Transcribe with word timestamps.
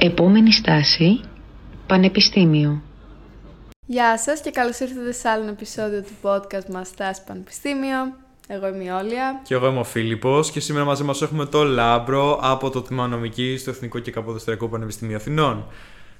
Επόμενη 0.00 0.52
στάση, 0.52 1.20
Πανεπιστήμιο. 1.86 2.82
Γεια 3.86 4.18
σας 4.18 4.40
και 4.40 4.50
καλώς 4.50 4.80
ήρθατε 4.80 5.12
σε 5.12 5.28
άλλο 5.28 5.48
επεισόδιο 5.48 6.02
του 6.02 6.12
podcast 6.22 6.66
μας 6.72 6.88
Στάση 6.88 7.24
Πανεπιστήμιο. 7.26 8.14
Εγώ 8.48 8.68
είμαι 8.68 8.84
η 8.84 8.88
Όλια. 8.88 9.40
Και 9.42 9.54
εγώ 9.54 9.66
είμαι 9.66 9.78
ο 9.78 9.84
Φίλιππος 9.84 10.50
και 10.50 10.60
σήμερα 10.60 10.84
μαζί 10.84 11.02
μας 11.02 11.22
έχουμε 11.22 11.46
το 11.46 11.64
Λάμπρο 11.64 12.38
από 12.42 12.70
το 12.70 12.82
Τμήμα 12.82 13.06
Νομικής 13.06 13.60
στο 13.60 13.70
Εθνικό 13.70 13.98
και 13.98 14.10
Καποδιστριακό 14.10 14.68
Πανεπιστήμιο 14.68 15.16
Αθηνών. 15.16 15.66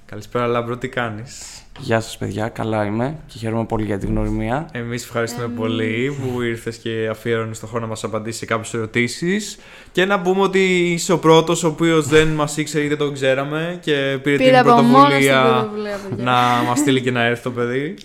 Καλησπέρα 0.09 0.47
Λάμπρο, 0.47 0.77
τι 0.77 0.87
κάνεις; 0.87 1.41
Γεια 1.79 1.99
σας 1.99 2.17
παιδιά, 2.17 2.47
καλά 2.47 2.85
είμαι 2.85 3.15
και 3.27 3.37
χαίρομαι 3.37 3.65
πολύ 3.65 3.85
για 3.85 3.97
την 3.97 4.09
γνωριμία. 4.09 4.69
Εμείς 4.71 5.03
ευχαριστούμε 5.03 5.47
πολύ 5.47 6.17
που 6.21 6.41
ήρθες 6.41 6.77
και 6.77 7.07
αφιέρωσες 7.11 7.59
τον 7.59 7.69
χρόνο 7.69 7.83
να 7.83 7.89
μας 7.89 8.03
απαντήσεις 8.03 8.39
σε 8.39 8.45
κάποιες 8.45 8.73
ερωτήσεις 8.73 9.57
και 9.91 10.05
να 10.05 10.21
πούμε 10.21 10.41
ότι 10.41 10.91
είσαι 10.91 11.13
ο 11.13 11.19
πρώτος 11.19 11.63
ο 11.63 11.67
οποίος 11.67 12.07
δεν 12.07 12.27
μας 12.27 12.57
ήξερε 12.57 12.83
ή 12.83 12.87
δεν 12.87 12.97
τον 12.97 13.13
ξέραμε 13.13 13.79
και 13.81 14.19
πήρε 14.23 14.37
Πήρε 14.37 14.49
την 14.49 14.57
από 14.57 14.81
μόνος 14.81 14.91
πρωτοβουλία 14.91 15.41
την 15.41 15.51
πρωτοβουλία, 15.51 15.97
παιδιά. 16.09 16.23
να 16.23 16.63
μας 16.67 16.79
στείλει 16.79 17.01
και 17.01 17.11
να 17.11 17.23
έρθει 17.23 17.43
το 17.43 17.51
παιδί. 17.51 17.95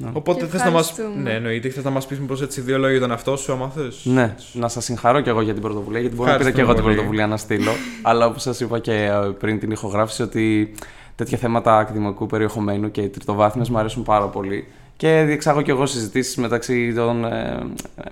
Ναι. 0.00 0.10
Οπότε 0.12 0.44
Και 0.44 0.50
θες 0.50 0.64
να 0.64 0.70
μας... 0.70 0.90
ευχαριστούμε. 0.90 1.22
Ναι, 1.22 1.34
εννοείται. 1.36 1.68
Θες 1.68 1.84
να 1.84 1.90
μας 1.90 2.06
πεις 2.06 2.20
μήπως 2.20 2.42
έτσι 2.42 2.60
δύο 2.60 2.74
λόγια 2.76 2.90
για 2.90 3.00
τον 3.00 3.10
εαυτό 3.10 3.36
σου, 3.36 3.52
άμα 3.52 3.68
θες. 3.68 4.00
Ναι, 4.04 4.34
να 4.52 4.68
σας 4.68 4.84
συγχαρώ 4.84 5.20
και 5.20 5.30
εγώ 5.30 5.40
για 5.40 5.52
την 5.52 5.62
πρωτοβουλία, 5.62 6.00
γιατί 6.00 6.14
μπορεί 6.16 6.30
να 6.30 6.36
πήρα 6.36 6.50
και 6.50 6.60
Ευχαριστούμε 6.60 6.92
εγώ 6.92 7.04
την 7.04 7.12
πολύ. 7.12 7.16
πρωτοβουλία 7.16 7.26
να 7.26 7.36
στείλω. 7.36 7.72
αλλά 8.10 8.26
όπως 8.26 8.42
σας 8.42 8.60
είπα 8.60 8.78
και 8.78 8.92
ε, 8.92 9.30
πριν 9.38 9.58
την 9.58 9.70
ηχογράφηση, 9.70 10.22
ότι 10.22 10.74
τέτοια 11.14 11.38
θέματα 11.38 11.78
ακαδημαϊκού 11.78 12.26
περιεχομένου 12.26 12.90
και 12.90 13.08
τριτοβάθμιας 13.08 13.70
μου 13.70 13.78
αρέσουν 13.78 14.02
πάρα 14.02 14.26
πολύ. 14.26 14.66
Και 14.96 15.22
διεξάγω 15.26 15.62
και 15.62 15.70
εγώ 15.70 15.86
συζητήσεις 15.86 16.36
μεταξύ, 16.36 16.92
των, 16.94 17.24
ε, 17.24 17.66
ε, 17.96 18.02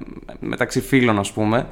μεταξύ 0.41 0.81
φίλων, 0.81 1.19
ας 1.19 1.33
πούμε, 1.33 1.67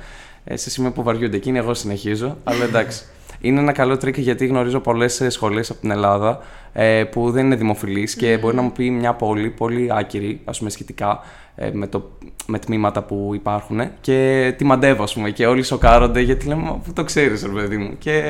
ε, 0.45 0.57
σε 0.57 0.71
σημείο 0.71 0.91
που 0.91 1.03
βαριούνται 1.03 1.37
εκείνοι, 1.37 1.59
εγώ 1.59 1.75
συνεχίζω, 1.75 2.37
αλλά 2.45 2.65
εντάξει. 2.65 3.05
Είναι 3.41 3.61
ένα 3.61 3.73
καλό 3.73 3.97
τρίκ 3.97 4.19
γιατί 4.19 4.47
γνωρίζω 4.47 4.81
πολλές 4.81 5.27
σχολές 5.29 5.71
από 5.71 5.81
την 5.81 5.91
Ελλάδα 5.91 6.41
ε, 6.73 7.05
που 7.05 7.31
δεν 7.31 7.45
είναι 7.45 7.57
δημοφιλείς 7.57 8.15
και 8.15 8.39
μπορεί 8.39 8.57
να 8.57 8.63
μου 8.63 8.73
πει 8.73 8.91
μια 8.91 9.15
πόλη 9.15 9.51
πολύ 9.51 9.89
άκυρη, 9.93 10.41
ας 10.45 10.59
πούμε 10.59 10.71
σχετικά, 10.71 11.21
ε, 11.55 11.71
με, 11.73 11.87
το, 11.87 12.11
με 12.47 12.59
τμήματα 12.59 13.03
που 13.03 13.31
υπάρχουν 13.35 13.81
και 14.01 14.55
τη 14.59 14.65
μαντεύω, 14.65 15.03
ας 15.03 15.15
πούμε. 15.15 15.31
Και 15.31 15.47
όλοι 15.47 15.63
σοκάρονται 15.63 16.21
γιατί 16.21 16.47
λέμε 16.47 16.63
«Μα 16.63 16.73
Πού 16.73 16.93
το 16.93 17.05
ξέρεις, 17.05 17.43
ρε 17.43 17.53
παιδί 17.53 17.77
μου. 17.77 17.95
Και 17.99 18.23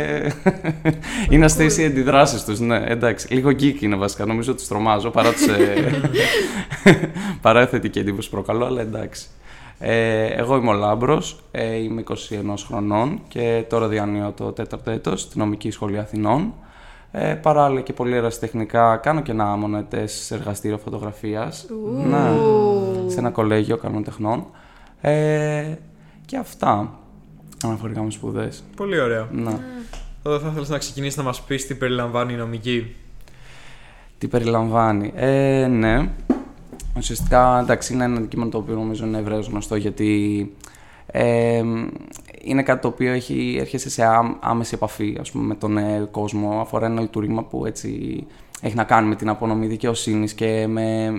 είναι 1.30 1.44
αστείες 1.44 1.70
οι 1.78 1.84
αντιδράσεις 1.84 2.44
τους. 2.44 2.60
Ναι, 2.60 2.84
εντάξει. 2.86 3.34
Λίγο 3.34 3.50
geek 3.50 3.80
είναι 3.80 3.96
βασικά. 3.96 4.26
Νομίζω 4.26 4.50
ότι 4.50 4.60
τους 4.60 4.68
τρομάζω 4.68 5.10
παρά, 5.10 5.32
τους, 5.32 5.46
ε, 5.46 6.00
παρά 7.42 7.62
η 7.62 7.66
θετική 7.66 7.98
εντύπωση 7.98 8.28
που 8.28 8.34
προκαλώ, 8.34 8.64
αλλά 8.64 8.80
εντάξει. 8.80 9.26
Ε, 9.78 10.24
εγώ 10.24 10.56
είμαι 10.56 10.70
ο 10.70 10.72
Λάμπρος, 10.72 11.40
ε, 11.50 11.76
είμαι 11.76 12.00
21 12.00 12.14
χρονών 12.66 13.20
και 13.28 13.64
τώρα 13.68 13.88
διανύω 13.88 14.32
το 14.36 14.52
τέταρτο 14.52 14.90
έτος 14.90 15.20
στη 15.20 15.38
Νομική 15.38 15.70
Σχολή 15.70 15.98
Αθηνών. 15.98 16.52
Ε, 17.12 17.34
παράλληλα 17.34 17.80
και 17.80 17.92
πολύ 17.92 18.14
ερασιτεχνικά 18.14 18.96
κάνω 18.96 19.20
και 19.20 19.30
ένα 19.30 19.56
μονετές 19.56 20.12
σε 20.12 20.34
εργαστήριο 20.34 20.78
φωτογραφίας. 20.78 21.66
Ναι, 22.06 22.30
σε 23.06 23.18
ένα 23.18 23.30
κολέγιο 23.30 23.76
κανόνων 23.76 24.04
τεχνών. 24.04 24.46
Ε, 25.00 25.74
και 26.24 26.36
αυτά 26.36 26.98
αναφορικά 27.64 28.02
με 28.02 28.10
σπουδές. 28.10 28.64
Πολύ 28.76 29.00
ωραίο. 29.00 29.28
Ναι. 29.32 29.58
Τώρα 30.22 30.38
θα 30.38 30.48
ήθελες 30.50 30.68
να 30.68 30.78
ξεκινήσεις 30.78 31.16
να 31.16 31.22
μας 31.22 31.42
πεις 31.42 31.66
τι 31.66 31.74
περιλαμβάνει 31.74 32.32
η 32.32 32.36
νομική; 32.36 32.96
Τι 34.18 34.28
περιλαμβάνει. 34.28 35.12
Ε, 35.14 35.66
ναι. 35.66 36.10
Ουσιαστικά, 36.96 37.58
εντάξει, 37.58 37.92
είναι 37.92 38.04
ένα 38.04 38.16
αντικείμενο 38.16 38.50
το 38.50 38.58
οποίο 38.58 38.74
νομίζω 38.74 39.06
είναι 39.06 39.18
ευρέως 39.18 39.46
γνωστό 39.48 39.76
γιατί 39.76 40.52
ε, 41.06 41.62
είναι 42.42 42.62
κάτι 42.62 42.80
το 42.80 42.88
οποίο 42.88 43.12
έχει, 43.12 43.56
έρχεσαι 43.60 43.90
σε 43.90 44.04
άμ- 44.04 44.36
άμεση 44.40 44.74
επαφή 44.74 45.16
ας 45.20 45.30
πούμε, 45.30 45.44
με 45.44 45.54
τον 45.54 45.78
ε, 45.78 46.08
κόσμο. 46.10 46.60
Αφορά 46.60 46.86
ένα 46.86 47.00
λειτουργήμα 47.00 47.44
που 47.44 47.66
έτσι 47.66 48.26
έχει 48.60 48.74
να 48.74 48.84
κάνει 48.84 49.08
με 49.08 49.14
την 49.14 49.28
απονομή 49.28 49.66
δικαιοσύνης 49.66 50.32
και 50.34 50.66
με 50.66 51.12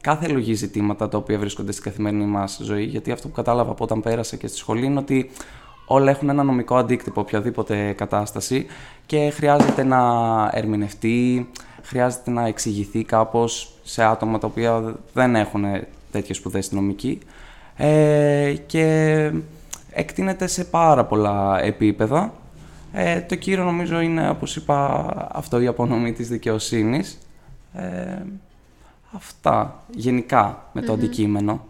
κάθε 0.00 0.28
λογή 0.28 0.54
ζητήματα 0.54 1.08
τα 1.08 1.18
οποία 1.18 1.38
βρίσκονται 1.38 1.72
στην 1.72 1.84
καθημερινή 1.84 2.24
μας 2.24 2.60
ζωή. 2.62 2.84
Γιατί 2.84 3.12
αυτό 3.12 3.28
που 3.28 3.34
κατάλαβα 3.34 3.70
από 3.70 3.84
όταν 3.84 4.00
πέρασα 4.00 4.36
και 4.36 4.46
στη 4.46 4.56
σχολή 4.56 4.86
είναι 4.86 4.98
ότι 4.98 5.30
όλα 5.86 6.10
έχουν 6.10 6.28
ένα 6.28 6.42
νομικό 6.42 6.76
αντίκτυπο 6.76 7.20
οποιαδήποτε 7.20 7.92
κατάσταση 7.92 8.66
και 9.06 9.30
χρειάζεται 9.34 9.84
να 9.84 10.00
ερμηνευτεί, 10.52 11.48
χρειάζεται 11.86 12.30
να 12.30 12.46
εξηγηθεί 12.46 13.04
κάπως 13.04 13.72
σε 13.82 14.04
άτομα 14.04 14.38
τα 14.38 14.46
οποία 14.46 14.94
δεν 15.12 15.36
έχουν 15.36 15.64
τέτοιες 16.10 16.36
σπουδές 16.36 16.64
στη 16.64 16.74
νομική 16.74 17.18
ε, 17.76 18.54
και 18.66 19.32
εκτείνεται 19.90 20.46
σε 20.46 20.64
πάρα 20.64 21.04
πολλά 21.04 21.60
επίπεδα. 21.62 22.32
Ε, 22.92 23.20
το 23.20 23.34
κύριο 23.34 23.64
νομίζω 23.64 24.00
είναι, 24.00 24.28
όπως 24.28 24.56
είπα, 24.56 25.06
αυτό 25.32 25.60
η 25.60 25.66
απονομή 25.66 26.12
της 26.12 26.28
δικαιοσύνης. 26.28 27.18
Ε, 27.72 28.22
αυτά, 29.12 29.82
γενικά, 29.90 30.68
με 30.72 30.82
το 30.82 30.92
αντικείμενο, 30.92 31.64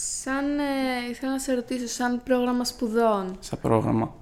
Σαν, 0.00 0.58
ε, 0.58 1.10
ήθελα 1.10 1.32
να 1.32 1.38
σε 1.38 1.54
ρωτήσω, 1.54 1.86
σαν 1.86 2.20
πρόγραμμα 2.24 2.64
σπουδών 2.64 3.36
σαν 3.40 3.58
πρόγραμμα. 3.62 4.14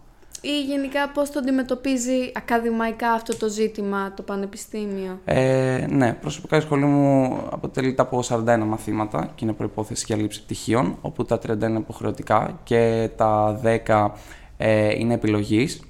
Ή 0.47 0.62
γενικά 0.62 1.09
πώς 1.09 1.31
το 1.31 1.39
αντιμετωπίζει 1.39 2.33
ακαδημαϊκά 2.34 3.11
αυτό 3.12 3.37
το 3.37 3.49
ζήτημα 3.49 4.12
το 4.17 4.23
πανεπιστήμιο; 4.23 5.21
Ε, 5.25 5.87
ναι, 5.91 6.12
προσωπικά 6.12 6.57
η 6.57 6.61
σχολή 6.61 6.84
μου 6.84 7.39
αποτελείται 7.51 8.03
από 8.03 8.23
41 8.29 8.59
μαθήματα 8.67 9.31
και 9.34 9.45
είναι 9.45 9.53
προϋπόθεση 9.53 10.05
για 10.07 10.17
λήψη 10.17 10.43
πτυχίων, 10.43 10.97
όπου 11.01 11.25
τα 11.25 11.39
30 11.47 11.62
είναι 11.62 11.79
υποχρεωτικά 11.79 12.59
και 12.65 13.11
τα 13.17 13.61
10 13.87 14.11
ε, 14.57 14.99
είναι 14.99 15.15
επιλογής. 15.15 15.81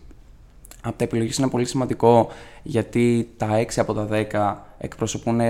Από 0.83 0.99
τα 0.99 1.05
επιλογής 1.05 1.38
είναι 1.38 1.49
πολύ 1.49 1.65
σημαντικό 1.65 2.28
γιατί 2.62 3.28
τα 3.37 3.49
6 3.61 3.65
από 3.77 3.94
τα 3.94 4.09
10 4.11 4.55
εκπροσωπούν 4.78 5.41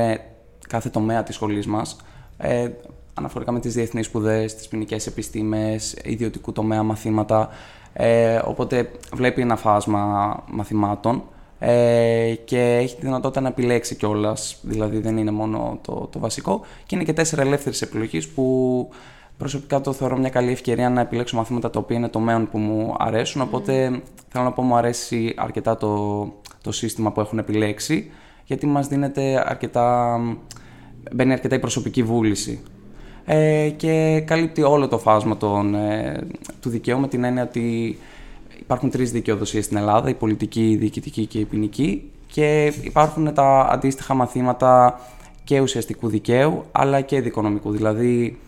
κάθε 0.68 0.88
τομέα 0.88 1.22
της 1.22 1.34
σχολής 1.34 1.66
μας. 1.66 1.96
Ε, 2.38 2.68
αναφορικά 3.14 3.52
με 3.52 3.60
τις 3.60 3.74
διεθνείς 3.74 4.06
σπουδές, 4.06 4.54
τις 4.54 4.68
ποινικές 4.68 5.06
επιστήμες, 5.06 5.96
ιδιωτικού 6.04 6.52
τομέα 6.52 6.82
μαθήματα. 6.82 7.48
Ε, 7.98 8.40
οπότε 8.44 8.90
βλέπει 9.12 9.40
ένα 9.40 9.56
φάσμα 9.56 10.34
μαθημάτων 10.50 11.22
ε, 11.58 12.34
και 12.44 12.76
έχει 12.82 12.94
τη 12.96 13.00
δυνατότητα 13.00 13.40
να 13.40 13.48
επιλέξει 13.48 13.94
κιόλας. 13.94 14.58
Δηλαδή 14.62 14.98
δεν 14.98 15.16
είναι 15.16 15.30
μόνο 15.30 15.78
το, 15.82 16.08
το 16.12 16.18
βασικό. 16.18 16.60
Και 16.86 16.94
είναι 16.94 17.04
και 17.04 17.12
τέσσερα 17.12 17.42
ελεύθερες 17.42 17.82
επιλογές 17.82 18.28
που 18.28 18.88
προσωπικά 19.38 19.80
το 19.80 19.92
θεωρώ 19.92 20.16
μια 20.18 20.28
καλή 20.28 20.50
ευκαιρία 20.50 20.90
να 20.90 21.00
επιλέξω 21.00 21.36
μαθήματα 21.36 21.70
τα 21.70 21.78
οποία 21.78 21.96
είναι 21.96 22.08
τομέων 22.08 22.48
που 22.50 22.58
μου 22.58 22.94
αρέσουν. 22.98 23.40
Οπότε 23.40 24.02
θέλω 24.28 24.44
να 24.44 24.52
πω 24.52 24.62
μου 24.62 24.76
αρέσει 24.76 25.34
αρκετά 25.36 25.76
το, 25.76 26.22
το 26.62 26.72
σύστημα 26.72 27.12
που 27.12 27.20
έχουν 27.20 27.38
επιλέξει 27.38 28.10
γιατί 28.44 28.66
μας 28.66 28.88
δίνεται 28.88 29.44
αρκετά, 29.46 30.18
μπαίνει 31.12 31.32
αρκετά 31.32 31.54
η 31.54 31.58
προσωπική 31.58 32.02
βούληση 32.02 32.62
ε, 33.28 33.68
και 33.76 34.22
καλύπτει 34.26 34.62
όλο 34.62 34.88
το 34.88 34.98
φάσμα 34.98 35.36
των, 35.36 35.74
ε, 35.74 36.26
του 36.60 36.68
δικαίου 36.68 37.00
με 37.00 37.08
την 37.08 37.24
έννοια 37.24 37.42
ότι 37.42 37.98
υπάρχουν 38.60 38.90
τρεις 38.90 39.10
δικαιοδοσίες 39.10 39.64
στην 39.64 39.76
Ελλάδα, 39.76 40.08
η 40.08 40.14
πολιτική, 40.14 40.70
η 40.70 40.76
διοικητική 40.76 41.26
και 41.26 41.38
η 41.38 41.44
ποινική 41.44 42.10
και 42.26 42.72
υπάρχουν 42.82 43.34
τα 43.34 43.68
αντίστοιχα 43.70 44.14
μαθήματα 44.14 45.00
και 45.44 45.60
ουσιαστικού 45.60 46.08
δικαίου 46.08 46.64
αλλά 46.72 47.00
και 47.00 47.20
δικονομικού. 47.20 47.70
Δηλαδή 47.70 48.38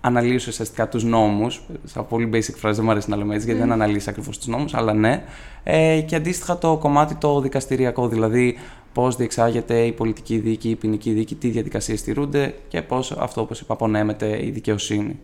αναλύεις 0.00 0.46
ουσιαστικά 0.46 0.88
τους 0.88 1.04
νόμους, 1.04 1.62
σαν 1.84 2.06
πολύ 2.06 2.30
basic 2.32 2.54
φράση 2.56 2.76
δεν 2.76 2.84
μου 2.84 2.90
αρέσει 2.90 3.10
να 3.10 3.16
λέμε 3.16 3.34
έτσι 3.34 3.46
γιατί 3.46 3.60
δεν 3.60 3.72
αναλύεις 3.72 4.08
ακριβώς 4.08 4.38
τους 4.38 4.46
νόμους, 4.46 4.74
αλλά 4.74 4.92
ναι. 4.92 5.22
Ε, 5.62 6.00
και 6.00 6.16
αντίστοιχα 6.16 6.58
το 6.58 6.76
κομμάτι 6.76 7.14
το 7.14 7.40
δικαστηριακό, 7.40 8.08
δηλαδή 8.08 8.56
πώς 8.98 9.16
διεξάγεται 9.16 9.80
η 9.80 9.92
πολιτική 9.92 10.38
δίκη, 10.38 10.68
η 10.68 10.76
ποινική 10.76 11.12
δίκη, 11.12 11.34
τι 11.34 11.48
διαδικασίες 11.48 11.98
στηρούνται 12.00 12.54
και 12.68 12.82
πώς 12.82 13.12
αυτό, 13.12 13.40
όπως 13.40 13.60
είπα, 13.60 13.72
απονέμεται 13.72 14.44
η 14.44 14.50
δικαιοσύνη. 14.50 15.18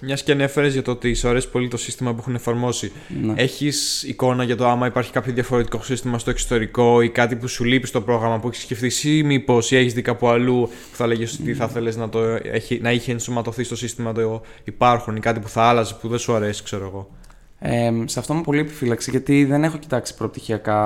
Μιας 0.00 0.22
και 0.22 0.32
ανέφερες 0.32 0.72
για 0.72 0.82
το 0.82 0.90
ότι 0.90 1.14
σου 1.14 1.28
αρέσει 1.28 1.50
πολύ 1.50 1.68
το 1.68 1.76
σύστημα 1.76 2.12
που 2.12 2.16
έχουν 2.20 2.34
εφαρμόσει. 2.34 2.92
Ναι. 3.22 3.32
Έχεις 3.36 4.02
εικόνα 4.02 4.44
για 4.44 4.56
το 4.56 4.68
άμα 4.68 4.86
υπάρχει 4.86 5.12
κάποιο 5.12 5.32
διαφορετικό 5.32 5.82
σύστημα 5.82 6.18
στο 6.18 6.30
εξωτερικό 6.30 7.02
ή 7.02 7.10
κάτι 7.10 7.36
που 7.36 7.48
σου 7.48 7.64
λείπει 7.64 7.86
στο 7.86 8.00
πρόγραμμα 8.00 8.38
που 8.38 8.48
έχεις 8.48 8.62
σκεφτεί, 8.62 9.16
ή 9.16 9.22
μήπως 9.22 9.70
ή 9.70 9.76
έχεις 9.76 9.94
δει 9.94 10.02
κάπου 10.02 10.28
αλλού 10.28 10.68
που 10.90 10.96
θα 10.96 11.06
λέγες 11.06 11.38
ότι 11.40 11.54
θα 11.54 11.68
θέλει 11.68 11.94
να, 11.94 12.08
το 12.08 12.20
έχει, 12.42 12.80
να 12.82 12.92
είχε 12.92 13.12
ενσωματωθεί 13.12 13.64
στο 13.64 13.76
σύστημα 13.76 14.12
το 14.12 14.42
υπάρχουν 14.64 15.16
ή 15.16 15.20
κάτι 15.20 15.40
που 15.40 15.48
θα 15.48 15.62
άλλαζε 15.62 15.96
που 16.00 16.08
δεν 16.08 16.18
σου 16.18 16.34
αρέσει, 16.34 16.62
ξέρω 16.62 16.86
εγώ. 16.86 17.10
Ε, 17.58 17.92
σε 18.04 18.18
αυτό 18.18 18.32
είμαι 18.32 18.42
πολύ 18.42 18.60
επιφυλακτικός 18.60 19.10
γιατί 19.10 19.44
δεν 19.44 19.64
έχω 19.64 19.78
κοιτάξει 19.78 20.14
προπτυχιακά 20.14 20.80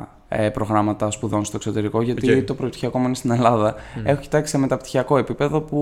ε, 0.00 0.15
προγράμματα 0.52 1.10
σπουδών 1.10 1.44
στο 1.44 1.56
εξωτερικό 1.56 2.02
γιατί 2.02 2.32
Οκ. 2.32 2.44
το 2.44 2.54
προπτυχιακό 2.54 2.98
μου 2.98 3.06
είναι 3.06 3.14
στην 3.14 3.30
Ελλάδα. 3.30 3.74
Έχω 4.04 4.20
κοιτάξει 4.20 4.50
σε 4.50 4.58
μεταπτυχιακό 4.58 5.18
επίπεδο 5.18 5.60
που 5.60 5.78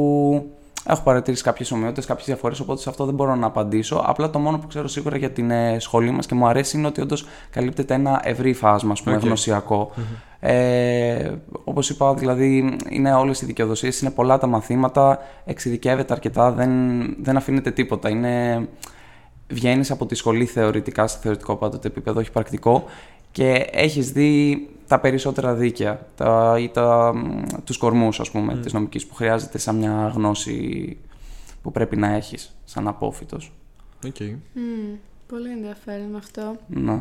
έχω 0.87 1.03
παρατηρήσει 1.03 1.43
κάποιες 1.43 1.71
ομοιότητες, 1.71 2.07
κάποιες 2.07 2.27
διαφορές, 2.27 2.61
οπότε 2.61 2.81
σε 2.81 2.89
αυτό 2.89 3.05
δεν 3.05 3.15
μπορώ 3.15 3.35
να 3.35 3.47
απαντήσω. 3.47 4.03
Απλά 4.07 4.31
το 4.31 4.39
μόνο 4.39 4.59
που 4.59 4.67
ξέρω 4.67 4.89
σίγουρα 4.89 5.17
για 5.17 5.31
την 5.31 5.51
ε, 5.51 5.79
σχολή 5.79 6.11
μας 6.11 6.27
και 6.27 6.35
μου 6.35 6.47
αρέσει 6.47 6.79
είναι 6.79 6.87
ότι 6.87 7.01
όντως 7.01 7.27
καλύπτεται 7.51 7.95
ένα 7.95 8.21
ευρύ 8.25 8.53
φάσμα, 8.53 8.93
ας 8.93 9.03
πούμε, 9.03 9.17
Οκ. 9.17 9.23
γνωσιακό. 9.23 9.91
Ε, 10.41 11.31
Όπως 11.65 11.91
είπα, 11.91 12.15
δηλαδή 12.15 12.77
είναι 12.89 13.15
όλες 13.15 13.41
οι 13.41 13.47
δικαιοδοσίες, 13.47 14.01
είναι 14.01 14.11
πολλά 14.11 14.39
τα 14.39 14.47
μαθήματα, 14.47 15.19
εξειδικεύεται 15.45 16.13
αρκετά, 16.13 16.51
δεν, 16.51 16.71
δεν 17.23 17.37
αφήνεται 17.37 17.71
τίποτα. 17.71 18.09
Είναι 18.09 18.67
βγαίνεις 19.49 19.91
από 19.91 20.07
τη 20.07 20.15
σχολή 20.15 20.45
θεωρητικά, 20.45 21.07
σε 21.07 21.19
θεωρητικό 21.21 21.57
πάντοτε 21.57 21.89
επίπεδο, 21.89 22.21
όχι 22.21 22.31
πρακτικό, 22.31 22.85
και 23.35 23.69
έχεις 23.71 24.13
δει 24.13 24.69
τα 24.87 25.01
περισσότερα 25.01 25.55
δίκαια 25.55 26.07
τα, 26.17 26.57
ή 26.59 26.69
τα, 26.69 27.15
τους 27.65 27.77
κορμούς, 27.77 28.21
ας 28.21 28.31
πούμε, 28.31 28.55
mm. 28.55 28.63
της 28.63 28.73
νομικής 28.73 29.07
που 29.07 29.15
χρειάζεται 29.15 29.59
σαν 29.59 29.77
μια 29.77 30.13
γνώση 30.15 30.97
που 31.63 31.71
πρέπει 31.71 31.97
να 31.97 32.15
έχεις 32.15 32.57
σαν 32.65 32.89
απόφυτος. 32.89 33.53
Okay. 34.05 34.31
Mm, 34.31 34.99
πολύ 35.27 35.51
ενδιαφέρον 35.51 36.17
αυτό. 36.17 36.57
Ναι. 36.67 37.01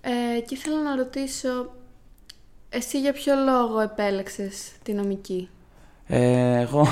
Ε, 0.00 0.40
και 0.40 0.54
ήθελα 0.54 0.82
να 0.82 0.96
ρωτήσω, 0.96 1.74
εσύ 2.68 3.00
για 3.00 3.12
ποιο 3.12 3.34
λόγο 3.34 3.80
επέλεξες 3.80 4.72
τη 4.82 4.92
νομική; 4.92 5.48
Ε, 6.06 6.60
εγώ 6.60 6.86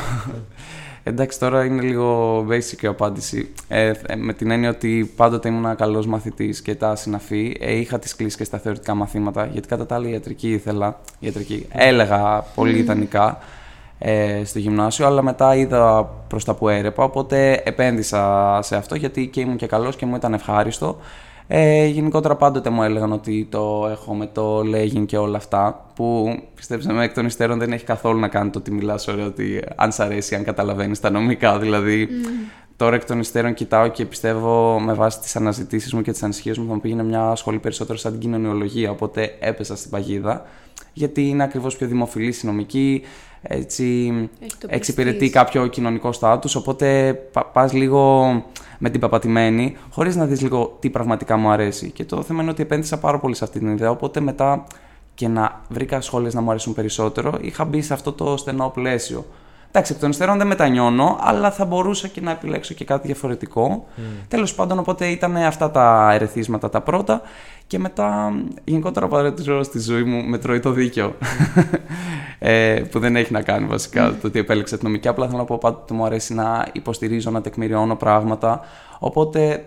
Εντάξει, 1.05 1.39
τώρα 1.39 1.65
είναι 1.65 1.83
λίγο 1.83 2.39
basic 2.51 2.83
η 2.83 2.87
απάντηση. 2.87 3.53
Ε, 3.69 3.93
με 4.17 4.33
την 4.33 4.51
έννοια 4.51 4.71
ότι 4.71 5.13
πάντοτε 5.17 5.49
ήμουν 5.49 5.77
καλός 5.77 6.07
μαθητής 6.07 6.63
και 6.63 6.75
τα 6.75 6.97
συναφή. 6.97 7.57
Ε, 7.61 7.73
είχα 7.73 7.99
τις 7.99 8.17
κλήσει 8.17 8.37
και 8.37 8.45
στα 8.45 8.59
θεωρητικά 8.59 8.95
μαθήματα, 8.95 9.47
γιατί 9.47 9.69
κατά 9.69 9.87
τα 9.87 9.95
άλλα 9.95 10.09
ιατρική 10.09 10.53
ήθελα. 10.53 11.01
Ιατρική. 11.19 11.67
Έλεγα 11.73 12.45
πολύ 12.55 12.79
ιδανικά 12.79 13.39
ε, 13.99 14.45
στο 14.45 14.59
γυμνάσιο, 14.59 15.07
αλλά 15.07 15.23
μετά 15.23 15.55
είδα 15.55 16.05
προς 16.29 16.45
τα 16.45 16.55
που 16.55 16.69
έρεπα. 16.69 17.05
Οπότε 17.05 17.63
επένδυσα 17.65 18.59
σε 18.63 18.77
αυτό, 18.77 18.95
γιατί 18.95 19.27
και 19.27 19.41
ήμουν 19.41 19.57
και 19.57 19.67
καλός 19.67 19.97
και 19.97 20.07
μου 20.07 20.15
ήταν 20.17 20.35
ευχάριστο. 20.35 20.99
Ε, 21.55 21.87
γενικότερα 21.87 22.37
πάντοτε 22.37 22.71
μου 22.71 22.83
έλεγαν 22.83 23.13
ότι 23.13 23.47
το 23.51 23.89
έχω 23.91 24.15
με 24.15 24.27
το 24.27 24.59
legging 24.59 25.07
και 25.07 25.17
όλα 25.17 25.37
αυτά. 25.37 25.87
Που 25.95 26.39
πιστέψτε 26.55 26.93
με 26.93 27.05
εκ 27.05 27.15
των 27.15 27.27
υστέρων 27.27 27.59
δεν 27.59 27.73
έχει 27.73 27.85
καθόλου 27.85 28.19
να 28.19 28.29
κάνει 28.29 28.51
το 28.51 28.59
ότι 28.59 28.71
μιλάς 28.71 29.09
ωραία, 29.09 29.27
ότι 29.27 29.63
αν 29.77 29.93
σ' 29.93 30.01
αρέσει, 30.01 30.35
αν 30.35 30.45
καταλαβαίνεις 30.45 31.01
τα 31.01 31.11
νομικά. 31.11 31.59
Δηλαδή, 31.59 32.09
τώρα 32.77 32.95
εκ 32.95 33.05
των 33.05 33.19
υστέρων 33.21 33.55
κοιτάω 33.55 33.89
και 33.89 34.05
πιστεύω 34.05 34.81
με 34.81 34.93
βάση 34.93 35.21
τις 35.21 35.37
αναζητήσεις 35.37 35.93
μου 35.93 36.03
και 36.03 36.13
τις 36.13 36.23
ανησυχίες 36.23 36.59
μου 36.59 36.67
θα 36.67 36.75
μου 36.75 36.81
πήγαινε 36.81 37.03
μια 37.03 37.35
σχολή 37.35 37.59
περισσότερο 37.59 37.99
σαν 37.99 38.13
την 38.13 38.21
κοινωνιολογία. 38.21 38.91
Οπότε 38.91 39.37
έπεσα 39.41 39.77
στην 39.77 39.91
παγίδα. 39.91 40.47
Γιατί 40.93 41.29
είναι 41.29 41.43
ακριβώς 41.43 41.77
πιο 41.77 41.87
δημοφιλής 41.87 42.43
η 42.43 42.47
νομική, 42.47 43.03
έτσι 43.43 44.12
εξυπηρετεί 44.67 45.31
κάποιο 45.31 45.67
κοινωνικό 45.67 46.12
στάτους. 46.12 46.55
Οπότε 46.55 47.15
πας 47.53 47.73
λίγο 47.73 48.27
με 48.79 48.91
την 48.91 49.00
παπατημένη, 49.00 49.77
χωρίς 49.91 50.17
να 50.17 50.27
δεις 50.27 50.41
λίγο 50.41 50.77
τι 50.81 50.91
πραγματικά 50.91 51.37
μου 51.37 51.50
αρέσει. 51.50 51.91
Και 51.91 52.05
το 52.05 52.23
θέμα 52.23 52.43
είναι 52.43 52.50
ότι 52.50 52.62
επένδυσα 52.62 52.99
πάρα 52.99 53.19
πολύ 53.19 53.35
σε 53.35 53.44
αυτή 53.44 53.59
την 53.59 53.69
ιδέα. 53.69 53.91
Οπότε 53.91 54.21
μετά 54.21 54.67
και 55.15 55.29
να 55.29 55.61
βρήκα 55.69 56.00
σχόλες 56.00 56.35
να 56.35 56.41
μου 56.41 56.50
αρέσουν 56.50 56.75
περισσότερο, 56.75 57.39
είχα 57.41 57.65
μπει 57.65 57.83
σε 57.83 57.93
αυτό 57.93 58.12
το 58.12 58.37
στενό 58.37 58.69
πλαίσιο. 58.69 59.27
Εντάξει, 59.75 59.93
εκ 59.93 60.01
των 60.01 60.11
υστέρων 60.11 60.39
δεν 60.39 60.47
μετανιώνω, 60.47 61.19
αλλά 61.21 61.51
θα 61.51 61.65
μπορούσα 61.65 62.09
και 62.09 62.21
να 62.21 62.31
επιλέξω 62.31 62.75
και 62.75 62.85
κάτι 62.85 63.07
διαφορετικό. 63.07 63.87
Mm. 63.97 64.01
Τέλος 64.29 64.55
πάντων, 64.55 64.79
οπότε 64.79 65.07
ήταν 65.07 65.37
αυτά 65.37 65.71
τα 65.71 66.11
ερεθίσματα 66.13 66.71
τα 66.71 66.81
πρώτα. 66.81 67.21
Και 67.67 67.79
μετά, 67.79 68.33
γενικότερα 68.65 69.09
παρατηρώ 69.09 69.63
στη 69.63 69.81
ζωή 69.81 70.03
μου 70.03 70.23
με 70.23 70.39
τρώει 70.39 70.61
το 70.61 70.71
δίκαιο. 70.71 71.15
ε, 72.39 72.83
που 72.91 72.99
δεν 72.99 73.17
έχει 73.17 73.33
να 73.33 73.43
κάνει 73.43 73.67
βασικά 73.67 74.11
mm. 74.11 74.15
το 74.21 74.27
ότι 74.27 74.39
επέλεξα 74.39 74.77
την 74.77 74.87
νομική. 74.87 75.09
Απλά 75.09 75.27
θέλω 75.27 75.39
να 75.39 75.45
πω 75.45 75.59
πάντα 75.59 75.79
ότι 75.83 75.93
μου 75.93 76.05
αρέσει 76.05 76.35
να 76.35 76.67
υποστηρίζω, 76.73 77.31
να 77.31 77.41
τεκμηριώνω 77.41 77.97
πράγματα. 77.97 78.61
Οπότε, 78.99 79.65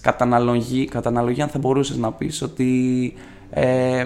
κατά 0.00 0.24
αναλογία, 0.24 1.44
αν 1.44 1.50
θα 1.50 1.58
μπορούσες 1.58 1.96
να 1.96 2.12
πεις 2.12 2.42
ότι. 2.42 3.14
Ε, 3.50 4.04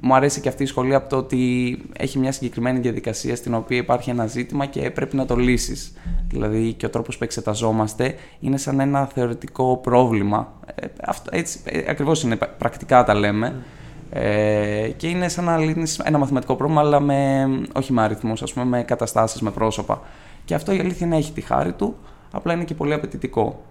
μου 0.00 0.14
αρέσει 0.14 0.40
και 0.40 0.48
αυτή 0.48 0.62
η 0.62 0.66
σχολή 0.66 0.94
από 0.94 1.08
το 1.08 1.16
ότι 1.16 1.78
έχει 1.98 2.18
μια 2.18 2.32
συγκεκριμένη 2.32 2.78
διαδικασία 2.78 3.36
στην 3.36 3.54
οποία 3.54 3.76
υπάρχει 3.76 4.10
ένα 4.10 4.26
ζήτημα 4.26 4.66
και 4.66 4.90
πρέπει 4.90 5.16
να 5.16 5.26
το 5.26 5.36
λύσεις. 5.36 5.92
Δηλαδή 6.28 6.72
και 6.72 6.86
ο 6.86 6.90
τρόπος 6.90 7.18
που 7.18 7.24
εξεταζόμαστε 7.24 8.14
είναι 8.40 8.56
σαν 8.56 8.80
ένα 8.80 9.06
θεωρητικό 9.06 9.76
πρόβλημα. 9.76 10.52
Ε, 10.74 10.86
αυτό, 11.04 11.30
έτσι, 11.32 11.60
ε, 11.64 11.90
ακριβώς 11.90 12.22
είναι, 12.22 12.36
πρακτικά 12.58 13.04
τα 13.04 13.14
λέμε. 13.14 13.62
Ε, 14.10 14.88
και 14.96 15.08
είναι 15.08 15.28
σαν 15.28 15.44
να 15.44 15.56
λύνεις 15.56 15.98
ένα 15.98 16.18
μαθηματικό 16.18 16.56
πρόβλημα, 16.56 16.80
αλλά 16.80 17.00
με, 17.00 17.48
όχι 17.72 17.92
με 17.92 18.02
αριθμούς, 18.02 18.42
ας 18.42 18.52
πούμε, 18.52 18.64
με 18.64 18.82
καταστάσεις, 18.82 19.40
με 19.40 19.50
πρόσωπα. 19.50 20.02
Και 20.44 20.54
αυτό 20.54 20.72
η 20.72 20.78
αλήθεια 20.78 21.06
είναι 21.06 21.16
έχει 21.16 21.32
τη 21.32 21.40
χάρη 21.40 21.72
του, 21.72 21.96
απλά 22.30 22.52
είναι 22.52 22.64
και 22.64 22.74
πολύ 22.74 22.92
απαιτητικό. 22.92 23.64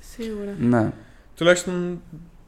Σίγουρα. 0.00 0.54
Ναι. 0.58 0.92
Τουλάχιστον 1.36 2.00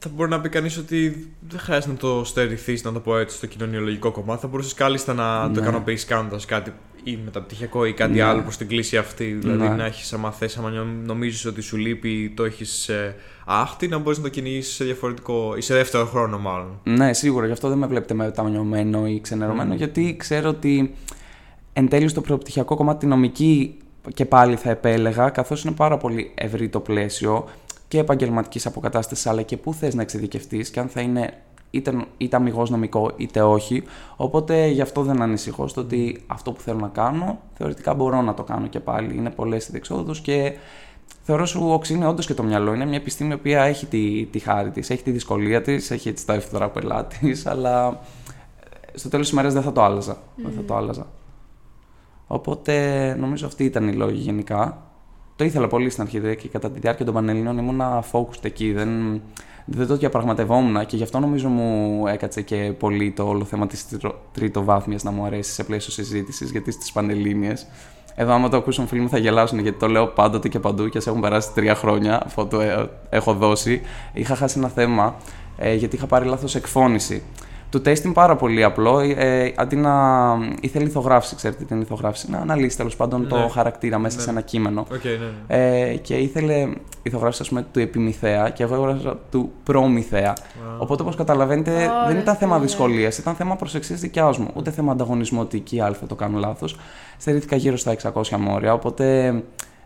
θα 0.03 0.11
μπορεί 0.15 0.31
να 0.31 0.41
πει 0.41 0.49
κανείς 0.49 0.77
ότι 0.77 1.29
δεν 1.49 1.59
χρειάζεται 1.59 1.93
να 1.93 1.99
το 1.99 2.25
στερηθείς, 2.25 2.85
να 2.85 2.93
το 2.93 3.01
πω 3.01 3.19
έτσι, 3.19 3.37
στο 3.37 3.47
κοινωνιολογικό 3.47 4.11
κομμάτι. 4.11 4.41
Θα 4.41 4.47
μπορούσες 4.47 4.75
κάλλιστα 4.75 5.15
να 5.15 5.49
ναι. 5.49 5.55
το 5.55 5.61
ικανοποιήσει 5.61 6.07
κάνοντας 6.07 6.45
κάτι 6.45 6.73
ή 7.05 7.19
μεταπτυχιακό 7.25 7.85
ή 7.85 7.93
κάτι 7.93 8.13
ναι. 8.13 8.23
άλλο 8.23 8.43
προς 8.43 8.57
την 8.57 8.69
κλίση 8.69 8.97
αυτή. 8.97 9.25
Δηλαδή 9.25 9.69
ναι. 9.69 9.75
να 9.75 9.85
έχεις, 9.85 10.13
άμα 10.13 10.31
θες, 10.31 10.57
άμα 10.57 10.71
νομίζεις 11.05 11.45
ότι 11.45 11.61
σου 11.61 11.77
λείπει, 11.77 12.33
το 12.37 12.45
έχεις 12.45 12.89
ε, 12.89 13.17
άχτη, 13.45 13.89
να 13.89 13.99
μπορείς 13.99 14.19
να 14.19 14.25
το 14.25 14.31
κυνηγήσει 14.31 14.73
σε 14.73 14.85
διαφορετικό 14.85 15.55
ή 15.57 15.61
σε 15.61 15.75
δεύτερο 15.75 16.07
χρόνο, 16.07 16.39
μάλλον. 16.39 16.81
Ναι, 16.83 17.13
σίγουρα. 17.13 17.47
Γι' 17.47 17.53
αυτό 17.53 17.69
δεν 17.69 17.79
με 17.79 17.87
βλέπετε 17.87 18.15
μεταμονιωμένο 18.15 19.07
ή 19.07 19.21
ξενερωμένο, 19.21 19.75
mm. 19.75 19.77
γιατί 19.77 20.17
ξέρω 20.19 20.49
ότι 20.49 20.95
εν 21.73 21.89
τέλει 21.89 22.09
στο 22.09 22.21
προπτυχιακό 22.21 22.77
κομμάτι 22.77 23.07
νομική 23.07 23.77
και 24.15 24.25
πάλι 24.25 24.57
θα 24.57 24.71
επέλεγα, 24.71 25.29
καθώς 25.29 25.65
είναι 25.65 25.75
πάρα 25.75 25.97
πολύ 25.97 26.33
ευρύ 26.35 26.69
το 26.69 26.81
πλαίσιο 26.81 27.49
και 27.91 27.99
επαγγελματικής 27.99 28.67
αποκατάστασης, 28.67 29.27
αλλά 29.27 29.43
και 29.43 29.57
πού 29.57 29.75
θες 29.75 29.95
να 29.95 30.03
εξειδικευτείς 30.03 30.71
και 30.71 30.81
αν 30.81 30.89
θα 30.89 31.01
είναι 31.01 31.33
είτε, 31.71 32.07
είτε 32.17 32.37
αμυγός 32.37 32.71
νομικό 32.71 33.11
είτε 33.17 33.43
όχι. 33.43 33.83
Οπότε 34.17 34.67
γι' 34.67 34.81
αυτό 34.81 35.03
δεν 35.03 35.23
ανησυχώ 35.23 35.69
στο 35.69 35.81
ότι 35.81 36.23
αυτό 36.27 36.53
που 36.53 36.61
θέλω 36.61 36.79
να 36.79 36.89
κάνω 36.89 37.39
θεωρητικά 37.55 37.95
μπορώ 37.95 38.23
να 38.23 38.35
το 38.35 38.43
κάνω 38.43 38.67
και 38.67 38.81
πάλι. 38.81 39.17
Είναι 39.17 39.31
πολλές 39.31 39.69
οι 39.69 39.71
διεξόδους 39.71 40.21
και 40.21 40.53
θεωρώ 41.23 41.47
σου 41.47 41.71
οξύνει 41.71 42.05
όντως 42.05 42.27
και 42.27 42.35
το 42.35 42.43
μυαλό. 42.43 42.75
Είναι 42.75 42.87
μια 42.87 42.97
επιστήμη 42.97 43.37
που 43.37 43.49
έχει 43.49 43.87
τη, 43.87 44.27
τη 44.27 44.39
χάρη 44.39 44.71
της, 44.71 44.91
έχει 44.91 45.03
τη 45.03 45.11
δυσκολία 45.11 45.63
της, 45.63 45.91
έχει 45.91 46.09
έτσι 46.09 46.27
τα 46.27 46.35
εύθερα 46.35 46.69
πελάτη, 46.69 47.37
αλλά 47.45 48.01
στο 48.95 49.09
τέλος 49.09 49.27
της 49.27 49.35
ημέρας 49.35 49.53
δεν 49.53 49.63
θα 49.63 49.73
το 49.73 49.83
άλλαζα. 49.83 50.17
Δεν 50.37 50.53
θα 50.53 50.63
το 50.63 50.75
άλλαζα. 50.75 51.07
Οπότε 52.27 53.15
νομίζω 53.19 53.47
αυτή 53.47 53.65
ήταν 53.65 53.89
η 53.89 53.93
λόγη 53.93 54.19
γενικά 54.19 54.90
το 55.41 55.47
ήθελα 55.47 55.69
πολύ 55.69 55.91
στην 55.91 56.03
αρχή 56.03 56.37
και 56.37 56.49
κατά 56.49 56.71
τη 56.71 56.81
διάρκεια 56.81 57.05
των 57.05 57.15
Πανελληνών 57.15 57.59
ήμουνα 57.59 58.05
focused 58.13 58.43
εκεί. 58.45 58.73
Δεν, 58.73 59.21
δεν 59.65 59.87
το 59.87 59.97
διαπραγματευόμουν 59.97 60.87
και 60.87 60.97
γι' 60.97 61.03
αυτό 61.03 61.19
νομίζω 61.19 61.49
μου 61.49 62.07
έκατσε 62.07 62.43
και 62.43 62.73
πολύ 62.79 63.11
το 63.11 63.23
όλο 63.23 63.45
θέμα 63.45 63.67
της 63.67 63.87
τρίτο 64.33 64.65
βάθμια 64.65 64.99
να 65.03 65.11
μου 65.11 65.25
αρέσει 65.25 65.53
σε 65.53 65.65
πλαίσιο 65.65 65.93
συζήτησης, 65.93 66.51
γιατί 66.51 66.71
στις 66.71 66.93
Πανελλήνιες. 66.93 67.67
Εδώ, 68.15 68.33
άμα 68.33 68.49
το 68.49 68.57
ακούσουν 68.57 68.87
φίλοι 68.87 69.01
μου, 69.01 69.09
θα 69.09 69.19
γελάσουν 69.19 69.59
γιατί 69.59 69.79
το 69.79 69.87
λέω 69.89 70.07
πάντοτε 70.07 70.49
και 70.49 70.59
παντού 70.59 70.89
και 70.89 70.99
α 70.99 71.03
έχουν 71.07 71.21
περάσει 71.21 71.53
τρία 71.55 71.75
χρόνια 71.75 72.23
αφού 72.25 72.47
το 72.47 72.61
ε, 72.61 72.91
έχω 73.11 73.35
δώσει. 73.35 73.81
Είχα 74.13 74.35
χάσει 74.35 74.59
ένα 74.59 74.69
θέμα 74.69 75.17
ε, 75.59 75.75
γιατί 75.75 75.97
είχα 75.97 76.07
πάρει 76.07 76.27
λάθος 76.27 76.55
εκφώνηση. 76.55 77.23
Το 77.71 77.81
τεστ 77.81 78.05
είναι 78.05 78.15
πάρα 78.15 78.37
πολύ 78.37 78.65
απλό. 78.65 78.99
Ε, 79.01 79.53
αντί 79.57 79.77
να. 79.77 79.93
ήθελε 80.61 80.85
ηθογράφηση, 80.85 81.37
ξέρετε 81.37 81.65
την 81.65 81.81
ηθογράφηση. 81.81 82.31
Να 82.31 82.39
αναλύσει 82.39 82.77
τέλος 82.77 82.97
πάντων 82.97 83.29
το 83.29 83.39
ναι. 83.39 83.49
χαρακτήρα 83.49 83.99
μέσα 83.99 84.17
ναι. 84.17 84.23
σε 84.23 84.31
ένα 84.31 84.41
κείμενο. 84.41 84.87
Okay, 84.93 85.19
ναι, 85.49 85.57
ναι. 85.57 85.91
Ε, 85.91 85.97
και 85.97 86.15
ήθελε 86.15 86.69
ηθογράφηση, 87.03 87.43
ας 87.43 87.49
πούμε, 87.49 87.67
του 87.73 87.79
επιμηθέα 87.79 88.49
και 88.49 88.63
εγώ 88.63 88.75
έγραψα 88.75 89.19
του 89.31 89.53
προμηθέα. 89.65 90.33
Οπότε, 90.79 91.03
όπως 91.03 91.17
καταλαβαίνετε, 91.17 91.91
δεν 92.07 92.17
ήταν 92.17 92.37
θέμα 92.37 92.59
δυσκολίας, 92.59 93.19
ήταν 93.19 93.35
θέμα 93.35 93.57
προσεξής 93.57 94.01
δικιάς 94.01 94.39
μου. 94.39 94.51
Ούτε 94.55 94.71
θέμα 94.71 94.93
ανταγωνισμού 94.93 95.41
ότι 95.41 95.57
εκεί 95.57 95.81
Α 95.81 95.97
το 96.09 96.15
κάνω 96.15 96.39
λάθος. 96.39 96.77
Στερήθηκα 97.19 97.57
γύρω 97.57 97.77
στα 97.77 97.97
600 98.13 98.37
μόρια. 98.39 98.73
Οπότε 98.73 99.35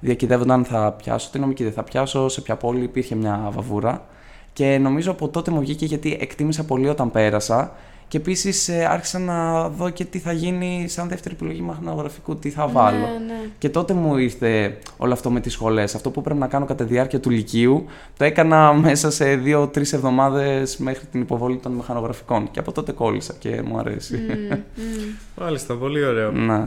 διακυδεύονταν 0.00 0.58
αν 0.58 0.64
θα 0.64 0.92
πιάσω 0.92 1.30
την 1.30 1.40
νομική, 1.40 1.62
δεν 1.62 1.72
θα 1.72 1.82
πιάσω, 1.82 2.28
σε 2.28 2.40
ποια 2.40 2.56
πόλη 2.56 2.82
υπήρχε 2.82 3.14
μια 3.14 3.50
βαβούρα. 3.54 4.06
Και 4.54 4.78
νομίζω 4.78 5.10
από 5.10 5.28
τότε 5.28 5.50
μου 5.50 5.60
βγήκε 5.60 5.84
γιατί 5.84 6.16
εκτίμησα 6.20 6.64
πολύ 6.64 6.88
όταν 6.88 7.10
πέρασα. 7.10 7.72
Και 8.08 8.16
επίσης 8.16 8.68
ε, 8.68 8.84
άρχισα 8.84 9.18
να 9.18 9.68
δω 9.68 9.90
και 9.90 10.04
τι 10.04 10.18
θα 10.18 10.32
γίνει 10.32 10.88
σαν 10.88 11.08
δεύτερη 11.08 11.34
επιλογή 11.34 11.60
μαχνογραφικού, 11.60 12.36
τι 12.36 12.50
θα 12.50 12.66
βάλω. 12.68 12.98
Ναι, 12.98 13.24
ναι. 13.26 13.48
Και 13.58 13.68
τότε 13.68 13.94
μου 13.94 14.16
ήρθε 14.16 14.78
όλο 14.96 15.12
αυτό 15.12 15.30
με 15.30 15.40
τις 15.40 15.52
σχολές. 15.52 15.94
Αυτό 15.94 16.10
που 16.10 16.22
πρέπει 16.22 16.38
να 16.38 16.46
κάνω 16.46 16.64
κατά 16.64 16.84
τη 16.84 16.92
διάρκεια 16.92 17.20
του 17.20 17.30
Λυκείου, 17.30 17.84
το 18.16 18.24
έκανα 18.24 18.72
μέσα 18.84 19.10
σε 19.10 19.36
δύο-τρεις 19.36 19.92
εβδομάδες 19.92 20.76
μέχρι 20.76 21.06
την 21.06 21.20
υποβολή 21.20 21.56
των 21.56 21.72
μηχανογραφικών. 21.72 22.50
Και 22.50 22.58
από 22.58 22.72
τότε 22.72 22.92
κόλλησα 22.92 23.34
και 23.38 23.62
μου 23.62 23.78
αρέσει. 23.78 24.18
Mm, 24.28 24.58
Μάλιστα, 25.40 25.74
πολύ 25.74 26.04
ωραίο. 26.04 26.30
Ναι. 26.30 26.58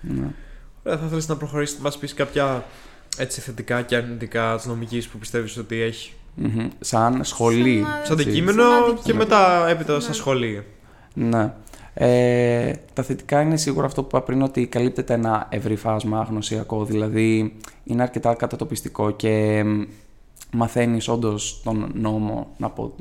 ναι. 0.00 0.26
Ωραία, 0.82 0.98
θα 0.98 1.06
ήθελε 1.06 1.22
να 1.26 1.36
προχωρήσεις 1.36 1.76
να 1.76 1.82
μας 1.82 1.98
πεις 1.98 2.14
κάποια 2.14 2.64
έτσι 3.18 3.40
θετικά 3.40 3.82
και 3.82 3.96
αρνητικά 3.96 4.58
τη 4.62 4.68
νομική 4.68 5.08
που 5.12 5.18
πιστεύεις 5.18 5.56
ότι 5.56 5.80
έχει. 5.80 6.12
Mm-hmm. 6.42 6.68
Σαν 6.80 7.24
σχολή. 7.24 7.84
Σαν 8.02 8.20
αντικείμενο 8.20 8.64
και 9.02 9.14
μετά 9.14 9.68
έπειτα 9.68 9.94
ναι. 9.94 10.00
σαν 10.00 10.14
σχολή. 10.14 10.64
Ναι. 11.14 11.52
Ε, 11.94 12.72
τα 12.92 13.02
θετικά 13.02 13.40
είναι 13.40 13.56
σίγουρα 13.56 13.86
αυτό 13.86 14.02
που 14.02 14.08
είπα 14.08 14.22
πριν 14.22 14.42
ότι 14.42 14.66
καλύπτεται 14.66 15.14
ένα 15.14 15.46
ευρύ 15.50 15.76
φάσμα 15.76 16.26
γνωσιακό, 16.30 16.84
δηλαδή 16.84 17.56
είναι 17.84 18.02
αρκετά 18.02 18.34
κατατοπιστικό 18.34 19.10
και 19.10 19.64
μαθαίνεις 20.52 21.08
όντως 21.08 21.60
τον 21.64 21.90
νόμο, 21.94 22.46
να, 22.56 22.70
πω, 22.70 22.94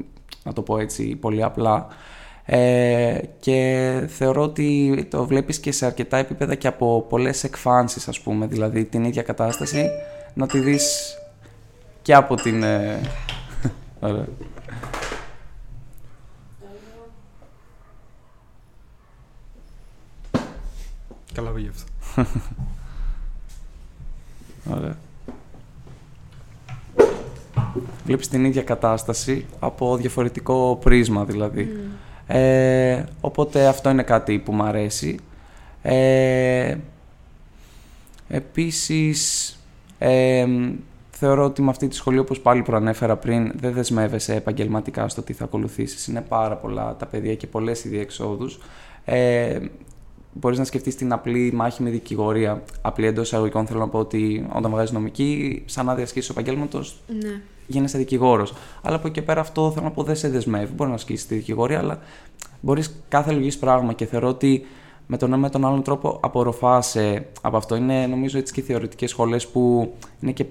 να 0.44 0.54
το 0.54 0.62
πω 0.62 0.78
έτσι 0.78 1.16
πολύ 1.16 1.44
απλά, 1.44 1.88
ε, 2.46 3.20
και 3.40 4.04
θεωρώ 4.08 4.42
ότι 4.42 5.08
το 5.10 5.26
βλέπεις 5.26 5.60
και 5.60 5.72
σε 5.72 5.86
αρκετά 5.86 6.18
επίπεδα 6.18 6.56
και 6.56 6.68
από 6.68 7.06
πολλές 7.10 7.44
εκφάνσεις 7.44 8.08
ας 8.08 8.20
πούμε, 8.20 8.48
δηλαδή 8.48 8.86
την 8.86 9.04
ίδια 9.04 9.22
κατάσταση 9.22 9.90
να 10.34 10.48
τη 10.48 10.60
δεις 10.60 11.18
και 12.08 12.14
από 12.14 12.36
την. 12.36 12.64
Ε... 12.64 13.02
Ωραία. 14.00 14.26
Καλά 21.34 21.50
πήγε 21.50 21.70
αυτό. 21.70 22.26
Ωραία. 24.76 24.98
Βλέπεις 28.06 28.28
την 28.28 28.46
ίδια 28.46 28.64
κατάσταση 28.64 29.46
από 29.60 29.98
διαφορετικό 29.98 30.80
πρίσμα 30.84 31.26
δηλαδή. 31.26 31.90
Ε, 32.28 33.04
οπότε 33.22 33.68
αυτό 33.68 33.90
είναι 33.90 34.04
κάτι 34.04 34.40
που 34.40 34.54
μου 34.54 34.64
αρέσει. 34.64 35.20
Ε, 35.82 36.78
επίσης, 38.28 39.52
ε, 40.00 40.46
θεωρώ 41.20 41.46
ότι 41.46 41.62
με 41.62 41.70
αυτή 41.70 41.88
τη 41.88 41.96
σχολή, 41.96 42.20
όπως 42.20 42.40
πάλι 42.40 42.62
προανέφερα 42.62 43.16
πριν, 43.18 43.52
δεν 43.56 43.74
δεσμεύεσαι 43.74 44.36
επαγγελματικά 44.36 45.08
στο 45.10 45.22
τι 45.22 45.34
θα 45.34 45.44
ακολουθήσεις. 45.44 46.08
Είναι 46.08 46.22
πάρα 46.22 46.56
πολλά 46.56 46.96
τα 46.96 47.06
παιδιά 47.06 47.36
και 47.36 47.48
πολλές 47.48 47.84
οι 47.84 47.90
διεξόδους. 47.90 48.60
Ε, 49.06 49.60
Μπορείς 50.40 50.58
να 50.58 50.64
σκεφτείς 50.64 50.96
την 50.96 51.12
απλή 51.14 51.52
μάχη 51.54 51.84
με 51.84 51.90
δικηγορία. 51.90 52.64
Απλή 52.82 53.06
εντός 53.06 53.26
εισαγωγικών 53.28 53.66
θέλω 53.66 53.80
να 53.80 53.88
πω 53.88 54.00
ότι 54.00 54.48
όταν 54.56 54.72
βγάζεις 54.72 54.92
νομική, 54.92 55.62
σαν 55.66 55.86
να 55.86 55.96
διασχίσει 55.96 56.28
επαγγέλματος, 56.32 57.00
Ναι. 57.08 57.42
γίνεσαι 57.68 57.98
δικηγόρος. 57.98 58.54
Αλλά 58.82 58.96
από 58.96 59.08
εκεί 59.08 59.20
και 59.20 59.26
πέρα 59.26 59.42
αυτό 59.42 59.72
θέλω 59.72 59.86
να 59.86 59.92
πω 59.92 60.04
δεν 60.04 60.16
σε 60.16 60.30
δεσμεύει. 60.30 60.74
Μπορεί 60.74 60.90
να 60.90 60.96
ασκήσει 60.96 61.28
τη 61.28 61.36
δικηγορία, 61.36 61.80
αλλά 61.80 62.00
μπορείς 62.62 63.04
κάθε 63.08 63.32
λογική 63.32 63.60
πράγμα 63.60 63.94
και 63.94 64.06
θεωρώ 64.06 64.28
ότι 64.28 64.66
με 65.08 65.18
τον 65.18 65.30
ένα 65.30 65.38
με 65.38 65.50
τον 65.50 65.66
άλλον 65.66 65.84
τρόπο 65.84 66.20
απορροφάσαι 66.22 67.26
από 67.42 67.58
αυτό. 67.58 67.76
Είναι 67.76 68.06
νομίζω 68.08 68.38
έτσι 68.38 68.54
και 68.54 68.62
θεωρητικές 68.62 69.10
σχολές 69.10 69.48
που 69.48 69.94
είναι 70.20 70.32
και 70.32 70.46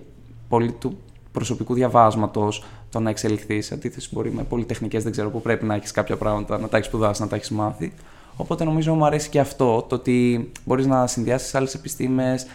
πολύ 0.49 0.73
του 0.73 0.99
προσωπικού 1.33 1.75
διαβάσματος 1.75 2.65
το 2.91 3.01
να 3.01 3.11
εξελιχθείς. 3.11 3.67
Σε 3.67 3.75
αντίθεση, 3.75 4.09
μπορεί 4.13 4.33
με 4.33 4.43
πολυτεχνικές, 4.43 5.03
δεν 5.03 5.13
ξέρω 5.13 5.31
που 5.31 5.43
πρέπει 5.43 5.65
να 5.65 5.75
έχεις 5.75 5.91
κάποια 5.91 6.17
πράγματα, 6.17 6.59
να 6.59 6.69
τα 6.69 6.77
έχεις 6.77 6.89
σπουδάσει, 6.89 7.23
να 7.23 7.29
τα 7.29 7.37
έχεις 7.37 7.51
μάθει. 7.51 7.93
Οπότε 8.37 8.65
νομίζω 8.65 8.95
μου 8.95 9.07
αρέσει 9.07 9.29
και 9.29 9.41
αυτό, 9.41 9.85
το 9.89 9.95
ότι 9.95 10.51
μπορείς 10.65 10.87
να 10.87 11.07
συνδυάσεις 11.07 11.55
άλλες 11.55 11.75
επιστήμες, 11.75 12.47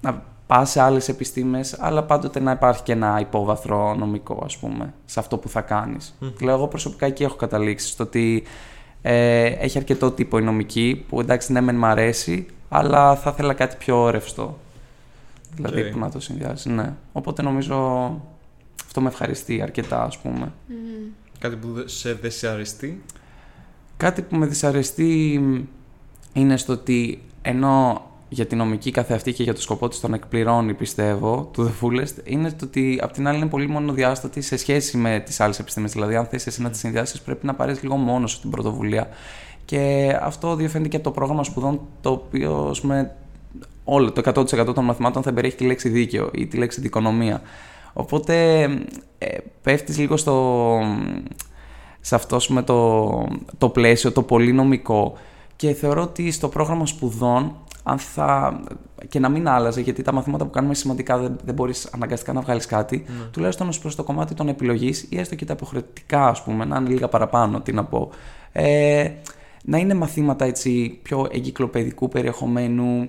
να 0.00 0.22
πας 0.46 0.70
σε 0.70 0.80
άλλες 0.80 1.08
επιστήμες, 1.08 1.76
αλλά 1.78 2.02
πάντοτε 2.04 2.40
να 2.40 2.50
υπάρχει 2.50 2.82
και 2.82 2.92
ένα 2.92 3.20
υπόβαθρο 3.20 3.94
νομικό, 3.94 4.42
ας 4.44 4.56
πούμε, 4.56 4.94
σε 5.04 5.20
αυτό 5.20 5.36
που 5.38 5.48
θα 5.48 5.60
κάνεις. 5.60 6.14
Λέω, 6.40 6.54
εγώ 6.54 6.68
προσωπικά 6.68 7.06
εκεί 7.06 7.22
έχω 7.22 7.36
καταλήξει, 7.36 7.86
στο 7.86 8.04
ότι 8.04 8.42
ε, 9.02 9.44
έχει 9.44 9.78
αρκετό 9.78 10.10
τύπο 10.10 10.38
η 10.38 10.42
νομική, 10.42 11.04
που 11.08 11.20
εντάξει, 11.20 11.52
ναι, 11.52 11.60
μεν 11.60 11.76
μ' 11.76 11.84
αρέσει, 11.84 12.46
αλλά 12.68 13.16
θα 13.16 13.30
ήθελα 13.30 13.54
κάτι 13.54 13.76
πιο 13.76 14.10
ρευστό. 14.10 14.58
Δηλαδή 15.54 15.80
Οκ. 15.82 15.90
που 15.92 15.98
να 15.98 16.10
το 16.10 16.20
συνδυάζει, 16.20 16.70
ναι. 16.70 16.92
Οπότε 17.12 17.42
νομίζω 17.42 17.76
αυτό 18.84 19.00
με 19.00 19.08
ευχαριστεί 19.08 19.62
αρκετά, 19.62 20.02
ας 20.04 20.18
πούμε. 20.18 20.52
Κάτι 21.38 21.56
που 21.56 21.72
δε- 21.72 21.88
σε 21.88 22.14
δυσαρεστεί. 22.14 23.02
Κάτι 23.96 24.22
που 24.22 24.36
με 24.36 24.46
δυσαρεστεί 24.46 25.40
είναι 26.32 26.56
στο 26.56 26.72
ότι 26.72 27.22
ενώ 27.42 28.04
για 28.28 28.46
την 28.46 28.58
νομική 28.58 28.90
καθεαυτή 28.90 29.32
και 29.32 29.42
για 29.42 29.54
το 29.54 29.60
σκοπό 29.60 29.88
της 29.88 30.00
τον 30.00 30.14
εκπληρώνει, 30.14 30.74
πιστεύω, 30.74 31.48
του 31.52 31.64
The 31.80 31.84
Fullest, 31.84 32.14
είναι 32.24 32.50
το 32.52 32.64
ότι 32.64 32.98
απ' 33.02 33.12
την 33.12 33.26
άλλη 33.28 33.36
είναι 33.38 33.46
πολύ 33.46 33.66
μονοδιάστατη 33.68 34.40
σε 34.40 34.56
σχέση 34.56 34.96
με 34.96 35.20
τις 35.20 35.40
άλλες 35.40 35.58
επιστήμες. 35.58 35.92
Δηλαδή, 35.92 36.16
αν 36.16 36.26
θες 36.26 36.46
εσύ 36.46 36.62
να 36.62 36.70
τις 36.70 36.80
συνδυάσεις, 36.80 37.20
πρέπει 37.20 37.46
να 37.46 37.54
πάρεις 37.54 37.82
λίγο 37.82 37.96
μόνος 37.96 38.30
σου 38.30 38.40
την 38.40 38.50
πρωτοβουλία. 38.50 39.08
Και 39.64 40.12
αυτό 40.22 40.54
διαφαίνεται 40.56 40.88
και 40.88 40.96
από 40.96 41.04
το 41.04 41.10
πρόγραμμα 41.10 41.44
σπουδών, 41.44 41.80
το 42.00 42.10
οποίο 42.10 42.66
ας 42.70 42.80
πούμε, 42.80 43.14
όλο 43.84 44.12
το 44.12 44.22
100% 44.34 44.74
των 44.74 44.84
μαθημάτων 44.84 45.22
θα 45.22 45.32
περιέχει 45.32 45.56
τη 45.56 45.64
λέξη 45.64 45.88
δίκαιο 45.88 46.30
ή 46.32 46.46
τη 46.46 46.56
λέξη 46.56 46.80
δικονομία. 46.80 47.42
Οπότε 47.92 48.62
ε, 49.18 49.36
πέφτεις 49.62 49.98
λίγο 49.98 50.16
στο, 50.16 50.78
σε 52.00 52.14
αυτό 52.14 52.36
ας 52.36 52.46
πούμε, 52.46 52.62
το, 52.62 53.10
το 53.58 53.68
πλαίσιο, 53.68 54.12
το 54.12 54.22
πολύ 54.22 54.52
νομικό 54.52 55.12
και 55.56 55.72
θεωρώ 55.72 56.02
ότι 56.02 56.30
στο 56.30 56.48
πρόγραμμα 56.48 56.86
σπουδών 56.86 57.56
αν 57.82 57.98
θα, 57.98 58.60
και 59.08 59.18
να 59.18 59.28
μην 59.28 59.48
άλλαζε, 59.48 59.80
γιατί 59.80 60.02
τα 60.02 60.12
μαθήματα 60.12 60.44
που 60.44 60.50
κάνουμε 60.50 60.72
είναι 60.72 60.80
σημαντικά, 60.80 61.18
δεν, 61.18 61.36
δεν 61.44 61.54
μπορείς 61.54 61.86
αναγκαστικά 61.86 62.32
να 62.32 62.40
βγάλεις 62.40 62.66
κάτι. 62.66 63.04
Τουλάχιστον 63.30 63.68
ως 63.68 63.78
προς 63.78 63.94
το 63.94 64.02
κομμάτι 64.02 64.34
των 64.34 64.48
επιλογής 64.48 65.06
ή 65.08 65.18
έστω 65.18 65.34
και 65.34 65.44
τα 65.44 65.52
υποχρεωτικά, 65.52 66.26
ας 66.28 66.42
πούμε, 66.42 66.64
να 66.64 66.76
είναι 66.76 66.88
λίγα 66.88 67.08
παραπάνω, 67.08 67.60
τι 67.60 67.72
να 67.72 67.84
πω. 67.84 68.10
Ε, 68.52 69.10
να 69.64 69.78
είναι 69.78 69.94
μαθήματα 69.94 70.44
έτσι 70.44 70.98
πιο 71.02 71.26
εγκυκλοπαιδικού 71.30 72.08
περιεχομένου 72.08 73.08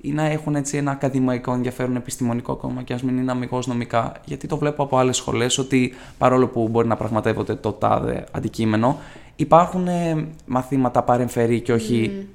ή 0.00 0.12
να 0.12 0.24
έχουν 0.24 0.54
έτσι 0.54 0.76
ένα 0.76 0.90
ακαδημαϊκό 0.90 1.52
ενδιαφέρον 1.52 1.96
επιστημονικό 1.96 2.52
ακόμα 2.52 2.82
και 2.82 2.92
ας 2.92 3.02
μην 3.02 3.16
είναι 3.16 3.30
αμυγός 3.30 3.66
νομικά. 3.66 4.12
Γιατί 4.24 4.46
το 4.46 4.56
βλέπω 4.56 4.82
από 4.82 4.98
άλλες 4.98 5.16
σχολές 5.16 5.58
ότι 5.58 5.94
παρόλο 6.18 6.48
που 6.48 6.68
μπορεί 6.68 6.88
να 6.88 6.96
πραγματεύονται 6.96 7.54
το 7.54 7.72
τάδε 7.72 8.24
αντικείμενο, 8.32 8.98
υπάρχουν 9.36 9.88
ε, 9.88 10.26
μαθήματα 10.46 11.02
παρεμφερή 11.02 11.60
και 11.60 11.72
όχι 11.72 12.26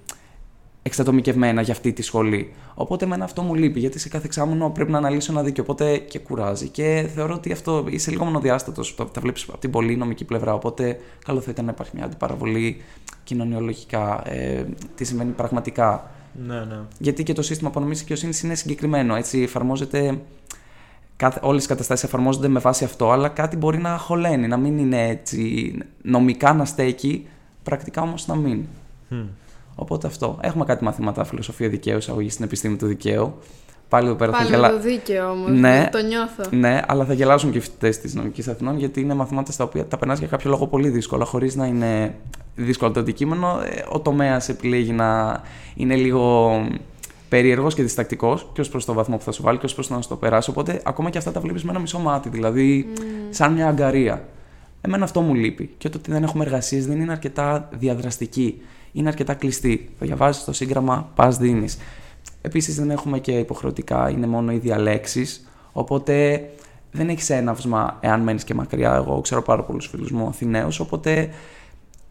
εξατομικευμένα 0.81 1.61
για 1.61 1.73
αυτή 1.73 1.93
τη 1.93 2.01
σχολή. 2.01 2.53
Οπότε 2.73 3.05
εμένα 3.05 3.23
αυτό 3.23 3.41
μου 3.41 3.55
λείπει, 3.55 3.79
γιατί 3.79 3.99
σε 3.99 4.09
κάθε 4.09 4.25
εξάμεινο 4.25 4.69
πρέπει 4.69 4.91
να 4.91 4.97
αναλύσω 4.97 5.31
ένα 5.31 5.43
δίκαιο, 5.43 5.63
οπότε 5.63 5.97
και 5.97 6.19
κουράζει. 6.19 6.67
Και 6.67 7.09
θεωρώ 7.15 7.33
ότι 7.33 7.51
αυτό 7.51 7.85
είσαι 7.89 8.11
λίγο 8.11 8.25
μονοδιάστατος. 8.25 8.95
Τα, 8.95 9.05
τα 9.05 9.21
βλέπεις 9.21 9.45
από 9.49 9.57
την 9.57 9.71
πολύ 9.71 9.95
νομική 9.95 10.25
πλευρά. 10.25 10.53
Οπότε 10.53 10.99
καλό 11.25 11.41
θα 11.41 11.51
ήταν 11.51 11.65
να 11.65 11.71
υπάρχει 11.71 11.91
μια 11.95 12.05
αντιπαραβολή 12.05 12.81
κοινωνιολογικά. 13.23 14.29
Ε, 14.29 14.65
τι 14.95 15.03
σημαίνει 15.03 15.31
πραγματικά. 15.31 16.09
Ναι, 16.43 16.59
ναι. 16.59 16.79
Γιατί 16.97 17.23
και 17.23 17.33
το 17.33 17.41
σύστημα 17.41 17.69
απονομής 17.69 17.99
δικαιοσύνης 17.99 18.41
είναι 18.41 18.55
συγκεκριμένο. 18.55 19.15
Έτσι, 19.15 19.41
εφαρμόζεται. 19.41 20.19
Όλες 21.41 21.63
οι 21.63 21.67
καταστάσεις 21.67 22.03
εφαρμόζονται 22.03 22.47
με 22.47 22.59
βάση 22.59 22.83
αυτό, 22.83 23.11
αλλά 23.11 23.29
κάτι 23.29 23.57
μπορεί 23.57 23.77
να 23.77 23.97
χωλαίνει, 23.97 24.47
να 24.47 24.57
μην 24.57 24.77
είναι 24.77 25.07
έτσι 25.07 25.73
νομικά 26.01 26.53
να 26.53 26.65
στέκει, 26.65 27.27
πρακτικά 27.63 28.01
όμως 28.01 28.27
να 28.27 28.35
μην. 28.35 28.65
Μμ. 29.09 29.23
Οπότε 29.75 30.07
αυτό. 30.07 30.37
Έχουμε 30.41 30.65
κάτι 30.65 30.83
μαθήματα 30.83 31.23
φιλοσοφία 31.23 31.69
δικαίου, 31.69 31.97
εισαγωγή 31.97 32.29
στην 32.29 32.45
επιστήμη 32.45 32.75
του 32.77 32.87
δικαίου. 32.87 33.37
Πάλι 33.89 34.07
εδώ 34.07 34.15
πέρα 34.15 34.31
Πάλι 34.31 34.43
θα 34.43 34.49
με 34.49 34.55
γελά... 34.55 34.69
το 34.69 34.79
δίκαιο 34.79 35.31
όμως. 35.31 35.51
Ναι. 35.51 35.89
Το 35.91 35.97
νιώθω. 35.97 36.43
Ναι, 36.49 36.81
αλλά 36.87 37.05
θα 37.05 37.13
γελάσουν 37.13 37.51
και 37.51 37.57
οι 37.57 37.61
φοιτητές 37.61 37.99
της 37.99 38.15
νομικής 38.15 38.47
Αθηνών, 38.47 38.77
γιατί 38.77 39.01
είναι 39.01 39.13
μαθήματα 39.13 39.51
στα 39.51 39.63
οποία 39.63 39.85
τα 39.85 39.97
περνάς 39.97 40.19
για 40.19 40.27
κάποιο 40.27 40.49
λόγο 40.49 40.67
πολύ 40.67 40.89
δύσκολα, 40.89 41.25
χωρίς 41.25 41.55
να 41.55 41.65
είναι 41.65 42.15
δύσκολο 42.55 42.91
το 42.91 42.99
αντικείμενο. 42.99 43.59
Ε, 43.65 43.85
Ο 43.89 43.99
τομέας 43.99 44.49
επιλέγει 44.49 44.91
να 44.91 45.41
είναι 45.75 45.95
λίγο 45.95 46.51
περίεργος 47.29 47.73
και 47.73 47.81
διστακτικός 47.81 48.47
και 48.53 48.61
ως 48.61 48.69
προς 48.69 48.85
το 48.85 48.93
βαθμό 48.93 49.17
που 49.17 49.23
θα 49.23 49.31
σου 49.31 49.43
βάλει 49.43 49.57
και 49.57 49.65
ως 49.65 49.73
προς 49.73 49.87
το 49.87 49.93
να 49.93 50.01
στο 50.01 50.15
περάσει. 50.15 50.49
Οπότε 50.49 50.81
ακόμα 50.85 51.09
και 51.09 51.17
αυτά 51.17 51.31
τα 51.31 51.39
βλέπεις 51.39 51.63
με 51.63 51.71
ένα 51.71 51.79
μισό 51.79 51.99
μάτι, 51.99 52.29
δηλαδή 52.29 52.87
σαν 53.29 53.53
μια 53.53 53.67
αγκαρία. 53.67 54.27
Εμένα 54.81 55.03
αυτό 55.03 55.21
μου 55.21 55.33
λείπει. 55.33 55.73
Και 55.77 55.89
το 55.89 55.97
ότι 55.97 56.11
δεν 56.11 56.23
έχουμε 56.23 56.43
εργασίες 56.43 56.87
δεν 56.87 57.01
είναι 57.01 57.11
αρκετά 57.11 57.69
διαδραστική. 57.71 58.61
Είναι 58.91 59.07
αρκετά 59.07 59.33
κλειστή. 59.33 59.89
Θα 59.99 60.05
διαβάζεις 60.05 60.43
το 60.43 60.53
σύγγραμμα, 60.53 61.09
πας 61.15 61.37
δίνεις. 61.37 61.77
Επίσης 62.45 62.75
δεν 62.75 62.91
έχουμε 62.91 63.19
και 63.19 63.31
υποχρεωτικά, 63.31 64.09
είναι 64.09 64.27
μόνο 64.27 64.51
οι 64.51 64.57
διαλέξεις. 64.57 65.47
Οπότε 65.71 66.45
δεν 66.91 67.09
έχεις 67.09 67.29
έναυσμα 67.29 67.97
εάν 67.99 68.21
μένεις 68.21 68.43
και 68.43 68.53
μακριά. 68.53 68.93
Εγώ 68.95 69.21
ξέρω 69.21 69.41
πάρα 69.41 69.63
πολλούς 69.63 69.87
φίλους 69.87 70.11
μου 70.11 70.27
Αθηναίους, 70.27 70.79
οπότε 70.79 71.29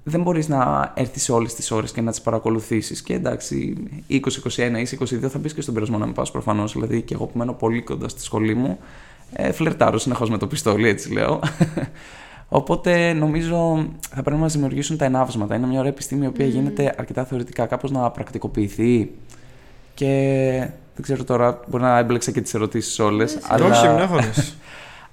δεν 0.02 0.22
μπορείς 0.22 0.48
να 0.48 0.92
έρθεις 0.96 1.22
σε 1.22 1.32
όλες 1.32 1.54
τις 1.54 1.70
ώρες 1.70 1.92
και 1.92 2.00
να 2.00 2.10
τις 2.10 2.20
παρακολουθήσεις. 2.20 3.02
Και 3.02 3.14
εντάξει, 3.14 3.76
20, 4.08 4.38
21 4.38 4.78
ή 4.78 4.86
22 5.00 5.28
θα 5.28 5.38
μπεις 5.38 5.54
και 5.54 5.60
στον 5.60 5.74
πειρασμό 5.74 5.98
να 5.98 6.04
μην 6.04 6.14
πας 6.14 6.30
προφανώς. 6.30 6.72
Δηλαδή, 6.72 7.02
και 7.02 7.14
εγώ 7.14 7.26
που 7.26 7.38
μένω 7.38 7.52
πολύ 7.52 7.82
κοντά 7.82 8.08
στη 8.08 8.22
σχολή 8.22 8.54
μου, 8.54 8.78
ε, 9.32 9.52
φλερτάρω 9.52 9.98
συνεχώς 9.98 10.30
με 10.30 10.38
το 10.38 10.46
πιστόλι, 10.46 10.88
έτσι 10.88 11.12
λέω. 11.12 11.40
Οπότε 12.48 13.12
νομίζω 13.12 13.86
θα 14.08 14.22
πρέπει 14.22 14.36
να 14.36 14.42
μας 14.42 14.52
δημιουργήσουν 14.52 14.96
τα 14.96 15.04
ενάβσματα. 15.04 15.54
Είναι 15.54 15.66
μια 15.66 15.78
ωραία 15.78 15.90
επιστήμη 15.90 16.24
η 16.24 16.28
οποία 16.28 16.46
γίνεται 16.46 16.94
αρκετά 16.98 17.24
θεωρητικά, 17.24 17.66
κάπως 17.66 17.90
να 17.90 18.10
πρακτικοποιηθεί. 18.10 19.10
Και 19.94 20.68
δεν 20.94 21.02
ξέρω 21.02 21.24
τώρα, 21.24 21.60
μπορεί 21.66 21.82
να 21.82 21.98
έμπλεξα 21.98 22.30
και 22.30 22.40
τις 22.40 22.54
ερωτήσεις 22.54 22.98
όλες. 22.98 23.38
αλλά... 23.42 23.66
Όχι, 23.66 23.88
μην 23.88 23.98
αγχώνεσαι. 24.00 24.52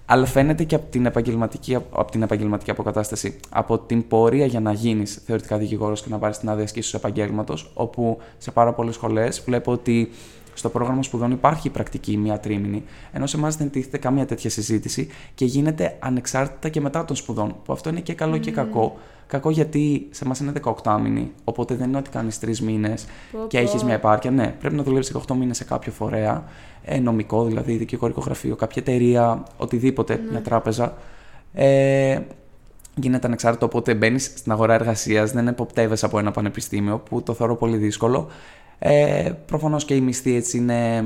Αλλά 0.06 0.26
φαίνεται 0.26 0.64
και 0.64 0.76
από 0.76 0.86
την, 0.90 1.06
επαγγελματική, 1.06 1.76
από 1.76 2.12
την 2.12 2.22
επαγγελματική 2.22 2.72
αποκατάσταση, 2.72 3.40
από 3.50 3.80
την 3.80 4.08
πορεία 4.08 4.46
για 4.46 4.60
να 4.60 4.72
γίνεις 4.72 5.22
θεωρητικά 5.26 5.58
δικηγόρος 5.58 6.02
και 6.02 6.08
να 6.10 6.18
πάρεις 6.18 6.38
την 6.38 6.50
άδεια 6.50 6.64
ασκήσεως 6.64 6.94
επαγγέλματος, 6.94 7.72
όπου 7.74 8.18
σε 8.38 8.52
πάρα 8.52 8.74
πολλές 8.74 8.96
σχολές 8.96 9.42
βλέπω 9.46 9.72
ότι 9.72 10.12
στο 10.54 10.70
πρόγραμμα 10.70 11.04
σπουδών 11.04 11.32
υπάρχει 11.32 11.68
η 11.68 11.70
πρακτική 11.70 12.18
μία 12.18 12.40
τρίμηνη, 12.40 12.84
ενώ 13.12 13.26
σε 13.28 13.38
εμάς 13.38 13.56
δεν 13.56 13.70
τίθεται 13.70 13.98
καμία 13.98 14.26
τέτοια 14.26 14.50
συζήτηση 14.50 15.08
και 15.36 15.46
γίνεται 15.46 15.98
ανεξάρτητα 16.00 16.70
και 16.70 16.82
μετά 16.82 17.06
των 17.06 17.16
σπουδών. 17.16 17.56
Που 17.66 17.74
αυτό 17.74 17.90
είναι 17.90 18.00
και 18.00 18.14
καλό 18.14 18.38
και 18.38 18.52
κακό. 18.52 18.98
Κακό 19.28 19.50
γιατί 19.50 20.08
σε 20.10 20.26
εμάς 20.26 20.40
είναι 20.40 20.52
18 20.84 21.00
μήνη, 21.02 21.32
οπότε 21.44 21.76
δεν 21.76 21.88
είναι 21.88 21.98
ότι 21.98 22.10
κάνεις 22.10 22.40
τρεις 22.40 22.62
μήνες 22.62 23.06
Πω, 23.32 23.38
και 23.48 23.58
πω. 23.58 23.64
έχεις 23.64 23.84
μια 23.84 23.94
επάρκεια. 23.94 24.32
Ναι, 24.32 24.56
πρέπει 24.60 24.76
να 24.76 24.84
δουλεύει 24.84 25.12
18 25.28 25.36
μήνες 25.36 25.58
σε 25.58 25.64
κάποιο 25.64 25.92
φορέα, 25.92 26.44
ε, 26.84 27.00
νομικό 27.00 27.46
δηλαδή, 27.46 27.76
δικηγορικό 27.76 28.22
γραφείο, 28.22 28.56
κάποια 28.56 28.82
εταιρεία, 28.86 29.44
οτιδήποτε, 29.58 30.20
μια 30.30 30.42
τράπεζα. 30.42 30.94
Ε, 31.54 32.20
γίνεται 32.96 33.28
ανεξάρτητο, 33.28 33.66
οπότε 33.66 33.94
μπαίνεις 33.94 34.24
στην 34.24 34.52
αγορά 34.52 34.74
εργασίας, 34.74 35.32
δεν 35.32 35.48
εποπτεύεσαι 35.48 36.06
από 36.06 36.20
ένα 36.20 36.32
πανεπιστήμιο, 36.32 36.98
που 36.98 37.24
το 37.24 37.34
θεωρώ 37.34 37.56
πολύ 37.56 37.78
δύσκολο. 37.78 38.28
Ε, 38.84 39.32
Προφανώς 39.46 39.86
και 39.86 39.96
η 39.96 40.02
μισθή 40.02 40.36
έτσι 40.36 40.58
είναι 40.58 41.04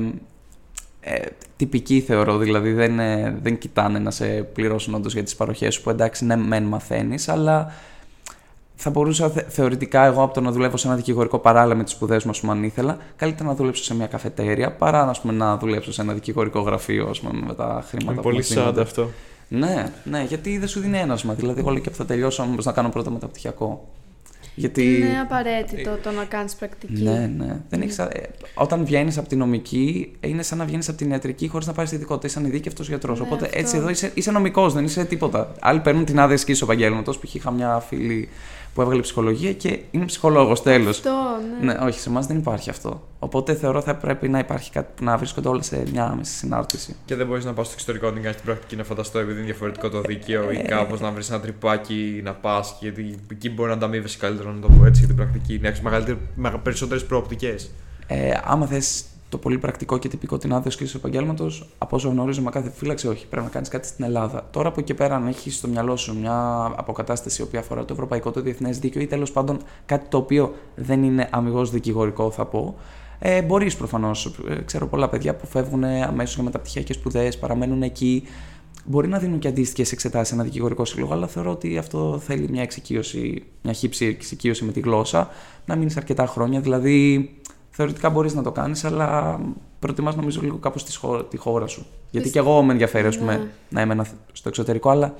ε, 1.00 1.18
τυπική 1.56 2.00
θεωρώ, 2.00 2.38
δηλαδή 2.38 2.72
δεν, 2.72 2.98
ε, 2.98 3.38
δεν 3.42 3.58
κοιτάνε 3.58 3.98
να 3.98 4.10
σε 4.10 4.26
πληρώσουν 4.26 4.94
όντως 4.94 5.12
για 5.12 5.22
τις 5.22 5.34
παροχές 5.36 5.74
σου 5.74 5.82
που 5.82 5.90
εντάξει 5.90 6.24
ναι 6.24 6.36
μεν 6.36 6.62
μαθαίνεις, 6.62 7.28
αλλά 7.28 7.72
θα 8.74 8.90
μπορούσα 8.90 9.28
θεωρητικά 9.28 10.04
εγώ 10.04 10.22
από 10.22 10.34
το 10.34 10.40
να 10.40 10.50
δουλεύω 10.50 10.76
σε 10.76 10.86
ένα 10.86 10.96
δικηγορικό 10.96 11.38
παράλληλα 11.38 11.74
με 11.74 11.84
τις 11.84 11.92
σπουδές 11.92 12.24
μου, 12.24 12.32
πούμε, 12.40 12.52
αν 12.52 12.62
ήθελα, 12.62 12.98
καλύτερα 13.16 13.48
να 13.48 13.54
δουλέψω 13.54 13.82
σε 13.82 13.94
μια 13.94 14.06
καφετέρια 14.06 14.72
παρά 14.72 15.10
πούμε, 15.20 15.32
να 15.32 15.56
δουλέψω 15.56 15.92
σε 15.92 16.02
ένα 16.02 16.12
δικηγορικό 16.12 16.60
γραφείο 16.60 17.08
ας 17.08 17.20
πούμε, 17.20 17.40
με 17.46 17.54
τα 17.54 17.84
χρήματα 17.88 18.12
Είναι 18.12 18.20
που 18.20 18.28
πολύ 18.28 18.42
σαν 18.42 18.78
αυτό. 18.78 19.10
Ναι, 19.48 19.92
ναι, 20.04 20.24
γιατί 20.28 20.58
δεν 20.58 20.68
σου 20.68 20.80
δίνει 20.80 20.98
ένασμα. 20.98 21.34
Δηλαδή, 21.34 21.60
εγώ 21.60 21.70
λέω 21.70 21.80
και 21.80 21.90
που 21.90 21.96
θα 21.96 22.04
τελειώσω, 22.04 22.42
να 22.64 22.72
κάνω 22.72 22.88
πρώτα 22.88 23.10
μεταπτυχιακό. 23.10 23.88
Γιατί... 24.58 24.96
Είναι 24.96 25.20
απαραίτητο 25.20 25.98
το 26.02 26.10
να 26.10 26.24
κάνεις 26.24 26.54
πρακτική. 26.54 27.02
Ναι, 27.02 27.30
ναι. 27.36 27.60
Δεν 27.68 27.82
έχεις... 27.82 27.98
Ε, 27.98 28.30
όταν 28.54 28.84
βγαίνεις 28.84 29.18
από 29.18 29.28
την 29.28 29.38
νομική, 29.38 30.16
είναι 30.20 30.42
σαν 30.42 30.58
να 30.58 30.64
βγαίνεις 30.64 30.88
από 30.88 30.98
την 30.98 31.10
ιατρική 31.10 31.48
χωρίς 31.48 31.66
να 31.66 31.72
πάρεις 31.72 31.92
ειδικότητα. 31.92 32.26
Είσαι 32.26 32.38
ανειδίκευτος 32.38 32.88
γιατρός. 32.88 33.20
Ναι, 33.20 33.26
Οπότε 33.26 33.44
αυτό. 33.44 33.58
έτσι 33.58 33.76
εδώ 33.76 33.88
είσαι, 33.88 34.10
είσαι 34.14 34.30
νομικός, 34.30 34.72
δεν 34.72 34.84
είσαι 34.84 35.04
τίποτα. 35.04 35.52
Άλλοι 35.60 35.80
παίρνουν 35.80 36.04
την 36.04 36.20
άδεια 36.20 36.36
σκήση 36.36 36.60
επαγγέλματος. 36.64 37.18
Π.χ. 37.18 37.34
είχα 37.34 37.50
μια 37.50 37.80
φίλη 37.80 38.28
που 38.76 38.82
έβγαλε 38.82 39.00
ψυχολογία 39.00 39.52
και 39.52 39.78
είναι 39.90 40.04
ψυχολόγος. 40.04 40.62
Τέλος. 40.62 40.96
Αυτό, 40.96 41.10
ναι. 41.60 41.72
Ναι, 41.72 41.78
όχι, 41.86 42.00
σε 42.00 42.08
εμάς 42.08 42.26
δεν 42.26 42.36
υπάρχει 42.36 42.70
αυτό. 42.70 43.02
Οπότε 43.18 43.54
θεωρώ 43.54 43.82
θα 43.82 43.94
πρέπει 43.94 44.28
να 44.28 44.38
υπάρχει 44.38 44.70
κάτι 44.70 44.92
που 44.94 45.04
να 45.04 45.16
βρίσκονται 45.16 45.48
όλα 45.48 45.62
σε 45.62 45.82
μια 45.92 46.04
άμεση 46.04 46.32
συνάρτηση. 46.32 46.96
Και 47.04 47.14
δεν 47.14 47.26
μπορείς 47.26 47.44
να 47.44 47.52
πας 47.52 47.66
στο 47.66 47.74
εξωτερικό 47.74 48.10
να 48.10 48.20
κάνεις 48.20 48.36
την 48.36 48.44
πρακτική 48.44 48.76
να 48.76 48.84
φανταστώ 48.84 49.18
επειδή 49.18 49.36
είναι 49.36 49.46
διαφορετικό 49.46 49.88
το 49.88 50.00
δίκαιο 50.00 50.50
ή 50.50 50.56
κάπως 50.56 51.00
να 51.00 51.10
βρεις 51.10 51.30
ένα 51.30 51.40
τρυπάκι 51.40 52.20
να 52.24 52.32
πας. 52.32 52.76
Γιατί 52.80 53.18
εκεί 53.30 53.50
μπορεί 53.50 53.68
να 53.68 53.74
ανταμείβεσαι 53.74 54.18
καλύτερα, 54.18 54.52
να 54.52 54.60
το 54.60 54.68
πω 54.68 54.84
έτσι, 54.84 54.98
για 54.98 55.08
την 55.08 55.16
πρακτική. 55.16 55.58
Να 55.62 55.68
έχεις 55.68 55.82
περισσότερες 56.62 57.04
προοπτικές. 57.04 57.70
Ε, 58.06 58.30
άμα 58.44 58.66
θες 58.66 59.04
το 59.28 59.38
πολύ 59.38 59.58
πρακτικό 59.58 59.98
και 59.98 60.08
τυπικό 60.08 60.38
την 60.38 60.52
άδεια 60.52 60.70
σκέψη 60.70 60.96
επαγγέλματος, 60.96 61.68
από 61.78 61.96
όσο 61.96 62.08
γνωρίζω 62.08 62.42
με 62.42 62.50
κάθε 62.50 62.70
φύλαξη, 62.70 63.08
όχι. 63.08 63.26
Πρέπει 63.26 63.44
να 63.44 63.50
κάνεις 63.50 63.68
κάτι 63.68 63.86
στην 63.86 64.04
Ελλάδα. 64.04 64.48
Τώρα 64.50 64.68
από 64.68 64.80
εκεί 64.80 64.94
πέρα, 64.94 65.14
αν 65.14 65.26
έχεις 65.26 65.56
στο 65.56 65.68
μυαλό 65.68 65.96
σου 65.96 66.18
μια 66.18 66.64
αποκατάσταση 66.76 67.42
η 67.42 67.44
οποία 67.44 67.60
αφορά 67.60 67.84
το 67.84 67.92
ευρωπαϊκό, 67.92 68.30
το 68.30 68.40
διεθνές 68.40 68.78
δίκαιο 68.78 69.02
ή 69.02 69.06
τέλος 69.06 69.32
πάντων 69.32 69.58
κάτι 69.86 70.08
το 70.08 70.16
οποίο 70.16 70.54
δεν 70.74 71.02
είναι 71.02 71.28
αμυγός 71.30 71.70
δικηγορικό, 71.70 72.30
θα 72.30 72.44
πω. 72.44 72.74
Ε, 73.18 73.42
Μπορείς 73.42 73.76
προφανώς. 73.76 74.34
Ξέρω 74.64 74.86
πολλά 74.86 75.08
παιδιά 75.08 75.34
που 75.34 75.46
φεύγουν 75.46 75.84
αμέσως 75.84 76.34
για 76.34 76.44
μεταπτυχιακές 76.44 76.96
σπουδές, 76.96 77.38
παραμένουν 77.38 77.82
εκεί. 77.82 78.22
Μπορεί 78.84 79.08
να 79.08 79.18
δίνουν 79.18 79.38
και 79.38 79.48
αντίστοιχες 79.48 79.92
εξετάσεις 79.92 80.28
σε 80.28 80.34
ένα 80.34 80.42
δικηγορικό 80.42 80.84
σύλλογο, 80.84 81.12
αλλά 81.12 81.26
θεωρώ 81.26 81.50
ότι 81.50 81.78
αυτό 81.78 82.20
θέλει 82.24 82.48
μια 82.50 82.62
εξοικείωση, 82.62 83.42
μια 83.62 83.72
χύψη 83.72 84.04
εξοικείωση 84.06 84.64
με 84.64 84.72
τη 84.72 84.80
γλώσσα, 84.80 85.28
να 85.66 85.76
μείνεις 85.76 85.96
αρκετά 85.96 86.26
χρόνια. 86.26 86.60
Δηλαδή, 86.60 87.30
θεωρητικά 87.76 88.10
μπορείς 88.10 88.34
να 88.34 88.42
το 88.42 88.52
κάνεις, 88.52 88.84
αλλά 88.84 89.40
προτιμάς 89.78 90.16
νομίζω 90.16 90.40
λίγο 90.42 90.56
κάπως 90.56 90.84
τη 91.28 91.36
χώρα 91.36 91.66
σου. 91.66 91.86
Γιατί 92.10 92.30
και 92.30 92.38
εγώ 92.38 92.62
με 92.62 92.72
ενδιαφέρει, 92.72 93.06
ας 93.06 93.18
πούμε, 93.18 93.36
Ναι. 93.36 93.46
να 93.68 93.80
έμενα 93.80 94.06
στο 94.32 94.48
εξωτερικό, 94.48 94.90
αλλά 94.90 95.14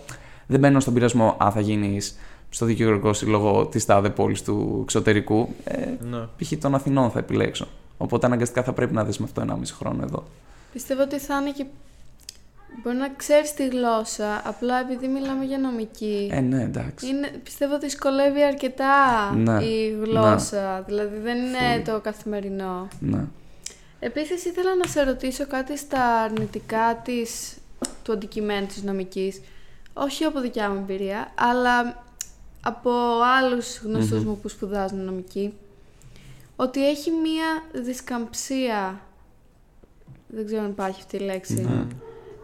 δεν 0.47 0.61
μπαίνω 0.61 0.81
στον 0.81 0.95
πειρασμό. 0.95 1.37
Α, 1.45 1.51
θα 1.51 1.61
γίνεις 1.61 2.17
στο 2.49 2.67
δικηγορικό 2.67 3.13
σύλλογο 3.13 3.67
της 3.67 3.85
τάδε 3.85 4.11
πόλης 4.11 4.43
του 4.43 4.79
εξωτερικού. 4.83 5.49
Ε, 5.65 5.87
Ναι. 6.11 6.19
π.χ. 6.37 6.53
των 6.61 6.75
Αθηνών 6.75 7.11
θα 7.11 7.19
επιλέξω. 7.19 7.67
Οπότε 7.97 8.27
αναγκαστικά 8.27 8.63
θα 8.63 8.73
πρέπει 8.73 8.95
να 8.95 9.05
δεσμευτώ 9.05 9.41
1,5 9.43 9.75
χρόνο 9.79 10.03
εδώ. 10.03 10.25
Πιστεύω 10.73 11.03
ότι 11.03 11.19
θα 11.19 11.37
είναι 11.41 11.51
και. 11.51 11.67
Μπορεί 12.83 12.97
να 12.97 13.09
ξέρεις 13.09 13.55
τη 13.55 13.69
γλώσσα, 13.69 14.43
απλά 14.45 14.81
επειδή 14.81 15.09
μιλάμε 15.09 15.45
για 15.45 15.59
νομική. 15.59 16.31
Ε, 16.33 16.41
ναι, 16.41 16.63
εντάξει. 16.63 17.07
Είναι, 17.07 17.29
πιστεύω 17.43 17.75
ότι 17.75 17.85
δυσκολεύει 17.85 18.43
αρκετά 18.43 19.33
Ναι, 19.35 19.65
η 19.65 19.99
γλώσσα. 20.03 20.83
Δηλαδή 20.87 21.19
δεν 21.19 21.37
είναι 21.37 21.83
το 21.85 22.01
καθημερινό. 22.01 22.89
Ναι. 23.01 23.25
Επίσης 23.99 24.45
ήθελα 24.45 24.77
να 24.77 24.87
σε 24.87 25.03
ρωτήσω 25.03 25.47
κάτι 25.47 25.79
στα 25.79 26.23
αρνητικά 26.23 27.01
της, 27.05 27.57
του 28.03 28.13
αντικειμένου 28.13 28.67
της 28.67 28.83
νομικής. 28.83 29.41
Όχι 29.95 30.25
από 30.25 30.41
δικιά 30.41 30.71
μου 30.71 30.77
εμπειρία, 30.77 31.33
αλλά 31.35 32.05
από 32.61 32.91
άλλους 33.39 33.79
γνωστούς 33.79 34.25
μου 34.25 34.39
που 34.41 34.49
σπουδάζουν 34.49 35.05
νομική. 35.05 35.53
Ότι 36.57 36.89
έχει 36.89 37.11
μία 37.11 37.83
δισκαμψία. 37.85 39.01
Δεν 40.29 40.47
ξέρω 40.47 40.63
αν 40.63 40.71
υπάρχει 40.71 41.01
αυτή 41.01 41.17
η 41.17 41.21
λέξη. 41.21 41.55
Ναι. 41.55 41.87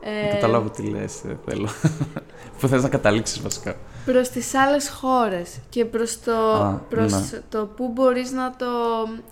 Ε, 0.05 0.27
Να 0.27 0.33
καταλάβω 0.35 0.69
τι 0.71 0.83
λες, 0.83 1.23
ε, 1.25 1.39
θέλω. 1.47 1.69
Που 2.61 2.69
θες 2.69 2.83
να 2.83 2.89
καταλήξεις 2.89 3.43
βασικά. 3.43 3.77
προς 4.05 4.29
τις 4.29 4.55
άλλες 4.55 4.89
χώρες 4.91 5.59
και 5.69 5.85
προς 5.85 6.21
το, 6.21 6.53
Α, 6.53 6.81
προς 6.89 7.13
ναι. 7.13 7.41
το 7.49 7.67
που 7.67 7.89
μπορείς 7.89 8.31
να 8.31 8.51
το 8.57 8.67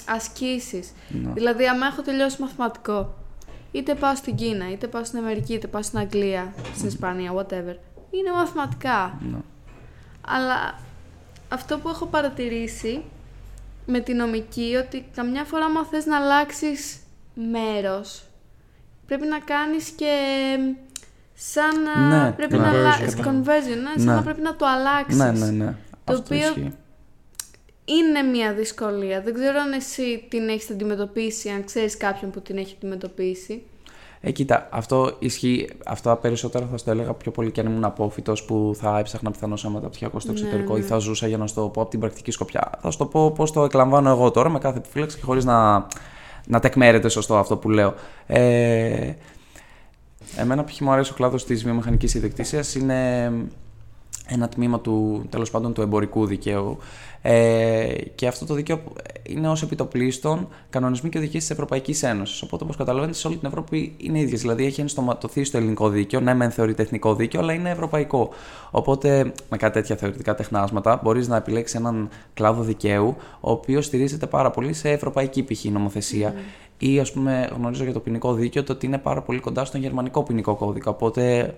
ασκήσεις. 0.09 0.93
Ναι. 1.09 1.33
Δηλαδή, 1.33 1.67
άμα 1.69 1.87
έχω 1.87 2.03
τελειώσει 2.03 2.41
μαθηματικό, 2.41 3.15
είτε 3.73 3.95
πάω 3.95 4.15
στην 4.17 4.35
Κίνα, 4.35 4.71
είτε 4.71 4.87
πάω 4.87 5.05
στην 5.05 5.19
Αμερική, 5.19 5.55
είτε 5.55 5.67
πάω 5.67 5.83
στην 5.83 5.99
Αγγλία, 5.99 6.55
στην 6.75 6.89
Ισπανία, 6.89 7.33
whatever, 7.35 7.77
είναι 8.11 8.31
μαθηματικά. 8.35 9.19
Ναι. 9.31 9.39
Αλλά 10.27 10.79
αυτό 11.49 11.79
που 11.79 11.89
έχω 11.89 12.07
παρατηρήσει 12.07 13.03
με 13.87 14.01
τη 14.01 14.13
νομική, 14.13 14.75
ότι 14.85 15.07
καμιά 15.15 15.45
φορά 15.45 15.65
άμα 15.65 15.85
θες 15.85 16.07
να 16.07 16.17
αλλάξεις 16.17 16.99
μέρος, 17.53 18.23
πρέπει 19.11 19.27
να 19.27 19.39
κάνεις 19.39 19.89
και 19.89 20.13
σαν 21.35 21.71
να 21.83 22.23
Ναι, 22.25 22.33
πρέπει 22.33 22.57
ναι, 22.57 22.61
να 22.61 22.69
αλλάξεις 22.69 23.15
conversion. 23.17 23.27
conversion, 23.27 23.79
ναι, 23.85 23.93
σαν 23.97 24.05
Ναι. 24.05 24.15
να 24.15 24.23
πρέπει 24.23 24.41
να 24.41 24.57
το 24.57 24.67
αλλάξεις. 24.67 25.17
Ναι, 25.19 25.31
ναι, 25.31 25.51
ναι. 25.65 25.75
Το 26.05 26.13
Αυτό 26.13 26.23
οποίο- 26.35 26.39
ισχύει. 26.39 26.73
Είναι 27.85 28.23
μια 28.23 28.53
δυσκολία. 28.53 29.21
Δεν 29.23 29.35
ξέρω 29.35 29.59
αν 29.61 29.73
εσύ 29.73 30.27
την 30.31 30.49
έχεις 30.49 30.71
αντιμετωπίσει, 30.71 31.49
αν 31.49 31.65
ξέρεις 31.65 31.97
κάποιον 31.97 32.31
που 32.31 32.41
την 32.41 32.59
έχει 32.59 32.75
αντιμετωπίσει. 32.79 33.63
Ε, 34.21 34.31
κοίτα, 34.31 34.69
αυτό 34.71 35.17
ισχύει. 35.19 35.69
Αυτά 35.87 36.17
περισσότερα 36.17 36.67
θα 36.71 36.77
στο 36.77 36.91
έλεγα 36.91 37.13
πιο 37.13 37.31
πολύ 37.31 37.51
και 37.51 37.61
αν 37.61 37.67
ήμουν 37.67 37.85
απόφυτος 37.85 38.45
που 38.45 38.73
θα 38.75 38.99
έψαχνα 38.99 39.31
πιθανώ 39.31 39.57
ένα 39.65 39.73
μεταπτυχιακό 39.73 40.21
στο 40.21 40.33
Ναι, 40.33 40.39
εξωτερικό 40.39 40.77
ή 40.77 40.81
ναι. 40.81 40.87
θα 40.87 40.99
ζούσα 40.99 41.27
για 41.27 41.37
να 41.39 41.47
σου 41.47 41.55
το 41.55 41.69
πω 41.69 41.81
από 41.81 41.91
την 41.91 42.01
πρακτική 42.01 42.31
σκοπιά. 42.31 42.71
Θα 42.81 42.91
σου 42.91 42.99
το 42.99 43.07
πω 43.07 43.31
πώς 43.31 43.53
το 43.53 43.65
εκλαμβάνω 43.65 44.11
εγώ 44.11 44.31
τώρα 44.31 44.49
με 44.49 44.59
κάθε 44.59 44.79
επιφύλαξη 44.79 45.17
και 45.17 45.23
χωρίς 45.25 45.45
να, 45.45 45.87
να 46.47 46.61
τεκμέρεται 46.61 47.09
σωστό 47.09 47.37
αυτό 47.37 47.57
που 47.57 47.71
λέω. 47.71 47.95
Ε, 48.27 49.13
εμένα 50.37 50.65
π.χ. 50.65 50.81
μου 50.81 50.91
αρέσει 50.91 51.13
ο 51.13 51.15
κλάδος 51.15 51.45
της 51.45 51.65
βιομηχανικής 51.65 52.15
ιδιοκτησίας. 52.15 52.75
Είναι 52.75 53.33
ένα 54.27 54.49
τμήμα 54.49 54.81
του, 54.81 55.27
τέλος 55.31 55.51
πάντων, 55.51 55.73
του 55.73 55.83
εμπορικού 55.83 56.27
δικαίου. 56.27 56.79
Ε, 57.23 57.95
και 58.15 58.27
αυτό 58.27 58.47
το 58.47 58.55
δίκαιο 58.55 58.81
είναι 59.23 59.49
ως 59.49 59.63
επιτοπλίστων 59.63 60.49
κανονισμοί 60.71 61.09
και 61.09 61.19
οδηγίες 61.19 61.43
της 61.43 61.51
Ευρωπαϊκής 61.51 62.03
Ένωσης. 62.03 62.43
Οπότε, 62.43 62.65
όπως 62.65 62.77
καταλαβαίνετε, 62.77 63.19
σε 63.19 63.27
όλη 63.27 63.37
την 63.37 63.49
Ευρώπη 63.49 63.95
είναι 63.97 64.19
ίδιες. 64.19 64.41
Δηλαδή, 64.41 64.65
έχει 64.65 64.81
ενστοματωθεί 64.81 65.45
στο 65.45 65.57
ελληνικό 65.57 65.89
δίκαιο. 65.89 66.21
Ναι, 66.21 66.35
μεν 66.35 66.51
θεωρείται 66.51 66.83
εθνικό 66.83 67.15
δίκαιο, 67.15 67.41
αλλά 67.41 67.53
είναι 67.53 67.71
ευρωπαϊκό. 67.71 68.29
Οπότε, 68.71 69.33
με 69.49 69.57
κάτι 69.57 69.73
τέτοια 69.73 69.97
θεωρητικά 69.97 70.35
τεχνάσματα, 70.35 71.01
μπορείς 71.03 71.29
να 71.29 71.37
επιλέξεις 71.37 71.79
έναν 71.79 72.09
κλάδο 72.35 72.63
δικαίου, 72.63 73.17
ο 73.41 73.51
οποίος 73.51 73.85
στηρίζεται 73.85 74.27
πάρα 74.27 74.51
πολύ 74.51 74.73
σε 74.73 74.91
ευρωπαϊκή 74.91 75.43
π.χ. 75.43 75.65
νομοθεσία. 75.65 76.35
Ή, 76.79 77.01
ας 77.01 77.13
πούμε, 77.13 77.49
γνωρίζω 77.57 77.85
για 77.85 77.93
το 77.93 78.01
ποινικό 78.01 78.33
δίκαιο 78.33 78.63
το 78.63 78.73
ότι 78.73 78.87
είναι 78.87 78.99
πάρα 78.99 79.23
πολύ 79.23 79.41
κοντά 79.41 79.65
στον 79.65 79.81
γερμανικό 79.81 80.23
ποινικό 80.23 80.55
κώδικα. 80.55 80.91
Οπότε, 80.91 81.55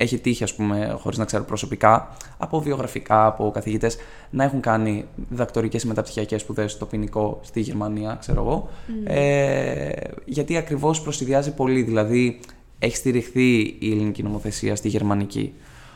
έχει 0.00 0.18
τύχει, 0.18 0.42
ας 0.42 0.54
πούμε, 0.54 0.96
χωρίς 1.00 1.18
να 1.18 1.24
ξέρω 1.24 1.44
προσωπικά, 1.44 2.16
από 2.38 2.60
βιογραφικά, 2.60 3.26
από 3.26 3.50
καθηγητές, 3.50 3.96
να 4.30 4.44
έχουν 4.44 4.60
κάνει 4.60 5.04
διδακτορικές 5.28 5.82
ή 5.82 5.86
μεταπτυχιακές 5.86 6.40
σπουδές 6.40 6.72
στο 6.72 6.86
ποινικό 6.86 7.40
στη 7.42 7.60
Γερμανία, 7.60 8.16
ξέρω 8.20 8.40
εγώ. 8.40 8.68
Ε, 9.04 9.90
γιατί 10.24 10.56
ακριβώς 10.56 11.00
προσυδειάζει 11.00 11.54
πολύ, 11.54 11.82
δηλαδή 11.82 12.40
έχει 12.78 12.96
στηριχθεί 12.96 13.60
η 13.60 13.90
ελληνική 13.90 14.22
νομοθεσία 14.22 14.76
στη 14.76 14.88
γερμανική. 14.88 15.52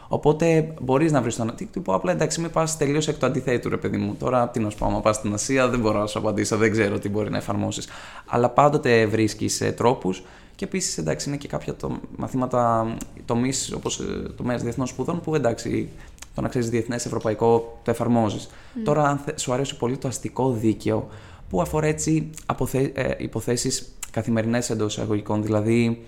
Οπότε 0.09 0.75
μπορείς 0.81 1.13
να 1.13 1.23
βρεις 1.23 1.37
τον 1.37 1.49
αντίκτυπο. 1.49 1.95
Απλά 1.95 2.13
εντάξει, 2.13 2.41
μην 2.41 2.51
πας 2.51 2.77
τελείως 2.77 3.09
εκ 3.09 3.19
του 3.19 3.27
αντιθέτου, 3.27 3.69
ρε 3.69 3.77
παιδί 3.77 3.97
μου. 3.97 4.15
Τώρα, 4.19 4.49
τι 4.49 4.61
να 4.61 4.71
σου 4.71 4.79
πω, 4.79 4.87
άμα 4.87 5.01
πας 5.01 5.17
στην 5.17 5.35
Ασία, 5.35 5.69
δεν 5.69 5.81
μπορώ 5.81 5.99
να 5.99 6.07
σου 6.07 6.19
απαντήσω, 6.19 6.57
δεν 6.57 6.71
ξέρω 6.71 6.99
τι 6.99 7.09
μπορεί 7.09 7.31
να 7.31 7.37
εφαρμόσεις. 7.37 7.89
Αλλά 8.27 8.49
πάντοτε 8.49 9.07
βρίσκεις 9.07 9.75
τρόπους 9.77 10.23
και 10.57 10.65
επίσης 10.65 10.99
εντάξει, 10.99 11.29
είναι 11.29 11.39
και 11.39 11.49
κάποια 11.49 11.75
το, 11.75 11.99
μαθήματα, 12.17 12.95
τομείς 13.25 13.73
όπως 13.73 14.01
τομέας 14.37 14.63
διεθνών 14.63 14.87
σπουδών 14.87 15.21
που 15.21 15.35
εντάξει, 15.35 15.89
το 16.35 16.41
να 16.41 16.49
ξέρεις 16.49 16.69
διεθνές, 16.69 17.07
ευρωπαϊκό, 17.07 17.79
το 17.83 17.91
εφαρμόζεις. 17.91 18.49
Τώρα, 18.85 19.09
αν 19.09 19.19
θε- 19.19 19.39
σου 19.39 19.53
αρέσει 19.53 19.77
πολύ 19.77 19.97
το 19.97 20.09
αστικό 20.09 20.51
δίκαιο, 20.53 21.09
που 21.51 21.61
αφορά 21.61 21.87
έτσι 21.87 22.31
αποθε, 22.47 22.93
ε, 22.95 23.11
υποθέσεις 23.19 23.95
καθημερινές 24.11 24.71
εντός 24.71 24.97
εισαγωγικών, 24.97 25.43
δηλαδή 25.43 26.05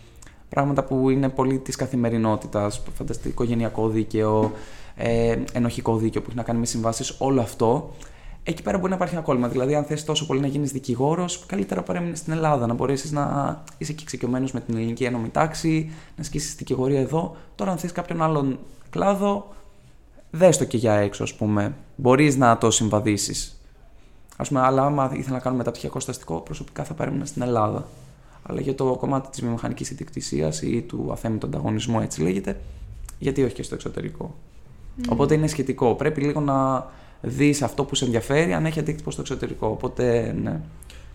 πράγματα 0.48 0.84
που 0.84 1.10
είναι 1.10 1.28
πολύ 1.28 1.58
της 1.58 1.76
καθημερινότητας, 1.76 2.82
φανταστικό 2.96 3.28
οικογενειακό 3.28 3.88
δίκαιο, 3.88 4.52
ε, 4.96 5.36
ενοχικό 5.52 5.96
δίκαιο 5.96 6.20
που 6.20 6.26
έχει 6.28 6.36
να 6.36 6.42
κάνει 6.42 6.58
με 6.58 6.66
συμβάσεις, 6.66 7.14
όλο 7.18 7.40
αυτό. 7.40 7.94
Εκεί 8.48 8.62
πέρα 8.62 8.78
μπορεί 8.78 8.90
να 8.90 8.96
υπάρχει 8.96 9.14
ένα 9.14 9.22
κόλλημα. 9.22 9.48
Δηλαδή, 9.48 9.74
αν 9.74 9.84
θες 9.84 10.04
τόσο 10.04 10.26
πολύ 10.26 10.40
να 10.40 10.46
γίνεις 10.46 10.72
δικηγόρος, 10.72 11.46
καλύτερα 11.46 11.82
παρέμεινε 11.82 12.14
στην 12.14 12.32
Ελλάδα, 12.32 12.66
να 12.66 12.74
μπορέσεις 12.74 13.12
να 13.12 13.62
είσαι 13.78 13.92
και 13.92 14.02
εξοικειωμένος 14.02 14.52
με 14.52 14.60
την 14.60 14.76
ελληνική 14.76 15.04
ένωμη 15.04 15.28
τάξη, 15.28 15.90
να 16.16 16.22
ασκήσεις 16.22 16.54
δικηγορία 16.54 17.00
εδώ. 17.00 17.36
Τώρα, 17.54 17.70
αν 17.70 17.78
θες 17.78 17.92
κάποιον 17.92 18.22
άλλον 18.22 18.58
κλάδο, 18.90 19.54
δες 20.30 20.58
το 20.58 20.64
και 20.64 20.76
για 20.76 20.92
έξω, 20.94 21.22
ας 21.22 21.34
πούμε. 21.34 21.74
Μπορείς 21.96 22.36
να 22.36 22.58
το 22.58 22.70
συμβαδίσεις. 22.70 23.60
Α 24.36 24.44
πούμε, 24.44 24.60
αλλά 24.60 24.84
άμα 24.84 25.10
ήθελα 25.14 25.36
να 25.36 25.42
κάνω 25.42 25.56
μεταπτυχιακό 25.56 26.00
σταστικό, 26.00 26.36
προσωπικά 26.36 26.84
θα 26.84 26.94
παρέμεινα 26.94 27.24
στην 27.24 27.42
Ελλάδα. 27.42 27.86
Αλλά 28.42 28.60
για 28.60 28.74
το 28.74 28.96
κομμάτι 28.96 29.28
της 29.28 29.40
βιομηχανικής 29.40 29.90
ιδιοκτησίας 29.90 30.62
ή 30.62 30.82
του 30.82 31.08
αθέμητου 31.12 31.46
ανταγωνισμού, 31.46 32.00
έτσι 32.00 32.22
λέγεται, 32.22 32.60
γιατί 33.18 33.42
όχι 33.42 33.54
και 33.54 33.62
στο 33.62 33.74
εξωτερικό. 33.74 34.34
Οπότε 35.08 35.34
είναι 35.34 35.46
σχετικό. 35.46 35.94
Πρέπει 35.94 36.20
λίγο 36.20 36.40
να 36.40 36.86
δεις 37.20 37.62
αυτό 37.62 37.84
που 37.84 37.94
σε 37.94 38.04
ενδιαφέρει, 38.04 38.52
αν 38.52 38.66
έχει 38.66 38.78
αντίκτυπο 38.78 39.10
στο 39.10 39.20
εξωτερικό. 39.20 39.66
Οπότε, 39.66 40.34
ναι. 40.42 40.60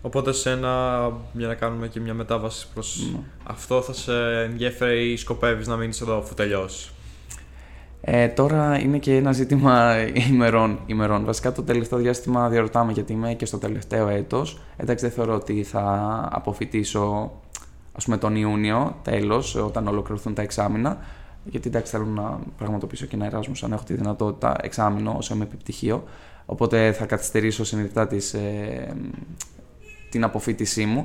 Οπότε 0.02 0.32
σένα, 0.32 1.02
για 1.32 1.46
να 1.46 1.54
κάνουμε 1.54 1.88
και 1.88 2.00
μια 2.00 2.14
μετάβαση 2.14 2.66
προς 2.74 3.08
Ναι. 3.12 3.18
αυτό, 3.44 3.82
θα 3.82 3.92
σε 3.92 4.12
ενδιαφέρει 4.42 5.12
ή 5.12 5.16
σκοπεύεις 5.16 5.66
να 5.66 5.76
μείνεις 5.76 6.00
εδώ 6.00 6.18
αφού 6.18 6.34
τελειώσεις; 6.34 6.90
Ε, 8.00 8.28
τώρα 8.28 8.78
είναι 8.80 8.98
και 8.98 9.16
ένα 9.16 9.32
ζήτημα 9.32 9.94
ημερών, 10.30 10.78
ημερών. 10.86 11.24
Βασικά 11.24 11.52
το 11.52 11.62
τελευταίο 11.62 11.98
διάστημα 11.98 12.48
διαρωτάμε 12.48 12.92
γιατί 12.92 13.12
είμαι 13.12 13.34
και 13.34 13.46
στο 13.46 13.58
τελευταίο 13.58 14.08
έτος. 14.08 14.60
Εντάξει 14.76 15.04
δεν 15.06 15.14
θεωρώ 15.14 15.34
ότι 15.34 15.62
θα 15.62 16.28
αποφυτίσω 16.32 17.30
ας 17.92 18.04
πούμε 18.04 18.16
τον 18.16 18.36
Ιούνιο 18.36 18.96
τέλος 19.02 19.54
όταν 19.54 19.86
ολοκληρωθούν 19.88 20.34
τα 20.34 20.42
εξάμηνα. 20.42 20.98
Γιατί 21.44 21.68
εντάξει 21.68 21.92
θέλω 21.92 22.04
να 22.04 22.38
πραγματοποιήσω 22.56 23.06
και 23.06 23.16
ένα 23.16 23.26
Εράσμους 23.26 23.62
αν 23.62 23.72
έχω 23.72 23.84
τη 23.84 23.94
δυνατότητα 23.94 24.56
εξάμηνο 24.62 25.14
όσο 25.16 25.34
είμαι 25.34 25.44
επιπτυχίο. 25.44 26.04
Οπότε 26.46 26.92
θα 26.92 27.06
καθυστερήσω 27.06 27.64
συνειδητά 27.64 28.06
τις, 28.06 28.34
ε, 28.34 28.94
την 30.10 30.24
αποφύτισή 30.24 30.84
μου. 30.84 31.04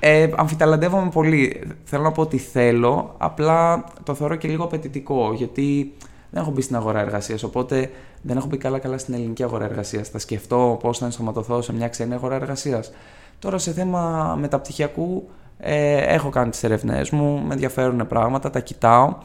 Ε, 0.00 0.30
αμφιταλαντεύομαι 0.36 1.10
πολύ. 1.10 1.62
Θέλω 1.84 2.02
να 2.02 2.12
πω 2.12 2.22
ότι 2.22 2.38
θέλω, 2.38 3.14
απλά 3.18 3.84
το 4.02 4.14
θεωρώ 4.14 4.36
και 4.36 4.48
λίγο 4.48 4.64
απαιτητικό, 4.64 5.32
γιατί 5.32 5.94
δεν 6.30 6.42
έχω 6.42 6.50
μπει 6.50 6.60
στην 6.60 6.76
αγορά 6.76 7.00
εργασίας. 7.00 7.42
Οπότε 7.42 7.90
δεν 8.22 8.36
έχω 8.36 8.46
μπει 8.46 8.56
καλά-καλά 8.56 8.98
στην 8.98 9.14
ελληνική 9.14 9.42
αγορά 9.42 9.64
εργασίας. 9.64 10.08
Θα 10.08 10.18
σκεφτώ 10.18 10.78
πώς 10.82 10.98
θα 10.98 11.04
ενσωματωθώ 11.04 11.62
σε 11.62 11.72
μια 11.72 11.88
ξένη 11.88 12.14
αγορά 12.14 12.34
εργασίας. 12.34 12.92
Τώρα 13.38 13.58
σε 13.58 13.72
θέμα 13.72 14.34
μεταπτυχιακού, 14.40 15.28
ε, 15.60 15.96
έχω 15.96 16.28
κάνει 16.28 16.50
τις 16.50 16.62
ερευνές 16.64 17.10
μου, 17.10 17.42
με 17.46 17.52
ενδιαφέρουν 17.52 18.06
πράγματα, 18.06 18.50
τα 18.50 18.60
κοιτάω, 18.60 19.16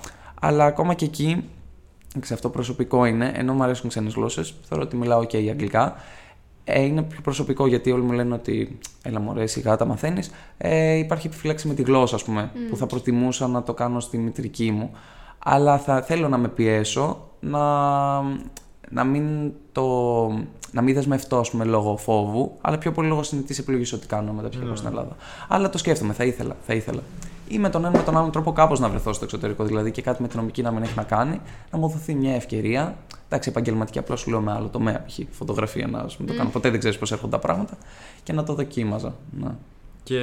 αλλά 0.41 0.65
ακόμα 0.65 0.93
και 0.93 1.05
εκεί, 1.05 1.43
σε 2.21 2.33
αυτό 2.33 2.49
προσωπικό 2.49 3.05
είναι, 3.05 3.31
ενώ 3.35 3.53
μου 3.53 3.63
αρέσουν 3.63 3.89
ξένες 3.89 4.13
γλώσσες, 4.13 4.55
θεωρώ 4.67 4.83
ότι 4.83 4.95
μιλάω 4.95 5.23
και 5.23 5.37
okay, 5.37 5.47
αγγλικά. 5.49 5.95
Ε, 6.67 6.81
είναι 6.81 7.03
πιο 7.03 7.21
προσωπικό 7.21 7.67
γιατί 7.67 7.91
όλοι 7.91 8.03
μου 8.03 8.11
λένε 8.11 8.33
ότι 8.33 8.77
έλα 9.01 9.19
μου 9.19 9.31
αρέσει 9.31 9.53
σιγά 9.53 9.75
τα 9.75 9.85
μαθαίνεις. 9.85 10.31
Ε, 10.57 10.93
υπάρχει 10.93 11.27
επιφύλαξη 11.27 11.67
με 11.67 11.73
τη 11.73 11.81
γλώσσα, 11.81 12.15
ας 12.15 12.23
πούμε, 12.23 12.51
που 12.69 12.77
θα 12.77 12.85
προτιμούσα 12.85 13.47
να 13.47 13.63
το 13.63 13.73
κάνω 13.73 13.99
στη 13.99 14.17
μητρική 14.17 14.71
μου. 14.71 14.91
Αλλά 15.39 15.77
θα 15.77 16.01
θέλω 16.01 16.29
να 16.29 16.37
με 16.37 16.47
πιέσω 16.47 17.29
να, 17.39 17.59
να 18.95 19.03
μην 19.03 19.51
το. 19.71 19.85
Να 20.71 20.81
μην 20.81 20.93
δεσμευτώ, 20.93 21.37
ας 21.37 21.49
πούμε, 21.49 21.63
λόγω 21.63 21.97
φόβου, 21.97 22.57
αλλά 22.61 22.77
πιο 22.77 22.91
πολύ 22.91 23.07
λόγω 23.07 23.23
συνειδητή 23.23 23.55
επιλογής 23.59 23.93
ότι 23.93 24.07
κάνω 24.07 24.33
μεταψυχικό 24.33 24.75
στην 24.75 24.89
Ελλάδα. 24.89 25.15
Αλλά 25.47 25.69
το 25.69 25.77
σκέφτομαι, 25.77 26.13
θα 26.13 26.23
ήθελα. 26.23 26.55
Θα 26.65 26.73
ήθελα. 26.73 27.01
Ή 27.47 27.59
με 27.59 27.69
τον 27.69 27.85
ένα 27.85 27.97
με 27.97 28.03
τον 28.03 28.17
άλλο 28.17 28.29
τρόπο 28.29 28.51
κάπως 28.51 28.79
να 28.79 28.89
βρεθώ 28.89 29.13
στο 29.13 29.23
εξωτερικό, 29.23 29.63
δηλαδή 29.63 29.91
και 29.91 30.01
κάτι 30.01 30.21
με 30.21 30.27
την 30.27 30.39
νομική 30.39 30.61
να 30.61 30.71
μην 30.71 30.83
έχει 30.83 30.93
να 30.95 31.03
κάνει, 31.03 31.41
να 31.71 31.77
μου 31.77 31.87
δοθεί 31.87 32.15
μια 32.15 32.35
ευκαιρία. 32.35 32.95
Εντάξει, 33.25 33.49
επαγγελματική 33.49 33.99
απλώς 33.99 34.19
σου 34.19 34.29
λέω 34.29 34.41
με 34.41 34.51
άλλο 34.51 34.67
τομέα, 34.67 35.05
π.χ. 35.07 35.19
φωτογραφία 35.31 35.87
να 35.87 35.99
ας 35.99 36.15
πούμε, 36.15 36.31
το 36.31 36.37
κάνω. 36.37 36.49
Ποτέ 36.49 36.69
δεν 36.69 36.79
ξέρεις 36.79 36.97
πώς 36.97 37.11
έρχονται 37.11 37.31
τα 37.31 37.39
πράγματα 37.39 37.77
και 38.23 38.33
να 38.33 38.43
το 38.43 38.53
δοκίμαζα. 38.53 39.15
Ναι. 39.39 39.49
Και 40.03 40.19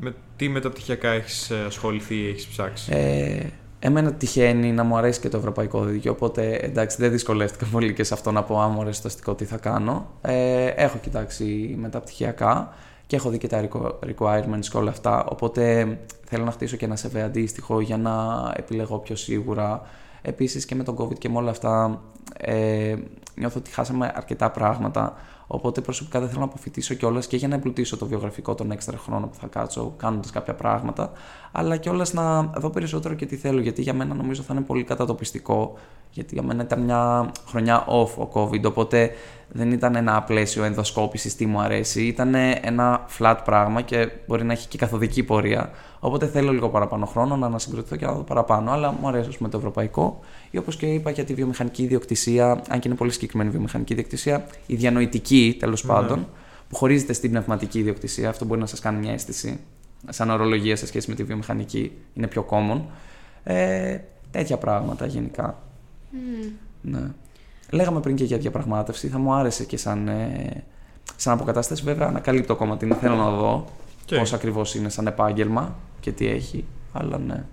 με 0.00 0.14
τι 0.36 0.48
μεταπτυχιακά 0.48 1.08
έχεις 1.08 1.50
ε, 1.50 1.64
ασχοληθεί 1.66 2.14
ή 2.14 2.28
έχεις 2.28 2.46
ψάξει; 2.46 2.92
Ε, 2.92 3.46
εμένα 3.86 4.12
τυχαίνει 4.12 4.72
να 4.72 4.82
μου 4.84 4.96
αρέσει 4.96 5.20
και 5.20 5.28
το 5.28 5.36
ευρωπαϊκό 5.36 5.84
δίκαιο, 5.84 6.12
οπότε 6.12 6.54
εντάξει 6.54 6.96
δεν 7.00 7.10
δυσκολεύτηκα 7.10 7.66
πολύ 7.72 7.94
και 7.94 8.04
σε 8.04 8.14
αυτό 8.14 8.32
να 8.32 8.42
πω 8.42 8.60
αν 8.60 8.70
μου 8.70 8.80
αρέσει 8.80 9.02
το 9.02 9.08
αστικό 9.08 9.34
τι 9.34 9.44
θα 9.44 9.56
κάνω. 9.56 10.06
Ε, 10.20 10.66
έχω 10.66 10.98
κοιτάξει 10.98 11.74
μεταπτυχιακά 11.78 12.74
και 13.06 13.16
έχω 13.16 13.30
δει 13.30 13.38
και 13.38 13.46
τα 13.46 13.68
requirements 14.06 14.66
και 14.70 14.76
όλα 14.76 14.90
αυτά, 14.90 15.24
οπότε 15.24 15.98
θέλω 16.24 16.44
να 16.44 16.50
χτίσω 16.50 16.76
και 16.76 16.84
ένα 16.84 16.96
CV 16.96 17.18
αντίστοιχο 17.18 17.80
για 17.80 17.96
να 17.96 18.12
επιλεγώ 18.56 18.98
πιο 18.98 19.16
σίγουρα. 19.16 19.82
Επίσης 20.22 20.64
και 20.64 20.74
με 20.74 20.82
τον 20.82 20.96
COVID 20.98 21.18
και 21.18 21.28
με 21.28 21.36
όλα 21.36 21.50
αυτά 21.50 22.00
ε, 22.36 22.94
νιώθω 23.34 23.58
ότι 23.58 23.70
χάσαμε 23.70 24.12
αρκετά 24.14 24.50
πράγματα, 24.50 25.14
οπότε 25.46 25.80
προσωπικά 25.80 26.20
δεν 26.20 26.28
θέλω 26.28 26.40
να 26.40 26.46
αποφυτίσω 26.46 26.94
κιόλας 26.94 27.26
και 27.26 27.36
για 27.36 27.48
να 27.48 27.54
εμπλουτίσω 27.54 27.96
το 27.96 28.06
βιογραφικό 28.06 28.54
τον 28.54 28.70
έξτρα 28.70 28.98
χρόνο 28.98 29.26
που 29.26 29.34
θα 29.40 29.46
κάτσω 29.46 29.94
κάνοντας 29.96 30.30
κάποια 30.30 30.54
πράγματα, 30.54 31.12
αλλά 31.52 31.76
κιόλας 31.76 32.12
να 32.12 32.42
δω 32.42 32.70
περισσότερο 32.70 33.14
και 33.14 33.26
τι 33.26 33.36
θέλω, 33.36 33.60
γιατί 33.60 33.82
για 33.82 33.94
μένα 33.94 34.14
νομίζω 34.14 34.42
θα 34.42 34.54
είναι 34.54 34.62
πολύ 34.62 34.84
κατατοπιστικό, 34.84 35.78
γιατί 36.10 36.34
για 36.34 36.42
μένα 36.42 36.62
ήταν 36.62 36.80
μια 36.80 37.30
χρονιά 37.48 37.84
off 37.88 38.26
ο 38.26 38.30
COVID, 38.34 38.64
οπότε 38.64 39.10
δεν 39.48 39.72
ήταν 39.72 39.96
ένα 39.96 40.22
πλαίσιο 40.22 40.64
ενδοσκόπησης 40.64 41.36
τι 41.36 41.46
μου 41.46 41.60
αρέσει, 41.60 42.06
ήταν 42.06 42.34
ένα 42.62 43.06
flat 43.18 43.36
πράγμα 43.44 43.80
και 43.80 44.10
μπορεί 44.26 44.44
να 44.44 44.52
έχει 44.52 44.68
και 44.68 44.78
καθοδική 44.78 45.22
πορεία. 45.22 45.70
Οπότε 46.06 46.26
θέλω 46.26 46.52
λίγο 46.52 46.68
παραπάνω 46.68 47.06
χρόνο 47.06 47.36
να 47.36 47.46
ανασυγκροτηθώ 47.46 47.96
και 47.96 48.06
να 48.06 48.12
δω 48.12 48.22
παραπάνω. 48.22 48.70
Αλλά 48.70 48.92
μου 49.00 49.08
αρέσει 49.08 49.28
ας 49.28 49.36
πούμε, 49.36 49.48
το 49.48 49.58
ευρωπαϊκό 49.58 50.20
ή 50.50 50.58
όπως 50.58 50.76
και 50.76 50.86
είπα 50.86 51.10
για 51.10 51.24
τη 51.24 51.34
βιομηχανική 51.34 51.82
ιδιοκτησία, 51.82 52.62
αν 52.68 52.78
και 52.78 52.88
είναι 52.88 52.96
πολύ 52.96 53.10
συγκεκριμένη 53.10 53.50
βιομηχανική 53.50 53.92
ιδιοκτησία, 53.92 54.46
η 54.66 54.74
διανοητική 54.74 55.56
τέλος 55.58 55.82
πάντων, 55.82 56.26
που 56.68 56.76
χωρίζεται 56.76 57.12
στην 57.12 57.30
πνευματική 57.30 57.78
ιδιοκτησία. 57.78 58.28
Αυτό 58.28 58.44
μπορεί 58.44 58.60
να 58.60 58.66
σας 58.66 58.80
κάνει 58.80 58.98
μια 58.98 59.12
αίσθηση 59.12 59.60
σαν 60.08 60.30
ορολογία 60.30 60.76
σε 60.76 60.86
σχέση 60.86 61.10
με 61.10 61.16
τη 61.16 61.24
βιομηχανική, 61.24 61.92
είναι 62.14 62.26
πιο 62.26 62.46
common. 62.50 62.80
Ε, 63.44 63.98
τέτοια 64.30 64.56
πράγματα 64.56 65.06
γενικά. 65.06 65.58
Mm. 66.12 66.50
Ναι. 66.80 67.10
Λέγαμε 67.70 68.00
πριν 68.00 68.16
και 68.16 68.24
για 68.24 68.38
διαπραγμάτευση, 68.38 69.08
θα 69.08 69.18
μου 69.18 69.32
άρεσε 69.32 69.64
και 69.64 69.76
σαν, 69.76 70.08
ε, 70.08 70.64
σαν 71.16 71.32
αποκατάσταση. 71.32 71.82
Βέβαια, 71.82 72.06
ανακαλύπτω 72.06 72.52
ακόμα 72.52 72.76
την 72.76 72.94
θέλω 72.94 73.14
να 73.14 73.30
δω 73.30 73.64
Και. 74.06 74.16
πώς 74.16 74.32
ακριβώς 74.32 74.74
είναι 74.74 74.88
σαν 74.88 75.06
επάγγελμα 75.06 75.74
και 76.00 76.12
τι 76.12 76.26
έχει. 76.26 76.64
Αλλά 76.92 77.18
ναι. 77.18 77.44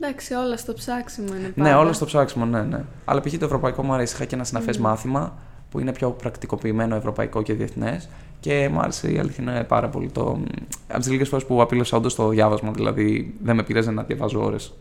Εντάξει, 0.00 0.34
όλα 0.34 0.56
στο 0.56 0.72
ψάξιμο 0.72 1.34
είναι 1.36 1.48
πάντα. 1.48 1.68
Ναι, 1.68 1.74
όλο 1.74 1.92
στο 1.92 2.04
ψάξιμο, 2.04 2.44
ναι, 2.44 2.62
ναι. 2.62 2.84
Αλλά 3.04 3.20
π.χ. 3.20 3.36
το 3.38 3.44
ευρωπαϊκό 3.44 3.82
μου 3.82 3.92
αρέσει. 3.92 4.14
Είχα 4.14 4.24
και 4.24 4.34
ένα 4.34 4.44
συναφές 4.44 4.78
μάθημα 4.78 5.36
που 5.70 5.80
είναι 5.80 5.92
πιο 5.92 6.10
πρακτικοποιημένο 6.10 6.96
ευρωπαϊκό 6.96 7.42
και 7.42 7.52
διεθνές. 7.52 8.08
Και 8.40 8.68
μου 8.72 8.80
άρεσε 8.80 9.12
η 9.12 9.18
αλήθεια 9.18 9.44
είναι 9.44 9.64
πάρα 9.64 9.88
πολύ 9.88 10.08
το. 10.08 10.40
Από 10.88 10.98
τις 10.98 11.10
λίγες 11.10 11.28
φορές 11.28 11.44
που 11.44 11.62
απείλωσα 11.62 11.96
όντως 11.96 12.14
το 12.14 12.28
διάβασμα, 12.28 12.70
δηλαδή 12.70 13.34
δεν 13.42 13.56
με 13.56 13.62
πειράζει 13.62 13.90
να 13.90 14.02
διαβάζω 14.02 14.44
ώρες. 14.44 14.72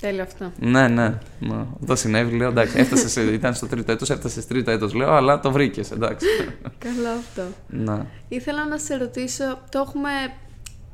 Τέλειο 0.00 0.22
αυτό. 0.22 0.52
Ναι, 0.58 0.88
ναι. 0.88 1.18
ναι. 1.40 1.64
Αυτό 1.80 1.96
συνέβη, 1.96 2.36
λέω 2.36 2.48
εντάξει. 2.48 2.78
Έφτασες, 2.78 3.16
ήταν 3.38 3.54
στο 3.54 3.66
τρίτο 3.66 3.92
έτος, 3.92 4.10
έφτασες 4.10 4.46
τρίτο 4.46 4.70
έτος, 4.70 4.94
λέω, 4.94 5.12
αλλά 5.12 5.40
το 5.40 5.50
βρήκες, 5.50 5.90
εντάξει. 5.90 6.26
Καλό 6.78 7.08
αυτό. 7.18 7.42
ναι. 7.66 8.06
Ήθελα 8.28 8.66
να 8.66 8.78
σε 8.78 8.96
ρωτήσω, 8.96 9.58
το 9.70 9.78
έχουμε 9.86 10.10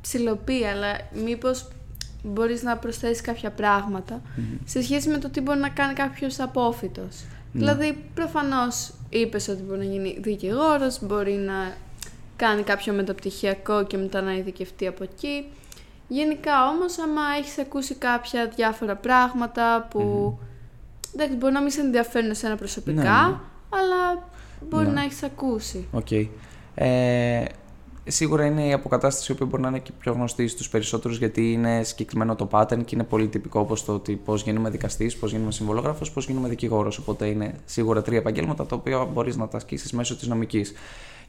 ψηλοποιεί, 0.01 0.65
αλλά 0.65 0.89
μήπως 1.25 1.69
μπορείς 2.23 2.63
να 2.63 2.77
προσθέσεις 2.77 3.21
κάποια 3.21 3.51
πράγματα 3.51 4.23
σε 4.65 4.83
σχέση 4.83 5.09
με 5.09 5.19
το 5.19 5.29
τι 5.31 5.41
μπορεί 5.41 5.59
να 5.59 5.69
κάνει 5.69 5.93
κάποιος 5.93 6.41
απόφυτος. 6.41 7.25
Δηλαδή, 7.53 7.99
προφανώς 8.15 8.93
είπες 9.09 9.49
ότι 9.49 9.63
μπορεί 9.63 9.79
να 9.79 9.85
γίνει 9.85 10.19
δικηγόρος, 10.21 10.99
μπορεί 11.03 11.33
να 11.33 11.77
κάνει 12.37 12.63
κάποιο 12.63 12.93
μεταπτυχιακό 12.93 13.85
και 13.85 13.97
μετά 13.97 14.21
να 14.21 14.37
ειδικευτεί 14.37 14.87
από 14.87 15.03
εκεί. 15.03 15.45
Γενικά 16.09 16.69
όμως, 16.69 16.99
άμα 16.99 17.21
έχεις 17.39 17.59
ακούσει 17.59 17.95
κάποια 17.95 18.53
διάφορα 18.57 18.97
πράγματα 18.97 19.87
που 19.91 20.39
εντάξει, 21.15 21.37
μπορεί 21.37 21.53
να 21.53 21.61
μην 21.61 21.71
σε 21.71 21.81
ενδιαφέρουν 21.81 22.31
εσένα 22.31 22.57
προσωπικά, 22.57 22.93
Ναι, 22.93 23.03
ναι. 23.03 23.37
αλλά 23.71 24.29
μπορεί 24.69 24.87
Ναι. 24.87 24.93
να 24.93 25.03
έχεις 25.03 25.23
ακούσει. 25.23 25.89
Οκ. 25.93 26.11
Ε, 26.75 27.45
σίγουρα 28.09 28.45
είναι 28.45 28.67
η 28.67 28.73
αποκατάσταση 28.73 29.33
η 29.33 29.35
οποία 29.35 29.47
μπορεί 29.47 29.63
να 29.63 29.69
είναι 29.69 29.79
και 29.79 29.91
πιο 29.99 30.13
γνωστή 30.13 30.49
στους 30.49 30.69
περισσότερους 30.69 31.19
γιατί 31.19 31.53
είναι 31.53 31.83
συγκεκριμένο 31.83 32.35
το 32.35 32.49
pattern 32.51 32.85
και 32.85 32.95
είναι 32.95 33.05
πολύ 33.05 33.29
τυπικό 33.29 33.61
όπως 33.61 33.85
το 33.85 33.93
ότι 33.95 34.13
πώς 34.17 34.43
γίνομαι 34.43 34.71
δικαστής, 34.71 35.17
πώς 35.17 35.31
γίνομαι 35.31 35.53
συμβολαιογράφος, 35.53 36.11
πώς 36.11 36.27
γίνομαι 36.27 36.49
δικηγόρος. 36.49 36.99
Οπότε 36.99 37.27
είναι 37.27 37.55
σίγουρα 37.65 38.03
τρία 38.03 38.19
επαγγέλματα 38.19 38.67
τα 38.67 38.77
οποία 38.77 39.05
μπορείς 39.05 39.37
να 39.37 39.49
τα 39.49 39.57
ασκήσεις 39.57 39.93
μέσω 39.93 40.17
της 40.17 40.27
νομικής. 40.29 40.73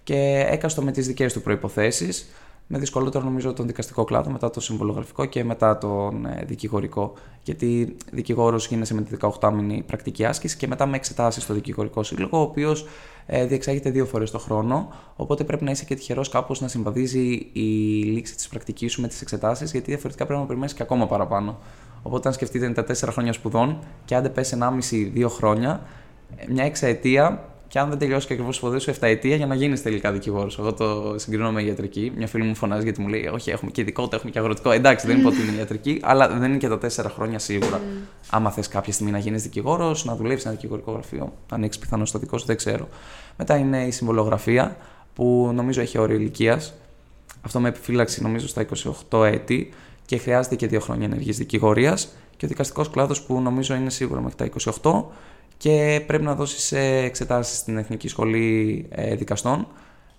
Και 0.04 0.46
έκαστο 0.50 0.82
με 0.82 0.92
τις 0.92 1.08
δικές 1.08 1.34
του 1.34 1.42
προϋποθέσεις, 1.42 2.28
με 2.68 2.78
δυσκολότερο 2.78 3.24
νομίζω 3.24 3.54
τον 3.54 3.68
δικαστικό 3.68 4.04
κλάδο, 4.04 4.32
μετά 4.32 4.50
το 4.50 4.60
συμβολογραφικό 4.60 5.26
και 5.26 5.44
μετά 5.44 5.78
τον 5.78 6.26
ε, 6.26 6.44
δικηγορικό. 6.46 7.14
Γιατί 7.44 7.96
δικηγόρος 8.12 8.68
γίνεσαι 8.68 8.94
με 8.94 9.02
τη 9.02 9.16
18μηνη 9.22 9.80
πρακτική 9.86 10.26
άσκηση 10.26 10.58
και 10.58 10.68
μετά 10.68 10.86
με 10.86 10.96
εξετάσεις 10.96 11.44
στο 11.44 11.54
δικηγορικό 11.54 12.04
σύλλογο, 12.04 12.38
ο 12.38 12.42
οποίος 12.42 12.86
ε, 13.26 13.46
διεξάγεται 13.46 13.90
δύο 13.90 14.06
φορές 14.06 14.32
το 14.32 14.40
χρόνο. 14.40 14.88
Οπότε 15.16 15.44
πρέπει 15.44 15.64
να 15.64 15.72
είσαι 15.72 15.86
και 15.86 15.96
τυχερός 15.96 16.30
κάπως 16.30 16.62
να 16.62 16.68
συμβαδίζει 16.68 17.50
η 17.54 17.62
λήξη 18.04 18.36
της 18.36 18.48
πρακτικής 18.48 18.92
σου 18.92 19.02
με 19.02 19.08
τις 19.08 19.22
εξετάσεις, 19.22 19.72
γιατί 19.72 19.90
διαφορετικά 19.90 20.26
πρέπει 20.26 20.40
να 20.40 20.46
περιμένεις 20.46 20.74
και 20.74 20.84
ακόμα 20.84 21.08
παραπάνω. 21.08 21.58
Οπότε, 22.02 22.28
αν 22.28 22.34
σκεφτείτε, 22.34 22.66
είναι 22.66 22.74
τα 22.74 22.84
τέσσερα 22.84 23.12
χρόνια 23.12 23.34
σπουδών 23.34 23.80
και 24.06 24.16
αν 24.16 24.22
δεν 24.22 24.32
πέσει 24.32 24.58
1,5-2 25.16 25.30
χρόνια, 25.30 25.82
ε, 26.38 26.46
μια 26.52 26.64
εξαετία 26.64 27.50
και 27.68 27.80
αν 27.80 27.90
δεν 27.90 27.98
τελειώσει 27.98 28.28
και 28.28 28.34
ακριβώς 28.34 28.56
σπουδέ 28.56 28.80
σου 28.80 28.92
7 28.92 28.98
ετία 29.00 29.36
για 29.36 29.46
να 29.46 29.56
γίνεις 29.56 29.82
τελικά 29.82 30.12
δικηγόρος. 30.12 30.60
Εγώ 30.60 30.74
το 30.74 31.16
συγκρίνω 31.18 31.52
με 31.52 31.62
ιατρική. 31.62 32.12
Μια 32.16 32.28
φίλη 32.28 32.44
μου 32.44 32.56
φωνάζει 32.56 32.84
γιατί 32.84 33.02
μου 33.02 33.08
λέει: 33.08 33.30
Όχι, 33.34 33.50
έχουμε 33.50 33.72
και 33.72 33.82
ειδικότητα, 33.82 34.16
έχουμε 34.16 34.32
και 34.32 34.40
αγροτικό. 34.40 34.72
Εντάξει, 34.72 35.08
δεν 35.08 35.20
είπα 35.20 35.28
ότι 35.28 35.38
είναι 35.42 35.58
ιατρική, 35.58 36.00
αλλά 36.04 36.28
δεν 36.28 36.50
είναι 36.50 36.58
και 36.58 36.68
τα 36.68 36.80
4 37.06 37.12
χρόνια 37.16 37.40
σίγουρα. 37.40 37.82
Άμα 38.30 38.52
θες 38.52 38.68
κάποια 38.68 38.94
στιγμή 38.94 39.12
να 39.12 39.18
γίνεις 39.18 39.44
δικηγόρος, 39.44 40.06
να 40.06 40.16
δουλεύεις 40.16 40.42
σε 40.42 40.48
ένα 40.48 40.58
δικηγορικό 40.58 40.92
γραφείο, 40.92 41.34
αν 41.52 41.64
έχει 41.64 41.80
πιθανό 41.80 42.06
στο 42.06 42.20
δικό 42.20 42.38
σου, 42.38 42.46
δεν 42.46 42.56
ξέρω. 42.56 42.88
Μετά 43.38 43.58
είναι 43.58 43.86
η 43.86 43.92
συμβολογραφία, 43.92 44.78
που 45.14 45.52
νομίζω 45.54 45.82
έχει 45.82 45.98
όριο 45.98 46.16
ηλικίας. 46.16 46.74
αυτό 47.42 47.60
με 47.60 47.68
επιφύλαξη 47.68 48.22
νομίζω 48.22 48.48
στα 48.48 48.66
28 49.10 49.24
έτη 49.24 49.74
και 50.06 50.18
χρειάζεται 50.18 50.56
και 50.56 50.68
δύο 50.68 50.80
χρόνια 50.80 51.06
ενεργής 51.06 51.38
δικηγορίας. 51.38 52.08
Και 52.38 52.46
ο 52.46 52.48
δικαστικός 52.48 52.90
κλάδος 52.90 53.22
που 53.22 53.42
νομίζω 53.42 53.76
είναι 53.76 53.90
σίγουρα 53.90 54.22
μέχρι 54.22 54.36
τα 54.36 54.46
28 54.82 55.04
και 55.58 56.04
πρέπει 56.08 56.24
να 56.24 56.36
δώσεις 56.36 56.72
εξετάσεις 56.72 57.58
στην 57.58 57.78
Εθνική 57.78 58.08
Σχολή 58.08 58.86
ε, 58.90 59.16
Δικαστών 59.16 59.68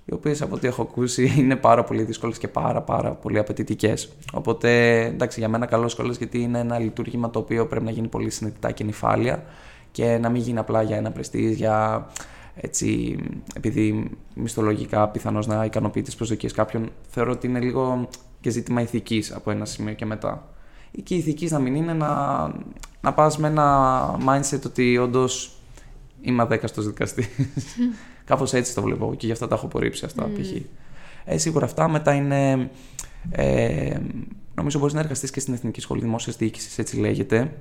οι 0.05 0.15
οποίες 0.15 0.43
από 0.43 0.55
ό,τι 0.55 0.67
έχω 0.67 0.83
ακούσει 0.83 1.33
είναι 1.39 1.57
πάρα 1.57 1.85
πολύ 1.85 2.03
δύσκολες 2.03 2.39
και 2.39 2.49
πάρα, 2.49 2.83
πάρα 2.83 3.11
πολύ 3.11 3.39
απαιτητικές. 3.39 4.13
Οπότε 4.33 5.01
εντάξει, 5.05 5.41
για 5.41 5.49
μένα 5.49 5.67
καλό 5.67 5.89
σχολές 5.89 6.17
γιατί 6.17 6.41
είναι 6.43 6.59
ένα 6.59 6.79
λειτουργήμα 6.79 7.31
το 7.31 7.39
οποίο 7.39 7.67
πρέπει 7.67 7.85
να 7.85 7.91
γίνει 7.91 8.09
πολύ 8.09 8.31
συνειδητά 8.31 8.71
και 8.71 8.85
νυφάλια 8.85 9.45
και 9.91 10.19
να 10.19 10.29
μην 10.29 10.43
γίνει 10.43 10.59
απλά 10.59 10.83
για 10.83 10.97
ένα 10.97 11.11
πρεστή, 11.11 11.53
για 11.53 12.07
έτσι, 12.55 13.19
επειδή 13.55 14.11
μισθολογικά 14.35 15.09
πιθανώς 15.09 15.47
να 15.47 15.65
ικανοποιεί 15.65 16.03
τις 16.03 16.15
προσδοκίες 16.15 16.53
κάποιων. 16.53 16.91
Θεωρώ 17.09 17.31
ότι 17.31 17.47
είναι 17.47 17.61
λίγο 17.61 18.09
και 18.41 18.51
ζήτημα 18.51 18.81
ηθικής 18.81 19.33
από 19.33 19.51
ένα 19.51 19.65
σημείο 19.65 19.95
και 19.95 20.05
μετά. 20.05 20.49
Ή 20.91 21.03
και 21.03 21.15
η 21.15 21.19
ηθική 21.19 21.47
να 21.51 21.59
μην 21.59 21.75
είναι 21.75 21.93
να, 21.93 22.09
να 23.01 23.13
πας 23.15 23.39
με 23.39 23.49
ένα 23.49 24.01
mindset 24.27 24.61
ότι 24.67 24.99
όντως 24.99 25.53
είμαι 26.21 26.43
αδέκαστος 26.43 26.87
δικαστή. 26.87 27.29
Κάπως 28.25 28.53
έτσι 28.53 28.75
το 28.75 28.83
βλέπω 28.83 29.15
και 29.17 29.27
γι' 29.27 29.33
αυτό 29.33 29.47
τα 29.47 29.55
έχω 29.55 29.67
απορρίψει 29.67 30.05
αυτά 30.05 30.27
mm. 30.27 30.41
π.χ. 30.41 30.63
Ε, 31.25 31.39
σίγουρα 31.39 31.65
αυτά. 31.65 31.89
Μετά 31.89 32.13
είναι. 32.13 32.71
Ε, 33.31 33.97
νομίζω 34.55 34.79
μπορείς 34.79 34.95
να 34.95 35.01
εργαστείς 35.01 35.31
και 35.31 35.41
στην 35.41 35.55
Εθνική 35.55 35.81
Σχολή 35.81 36.01
Δημόσιας 36.01 36.37
Διοίκησης, 36.37 36.79
έτσι 36.79 36.97
λέγεται. 36.97 37.53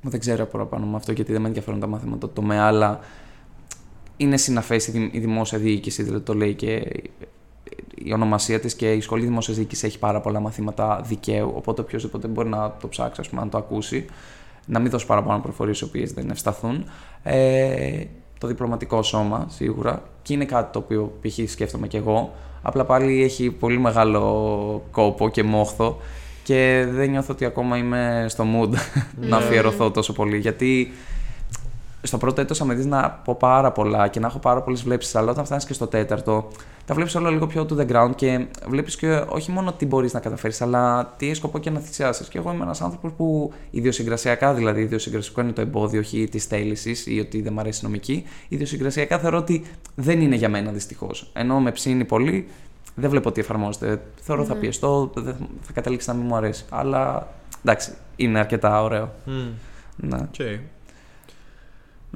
Δεν 0.00 0.20
ξέρω 0.20 0.46
παραπάνω 0.46 0.86
με 0.86 0.96
αυτό 0.96 1.12
γιατί 1.12 1.32
δεν 1.32 1.40
με 1.40 1.46
ενδιαφέρουν 1.46 1.80
τα 1.80 1.86
μαθήματα 1.86 2.18
το 2.18 2.28
τομέα, 2.28 2.64
αλλά 2.64 3.00
είναι 4.16 4.36
συναφές 4.36 4.86
η 4.86 5.18
δημόσια 5.18 5.58
διοίκηση, 5.58 6.02
δηλαδή 6.02 6.24
το 6.24 6.34
λέει 6.34 6.54
και 6.54 7.02
η 7.94 8.12
ονομασία 8.12 8.60
της 8.60 8.74
και 8.74 8.92
η 8.92 9.00
Σχολή 9.00 9.24
Δημόσια 9.24 9.54
Διοίκηση 9.54 9.86
έχει 9.86 9.98
πάρα 9.98 10.20
πολλά 10.20 10.40
μαθήματα 10.40 11.00
δικαίου. 11.04 11.52
Οπότε 11.56 11.80
οποιοδήποτε 11.80 12.28
μπορεί 12.28 12.48
να 12.48 12.76
το 12.80 12.88
ψάξει, 12.88 13.20
ας 13.20 13.28
πούμε, 13.28 13.40
αν 13.40 13.50
το 13.50 13.58
ακούσει. 13.58 14.06
Να 14.66 14.78
μην 14.78 14.90
δώσει 14.90 15.06
παραπάνω 15.06 15.40
προφορίες 15.40 15.80
οι 15.80 15.84
οποίες 15.84 16.12
δεν 16.12 16.30
ευσταθούν. 16.30 16.84
Ε, 17.22 18.04
το 18.38 18.46
διπλωματικό 18.46 19.02
σώμα, 19.02 19.46
σίγουρα. 19.48 20.02
Και 20.22 20.32
είναι 20.32 20.44
κάτι 20.44 20.72
το 20.72 20.78
οποίο 20.78 21.18
π.χ. 21.22 21.50
σκέφτομαι 21.50 21.86
κι 21.86 21.96
εγώ. 21.96 22.34
Απλά 22.62 22.84
πάλι 22.84 23.22
έχει 23.22 23.50
πολύ 23.50 23.78
μεγάλο 23.78 24.82
κόπο 24.90 25.28
και 25.28 25.42
μόχθο 25.42 25.98
και 26.42 26.86
δεν 26.90 27.10
νιώθω 27.10 27.32
ότι 27.32 27.44
ακόμα 27.44 27.76
είμαι 27.76 28.26
στο 28.28 28.44
mood 28.44 28.68
να 29.20 29.26
ναι. 29.26 29.36
αφιερωθώ 29.36 29.90
τόσο 29.90 30.12
πολύ. 30.12 30.38
Γιατί 30.38 30.92
στο 32.06 32.18
πρώτο 32.18 32.40
έτος 32.40 32.58
θα 32.58 32.64
με 32.64 32.74
δεις 32.74 32.86
να 32.86 33.10
πω 33.10 33.34
πάρα 33.38 33.72
πολλά 33.72 34.08
και 34.08 34.20
να 34.20 34.26
έχω 34.26 34.38
πάρα 34.38 34.62
πολλές 34.62 34.82
βλέψεις, 34.82 35.14
αλλά 35.14 35.30
όταν 35.30 35.44
φτάνεις 35.44 35.64
και 35.64 35.72
στο 35.72 35.86
τέταρτο, 35.86 36.48
τα 36.84 36.94
βλέπεις 36.94 37.14
όλα 37.14 37.30
λίγο 37.30 37.46
πιο 37.46 37.66
to 37.70 37.80
the 37.80 37.86
ground 37.92 38.10
και 38.14 38.46
βλέπεις 38.68 38.96
και 38.96 39.24
όχι 39.28 39.50
μόνο 39.50 39.72
τι 39.72 39.86
μπορείς 39.86 40.12
να 40.12 40.20
καταφέρεις, 40.20 40.60
αλλά 40.60 41.12
τι 41.16 41.26
έχει 41.26 41.34
σκοπό 41.34 41.58
και 41.58 41.70
να 41.70 41.80
θυσιάσεις. 41.80 42.28
Και 42.28 42.38
εγώ 42.38 42.52
είμαι 42.52 42.62
ένας 42.62 42.80
άνθρωπος 42.80 43.12
που 43.12 43.52
ιδιοσυγκρασιακά, 43.70 44.54
δηλαδή 44.54 44.80
ιδιοσυγκρασιακό 44.80 45.40
είναι 45.40 45.52
το 45.52 45.60
εμπόδιο, 45.60 46.00
όχι 46.00 46.28
της 46.28 46.44
θέλησης 46.44 47.06
ή 47.06 47.20
ότι 47.20 47.42
δεν 47.42 47.52
μου 47.52 47.60
αρέσει 47.60 47.80
η 47.82 47.86
νομική, 47.86 48.24
ιδιοσυγκρασιακά 48.48 49.18
θεωρώ 49.18 49.38
ότι 49.38 49.64
δεν 49.94 50.20
είναι 50.20 50.36
για 50.36 50.48
μένα 50.48 50.70
δυστυχώς. 50.70 51.30
Ενώ 51.32 51.60
με 51.60 51.72
ψήνει 51.72 52.04
πολύ, 52.04 52.48
δεν 52.94 53.10
βλέπω 53.10 53.32
τι 53.32 53.40
εφαρμόζεται. 53.40 54.02
Θεωρώ 54.20 54.42
mm. 54.42 54.46
θα 54.46 54.54
πιεστώ, 54.54 55.12
θα 55.60 55.72
καταλήξει 55.72 56.08
να 56.08 56.14
μην 56.14 56.26
μου 56.26 56.36
αρέσει. 56.36 56.64
Αλλά 56.70 57.28
εντάξει, 57.64 57.92
είναι 58.16 58.38
αρκετά 58.38 58.82
ωραίο. 58.82 59.12
Mm. 59.26 59.30
Ναι. 59.96 60.18
Okay. 60.38 60.58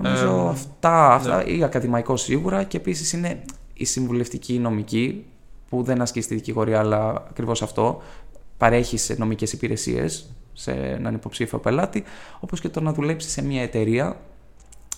Νομίζω 0.02 0.48
αυτά, 0.48 1.12
αυτά 1.14 1.36
ναι. 1.44 1.50
ή 1.50 1.62
ακαδημαϊκός 1.62 2.22
σίγουρα 2.22 2.62
και 2.62 2.76
επίσης 2.76 3.12
είναι 3.12 3.42
η 3.74 3.84
συμβουλευτική 3.84 4.58
νομική 4.58 5.24
που 5.68 5.82
δεν 5.82 6.00
ασκεί 6.00 6.20
στη 6.20 6.34
δικηγορία, 6.34 6.78
αλλά 6.78 7.08
ακριβώς 7.28 7.62
αυτό. 7.62 8.02
Παρέχει 8.56 8.96
σε 8.96 9.14
νομικές 9.18 9.52
υπηρεσίες 9.52 10.30
σε 10.52 10.72
έναν 10.72 11.14
υποψήφιο 11.14 11.58
πελάτη, 11.58 12.04
όπως 12.40 12.60
και 12.60 12.68
το 12.68 12.80
να 12.80 12.92
δουλέψει 12.92 13.28
σε 13.28 13.42
μια 13.42 13.62
εταιρεία 13.62 14.16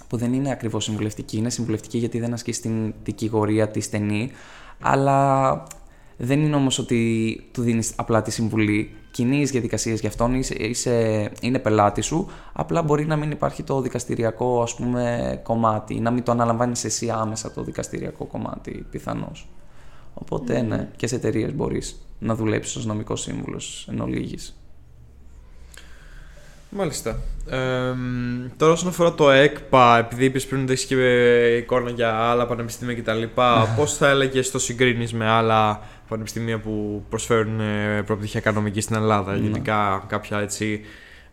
που 0.09 0.17
δεν 0.17 0.33
είναι 0.33 0.51
ακριβώς 0.51 0.85
συμβουλευτική. 0.85 1.37
Είναι 1.37 1.51
συμβουλευτική 1.51 1.99
γιατί 1.99 2.19
δεν 2.21 2.33
ασκεί 2.33 2.53
στην 2.53 2.95
δικηγορία 3.03 3.69
τη 3.69 3.81
στενή, 3.81 4.31
αλλά 4.81 5.63
δεν 6.17 6.41
είναι 6.41 6.57
όμως 6.57 6.79
ότι 6.79 7.41
του 7.53 7.63
δίνεις 7.63 7.93
απλά 7.97 8.23
τη 8.23 8.31
συμβουλή 8.31 8.91
κοινή 9.11 9.45
διαδικασίε 9.45 9.95
για 9.95 10.09
αυτόν, 10.09 10.35
είσαι, 10.35 11.31
είναι 11.41 11.59
πελάτης 11.59 12.07
σου. 12.07 12.31
Απλά 12.53 12.83
μπορεί 12.83 13.07
να 13.07 13.17
μην 13.17 13.31
υπάρχει 13.31 13.63
το 13.63 13.81
δικαστηριακό 13.81 14.63
ας 14.63 14.75
πούμε, 14.75 15.41
κομμάτι, 15.43 16.01
να 16.01 16.11
μην 16.11 16.23
το 16.23 16.33
αναλαμβάνεις 16.33 16.85
εσύ 16.85 17.11
άμεσα 17.11 17.53
το 17.53 17.63
δικαστηριακό 17.63 18.25
κομμάτι 18.25 18.87
πιθανώς. 18.91 19.49
Οπότε 20.15 20.61
mm. 20.61 20.67
ναι, 20.67 20.89
και 20.97 21.07
σε 21.07 21.15
εταιρείες 21.15 21.55
μπορείς 21.55 22.07
να 22.19 22.35
δουλέψεις 22.35 22.77
ως 22.77 22.87
νομικός 22.87 23.21
σύμβουλος 23.21 23.87
εν 23.91 24.01
ολίγης. 24.01 24.57
Μάλιστα. 26.75 27.19
Ε, 27.51 27.95
τώρα 28.57 28.73
όσον 28.73 28.89
αφορά 28.89 29.15
το 29.15 29.31
ΕΚΠΑ, 29.31 29.99
επειδή 29.99 30.25
είπες 30.25 30.47
πριν 30.47 30.63
ότι 30.63 30.73
έχεις 30.73 30.85
και 30.85 31.57
εικόνα 31.57 31.91
για 31.91 32.15
άλλα 32.15 32.47
πανεπιστήμια 32.47 32.95
κτλ., 32.95 33.23
πώς 33.77 33.97
θα 33.97 34.09
έλεγες 34.09 34.51
το 34.51 34.59
συγκρίνεις 34.59 35.13
με 35.13 35.29
άλλα 35.29 35.81
πανεπιστήμια 36.13 36.59
που 36.59 37.05
προσφέρουν 37.09 37.61
ε, 37.61 38.03
προπτυχιακά 38.03 38.53
νομική 38.53 38.81
στην 38.81 38.97
Ελλάδα. 38.97 39.33
Ναι. 39.33 39.39
Γενικά 39.39 40.05
κάποια 40.09 40.39
έτσι. 40.39 40.81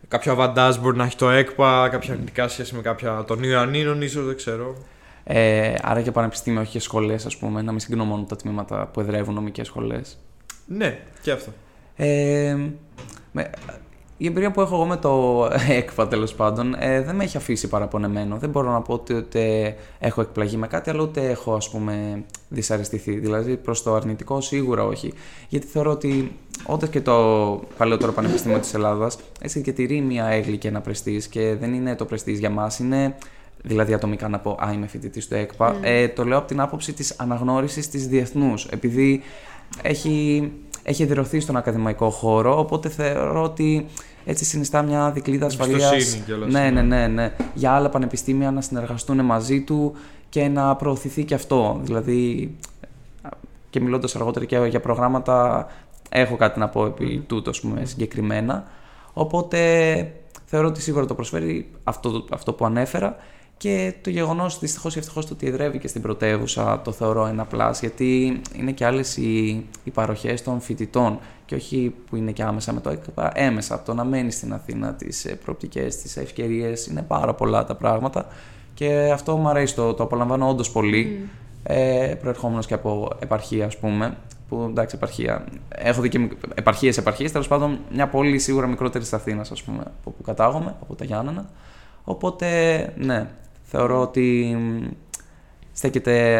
Κάποιο 0.08 0.32
αβαντάζ 0.32 0.76
μπορεί 0.76 0.96
να 0.96 1.04
έχει 1.04 1.16
το 1.16 1.30
ΕΚΠΑ, 1.30 1.88
κάποια 1.88 2.12
αρνητικά 2.12 2.48
σχέση 2.48 2.74
με 2.74 2.82
κάποια 2.82 3.24
των 3.26 3.42
Ιωαννίνων, 3.42 4.02
ίσως 4.02 4.26
δεν 4.26 4.36
ξέρω. 4.36 4.76
Ε, 5.24 5.74
άρα 5.82 6.02
και 6.02 6.10
πανεπιστήμια, 6.10 6.60
όχι 6.60 6.70
και 6.70 6.80
σχολές, 6.80 7.26
ας 7.26 7.36
πούμε, 7.36 7.62
να 7.62 7.70
μην 7.70 7.80
συγκρίνω 7.80 8.04
μόνο 8.04 8.22
τα 8.22 8.36
τμήματα 8.36 8.86
που 8.92 9.00
εδρεύουν 9.00 9.34
νομικές 9.34 9.66
σχολές. 9.66 10.18
Ναι, 10.66 10.98
και 11.22 11.30
αυτό. 11.30 11.52
Ε, 11.96 12.56
με, 13.32 13.50
η 14.22 14.26
εμπειρία 14.26 14.50
που 14.50 14.60
έχω 14.60 14.74
εγώ 14.74 14.84
με 14.84 14.96
το 14.96 15.44
ΕΚΠΑ 15.78 16.08
τέλος 16.08 16.34
πάντων 16.34 16.74
ε, 16.78 17.02
δεν 17.02 17.16
με 17.16 17.24
έχει 17.24 17.36
αφήσει 17.36 17.68
παραπονεμένο. 17.68 18.36
Δεν 18.36 18.50
μπορώ 18.50 18.70
να 18.70 18.80
πω 18.80 18.92
ότι 18.92 19.14
ούτε 19.14 19.74
έχω 19.98 20.20
εκπλαγεί 20.20 20.56
με 20.56 20.66
κάτι, 20.66 20.90
αλλά 20.90 21.02
ούτε 21.02 21.30
έχω 21.30 21.54
ας 21.54 21.70
πούμε 21.70 22.24
δυσαρεστηθεί. 22.48 23.18
Δηλαδή 23.18 23.56
προς 23.56 23.82
το 23.82 23.94
αρνητικό 23.94 24.40
σίγουρα 24.40 24.84
όχι. 24.84 25.12
Γιατί 25.48 25.66
θεωρώ 25.66 25.90
ότι 25.90 26.36
όντως 26.66 26.88
και 26.88 27.00
το 27.00 27.14
παλαιότερο 27.76 28.12
Πανεπιστήμιο 28.12 28.58
της 28.58 28.74
Ελλάδας 28.74 29.18
έτσι 29.40 29.60
και 29.60 29.72
τηρεί 29.72 30.00
μια 30.00 30.26
έγκλη 30.26 30.56
και 30.56 30.68
ένα 30.68 30.80
πρεστής 30.80 31.28
και 31.28 31.56
δεν 31.60 31.74
είναι 31.74 31.96
το 31.96 32.04
πρεστής 32.04 32.38
για 32.38 32.50
μας, 32.50 32.78
είναι 32.78 33.14
δηλαδή 33.62 33.92
ατομικά 33.92 34.28
να 34.28 34.38
πω 34.38 34.50
Α, 34.50 34.72
είμαι 34.72 34.86
φοιτητής 34.86 35.28
του 35.28 35.34
ΕΚΠΑ. 35.34 35.74
Mm. 35.74 35.78
Ε, 35.82 36.08
το 36.08 36.24
λέω 36.24 36.38
από 36.38 36.46
την 36.46 36.60
άποψη 36.60 36.92
της 36.92 37.14
αναγνώρισης 37.18 37.88
της 37.88 38.06
διεθνούς. 38.06 38.64
Επειδή 38.64 39.22
έχει, 39.82 40.50
έχει 40.82 41.02
εδρεωθεί 41.02 41.40
στον 41.40 41.56
ακαδημαϊκό 41.56 42.10
χώρο, 42.10 42.58
οπότε 42.58 42.88
θεωρώ 42.88 43.42
ότι 43.42 43.86
έτσι 44.24 44.44
συνιστά 44.44 44.82
μια 44.82 45.10
δικλίδα 45.10 45.46
ασφαλείας. 45.46 46.18
Ναι, 46.48 46.70
ναι, 46.70 46.82
ναι, 46.82 47.06
ναι. 47.06 47.32
Για 47.54 47.72
άλλα 47.72 47.88
πανεπιστήμια 47.88 48.50
να 48.50 48.60
συνεργαστούν 48.60 49.24
μαζί 49.24 49.60
του 49.60 49.94
και 50.28 50.48
να 50.48 50.76
προωθηθεί 50.76 51.24
και 51.24 51.34
αυτό. 51.34 51.80
Δηλαδή, 51.82 52.54
και 53.70 53.80
μιλώντας 53.80 54.16
αργότερα 54.16 54.44
και 54.44 54.56
για 54.68 54.80
προγράμματα, 54.80 55.66
έχω 56.08 56.36
κάτι 56.36 56.58
να 56.58 56.68
πω 56.68 56.86
επί 56.86 57.24
τούτο, 57.26 57.50
πούμε, 57.60 57.84
συγκεκριμένα. 57.84 58.64
Οπότε 59.12 60.12
θεωρώ 60.44 60.66
ότι 60.66 60.80
σίγουρα 60.80 61.06
το 61.06 61.14
προσφέρει 61.14 61.70
αυτό, 61.84 62.24
αυτό 62.30 62.52
που 62.52 62.64
ανέφερα 62.64 63.16
και 63.60 63.94
το 64.02 64.10
γεγονός 64.10 64.58
δυστυχώς 64.58 64.96
ή 64.96 64.98
ευτυχώς 64.98 65.26
το 65.26 65.34
ότι 65.34 65.46
εδρεύει 65.46 65.78
και 65.78 65.88
στην 65.88 66.02
πρωτεύουσα 66.02 66.80
το 66.84 66.92
θεωρώ 66.92 67.26
ένα 67.26 67.44
πλάσ, 67.44 67.80
γιατί 67.80 68.40
είναι 68.56 68.72
και 68.72 68.84
άλλες 68.84 69.16
οι, 69.16 69.66
οι 69.84 69.90
παροχές 69.90 70.42
των 70.42 70.60
φοιτητών 70.60 71.18
και 71.46 71.54
όχι 71.54 71.94
που 72.06 72.16
είναι 72.16 72.32
και 72.32 72.42
άμεσα 72.42 72.72
με 72.72 72.80
το 72.80 72.90
ΕΚΠΑ, 72.90 73.32
έμεσα 73.34 73.74
από 73.74 73.84
το 73.84 73.94
να 73.94 74.04
μένει 74.04 74.30
στην 74.30 74.52
Αθήνα, 74.52 74.94
τις 74.94 75.24
ε, 75.24 75.34
προοπτικές, 75.34 75.96
τις 75.96 76.16
ευκαιρίες. 76.16 76.86
Είναι 76.86 77.02
πάρα 77.02 77.34
πολλά 77.34 77.64
τα 77.64 77.74
πράγματα 77.74 78.26
και 78.74 79.10
αυτό 79.12 79.36
μου 79.36 79.48
αρέσει, 79.48 79.74
το, 79.74 79.94
το 79.94 80.02
απολαμβάνω 80.02 80.48
όντως 80.48 80.70
πολύ. 80.70 81.20
Mm. 81.22 81.28
Ε, 81.62 82.14
προερχόμενος 82.20 82.66
και 82.66 82.74
από 82.74 83.10
επαρχία, 83.18 83.66
ας 83.66 83.78
πούμε. 83.78 84.16
Που 84.48 84.66
εντάξει, 84.70 84.96
επαρχία. 84.96 85.44
Έχω 85.68 86.00
δει 86.00 86.08
και 86.08 86.28
επαρχίες, 86.54 86.96
επαρχίες. 86.96 87.32
Τέλος 87.32 87.48
πάντων, 87.48 87.78
μια 87.92 88.08
πόλη 88.08 88.38
σίγουρα 88.38 88.66
μικρότερη 88.66 89.04
της 89.04 89.12
Αθήνας, 89.12 89.50
ας 89.50 89.62
πούμε, 89.62 89.80
από 89.80 90.10
που 90.10 90.22
κατάγομαι, 90.22 90.74
από 90.82 90.94
τα 90.94 91.04
Γιάννενα. 91.04 91.48
Οπότε, 92.04 92.46
ναι, 92.96 93.28
θεωρώ 93.70 94.00
ότι 94.00 94.56
στέκεται 95.72 96.36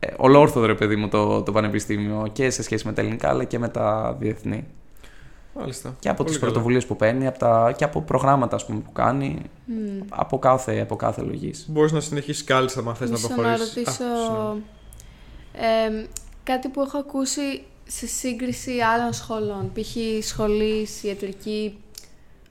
ε, 0.00 0.14
ολόρθοδο 0.16 0.66
ρε 0.66 0.74
παιδί 0.74 0.96
μου 0.96 1.08
το, 1.08 1.42
το 1.42 1.52
πανεπιστήμιο 1.52 2.28
και 2.32 2.50
σε 2.50 2.62
σχέση 2.62 2.86
με 2.86 2.92
τα 2.92 3.00
ελληνικά 3.00 3.28
αλλά 3.28 3.44
και 3.44 3.58
με 3.58 3.68
τα 3.68 4.16
διεθνή. 4.18 4.66
Μάλιστα. 5.54 5.96
Και 5.98 6.08
από 6.08 6.24
τις 6.24 6.38
πρωτοβουλίες 6.38 6.86
που 6.86 6.96
παίρνει 6.96 7.26
από 7.26 7.38
τα, 7.38 7.74
και 7.76 7.84
από 7.84 8.00
προγράμματα 8.00 8.56
ας 8.56 8.66
πούμε, 8.66 8.80
που 8.80 8.92
κάνει. 8.92 9.42
Mm. 9.68 10.04
Από 10.08 10.38
κάθε, 10.38 10.80
από 10.80 10.96
κάθε 10.96 11.22
λογής. 11.22 11.66
Μπορείς 11.68 11.92
να 11.92 12.00
συνεχίσεις 12.00 12.44
κάλλιστα 12.44 12.82
αν 12.86 12.94
θες 12.94 13.10
να 13.10 13.18
προχωρήσει. 13.18 13.42
Να 13.50 13.56
ρωτήσω. 13.56 14.56
ε, 15.52 16.06
κάτι 16.42 16.68
που 16.68 16.80
έχω 16.80 16.98
ακούσει 16.98 17.62
σε 17.86 18.06
σύγκριση 18.06 18.80
άλλων 18.80 19.12
σχολών. 19.12 19.72
Π.χ. 19.74 20.24
σχολής 20.26 21.02
ιατρική 21.02 21.78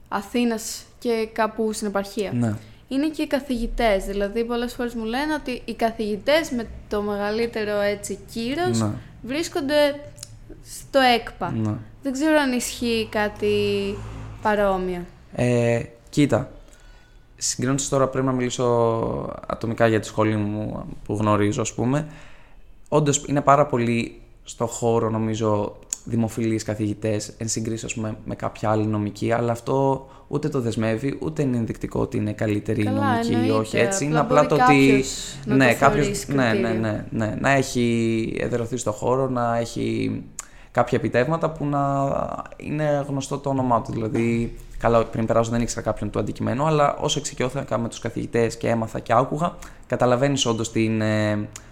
Αθήνας 0.07 0.85
και 0.99 1.29
κάπου 1.33 1.73
στην 1.73 1.87
επαρχία. 1.87 2.31
Ναι. 2.33 2.53
είναι 2.87 3.09
και 3.09 3.21
οι 3.21 3.27
καθηγητές. 3.27 4.05
Δηλαδή, 4.05 4.43
πολλές 4.45 4.73
φορές 4.73 4.93
μου 4.93 5.03
λένε 5.03 5.33
ότι 5.33 5.61
οι 5.65 5.73
καθηγητές 5.73 6.49
με 6.51 6.67
το 6.89 7.01
μεγαλύτερο 7.01 7.79
έτσι 7.79 8.19
κύρος 8.33 8.79
Ναι. 8.79 8.91
βρίσκονται 9.21 9.99
στο 10.63 10.99
ΕΚΠΑ. 10.99 11.51
Ναι. 11.51 11.73
Δεν 12.03 12.11
ξέρω 12.11 12.37
αν 12.39 12.51
ισχύει 12.51 13.07
κάτι 13.11 13.55
παρόμοιο. 14.41 15.05
Ε, 15.35 15.81
κοίτα, 16.09 16.51
συγκρίνοντας 17.37 17.89
τώρα 17.89 18.07
πρέπει 18.07 18.25
να 18.25 18.31
μιλήσω 18.31 18.65
ατομικά 19.47 19.87
για 19.87 19.99
τη 19.99 20.07
σχολή 20.07 20.35
μου 20.35 20.85
που 21.05 21.13
γνωρίζω 21.13 21.61
ας 21.61 21.73
πούμε. 21.73 22.07
Όντως 22.89 23.23
είναι 23.27 23.41
πάρα 23.41 23.65
πολύ 23.65 24.21
στο 24.43 24.65
χώρο 24.65 25.09
νομίζω 25.09 25.75
δημοφιλείς 26.07 26.63
καθηγητές 26.63 27.33
εν 27.37 27.47
συγκρίση 27.47 27.85
ας 27.85 27.93
πούμε, 27.93 28.17
με 28.25 28.35
κάποια 28.35 28.69
άλλη 28.69 28.85
νομική 28.85 29.31
αλλά 29.31 29.51
αυτό 29.51 30.07
ούτε 30.27 30.49
το 30.49 30.61
δεσμεύει 30.61 31.17
ούτε 31.21 31.41
είναι 31.41 31.57
ενδεικτικό 31.57 31.99
ότι 31.99 32.17
είναι 32.17 32.31
καλύτερη 32.33 32.81
η 32.81 32.83
Καλά, 32.83 33.11
νομική 33.11 33.31
ή 33.31 33.33
εννοείται. 33.33 33.53
όχι 33.53 33.77
έτσι. 33.77 34.05
Είναι 34.05 34.19
Απλά 34.19 34.39
απλά 34.41 34.57
το 34.57 34.65
μπορεί 34.65 34.77
ότι 34.79 34.87
κάποιος 34.87 35.35
να 35.45 35.55
ναι, 35.55 35.73
το 35.73 35.79
κάποιος, 35.79 36.03
θεωρήσει 36.05 36.31
ναι, 36.33 36.43
ναι, 36.43 36.51
κριτήριο. 36.51 36.79
ναι, 36.79 37.05
ναι, 37.09 37.35
να 37.39 37.49
έχει 37.51 38.35
εδρεωθεί 38.39 38.77
στο 38.77 38.91
χώρο, 38.91 39.29
να 39.29 39.57
έχει 39.57 40.21
κάποια 40.71 40.97
επιτεύγματα 40.97 41.49
που 41.51 41.65
να 41.65 42.09
είναι 42.57 43.05
γνωστό 43.07 43.37
το 43.37 43.49
όνομά 43.49 43.81
του. 43.81 43.91
Δηλαδή, 43.91 44.55
καλά, 44.77 45.05
πριν 45.05 45.25
περάσω 45.25 45.51
δεν 45.51 45.61
ήξερα 45.61 45.81
κάποιον 45.81 46.09
του 46.09 46.19
αντικειμένου, 46.19 46.65
αλλά 46.65 46.95
όσο 46.95 47.19
εξοικειώθηκα 47.19 47.77
με 47.77 47.87
τους 47.89 47.99
καθηγητές 47.99 48.57
και 48.57 48.69
έμαθα 48.69 48.99
και 48.99 49.13
άκουγα, 49.13 49.55
καταλαβαίνεις 49.87 50.45
όντως 50.45 50.71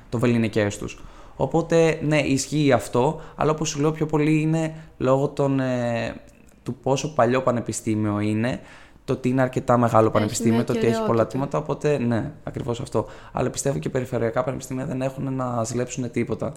το 0.09 0.19
βεληνικέ 0.19 0.67
του. 0.79 0.87
Οπότε, 1.35 1.99
ναι, 2.03 2.19
ισχύει 2.19 2.71
αυτό, 2.71 3.21
αλλά 3.35 3.51
όπως 3.51 3.69
σου 3.69 3.79
λέω 3.79 3.91
πιο 3.91 4.05
πολύ 4.05 4.41
είναι 4.41 4.75
λόγω 4.97 5.27
των, 5.27 5.59
ε, 5.59 6.15
του 6.63 6.75
πόσο 6.75 7.13
παλιό 7.13 7.41
πανεπιστήμιο 7.41 8.19
είναι, 8.19 8.59
το 9.05 9.13
ότι 9.13 9.29
είναι 9.29 9.41
αρκετά 9.41 9.77
μεγάλο 9.77 10.09
πανεπιστήμιο, 10.09 10.55
μια 10.55 10.63
το 10.63 10.73
ότι 10.73 10.87
έχει 10.87 11.05
πολλά 11.05 11.25
κυριότητα. 11.25 11.27
τμήματα, 11.27 11.57
οπότε 11.57 11.97
ναι, 11.97 12.31
ακριβώς 12.43 12.79
αυτό. 12.79 13.05
Αλλά 13.31 13.49
πιστεύω 13.49 13.79
και 13.79 13.89
περιφερειακά 13.89 14.43
πανεπιστήμια 14.43 14.85
δεν 14.85 15.01
έχουν 15.01 15.33
να 15.33 15.63
ζηλέψουν 15.63 16.11
τίποτα. 16.11 16.53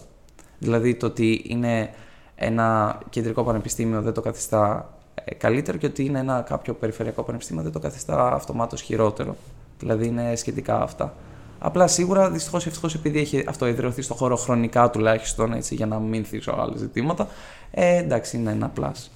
Δηλαδή 0.59 0.95
το 0.95 1.07
ότι 1.07 1.45
είναι 1.47 1.91
ένα 2.35 2.99
κεντρικό 3.11 3.45
πανεπιστήμιο 3.45 4.03
δεν 4.03 4.12
το 4.12 4.21
καθιστά 4.21 4.95
ε, 5.25 5.35
καλύτερο 5.35 5.79
και 5.79 5.87
ότι 5.87 6.05
είναι 6.05 6.19
ένα 6.19 6.41
κάποιο 6.41 6.75
περιφερειακό 6.75 7.23
πανεπιστήμιο 7.23 7.62
δεν 7.62 7.73
το 7.73 7.79
καθιστά 7.79 8.33
αυτομάτως 8.33 8.81
χειρότερο. 8.81 9.37
Δηλαδή 9.79 10.07
είναι 10.07 10.37
σχετικά 10.37 10.83
αυτά. 10.83 11.14
Απλά 11.59 11.87
σίγουρα 11.87 12.31
δυστυχώς 12.31 12.64
ή 12.64 12.68
ευτυχώς 12.68 12.94
επειδή 12.94 13.18
έχει 13.18 13.44
αυτό 13.49 13.66
ιδρυωθεί 13.66 14.03
στο 14.03 14.14
χώρο 14.14 14.37
χρονικά 14.37 14.90
τουλάχιστον 14.90 15.53
έτσι, 15.53 15.75
για 15.75 15.87
να 15.87 15.99
μην 15.99 16.25
θίξω 16.25 16.53
άλλα 16.59 16.77
ζητήματα, 16.77 17.29
ε, 17.71 17.97
εντάξει 17.97 18.37
είναι 18.37 18.51
ένα 18.51 18.68
πλάσ. 18.68 19.11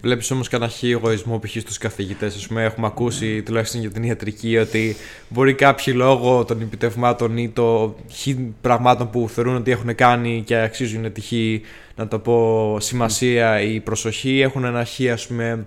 Βλέπεις 0.00 0.30
όμως 0.30 0.48
κανένα 0.48 0.70
χι 0.70 0.90
εγωισμό 0.90 1.38
π.χ. 1.38 1.50
στους 1.50 1.78
καθηγητές. 1.78 2.44
Α 2.44 2.48
πούμε, 2.48 2.64
έχουμε 2.64 2.86
ακούσει 2.86 3.42
τουλάχιστον 3.42 3.80
για 3.80 3.90
την 3.90 4.02
ιατρική 4.02 4.56
ότι 4.56 4.96
μπορεί 5.28 5.54
κάποιοι 5.54 5.94
λόγω 5.96 6.44
των 6.44 6.60
επιτευγμάτων 6.60 7.36
ή 7.36 7.48
των 7.48 7.94
χι 8.08 8.34
πραγμάτων 8.60 9.10
που 9.10 9.28
θεωρούν 9.28 9.56
ότι 9.56 9.70
έχουν 9.70 9.94
κάνει 9.94 10.42
και 10.46 10.56
αξίζουν 10.56 11.12
τη 11.12 11.20
χι, 11.20 11.62
να 11.96 12.08
το 12.08 12.18
πω, 12.18 12.76
σημασία 12.80 13.60
ή 13.60 13.80
προσοχή, 13.80 14.40
έχουν 14.40 14.64
ένα 14.64 14.84
χι, 14.84 15.10
ας 15.10 15.26
πούμε. 15.26 15.66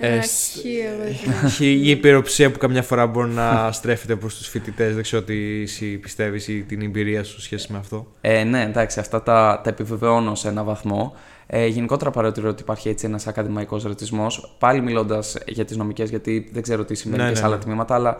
η 1.58 1.90
υπεροψία 1.90 2.50
που 2.50 2.58
καμιά 2.58 2.82
φορά 2.82 3.06
μπορεί 3.06 3.30
να 3.30 3.72
στρέφεται 3.72 4.16
προς 4.16 4.36
τους 4.36 4.48
φοιτητές. 4.48 4.94
Δεν 4.94 5.02
ξέρω 5.02 5.22
τι 5.22 5.62
εσύ 5.62 5.98
πιστεύεις 5.98 6.48
ή 6.48 6.62
την 6.62 6.82
εμπειρία 6.82 7.24
σου 7.24 7.40
σχέση 7.40 7.72
με 7.72 7.78
αυτό. 7.78 8.06
Ε, 8.20 8.44
ναι, 8.44 8.62
εντάξει, 8.62 9.00
αυτά 9.00 9.22
τα, 9.22 9.60
τα 9.64 9.70
επιβεβαιώνω 9.70 10.34
σε 10.34 10.48
ένα 10.48 10.64
βαθμό. 10.64 11.14
Ε, 11.46 11.66
γενικότερα 11.66 12.10
παρατηρώ 12.10 12.48
ότι 12.48 12.62
υπάρχει 12.62 12.88
έτσι 12.88 13.06
ένας 13.06 13.26
ακαδημαϊκός 13.26 13.82
ρατσισμός. 13.82 14.56
Πάλι 14.58 14.80
μιλώντας 14.80 15.36
για 15.46 15.64
τις 15.64 15.76
νομικές, 15.76 16.10
γιατί 16.10 16.50
δεν 16.52 16.62
ξέρω 16.62 16.84
τι 16.84 16.94
συμβαίνει 16.94 17.22
Ναι, 17.22 17.28
και 17.28 17.34
ναι, 17.34 17.40
σε 17.40 17.46
άλλα 17.46 17.56
ναι. 17.56 17.62
τμήματα, 17.62 17.94
αλλά 17.94 18.16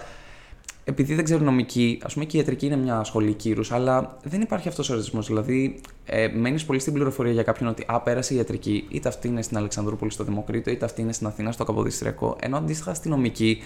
επειδή 0.90 1.14
δεν 1.14 1.24
ξέρω 1.24 1.44
νομική, 1.44 1.98
ας 2.02 2.12
πούμε 2.12 2.24
και 2.24 2.36
η 2.36 2.40
ιατρική 2.40 2.66
είναι 2.66 2.76
μια 2.76 3.04
σχολή 3.04 3.32
κύρους, 3.32 3.72
αλλά 3.72 4.16
δεν 4.22 4.40
υπάρχει 4.40 4.68
αυτός 4.68 4.90
ο 4.90 4.94
ρατσισμό. 4.94 5.20
Δηλαδή, 5.20 5.80
ε, 6.04 6.28
μένεις 6.28 6.64
πολύ 6.64 6.78
στην 6.78 6.92
πληροφορία 6.92 7.32
για 7.32 7.42
κάποιον 7.42 7.68
ότι 7.68 7.84
α, 7.86 8.00
πέρασε 8.00 8.34
η 8.34 8.36
ιατρική, 8.36 8.84
είτε 8.88 9.08
αυτή 9.08 9.28
είναι 9.28 9.42
στην 9.42 9.56
Αλεξανδρούπολη 9.56 10.10
στο 10.10 10.24
Δημοκρίτο, 10.24 10.70
είτε 10.70 10.84
αυτή 10.84 11.00
είναι 11.00 11.12
στην 11.12 11.26
Αθήνα 11.26 11.52
στο 11.52 11.64
Καποδιστριακό. 11.64 12.36
Ενώ 12.40 12.56
αντίστοιχα 12.56 12.94
στη 12.94 13.08
νομική, 13.08 13.62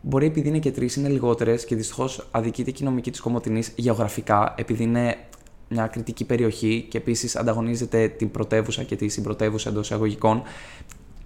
μπορεί 0.00 0.26
επειδή 0.26 0.48
είναι 0.48 0.58
και 0.58 0.70
τρεις, 0.70 0.96
είναι 0.96 1.08
λιγότερες 1.08 1.64
και 1.64 1.76
δυστυχώς 1.76 2.28
αδικείται 2.30 2.70
και 2.70 2.82
η 2.82 2.86
νομική 2.86 3.10
της 3.10 3.20
Κομωτινής 3.20 3.72
γεωγραφικά, 3.76 4.54
επειδή 4.56 4.82
είναι 4.82 5.16
μια 5.68 5.86
κριτική 5.86 6.24
περιοχή 6.24 6.86
και 6.88 6.98
επίσης 6.98 7.36
ανταγωνίζεται 7.36 8.08
την 8.08 8.30
πρωτεύουσα 8.30 8.82
και 8.82 8.96
τη 8.96 9.08
συμπρωτεύουσα 9.08 9.68
εντός 9.68 9.86
εισαγωγικών. 9.86 10.42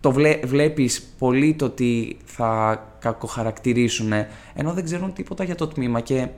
Το 0.00 0.10
βλέ, 0.10 0.38
βλέπεις 0.44 1.14
πολύ 1.18 1.54
το 1.54 1.64
ότι 1.64 2.16
θα 2.24 2.82
κακοχαρακτηρίσουν 2.98 4.12
ενώ 4.54 4.72
δεν 4.72 4.84
ξέρουν 4.84 5.12
τίποτα 5.12 5.44
για 5.44 5.54
το 5.54 5.66
τμήμα 5.66 6.00
και 6.00 6.28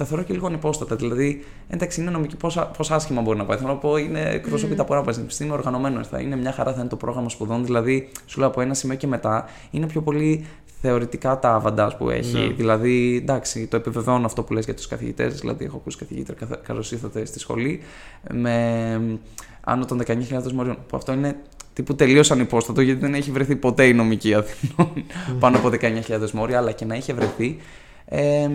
τα 0.00 0.06
θεωρώ 0.06 0.22
και 0.22 0.32
λίγο 0.32 0.46
ανυπόστατα. 0.46 0.96
Δηλαδή, 0.96 1.44
εντάξει, 1.68 2.00
είναι 2.00 2.10
νομική, 2.10 2.36
πόσα, 2.36 2.66
πόσα 2.66 2.94
άσχημα 2.94 3.20
μπορεί 3.20 3.38
να 3.38 3.44
πάει. 3.44 3.56
Θέλω 3.58 3.68
να 3.68 3.76
πω, 3.76 3.96
είναι 3.96 4.20
εκπροσωπείται 4.20 4.80
από 4.80 4.94
ένα 4.94 5.02
πανεπιστήμιο 5.02 5.54
οργανωμένος. 5.54 6.08
Θα 6.08 6.20
είναι 6.20 6.36
μια 6.36 6.52
χαρά, 6.52 6.72
θα 6.72 6.80
είναι 6.80 6.88
το 6.88 6.96
πρόγραμμα 6.96 7.28
σπουδών. 7.28 7.64
Δηλαδή, 7.64 8.08
σου 8.26 8.38
λέω 8.38 8.48
από 8.48 8.60
ένα 8.60 8.74
σημείο 8.74 8.96
και 8.96 9.06
μετά, 9.06 9.44
είναι 9.70 9.86
πιο 9.86 10.02
πολύ 10.02 10.46
θεωρητικά 10.80 11.38
τα 11.38 11.54
αβαντάζ 11.54 11.92
που 11.94 12.10
έχει. 12.10 12.38
Ναι. 12.38 12.52
Δηλαδή, 12.52 13.16
εντάξει, 13.16 13.66
το 13.66 13.76
επιβεβαιώνω 13.76 14.26
αυτό 14.26 14.42
που 14.42 14.52
λες 14.52 14.64
για 14.64 14.74
τους 14.74 14.86
καθηγητές. 14.86 15.40
Δηλαδή, 15.40 15.64
έχω 15.64 15.76
ακούσει 15.76 15.98
καθηγήτρια, 15.98 16.48
καλώς 16.62 16.92
ήρθατε 16.92 17.24
στη 17.24 17.38
σχολή, 17.38 17.80
με 18.32 19.18
άνω 19.60 19.84
των 19.84 20.02
19.000 20.06 20.52
μορίων. 20.52 20.76
Που 20.88 20.96
αυτό 20.96 21.12
είναι 21.12 21.36
τύπου 21.80 21.94
τελείω 21.94 22.22
ανυπόστατο, 22.30 22.80
γιατί 22.80 23.00
δεν 23.00 23.14
έχει 23.14 23.30
βρεθεί 23.30 23.56
ποτέ 23.56 23.86
η 23.86 23.92
νομική 23.92 24.34
Αθηνών 24.34 25.04
πάνω 25.38 25.56
από 25.56 25.68
19.000 25.80 26.30
μόρια, 26.30 26.58
αλλά 26.58 26.72
και 26.72 26.84
να 26.84 26.94
είχε 26.94 27.12
βρεθεί. 27.12 27.56
Ε, 28.12 28.48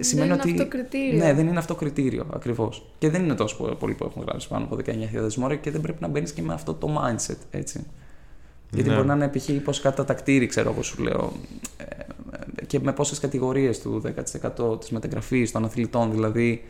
σημαίνει 0.00 0.26
είναι 0.28 0.36
ότι. 0.40 0.50
αυτό 0.50 0.66
κριτήριο. 0.68 1.18
Ναι, 1.24 1.32
δεν 1.34 1.46
είναι 1.46 1.58
αυτό 1.58 1.74
κριτήριο 1.74 2.26
ακριβώς. 2.34 2.86
Και 2.98 3.10
δεν 3.10 3.24
είναι 3.24 3.34
τόσο 3.34 3.56
πολλοί 3.78 3.94
που 3.94 4.04
έχουν 4.04 4.22
γράψει 4.28 4.48
πάνω 4.48 4.64
από 4.64 4.76
19.000 4.86 5.34
μόρια 5.34 5.56
και 5.56 5.70
δεν 5.70 5.80
πρέπει 5.80 5.98
να 6.00 6.08
μπαίνεις 6.08 6.32
και 6.32 6.42
με 6.42 6.52
αυτό 6.54 6.74
το 6.74 6.88
mindset, 7.00 7.36
έτσι. 7.50 7.86
Γιατί 8.70 8.88
Ναι. 8.88 8.94
μπορεί 8.94 9.06
να 9.08 9.14
είναι 9.14 9.28
π.χ. 9.28 9.50
πώς 9.64 9.80
κατά 9.80 10.04
τα 10.04 10.14
κτίρι, 10.14 10.46
ξέρω 10.46 10.70
εγώ 10.70 10.82
σου 10.82 11.02
λέω. 11.02 11.32
ε, 11.76 11.84
ε, 12.60 12.64
και 12.66 12.80
με 12.80 12.92
πόσες 12.92 13.18
κατηγορίες 13.18 13.80
του 13.80 14.00
10% 14.00 14.80
της 14.80 14.90
μεταγραφής 14.90 15.52
των 15.52 15.64
αθλητών. 15.64 16.10
Δηλαδή, 16.10 16.64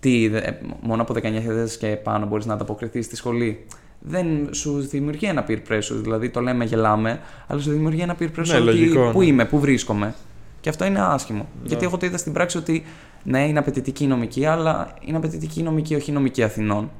τι, 0.00 0.28
δε- 0.28 0.38
ε, 0.38 0.58
μόνο 0.80 1.02
από 1.02 1.14
19.000 1.14 1.76
και 1.78 1.86
πάνω 1.86 2.26
μπορείς 2.26 2.46
να 2.46 2.54
ανταποκριθείς 2.54 3.04
στη 3.06 3.16
σχολή. 3.16 3.64
Δεν 4.04 4.48
σου 4.54 4.80
δημιουργεί 4.80 5.26
ένα 5.26 5.44
peer 5.48 5.58
pressure, 5.68 5.98
δηλαδή 6.02 6.30
το 6.30 6.40
λέμε 6.40 6.64
γελάμε, 6.64 7.20
αλλά 7.46 7.60
σου 7.60 7.70
δημιουργεί 7.70 8.00
ένα 8.00 8.16
peer 8.20 8.22
pressure 8.38 8.46
Ναι, 8.46 8.54
ότι 8.56 8.64
λογικό, 8.64 9.10
πού 9.12 9.18
ναι. 9.18 9.26
είμαι, 9.26 9.44
πού 9.44 9.58
βρίσκομαι. 9.60 10.14
Και 10.60 10.68
αυτό 10.68 10.84
είναι 10.84 11.00
άσχημο. 11.00 11.48
Γιατί 11.64 11.84
εγώ 11.84 11.96
το 11.96 12.06
είδα 12.06 12.16
στην 12.16 12.32
πράξη 12.32 12.58
ότι 12.58 12.84
ναι, 13.22 13.46
είναι 13.48 13.58
απαιτητική 13.58 14.04
η 14.04 14.06
νομική, 14.06 14.44
αλλά 14.46 14.94
είναι 15.00 15.16
απαιτητική 15.16 15.60
η 15.60 15.62
νομική, 15.62 15.94
όχι 15.94 16.10
η 16.10 16.14
νομική 16.14 16.42
Αθηνών. 16.42 16.90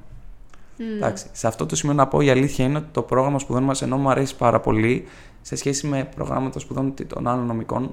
Εντάξει, 0.97 1.27
σε 1.33 1.47
αυτό 1.47 1.67
το 1.67 1.77
σημείο 1.77 1.95
να 1.95 2.07
πω 2.07 2.21
η 2.21 2.31
αλήθεια 2.31 2.65
είναι 2.65 2.77
ότι 2.79 2.87
το 2.93 3.03
πρόγραμμα 3.03 3.39
σπουδών 3.39 3.63
μας 3.63 3.83
ενώ 3.83 3.97
μου 3.97 4.11
αρέσει 4.11 4.37
πάρα 4.37 4.61
πολύ 4.61 5.05
σε 5.43 5.57
σχέση 5.57 5.87
με 5.87 6.09
προγράμματα 6.15 6.59
σπουδών 6.59 6.95
των 7.07 7.27
άλλων 7.29 7.47
νομικών, 7.47 7.93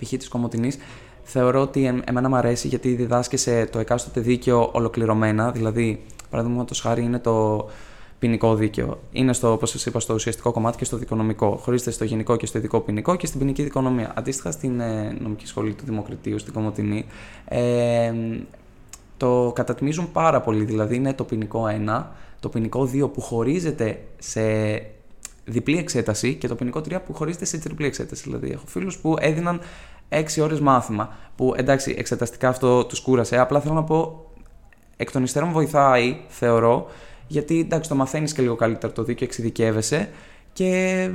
π.χ. 0.00 0.08
της 0.08 0.28
Κομωτινής, 0.28 0.78
θεωρώ 1.22 1.60
ότι 1.60 1.84
εμ- 1.86 2.02
εμένα 2.08 2.28
μου 2.28 2.36
αρέσει 2.36 2.68
γιατί 2.68 2.94
διδάσκεσαι 2.94 3.68
το 3.72 3.78
εκάστοτε 3.78 4.20
δίκαιο 4.20 4.70
ολοκληρωμένα. 4.72 5.50
Δηλαδή, 5.50 6.04
παραδείγματος 6.30 6.80
χάρη 6.80 7.02
είναι 7.02 7.18
το 7.18 7.68
ποινικό 8.18 8.54
δίκαιο. 8.54 9.00
Είναι 9.12 9.32
στο, 9.32 9.52
όπως 9.52 9.70
σας 9.70 9.86
είπα, 9.86 10.00
στο 10.00 10.14
ουσιαστικό 10.14 10.52
κομμάτι 10.52 10.76
και 10.76 10.84
στο 10.84 10.96
δικονομικό. 10.96 11.56
Χωρίζεται 11.56 11.90
στο 11.90 12.04
γενικό 12.04 12.36
και 12.36 12.46
στο 12.46 12.58
ειδικό 12.58 12.80
ποινικό 12.80 13.16
και 13.16 13.26
στην 13.26 13.38
ποινική 13.38 13.62
δικονομία. 13.62 14.12
Αντίστοιχα 14.16 14.50
στην 14.50 14.80
ε, 14.80 15.16
νομική 15.20 15.46
σχολή 15.46 15.72
του 15.72 15.84
Δημοκρατίου, 15.84 16.38
στην 16.38 16.52
Κομωτινή, 16.52 17.06
ε, 17.44 18.12
το 19.16 19.52
κατατμίζουν 19.54 20.12
πάρα 20.12 20.40
πολύ. 20.40 20.64
Δηλαδή 20.64 20.96
είναι 20.96 21.14
το 21.14 21.24
ποινικό 21.24 21.64
1, 21.86 22.04
το 22.40 22.48
ποινικό 22.48 22.90
2 22.92 23.12
που 23.12 23.20
χωρίζεται 23.20 24.00
σε 24.18 24.40
διπλή 25.44 25.78
εξέταση 25.78 26.34
και 26.34 26.48
το 26.48 26.54
ποινικό 26.54 26.80
3 26.80 26.98
που 27.06 27.14
χωρίζεται 27.14 27.44
σε 27.44 27.58
τριπλή 27.58 27.86
εξέταση. 27.86 28.22
Δηλαδή 28.22 28.50
έχω 28.50 28.66
φίλους 28.66 28.98
που 28.98 29.16
έδιναν 29.20 29.60
6 30.08 30.22
ώρες 30.42 30.60
μάθημα. 30.60 31.16
Που 31.36 31.54
εντάξει, 31.56 31.94
εξεταστικά 31.98 32.48
αυτό 32.48 32.84
τους 32.84 33.00
κούρασε. 33.00 33.38
Απλά 33.38 33.60
θέλω 33.60 33.74
να 33.74 33.84
πω, 33.84 34.30
εκ 34.96 35.10
των 35.10 35.22
υστέρων 35.22 35.52
βοηθάει, 35.52 36.16
θεωρώ, 36.28 36.86
γιατί 37.28 37.60
εντάξει, 37.60 37.88
το 37.88 37.94
μαθαίνεις 37.94 38.32
και 38.32 38.42
λίγο 38.42 38.54
καλύτερα 38.54 38.92
το 38.92 39.02
δίκαιο, 39.02 39.26
εξειδικεύεσαι 39.26 40.08
και 40.52 41.10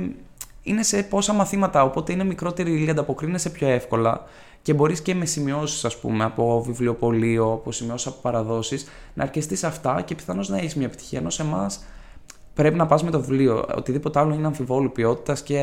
είναι 0.62 0.82
σε 0.82 1.02
πόσα 1.02 1.32
μαθήματα, 1.32 1.82
οπότε 1.82 2.12
είναι 2.12 2.24
μικρότερη 2.24 2.70
η 2.70 2.78
ύλη, 2.80 2.90
ανταποκρίνεσαι 2.90 3.50
πιο 3.50 3.68
εύκολα 3.68 4.24
και 4.62 4.74
μπορείς 4.74 5.00
και 5.00 5.14
με 5.14 5.24
σημειώσεις, 5.24 5.84
ας 5.84 5.98
πούμε, 5.98 6.24
από 6.24 6.62
βιβλιοπωλείο, 6.62 7.52
από 7.52 7.72
σημειώσεις 7.72 8.06
από 8.06 8.16
παραδόσεις, 8.22 8.86
να 9.14 9.22
αρκεστείς 9.22 9.64
αυτά 9.64 10.02
και 10.02 10.14
πιθανώς 10.14 10.48
να 10.48 10.56
έχεις 10.56 10.74
μια 10.74 10.86
επιτυχία. 10.86 11.18
Ενώ 11.18 11.30
σε 11.30 11.42
εμάς 11.42 11.84
πρέπει 12.54 12.76
να 12.76 12.86
πας 12.86 13.02
με 13.02 13.10
το 13.10 13.20
βιβλίο. 13.20 13.64
Οτιδήποτε 13.76 14.18
άλλο 14.18 14.34
είναι 14.34 14.46
αμφιβόλου 14.46 14.92
ποιότητας 14.92 15.42
και 15.42 15.58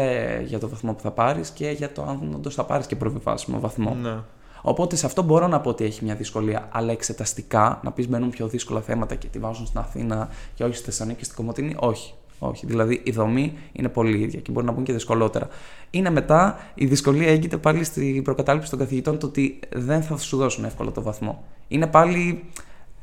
για 0.45 0.59
το 0.59 0.69
βαθμό 0.69 0.93
που 0.93 1.01
θα 1.01 1.11
πάρεις 1.11 1.49
και 1.49 1.69
για 1.69 1.91
το 1.91 2.01
αν 2.01 2.33
όντως 2.35 2.55
θα 2.55 2.63
πάρεις 2.63 2.87
και 2.87 2.95
προβιβάσιμο 2.95 3.59
βαθμό. 3.59 3.97
Ναι. 4.01 4.17
Οπότε 4.61 4.95
σε 4.95 5.05
αυτό 5.05 5.21
μπορώ 5.21 5.47
να 5.47 5.59
πω 5.59 5.69
ότι 5.69 5.83
έχει 5.83 6.03
μια 6.03 6.15
δυσκολία. 6.15 6.69
Αλλά 6.71 6.91
εξεταστικά 6.91 7.79
να 7.83 7.91
πεις 7.91 8.07
μπαίνουν 8.09 8.29
πιο 8.29 8.47
δύσκολα 8.47 8.81
θέματα 8.81 9.15
και 9.15 9.27
τη 9.27 9.39
βάζουν 9.39 9.65
στην 9.65 9.79
Αθήνα 9.79 10.29
και 10.53 10.63
όχι 10.63 10.75
στη 10.75 10.85
Θεσσαλονίκη 10.85 11.19
και 11.19 11.25
στην 11.25 11.37
Κομωτινή, 11.37 11.75
όχι. 11.79 12.13
Όχι. 12.43 12.65
Δηλαδή 12.65 13.01
η 13.03 13.11
δομή 13.11 13.57
είναι 13.71 13.89
πολύ 13.89 14.19
ίδια 14.19 14.39
και 14.39 14.51
μπορεί 14.51 14.65
να 14.65 14.71
μπουν 14.71 14.83
και 14.83 14.93
δυσκολότερα. 14.93 15.47
Είναι 15.89 16.09
μετά 16.09 16.59
η 16.73 16.85
δυσκολία 16.85 17.27
έγκυται 17.27 17.57
πάλι 17.57 17.83
στην 17.83 18.23
προκατάληψη 18.23 18.69
των 18.69 18.79
καθηγητών 18.79 19.17
το 19.17 19.25
ότι 19.25 19.59
δεν 19.73 20.01
θα 20.01 20.17
σου 20.17 20.37
δώσουν 20.37 20.63
εύκολα 20.63 20.91
το 20.91 21.01
βαθμό. 21.01 21.43
Είναι 21.67 21.87
πάλι 21.87 22.43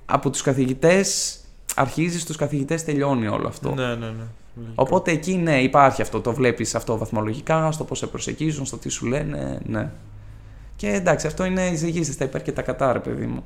από 0.06 0.30
τους 0.30 0.42
καθηγητές, 0.42 1.38
αρχίζεις 1.74 2.22
στους 2.22 2.36
καθηγητές, 2.36 2.84
τελειώνει 2.84 3.26
όλο 3.26 3.48
αυτό. 3.48 3.74
Ναι, 3.74 3.86
ναι, 3.86 4.06
ναι. 4.06 4.24
Οπότε 4.74 5.10
εκεί 5.10 5.34
ναι, 5.34 5.62
υπάρχει 5.62 6.02
αυτό. 6.02 6.20
Το 6.20 6.32
βλέπεις 6.32 6.74
αυτό 6.74 6.98
βαθμολογικά, 6.98 7.72
στο 7.72 7.84
πώς 7.84 7.98
σε 7.98 8.06
προσεγγίζουν, 8.06 8.66
στο 8.66 8.76
τι 8.76 8.88
σου 8.88 9.06
λένε. 9.06 9.60
Ναι. 9.66 9.90
Και 10.78 10.88
εντάξει, 10.88 11.26
αυτό 11.26 11.44
είναι 11.44 11.66
εισηγήσεις 11.66 12.14
στα 12.14 12.24
υπέρ 12.24 12.42
και 12.42 12.52
τα 12.52 12.62
κατά, 12.62 12.92
ρε 12.92 12.98
παιδί 12.98 13.26
μου. 13.26 13.44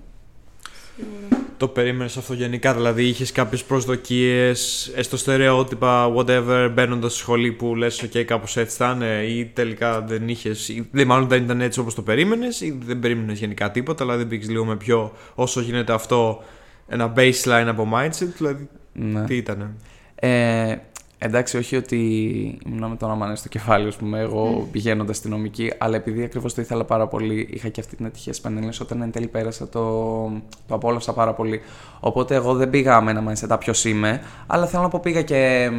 Το 1.56 1.68
περίμενες 1.68 2.16
αυτό 2.16 2.34
γενικά, 2.34 2.74
δηλαδή 2.74 3.04
είχες 3.04 3.32
κάποιες 3.32 3.64
προσδοκίες, 3.64 4.90
έστω 4.96 5.16
στερεότυπα, 5.16 6.12
whatever, 6.16 6.70
μπαίνοντας 6.74 7.12
στη 7.12 7.20
σχολή 7.20 7.52
που 7.52 7.74
λες: 7.76 8.04
OK, 8.04 8.22
κάπως 8.24 8.56
έτσι 8.56 8.76
θα 8.76 8.92
είναι, 8.94 9.22
ή 9.22 9.44
τελικά 9.46 10.00
δεν 10.00 10.28
είχες, 10.28 10.68
ή 10.68 10.88
μάλλον 11.06 11.28
δεν 11.28 11.42
ήταν 11.42 11.60
έτσι 11.60 11.80
όπως 11.80 11.94
το 11.94 12.02
περίμενες, 12.02 12.60
ή 12.60 12.78
δεν 12.84 12.98
περίμενες 12.98 13.38
γενικά 13.38 13.70
τίποτα, 13.70 14.04
αλλά 14.04 14.16
δεν 14.16 14.28
πήγες 14.28 14.48
λίγο 14.48 14.64
με 14.64 14.76
πιο 14.76 15.12
όσο 15.34 15.60
γίνεται 15.60 15.92
αυτό 15.92 16.42
ένα 16.88 17.12
baseline 17.16 17.66
από 17.66 17.88
mindset, 17.94 18.28
δηλαδή 18.36 18.68
Ναι. 18.92 19.24
τι 19.24 19.36
ήταν. 19.36 19.76
Ε, 20.14 20.76
εντάξει, 21.24 21.56
όχι 21.56 21.76
ότι 21.76 21.96
ήμουν 22.66 22.90
με 22.90 22.96
τον 22.96 23.10
Αμανέ 23.10 23.36
στο 23.36 23.48
κεφάλι, 23.48 23.88
ας 23.88 23.96
πούμε, 23.96 24.20
εγώ 24.20 24.68
πηγαίνοντας 24.72 25.16
στη 25.16 25.28
νομική, 25.28 25.72
αλλά 25.78 25.96
επειδή 25.96 26.22
ακριβώς 26.24 26.54
το 26.54 26.60
ήθελα 26.60 26.84
πάρα 26.84 27.06
πολύ, 27.06 27.48
είχα 27.50 27.68
και 27.68 27.80
αυτή 27.80 27.96
την 27.96 28.06
ατυχία 28.06 28.32
στις 28.32 28.44
πανελλήνιες, 28.44 28.80
όταν 28.80 29.02
εν 29.02 29.10
τέλει 29.10 29.26
πέρασα, 29.26 29.68
το, 29.68 29.80
το 30.68 30.74
απόλαυσα 30.74 31.12
πάρα 31.12 31.32
πολύ. 31.32 31.60
Οπότε 32.00 32.34
εγώ 32.34 32.54
δεν 32.54 32.70
πήγα 32.70 33.00
με 33.00 33.10
ένα 33.10 33.32
mindset 33.32 33.56
ποιος 33.58 33.84
είμαι, 33.84 34.22
αλλά 34.46 34.66
θέλω 34.66 34.82
να 34.82 34.88
πω 34.88 35.00
πήγα 35.02 35.22
και 35.22 35.70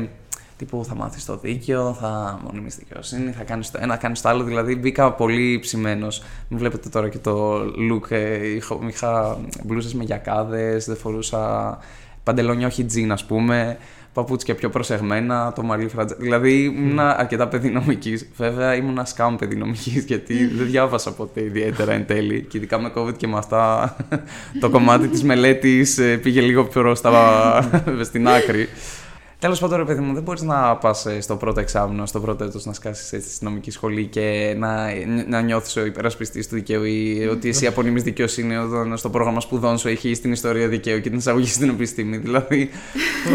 τύπου 0.57 0.85
θα 0.85 0.95
μάθεις 0.95 1.25
το 1.25 1.37
δίκαιο, 1.37 1.93
θα 1.93 2.39
μονιμείς 2.43 2.75
δικαιοσύνη, 2.75 3.31
θα 3.31 3.43
κάνεις 3.43 3.71
το 3.71 3.79
ένα, 3.81 3.95
κάνεις 3.95 4.21
το 4.21 4.29
άλλο. 4.29 4.43
Δηλαδή 4.43 4.75
μπήκα 4.75 5.11
πολύ 5.11 5.59
ψημένος. 5.59 6.23
Μην 6.47 6.59
βλέπετε 6.59 6.89
τώρα 6.89 7.09
και 7.09 7.17
το 7.17 7.61
look. 7.61 8.11
Ε, 8.11 8.47
είχα, 8.47 8.77
είχα 8.87 9.37
μπλούζες 9.63 9.93
με 9.93 10.03
γιακάδες, 10.03 10.85
δεν 10.85 10.95
φορούσα 10.95 11.77
παντελόνια 12.23 12.67
όχι 12.67 12.83
τζιν 12.83 13.11
ας 13.11 13.25
πούμε, 13.25 13.77
παπούτσια 14.13 14.55
πιο 14.55 14.69
προσεγμένα, 14.69 15.53
το 15.53 15.63
μαλλί 15.63 15.87
φρατζα. 15.87 16.15
Δηλαδή 16.19 16.63
ήμουν 16.63 16.99
αρκετά 16.99 17.47
παιδί 17.47 17.69
νομικής. 17.69 18.29
Βέβαια 18.37 18.75
ήμουν 18.75 19.05
σκάμ 19.05 19.35
παιδί 19.35 19.55
νομικής 19.55 20.03
γιατί 20.05 20.45
δεν 20.45 20.65
διάβασα 20.65 21.13
ποτέ 21.13 21.43
ιδιαίτερα 21.43 21.93
εν 21.93 22.05
τέλει. 22.05 22.45
Και 22.49 22.57
ειδικά 22.57 22.79
με 22.79 22.91
COVID 22.95 23.17
και 23.17 23.27
με 23.27 23.37
αυτά 23.37 23.95
το 24.61 24.69
κομμάτι 24.69 25.07
της 25.07 25.23
μελέτης 25.23 25.97
ε, 25.97 26.17
πήγε 26.17 26.41
λίγο 26.41 26.63
πιο 26.63 26.95
στα, 26.95 27.83
στην 28.03 28.27
άκρη. 28.27 28.69
Τέλος 29.43 29.59
πάντων, 29.59 29.77
ρε 29.77 29.83
παιδί 29.83 30.01
μου, 30.01 30.13
δεν 30.13 30.23
μπορείς 30.23 30.41
να 30.41 30.75
πας 30.75 31.07
στο 31.19 31.35
πρώτο 31.35 31.59
εξάμεινο, 31.59 32.05
στο 32.05 32.19
πρώτο 32.19 32.43
έτος 32.43 32.65
να 32.65 32.73
σκάσεις 32.73 33.11
έτσι 33.13 33.33
στη 33.33 33.43
νομική 33.45 33.71
σχολή 33.71 34.05
και 34.05 34.55
να, 34.57 34.87
να 35.27 35.41
νιώθεις 35.41 35.75
ο 35.75 35.85
υπερασπιστής 35.85 36.47
του 36.47 36.55
δικαίου 36.55 36.83
ή 36.83 37.27
ότι 37.31 37.49
εσύ 37.49 37.67
απονείμεις 37.67 38.03
δικαιοσύνη 38.03 38.55
όταν 38.55 38.97
στο 38.97 39.09
πρόγραμμα 39.09 39.39
σπουδών 39.39 39.77
σου 39.77 39.87
έχει 39.87 40.11
την 40.11 40.31
ιστορία 40.31 40.67
δικαίου 40.67 40.99
και 40.99 41.09
την 41.09 41.17
εισαγωγή 41.17 41.47
στην 41.47 41.69
επιστήμη. 41.69 42.17
Δηλαδή, 42.17 42.69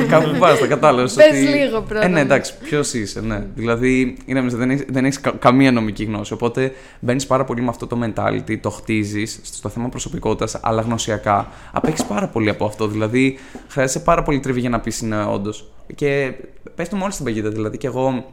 κάπου 0.09 0.37
πας, 0.39 0.59
τα 0.59 0.67
κατάλαβες. 0.67 1.15
Πες 1.15 1.55
λίγο 1.55 1.81
πρώτα. 1.81 2.05
Ε, 2.05 2.09
ναι, 2.09 2.21
εντάξει, 2.21 2.59
ποιος 2.59 2.93
είσαι, 2.95 3.21
ναι. 3.21 3.47
Δηλαδή, 3.55 4.17
είναι, 4.27 4.41
δεν 4.41 4.71
έχεις 4.71 4.85
δεν 4.89 5.05
έχεις 5.05 5.21
κα- 5.21 5.35
καμία 5.39 5.73
νομική 5.73 6.05
γνώση. 6.05 6.33
Οπότε 6.33 6.73
μπαίνεις 7.01 7.27
πάρα 7.27 7.45
πολύ 7.45 7.63
με 7.63 7.69
αυτό 7.69 7.87
το 7.87 7.99
mentality, 8.05 8.59
το 8.61 8.71
χτίζεις 8.71 9.41
στο 9.43 9.69
θέμα 9.69 9.89
προσωπικότητας, 9.89 10.59
αλλά 10.63 10.83
γνωσιακά. 10.83 11.49
Απέχεις 11.73 12.05
πάρα 12.05 12.27
πολύ 12.27 12.49
από 12.49 12.65
αυτό. 12.65 12.87
Δηλαδή, 12.89 13.39
χρειάζεσαι 13.69 14.01
πάρα 14.01 14.23
πολύ 14.23 14.41
τριβή 14.41 14.61
για 14.61 14.71
να 14.71 14.81
πεις 14.81 15.01
είναι 15.01 15.25
όντως. 15.25 15.71
Και 15.95 16.35
πες 16.75 16.89
του 16.89 16.97
μόλι 16.97 17.13
στην 17.13 17.25
παγίδα. 17.25 17.51
Δηλαδή, 17.51 17.79
και 17.79 17.87
εγώ, 17.87 18.25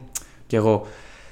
και 0.46 0.56
εγώ 0.56 0.86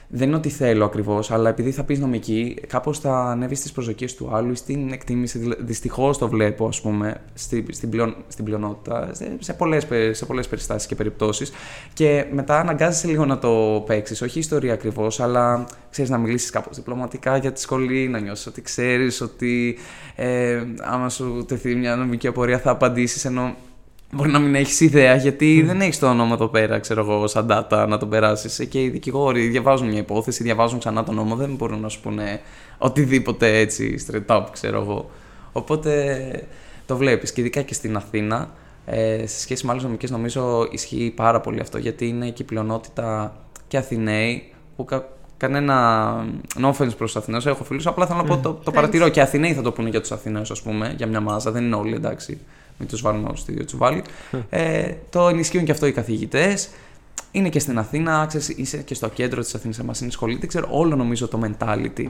δεν 0.08 0.28
είναι 0.28 0.36
ότι 0.36 0.48
θέλω 0.48 0.84
ακριβώς, 0.84 1.30
αλλά 1.30 1.48
επειδή 1.48 1.70
θα 1.70 1.84
πεις 1.84 1.98
νομική, 1.98 2.56
κάπως 2.66 2.98
θα 2.98 3.30
ανέβεις 3.30 3.58
στις 3.58 3.72
προσδοκίες 3.72 4.14
του 4.14 4.30
άλλου 4.32 4.52
ή 4.52 4.54
στην 4.54 4.92
εκτίμηση. 4.92 5.54
Δυστυχώς 5.58 6.18
το 6.18 6.28
βλέπω, 6.28 6.66
ας 6.66 6.80
πούμε, 6.80 7.20
στη, 7.34 7.66
στην, 7.70 7.90
πλειον, 7.90 8.16
στην 8.28 8.44
πλειονότητα, 8.44 9.10
σε, 9.12 9.36
σε 9.38 9.52
πολλές 9.52 9.86
σε 10.10 10.26
πολλές 10.26 10.48
περιστάσεις 10.48 10.88
και 10.88 10.94
περιπτώσεις. 10.94 11.52
Και 11.92 12.26
μετά 12.32 12.60
αναγκάζεσαι 12.60 13.06
λίγο 13.06 13.24
να 13.24 13.38
το 13.38 13.82
παίξεις. 13.86 14.22
Όχι 14.22 14.38
ιστορία 14.38 14.72
ακριβώς, 14.72 15.20
αλλά 15.20 15.66
ξέρεις 15.90 16.10
να 16.10 16.18
μιλήσεις 16.18 16.50
κάπως 16.50 16.76
διπλωματικά 16.76 17.36
για 17.36 17.52
τη 17.52 17.60
σχολή, 17.60 18.08
να 18.08 18.18
νιώσεις 18.18 18.46
ότι 18.46 18.62
ξέρεις 18.62 19.20
ότι 19.20 19.78
ε, 20.14 20.62
άμα 20.82 21.08
σου 21.08 21.44
τεθεί 21.48 21.74
μια 21.74 21.96
νομική 21.96 22.26
απορία 22.26 22.58
θα 22.58 22.70
απαντήσεις 22.70 23.24
ενώ 23.24 23.54
Μπορεί 24.14 24.30
να 24.30 24.38
μην 24.38 24.54
έχεις 24.54 24.80
ιδέα 24.80 25.16
γιατί 25.16 25.62
δεν 25.62 25.80
έχεις 25.80 25.98
το 25.98 26.08
όνομα 26.08 26.34
εδώ 26.34 26.48
πέρα, 26.48 26.78
ξέρω 26.78 27.00
εγώ, 27.00 27.26
σαν 27.26 27.46
data 27.50 27.86
να 27.88 27.98
τον 27.98 28.08
περάσεις. 28.08 28.68
Και 28.68 28.82
οι 28.82 28.88
δικηγόροι 28.88 29.46
διαβάζουν 29.46 29.88
μια 29.88 29.98
υπόθεση, 29.98 30.42
διαβάζουν 30.42 30.78
ξανά 30.78 31.04
τον 31.04 31.14
νόμο, 31.14 31.36
δεν 31.36 31.54
μπορούν 31.54 31.80
να 31.80 31.88
σου 31.88 32.00
πούνε 32.00 32.40
οτιδήποτε 32.78 33.58
έτσι 33.58 34.06
straight 34.06 34.36
up, 34.36 34.44
ξέρω 34.52 34.80
εγώ. 34.80 35.10
Οπότε 35.52 36.46
το 36.86 36.96
βλέπεις. 36.96 37.32
Και 37.32 37.40
ειδικά 37.40 37.62
και 37.62 37.74
στην 37.74 37.96
Αθήνα, 37.96 38.50
ε, 38.86 39.26
σε 39.26 39.40
σχέση 39.40 39.66
με 39.66 39.70
άλλες 39.72 39.84
νομικές, 39.84 40.10
νομίζω 40.10 40.68
ισχύει 40.70 41.12
πάρα 41.16 41.40
πολύ 41.40 41.60
αυτό 41.60 41.78
γιατί 41.78 42.08
είναι 42.08 42.30
και 42.30 42.42
η 42.42 42.44
πλειονότητα 42.44 43.36
και 43.68 43.76
Αθηναίοι 43.76 44.52
που 44.76 44.84
κα, 44.84 45.08
κανένα 45.36 46.14
no 46.60 46.68
offense 46.68 46.96
προς 46.96 46.96
τους 46.96 47.16
Αθηναίους. 47.16 47.46
Έχω 47.46 47.64
φίλους, 47.64 47.86
απλά 47.86 48.06
θέλω 48.06 48.18
να 48.18 48.24
πω 48.24 48.36
το, 48.36 48.60
το 48.64 48.70
παρατηρώ. 48.70 49.08
Και 49.08 49.20
Αθηναίοι 49.20 49.54
θα 49.54 49.62
το 49.62 49.72
πούνε 49.72 49.88
για 49.88 50.00
τους 50.00 50.12
Αθηναίους, 50.12 50.50
ας 50.50 50.62
πούμε, 50.62 50.94
για 50.96 51.06
μια 51.06 51.20
μάζα. 51.20 51.50
Δεν 51.50 51.64
είναι 51.64 51.76
όλοι 51.76 51.94
εντάξει 51.94 52.38
μην 52.78 52.88
του 52.88 52.98
βάλουμε 53.00 53.26
όλου 53.26 53.36
στο 53.36 53.52
ίδιο 53.52 53.64
τσουβάλι. 53.64 54.02
ε, 54.50 54.92
το 55.10 55.28
ενισχύουν 55.28 55.64
και 55.64 55.72
αυτό 55.72 55.86
οι 55.86 55.92
καθηγητές. 55.92 56.68
Είναι 57.30 57.48
και 57.48 57.58
στην 57.58 57.78
Αθήνα, 57.78 58.24
ξέρεις, 58.26 58.48
είσαι 58.48 58.76
και 58.76 58.94
στο 58.94 59.08
κέντρο 59.08 59.42
της 59.42 59.54
Αθήνας, 59.54 59.82
μας 59.82 60.00
είναι 60.00 60.10
σχολή. 60.10 60.36
Δεν 60.36 60.48
ξέρω, 60.48 60.68
όλο 60.70 60.96
νομίζω 60.96 61.28
το 61.28 61.40
mentality 61.44 62.06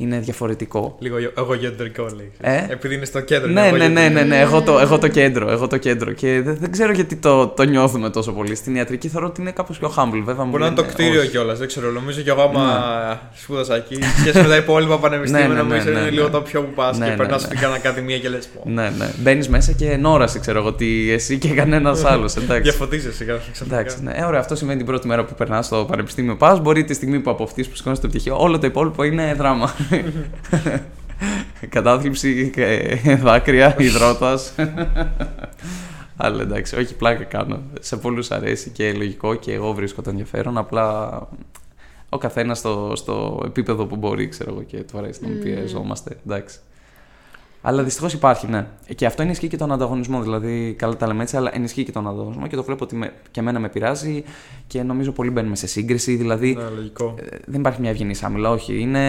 είναι 0.00 0.18
διαφορετικό. 0.18 0.96
Λίγο 0.98 1.16
εγωκεντρικό 1.36 2.06
λέει. 2.16 2.32
Ε; 2.40 2.64
Επειδή 2.68 2.94
είναι 2.94 3.04
στο 3.04 3.20
κέντρο. 3.20 3.50
Ναι, 3.50 3.66
είναι 3.66 3.76
ναι, 3.76 3.88
ναι, 3.88 4.00
εγωκεντρικό. 4.00 4.18
ναι, 4.18 4.24
ναι, 4.36 4.40
εγώ 4.40 4.62
το, 4.62 4.78
εγώ 4.78 4.98
το 4.98 5.08
κέντρο. 5.08 5.50
Εγώ 5.50 5.66
το 5.66 5.76
κέντρο. 5.76 6.12
Και 6.12 6.40
δεν, 6.44 6.56
δεν 6.60 6.70
ξέρω 6.70 6.92
γιατί 6.92 7.16
το, 7.16 7.46
το 7.46 7.62
νιώθουμε 7.62 8.10
τόσο 8.10 8.32
πολύ. 8.32 8.54
Στην 8.54 8.74
ιατρική 8.76 9.08
θεωρώ 9.08 9.26
ότι 9.26 9.40
είναι 9.40 9.50
κάπως 9.50 9.78
πιο 9.78 9.92
humble. 9.96 10.22
Βέβαια, 10.24 10.44
μου 10.44 10.50
Μπορεί 10.50 10.62
να 10.62 10.66
είναι 10.66 10.76
το 10.76 10.82
λένε, 10.82 10.94
κτίριο 10.94 11.20
όχι. 11.20 11.30
κιόλας. 11.30 11.58
Δεν 11.58 11.66
ξέρω. 11.66 11.90
Νομίζω 11.90 12.20
κι 12.20 12.28
εγώ 12.28 12.42
άμα 12.42 13.20
σπούδασα 13.34 13.74
εκεί. 13.76 13.98
Σχέση 14.20 14.38
με 14.42 14.48
τα 14.48 14.56
υπόλοιπα 14.56 14.98
πανεπιστήμια, 14.98 15.48
Ναι, 15.48 15.54
ναι, 15.54 15.62
ναι, 15.62 15.68
νομίζω 15.68 15.84
ναι, 15.84 15.90
είναι 15.90 16.00
ναι. 16.00 16.10
λίγο 16.10 16.30
το 16.30 16.40
πιο 16.40 16.62
που 16.62 16.72
πας 16.74 16.98
Ναι, 16.98 17.04
και 17.04 17.10
ναι, 17.10 17.16
περνάς 17.16 17.40
ναι. 17.42 17.46
στην 17.46 17.58
κάνα 17.60 17.74
ακαδημία 17.74 18.18
και 18.18 18.28
λες. 18.28 18.48
Ναι, 18.64 18.92
ναι. 18.98 19.10
Μπαίνεις 19.18 19.48
μέσα 19.48 19.72
και 19.72 19.90
ενόραση, 19.90 20.38
ξέρω 20.40 20.58
εγώ, 20.58 20.68
ότι 20.68 21.10
εσύ 21.12 21.38
και 21.38 21.48
κανένας 21.48 22.04
άλλος. 22.12 22.36
Εντάξει. 22.36 22.62
Διαφωτίζεσαι 22.62 23.14
σιγά 23.16 23.36
ξαφνικά. 23.52 23.78
Εντάξει, 23.78 23.96
ναι. 24.02 24.12
Ε, 24.14 24.24
ωραία, 24.24 24.40
αυτό 24.40 24.54
σημαίνει 24.56 24.76
την 24.76 24.86
πρώτη 24.86 25.06
μέρα 25.06 25.24
που 25.24 25.34
περνάς 25.34 25.66
στο 25.66 25.84
πανεπιστήμιο 25.88 26.36
πας. 26.36 26.60
Μπορεί 26.60 26.84
τη 26.84 26.94
στιγμή 26.94 27.20
που 27.20 27.30
από 27.30 27.44
που 27.44 27.62
σηκώνεις 27.72 28.00
το 28.00 28.08
πτυχίο, 28.08 28.36
όλο 28.40 28.58
το 28.58 28.66
υπόλοιπο 28.66 29.02
είναι 29.02 29.34
δράμα. 29.38 29.74
Κατάθλιψη, 31.68 32.52
ε, 32.56 33.16
δάκρυα, 33.16 33.74
υδρότας. 33.78 34.54
Αλλά 36.16 36.42
εντάξει, 36.42 36.76
όχι 36.76 36.94
πλάκα 36.94 37.24
κάνω. 37.24 37.62
Σε 37.80 37.96
πολλούς 37.96 38.30
αρέσει 38.30 38.70
και 38.70 38.92
λογικό 38.92 39.34
και 39.34 39.52
εγώ 39.52 39.72
βρίσκω 39.72 40.02
το 40.02 40.10
ενδιαφέρον. 40.10 40.58
Απλά 40.58 41.28
ο 42.08 42.18
καθένας 42.18 42.58
στο, 42.58 42.92
στο 42.96 43.42
επίπεδο 43.46 43.86
που 43.86 43.96
μπορεί, 43.96 44.28
ξέρω 44.28 44.50
εγώ, 44.52 44.62
και 44.62 44.76
του 44.76 44.98
αρέσει 44.98 45.22
να 45.22 45.28
μην 45.28 45.42
πιεζόμαστε. 45.42 46.16
Εντάξει. 46.26 46.58
Αλλά 47.68 47.82
δυστυχώς 47.82 48.12
υπάρχει, 48.12 48.46
ναι. 48.46 48.66
Και 48.94 49.06
αυτό 49.06 49.22
ενισχύει 49.22 49.48
και 49.48 49.56
τον 49.56 49.72
ανταγωνισμό. 49.72 50.22
Δηλαδή, 50.22 50.74
καλά 50.78 50.96
τα 50.96 51.06
λέμε 51.06 51.22
έτσι, 51.22 51.36
αλλά 51.36 51.50
ενισχύει 51.54 51.84
και 51.84 51.92
τον 51.92 52.08
ανταγωνισμό 52.08 52.46
και 52.46 52.56
το 52.56 52.62
βλέπω 52.62 52.84
ότι 52.84 52.96
με, 52.96 53.12
και 53.30 53.40
εμένα 53.40 53.58
με 53.58 53.68
πειράζει 53.68 54.24
και 54.66 54.82
νομίζω 54.82 55.12
πολύ 55.12 55.30
μπαίνουμε 55.30 55.56
σε 55.56 55.66
σύγκριση. 55.66 56.14
Δηλαδή, 56.14 56.54
Ναι, 56.54 56.62
λογικό. 56.76 57.14
ε, 57.18 57.36
δεν 57.46 57.60
υπάρχει 57.60 57.80
μια 57.80 57.90
ευγενή 57.90 58.14
άμυλα, 58.22 58.50
όχι. 58.50 58.80
Είναι 58.80 59.00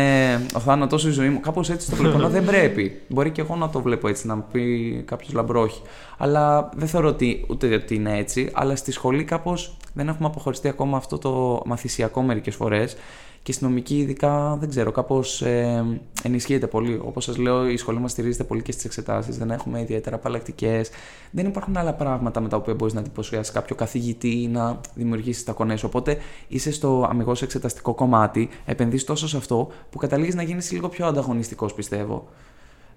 ο 0.55 0.60
θάνατος 0.60 1.05
η 1.05 1.10
ζωή 1.12 1.30
μου. 1.30 1.39
Κάπως 1.39 1.70
έτσι 1.70 1.89
το 1.89 1.95
βλέπω. 1.95 2.18
ενώ 2.18 2.30
δεν 2.30 2.45
πρέπει. 2.45 3.01
Μπορεί 3.07 3.32
και 3.32 3.41
εγώ 3.41 3.55
να 3.55 3.70
το 3.70 3.82
βλέπω 3.82 4.07
έτσι, 4.07 4.28
να 4.28 4.36
μου 4.36 4.45
πει 4.51 5.03
κάποιος 5.07 5.34
λαμπρό, 5.34 5.62
όχι. 5.62 5.82
Αλλά 6.18 6.70
δεν 6.76 6.88
θεωρώ 6.88 7.07
ότι 7.07 7.45
ούτε 7.49 7.74
ότι 7.74 7.95
είναι 7.95 8.18
έτσι. 8.18 8.49
Αλλά 8.53 8.76
στη 8.76 8.91
σχολή 8.91 9.24
κάπως 9.24 9.78
δεν 9.93 10.07
έχουμε 10.07 10.28
αποχωριστεί 10.28 10.68
ακόμα 10.68 10.97
αυτό 10.97 11.18
το 11.18 11.62
μαθησιακό 11.66 12.22
μερικές 12.22 12.55
φορές. 12.55 12.95
Και 13.44 13.52
στην 13.52 13.68
νομική, 13.68 13.98
ειδικά, 13.98 14.56
δεν 14.60 14.70
ξέρω, 14.70 14.92
κάπως 14.92 15.42
ε, 15.42 15.86
ενισχύεται 16.24 16.68
πολύ. 16.68 17.00
Όπως 17.04 17.24
σας 17.24 17.38
λέω, 17.38 17.70
η 17.70 17.78
σχολή 17.78 18.00
μας 18.00 18.12
στηρίζεται 18.12 18.44
πολύ 18.44 18.62
και 18.62 18.72
στις 18.72 18.86
εξετάσεις. 18.86 19.38
Δεν 19.38 19.52
έχουμε 19.52 19.82
ιδιαίτερα 19.82 20.16
απαλλακτικές. 20.16 20.90
Δεν 21.32 21.46
υπάρχουν 21.46 21.78
άλλα 21.78 21.94
πράγματα 21.94 22.40
με 22.40 22.50
τα 22.50 22.58
οποία 22.58 22.74
μπορείς 22.74 22.94
να 22.94 23.00
εντυπωσιάσεις 23.00 23.54
κάποιο 23.54 23.76
καθηγητή 23.76 24.42
ή 24.42 24.48
να 24.48 24.80
δημιουργήσεις 24.96 25.44
τα 25.44 25.52
κονέ. 25.52 25.76
Οπότε 25.86 26.18
είσαι 26.48 26.72
στο 26.72 27.08
αμυγός 27.10 27.42
εξεταστικό 27.42 27.94
κομμάτι, 27.94 28.50
επενδύεις 28.66 29.04
τόσο 29.04 29.28
σε 29.28 29.38
αυτό 29.38 29.70
που 29.90 29.98
καταλήγεις 29.98 30.36
να 30.36 30.44
γίνεις 30.44 30.72
λίγο 30.72 30.90
πιο 30.90 31.06
ανταγωνιστικός, 31.06 31.74
πιστεύω. 31.74 32.28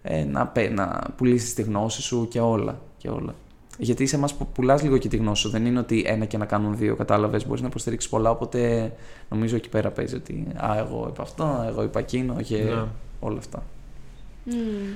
Ε, 0.03 0.25
να, 0.25 0.47
πε- 0.47 0.73
να 0.73 1.01
πουλήσεις 1.17 1.55
τη 1.55 1.63
γνώση 1.63 2.03
σου 2.03 2.29
και 2.31 2.41
όλα. 2.41 2.81
Και 2.97 3.09
όλα. 3.09 3.35
Γιατί 3.79 4.07
σε 4.07 4.17
εμάς 4.17 4.35
που 4.35 4.47
πουλάς 4.47 4.83
λίγο 4.83 4.99
και 4.99 5.09
τη 5.09 5.17
γνώση 5.17 5.43
σου. 5.43 5.49
Δεν 5.51 5.67
είναι 5.67 5.79
ότι 5.79 6.03
ένα 6.07 6.25
και 6.25 6.37
να 6.39 6.45
κάνουν 6.47 6.77
δύο, 6.77 6.97
κατάλαβες. 6.97 7.47
Μπορείς 7.47 7.61
να 7.63 7.67
υποστηρίξεις 7.67 8.11
πολλά. 8.11 8.31
Οπότε 8.31 8.93
νομίζω 9.31 9.57
εκεί 9.57 9.69
πέρα 9.69 9.91
παίζει 9.91 10.15
ότι 10.15 10.47
Α, 10.57 10.79
εγώ 10.79 11.07
είπα 11.09 11.23
αυτό, 11.23 11.65
εγώ 11.69 11.83
είπα 11.83 11.99
εκείνο 11.99 12.35
και 12.43 12.57
Ναι. 12.63 12.85
όλα 13.21 13.39
αυτά. 13.39 13.63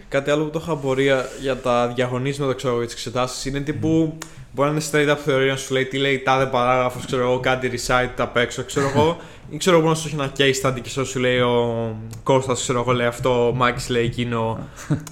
Κάτι 0.09 0.31
άλλο 0.31 0.45
που 0.45 0.51
το 0.51 0.61
είχα 0.63 0.73
απορία 0.73 1.29
για 1.41 1.57
τα 1.57 1.89
διαγωνίσματα, 1.89 2.55
ξέρω 2.55 2.73
εγώ, 2.73 2.79
για 2.79 2.89
τις 2.89 2.97
εξετάσεις 2.97 3.45
είναι 3.45 3.61
τύπου. 3.61 4.19
Μπορεί 4.53 4.71
να 4.71 4.75
είναι 4.75 4.85
straight 4.91 5.15
up 5.15 5.19
θεωρία 5.25 5.53
να 5.53 5.59
σου 5.59 5.73
λέει 5.73 5.85
τι 5.85 5.99
λέει 5.99 6.19
τάδε 6.19 6.47
παράγραφος, 6.47 7.07
ξέρω 7.07 7.23
εγώ, 7.23 7.41
κάτι 7.41 7.71
recite 7.73 8.15
απ' 8.17 8.37
έξω, 8.37 8.63
ξέρω 8.63 8.89
εγώ. 8.95 9.17
ή 9.51 9.57
ξέρω 9.57 9.79
εγώ 9.79 9.89
να 9.89 9.95
σου 9.95 10.07
έχει 10.07 10.17
ένα 10.17 10.33
case 10.39 10.67
study 10.67 10.81
και 10.83 11.05
σου 11.05 11.19
λέει 11.19 11.39
ο 11.39 11.97
Κώστας, 12.23 12.63
ξέρω 12.63 12.81
εγώ, 12.81 12.93
λέει 12.93 13.07
αυτό, 13.07 13.49
ο 13.49 13.55
Μάκης 13.55 13.89
λέει 13.89 14.05
εκείνο. 14.05 14.59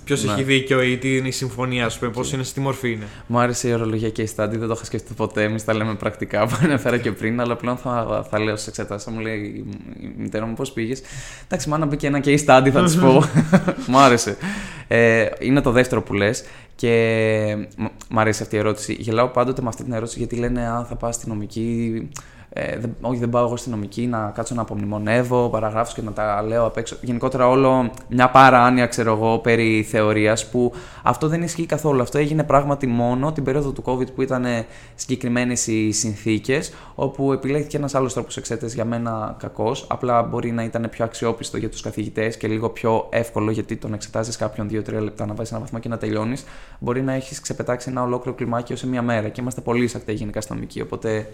Ποιος 0.04 0.24
έχει 0.24 0.42
δίκιο 0.42 0.82
ή 0.82 0.96
τι 0.96 1.16
είναι 1.16 1.28
η 1.28 1.30
συμφωνία, 1.30 1.84
ας 1.84 1.98
πούμε, 1.98 2.10
πώς 2.10 2.32
είναι, 2.32 2.42
στη 2.42 2.60
μορφή 2.60 2.92
είναι. 2.92 3.04
Μου 3.26 3.38
άρεσε 3.38 3.68
η 3.68 3.72
ορολογία 3.72 4.08
case 4.16 4.20
study, 4.36 4.50
δεν 4.50 4.66
το 4.66 4.72
είχα 4.74 4.84
σκεφτεί 4.84 5.14
ποτέ. 5.14 5.42
Εμείς 5.42 5.64
τα 5.64 5.74
λέμε 5.74 5.94
πρακτικά 5.94 6.44
που 6.46 6.56
ανέφερα 6.62 6.98
και 6.98 7.12
πριν, 7.12 7.40
αλλά 7.40 7.56
πλέον 7.56 7.76
θα, 7.76 8.26
θα 8.30 8.38
λέω 8.38 8.54
στις 8.54 8.66
εξετάσεις. 8.66 9.12
Μου 9.12 9.20
λέει 9.20 9.64
η 10.00 10.14
μητέρα 10.16 10.46
μου 10.46 10.54
πώς 10.54 10.72
πήγες. 10.72 11.02
Εντάξει, 11.44 11.68
μάνα 11.68 11.86
μπήκε 11.86 12.06
ένα 12.06 12.20
case 12.24 12.44
study, 12.46 12.70
θα 12.72 12.84
της 12.84 12.96
πω. 12.96 13.24
μου 13.86 13.98
άρεσε. 13.98 14.23
Ε, 14.88 15.26
είναι 15.38 15.60
το 15.60 15.70
δεύτερο 15.70 16.02
που 16.02 16.14
λες. 16.14 16.44
Και 16.76 17.56
μ' 18.08 18.18
αρέσει 18.18 18.42
αυτή 18.42 18.56
η 18.56 18.58
ερώτηση. 18.58 18.96
Γελάω 18.98 19.28
πάντοτε 19.28 19.62
με 19.62 19.68
αυτή 19.68 19.82
την 19.82 19.92
ερώτηση 19.92 20.18
γιατί 20.18 20.36
λένε 20.36 20.66
Αν 20.66 20.84
θα 20.84 20.96
πας 20.96 21.14
στη 21.14 21.28
νομική, 21.28 22.08
ε, 22.56 22.78
δεν, 22.78 22.96
όχι, 23.00 23.18
δεν 23.18 23.30
πάω 23.30 23.44
εγώ 23.44 23.56
στη 23.56 23.70
νομική 23.70 24.06
να 24.06 24.32
κάτσω 24.34 24.54
να 24.54 24.62
απομνημονεύω 24.62 25.48
παραγράφου 25.48 25.94
και 25.94 26.02
να 26.02 26.12
τα 26.12 26.42
λέω 26.42 26.66
απ' 26.66 26.76
έξω. 26.76 26.96
Γενικότερα, 27.00 27.48
όλο 27.48 27.90
μια 28.08 28.30
παράνοια, 28.30 28.86
ξέρω 28.86 29.12
εγώ, 29.12 29.38
περί 29.38 29.82
θεωρίας 29.82 30.48
που 30.50 30.72
αυτό 31.02 31.28
δεν 31.28 31.42
ισχύει 31.42 31.66
καθόλου. 31.66 32.02
Αυτό 32.02 32.18
έγινε 32.18 32.44
πράγματι 32.44 32.86
μόνο 32.86 33.32
την 33.32 33.44
περίοδο 33.44 33.70
του 33.70 33.82
COVID 33.86 34.12
που 34.14 34.22
ήταν 34.22 34.44
συγκεκριμένες 34.94 35.66
οι 35.66 35.90
συνθήκες, 35.90 36.72
όπου 36.94 37.32
επιλέχθηκε 37.32 37.76
ένας 37.76 37.94
άλλος 37.94 38.12
τρόπος 38.12 38.36
εξέτασης 38.36 38.74
για 38.74 38.84
μένα 38.84 39.36
κακός. 39.38 39.86
Απλά 39.88 40.22
μπορεί 40.22 40.50
να 40.50 40.62
ήταν 40.62 40.88
πιο 40.90 41.04
αξιόπιστο 41.04 41.56
για 41.56 41.70
τους 41.70 41.80
καθηγητές 41.80 42.36
και 42.36 42.48
λίγο 42.48 42.70
πιο 42.70 43.06
εύκολο 43.10 43.50
γιατί 43.50 43.76
τον 43.76 43.94
εξετάζεις 43.94 44.36
κάποιον 44.36 44.68
2-3 44.70 45.02
λεπτά 45.02 45.26
να 45.26 45.34
βάζεις 45.34 45.52
ένα 45.52 45.60
βαθμό 45.60 45.78
και 45.78 45.88
να 45.88 45.98
τελειώνεις. 45.98 46.44
Μπορεί 46.78 47.02
να 47.02 47.12
έχεις 47.12 47.40
ξεπετάξει 47.40 47.90
ένα 47.90 48.02
ολόκληρο 48.02 48.36
κλιμάκιο 48.36 48.76
σε 48.76 48.86
μία 48.86 49.02
μέρα 49.02 49.28
και 49.28 49.40
είμαστε 49.40 49.60
πολύ 49.60 49.88
σακτέ 49.88 50.12
γενικά 50.12 50.40
στα 50.40 50.54
νομική. 50.54 50.80
Οπότε 50.80 51.26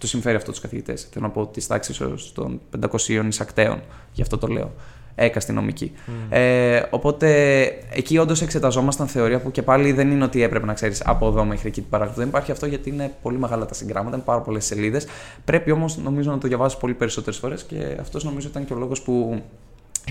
του 0.00 0.06
συμφέρει 0.06 0.36
αυτό 0.36 0.50
τους 0.50 0.60
καθηγητές. 0.60 1.08
Θέλω 1.12 1.26
να 1.26 1.30
πω 1.30 1.46
τη 1.46 1.66
τάξη 1.66 1.98
των 2.34 2.60
500 2.80 3.24
εισακτέων, 3.28 3.80
γι' 4.12 4.22
αυτό 4.22 4.38
το 4.38 4.46
λέω. 4.46 4.72
Έκα 5.14 5.40
στη 5.40 5.52
νομική. 5.52 5.92
Ε, 6.28 6.82
οπότε 6.90 7.62
εκεί 7.92 8.18
όντως 8.18 8.42
εξεταζόμασταν 8.42 9.06
θεωρία 9.06 9.40
που 9.40 9.50
και 9.50 9.62
πάλι 9.62 9.92
δεν 9.92 10.10
είναι 10.10 10.24
ότι 10.24 10.42
έπρεπε 10.42 10.66
να 10.66 10.72
ξέρεις 10.72 11.02
από 11.04 11.26
εδώ 11.26 11.44
μέχρι 11.44 11.68
εκεί 11.68 11.80
την 11.80 11.90
παράγραφο. 11.90 12.18
Δεν 12.18 12.28
υπάρχει 12.28 12.50
αυτό 12.50 12.66
γιατί 12.66 12.90
είναι 12.90 13.14
πολύ 13.22 13.38
μεγάλα 13.38 13.66
τα 13.66 13.74
συγγράμματα, 13.74 14.16
είναι 14.16 14.24
πάρα 14.24 14.40
πολλές 14.40 14.64
σελίδες. 14.64 15.06
Πρέπει 15.44 15.70
όμως 15.70 15.96
νομίζω 15.96 16.30
να 16.30 16.38
το 16.38 16.48
διαβάσεις 16.48 16.78
πολύ 16.78 16.94
περισσότερες 16.94 17.38
φορές 17.38 17.62
και 17.62 17.96
αυτός 18.00 18.24
νομίζω 18.24 18.48
ήταν 18.48 18.64
και 18.64 18.72
ο 18.72 18.76
λόγος 18.76 19.02
που 19.02 19.42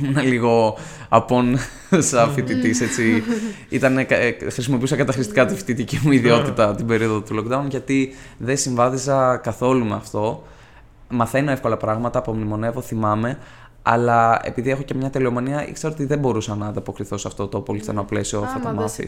ήμουν 0.04 0.24
λίγο 0.24 0.78
απόν 1.10 1.58
σαν 1.98 2.32
φοιτητή. 2.32 2.84
Έτσι. 2.84 3.24
Ήτανε, 3.70 4.08
χρησιμοποιούσα 4.52 4.96
καταχρηστικά 4.96 5.46
τη 5.46 5.56
φοιτητική 5.56 6.00
μου 6.04 6.12
ιδιότητα 6.12 6.76
την 6.76 6.86
περίοδο 6.86 7.22
του 7.22 7.36
lockdown 7.36 7.66
γιατί 7.70 8.16
δεν 8.38 8.58
συμβάδιζα 8.58 9.38
καθόλου 9.38 9.86
με 9.86 9.96
αυτό. 9.96 10.44
Μαθαίνω 11.10 11.52
εύκολα 11.52 11.78
πράγματα, 11.78 12.20
απομνημονεύω, 12.20 12.82
θυμάμαι, 12.82 13.38
αλλά 13.82 14.40
επειδή 14.44 14.70
έχω 14.70 14.82
και 14.82 14.94
μια 14.94 15.10
τελειομανία, 15.10 15.68
ήξερα 15.68 15.94
ότι 15.94 16.06
δεν 16.06 16.20
μπορούσα 16.20 16.56
να 16.56 16.68
ανταποκριθώ 16.68 17.18
σε 17.18 17.28
αυτό 17.28 17.48
το 17.48 17.60
πολύ 17.60 17.84
στενό 17.84 18.04
πλαίσιο. 18.04 18.40
Θα 18.54 18.60
το 18.60 18.74
μάθει. 18.82 19.08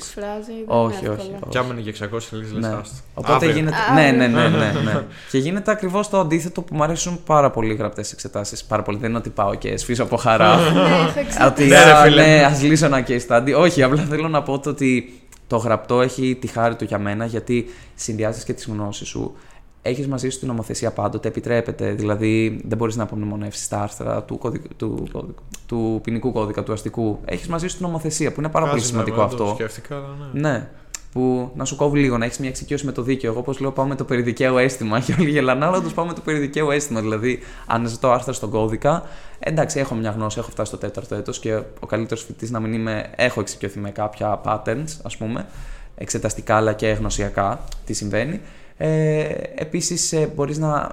Όχι, 0.65 1.07
όχι. 1.07 1.31
Κι 1.49 1.57
άμα 1.57 1.73
είναι 1.73 1.81
για 1.81 2.09
600 2.13 2.17
σελίδε, 2.17 2.59
ναι. 2.59 2.77
Οπότε 3.13 3.51
γίνεται. 3.51 3.75
Ναι, 3.93 4.11
ναι, 4.11 4.27
ναι, 4.27 4.47
ναι, 4.47 4.71
ναι. 4.83 5.03
και 5.31 5.37
γίνεται 5.37 5.71
ακριβώς 5.71 6.09
το 6.09 6.19
αντίθετο 6.19 6.61
που 6.61 6.75
μου 6.75 6.83
αρέσουν 6.83 7.23
πάρα 7.23 7.51
πολύ 7.51 7.71
οι 7.71 7.75
γραπτές 7.75 8.11
εξετάσεις. 8.11 8.63
Πάρα 8.63 8.81
πολύ. 8.81 8.97
Δεν 8.97 9.09
είναι 9.09 9.17
ότι 9.17 9.29
πάω 9.29 9.55
και 9.55 9.77
σφίσω 9.77 10.03
από 10.03 10.17
χαρά. 10.17 10.55
Ναι, 10.55 11.45
ότι 11.45 11.65
ναι, 11.65 12.45
α 12.45 12.57
λύσω 12.61 12.85
ένα 12.85 13.05
case 13.07 13.27
study. 13.27 13.53
Όχι, 13.57 13.83
απλά 13.83 14.01
θέλω 14.01 14.27
να 14.27 14.43
πω 14.43 14.61
ότι 14.65 15.21
το 15.47 15.57
γραπτό 15.57 16.01
έχει 16.01 16.37
τη 16.41 16.47
χάρη 16.47 16.75
του 16.75 16.83
για 16.83 16.97
μένα 16.97 17.25
γιατί 17.25 17.65
συνδυάζεις 17.95 18.43
και 18.43 18.53
τις 18.53 18.65
γνώσεις 18.65 19.07
σου 19.07 19.35
έχεις 19.81 20.07
μαζί 20.07 20.29
σου 20.29 20.39
την 20.39 20.47
νομοθεσία 20.47 20.91
πάντοτε, 20.91 21.27
επιτρέπεται. 21.27 21.91
Δηλαδή, 21.91 22.61
δεν 22.65 22.77
μπορείς 22.77 22.95
να 22.95 23.03
απομνημονεύσεις 23.03 23.67
τα 23.67 23.81
άρθρα 23.81 24.23
του, 24.23 24.37
κωδικ, 24.37 24.73
του, 24.77 25.07
του 25.65 25.99
ποινικού 26.03 26.31
κώδικα, 26.31 26.63
του 26.63 26.73
αστικού. 26.73 27.19
Έχεις 27.25 27.47
μαζί 27.47 27.67
σου 27.67 27.77
την 27.77 27.85
νομοθεσία, 27.85 28.31
που 28.31 28.39
είναι 28.39 28.49
πάρα 28.49 28.69
πολύ 28.69 28.81
σημαντικό 28.81 29.17
ναι, 29.17 29.23
αυτό. 29.23 29.45
Το 29.45 29.53
σκέφτηκα, 29.53 29.95
ναι. 30.33 30.49
ναι. 30.49 30.69
Που 31.11 31.51
να 31.55 31.65
σου 31.65 31.75
κόβει 31.75 31.99
λίγο, 31.99 32.17
να 32.17 32.25
έχεις 32.25 32.39
μια 32.39 32.49
εξοικείωση 32.49 32.85
με 32.85 32.91
το 32.91 33.01
δίκαιο. 33.01 33.31
Εγώ, 33.31 33.39
όπω 33.39 33.53
λέω, 33.59 33.71
πάω 33.71 33.85
με 33.85 33.95
το 33.95 34.03
περιδικαίο 34.03 34.57
αίσθημα. 34.57 34.99
Και 35.05 35.15
όλοι 35.19 35.29
γελάνε, 35.29 35.65
αλλά 35.65 35.83
πάω 35.95 36.05
με 36.05 36.13
το 36.13 36.21
περιδικαίο 36.21 36.71
αίσθημα. 36.71 37.01
Δηλαδή, 37.01 37.39
αν 37.65 37.87
ζητώ 37.87 38.11
άρθρα 38.11 38.33
στον 38.33 38.49
κώδικα, 38.49 39.03
εντάξει, 39.39 39.79
έχω 39.79 39.95
μια 39.95 40.11
γνώση, 40.11 40.39
έχω 40.39 40.49
φτάσει 40.49 40.67
στο 40.67 40.77
τέταρτο 40.77 41.15
έτος 41.15 41.39
και 41.39 41.61
ο 41.79 41.85
καλύτερος 41.85 42.23
φοιτητής 42.23 42.51
να 42.51 42.59
μην 42.59 42.73
είμαι, 42.73 43.09
έχω 43.15 43.39
εξοικειωθεί 43.39 43.79
με 43.79 43.89
κάποια 43.89 44.41
patterns, 44.45 44.97
ας 45.03 45.17
πούμε, 45.17 45.45
εξεταστικά 45.95 46.55
αλλά 46.55 46.73
και 46.73 46.87
γνωσιακά, 46.87 47.63
τι 47.85 47.93
συμβαίνει. 47.93 48.41
Ε, 48.83 49.27
Επίσης, 49.55 50.13
ε, 50.13 50.31
μπορείς 50.35 50.57
να, 50.57 50.91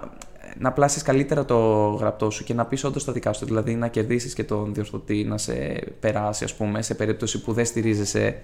να 0.59 0.72
πλάσεις 0.72 1.03
καλύτερα 1.03 1.45
το 1.45 1.57
γραπτό 1.89 2.30
σου 2.30 2.45
και 2.45 2.55
να 2.55 2.64
πεις 2.64 2.84
όντως 2.84 3.05
τα 3.05 3.12
δικά 3.12 3.32
σου. 3.32 3.45
Δηλαδή, 3.45 3.74
να 3.74 3.89
κερδίσεις 3.89 4.34
και 4.34 4.45
τον 4.45 4.74
διορθωτή 4.74 5.24
να 5.24 5.39
σε 5.39 5.55
περάσει, 6.01 6.45
ας 6.45 6.55
πούμε, 6.55 6.82
σε 6.82 6.95
περίπτωση 6.95 7.41
που 7.41 7.53
δεν 7.53 7.64
στηρίζεσαι 7.64 8.41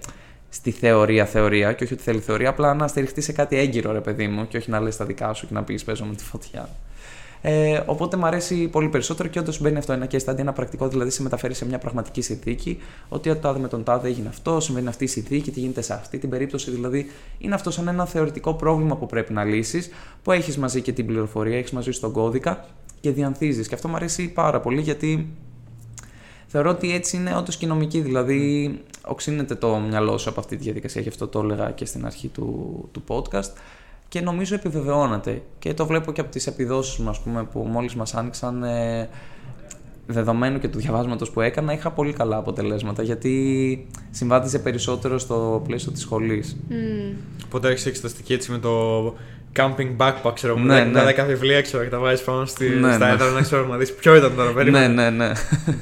στη 0.49 0.71
θεωρία 0.71 1.25
θεωρία 1.25 1.73
και 1.73 1.83
όχι 1.83 1.93
ότι 1.93 2.03
θέλει 2.03 2.19
θεωρία, 2.19 2.49
απλά 2.49 2.73
να 2.73 2.87
στηριχτείς 2.87 3.23
σε 3.23 3.31
κάτι 3.31 3.57
έγκυρο, 3.57 3.91
ρε 3.91 4.01
παιδί 4.01 4.27
μου, 4.27 4.47
και 4.47 4.57
όχι 4.57 4.69
να 4.69 4.79
λες 4.79 4.97
τα 4.97 5.05
δικά 5.05 5.33
σου 5.33 5.47
και 5.47 5.53
να 5.53 5.63
πεις 5.63 5.83
παίζω 5.83 6.05
με 6.05 6.15
τη 6.15 6.23
φωτιά. 6.23 6.69
Ε, 7.47 7.83
οπότε 7.85 8.17
μου 8.17 8.25
αρέσει 8.25 8.67
πολύ 8.67 8.89
περισσότερο 8.89 9.29
και 9.29 9.39
όντως 9.39 9.61
μπαίνει 9.61 9.77
αυτό 9.77 9.93
ένα 9.93 10.07
case 10.11 10.25
study, 10.25 10.37
ένα 10.37 10.53
πρακτικό, 10.53 10.87
δηλαδή 10.87 11.09
σε 11.09 11.21
μεταφέρει 11.21 11.53
σε 11.53 11.65
μια 11.65 11.77
πραγματική 11.77 12.21
συνθήκη. 12.21 12.77
Ότι 13.09 13.29
το 13.29 13.35
τάδε 13.35 13.59
με 13.59 13.67
τον 13.67 13.83
τάδε 13.83 14.07
έγινε 14.07 14.27
αυτό, 14.27 14.59
συμβαίνει 14.59 14.87
αυτή 14.87 15.03
η 15.03 15.07
συνθήκη, 15.07 15.51
τι 15.51 15.59
γίνεται 15.59 15.81
σε 15.81 15.93
αυτή 15.93 16.17
την 16.17 16.29
περίπτωση. 16.29 16.71
Δηλαδή 16.71 17.11
είναι 17.37 17.55
αυτό 17.55 17.71
σαν 17.71 17.87
ένα 17.87 18.05
θεωρητικό 18.05 18.53
πρόβλημα 18.53 18.95
που 18.95 19.05
πρέπει 19.05 19.33
να 19.33 19.43
λύσεις, 19.43 19.89
που 20.23 20.31
έχεις 20.31 20.57
μαζί 20.57 20.81
και 20.81 20.91
την 20.91 21.05
πληροφορία, 21.05 21.57
έχεις 21.57 21.71
μαζί 21.71 21.91
στον 21.91 22.11
κώδικα 22.11 22.65
και 22.99 23.11
διανθίζεις. 23.11 23.67
Και 23.67 23.75
αυτό 23.75 23.87
μου 23.87 23.95
αρέσει 23.95 24.31
πάρα 24.31 24.59
πολύ 24.59 24.81
γιατί 24.81 25.33
θεωρώ 26.47 26.69
ότι 26.69 26.93
έτσι 26.93 27.17
είναι 27.17 27.35
όντως 27.35 27.57
και 27.57 27.65
νομική. 27.65 28.01
Δηλαδή, 28.01 28.71
οξύνεται 29.05 29.55
το 29.55 29.75
μυαλό 29.75 30.17
σου 30.17 30.29
από 30.29 30.39
αυτή 30.39 30.55
τη 30.57 30.63
διαδικασία. 30.63 31.01
Γι' 31.01 31.09
αυτό 31.09 31.27
το 31.27 31.39
έλεγα 31.39 31.71
και 31.71 31.85
στην 31.85 32.05
αρχή 32.05 32.27
του, 32.27 32.89
του 32.91 33.03
podcast 33.07 33.51
και 34.15 34.21
νομίζω 34.21 34.55
επιβεβαιώνεται. 34.55 35.41
Και 35.59 35.73
το 35.73 35.85
βλέπω 35.85 36.11
και 36.11 36.21
από 36.21 36.31
τις 36.31 36.47
επιδόσεις 36.47 36.97
μου, 36.97 37.09
ας 37.09 37.19
πούμε, 37.19 37.43
που 37.43 37.59
μόλις 37.59 37.95
μας 37.95 38.13
άνοιξαν 38.13 38.63
ε, 38.63 39.09
δεδομένου 40.05 40.59
και 40.59 40.67
του 40.67 40.77
διαβάσματος 40.77 41.29
που 41.29 41.41
έκανα, 41.41 41.73
είχα 41.73 41.91
πολύ 41.91 42.13
καλά 42.13 42.37
αποτελέσματα, 42.37 43.03
γιατί 43.03 43.87
συμβάδιζε 44.11 44.59
περισσότερο 44.59 45.17
στο 45.17 45.61
πλαίσιο 45.67 45.91
της 45.91 46.01
σχολής. 46.01 46.57
Mm. 46.69 47.15
Οπότε 47.45 47.69
έχεις 47.69 47.85
εξεταστική 47.85 48.33
έτσι 48.33 48.51
με 48.51 48.57
το 48.57 49.05
camping 49.55 49.97
backpack, 49.97 50.31
ξέρω 50.33 50.57
ναι, 50.57 50.83
ναι, 50.83 51.01
ναι. 51.01 51.13
10 51.17 51.25
βιβλία, 51.27 51.61
ξέρω, 51.61 51.83
και 51.83 51.89
τα 51.89 51.99
βάζεις 51.99 52.25
πάνω 52.25 52.45
στη, 52.45 52.69
Ναι, 52.69 52.93
στα 52.93 53.05
ναι. 53.05 53.13
έδρα 53.13 53.29
να 53.29 53.41
ξέρω 53.41 53.67
να 53.67 53.77
δεις 53.77 53.93
ποιο 53.93 54.15
ήταν 54.15 54.35
τώρα, 54.35 54.51
περίμενε. 54.51 54.87
ναι, 54.87 55.09
ναι, 55.09 55.25
ναι. 55.25 55.31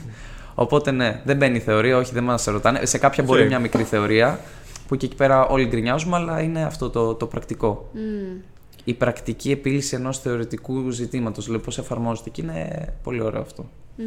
Οπότε 0.55 0.91
ναι, 0.91 1.21
δεν 1.25 1.37
μπαίνει 1.37 1.57
η 1.57 1.59
θεωρία, 1.59 1.97
όχι 1.97 2.13
δεν 2.13 2.23
μας 2.23 2.43
ρωτάνε. 2.45 2.85
Σε 2.85 2.97
κάποια 2.97 3.23
μπορεί 3.23 3.41
Οκ. 3.41 3.47
μια 3.47 3.59
μικρή 3.59 3.83
θεωρία, 3.83 4.39
που 4.87 4.95
και 4.95 5.05
εκεί 5.05 5.15
πέρα 5.15 5.47
όλοι 5.47 5.65
γκρινιάζουμε, 5.65 6.15
αλλά 6.15 6.41
είναι 6.41 6.63
αυτό 6.63 6.89
το, 6.89 7.15
το 7.15 7.25
πρακτικό. 7.27 7.89
Mm. 7.93 8.41
Η 8.83 8.93
πρακτική 8.93 9.51
επίλυση 9.51 9.95
ενός 9.95 10.19
θεωρητικού 10.19 10.89
ζητήματος, 10.89 11.45
δηλαδή 11.45 11.63
πώς 11.63 11.77
εφαρμόζεται 11.77 12.29
και 12.29 12.41
είναι 12.41 12.87
πολύ 13.03 13.21
ωραίο 13.21 13.41
αυτό. 13.41 13.65
Mm. 13.97 14.01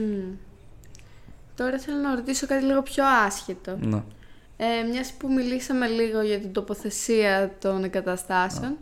Τώρα 1.55 1.79
θέλω 1.79 1.99
να 1.99 2.15
ρωτήσω 2.15 2.47
κάτι 2.47 2.65
λίγο 2.65 2.83
πιο 2.83 3.05
άσχετο. 3.27 3.77
Ναι. 3.81 4.03
Ε, 4.57 4.89
μιας 4.91 5.13
που 5.13 5.33
μιλήσαμε 5.33 5.87
λίγο 5.87 6.21
για 6.21 6.39
την 6.39 6.53
τοποθεσία 6.53 7.55
των 7.61 7.85
εγκαταστάσεων, 7.85 8.77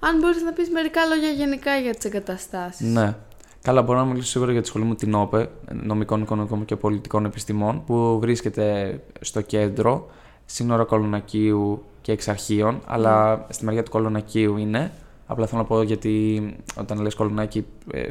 αν 0.00 0.18
μπορείς 0.18 0.42
να 0.42 0.52
πεις 0.52 0.70
μερικά 0.70 1.04
λόγια 1.04 1.28
γενικά 1.28 1.76
για 1.76 1.94
τις 1.94 2.04
εγκαταστάσεις. 2.04 2.86
Ναι. 2.92 3.16
Καλά, 3.62 3.82
μπορώ 3.82 3.98
να 3.98 4.04
μιλήσω 4.04 4.28
σίγουρα 4.28 4.52
για 4.52 4.60
τη 4.60 4.66
σχολή 4.66 4.84
μου 4.84 4.94
την 4.94 5.14
ΟΠΕ, 5.14 5.50
Νομικών, 5.72 6.22
Οικονομικών 6.22 6.64
και 6.64 6.76
Πολιτικών 6.76 7.24
Επιστημών, 7.24 7.84
που 7.84 8.18
βρίσκεται 8.20 8.98
στο 9.20 9.40
κέντρο, 9.40 10.10
σύνορα 10.52 10.84
Κολονακίου 10.84 11.82
και 12.00 12.12
Εξαρχείων, 12.12 12.80
αλλά 12.86 13.46
στη 13.48 13.64
μεριά 13.64 13.82
του 13.82 13.90
Κολονακίου 13.90 14.56
είναι. 14.56 14.92
Απλά 15.26 15.46
θέλω 15.46 15.60
να 15.60 15.66
πω 15.66 15.82
γιατί 15.82 16.42
όταν 16.78 17.00
λες 17.00 17.14
Κολονάκι 17.14 17.66
ε, 17.92 18.02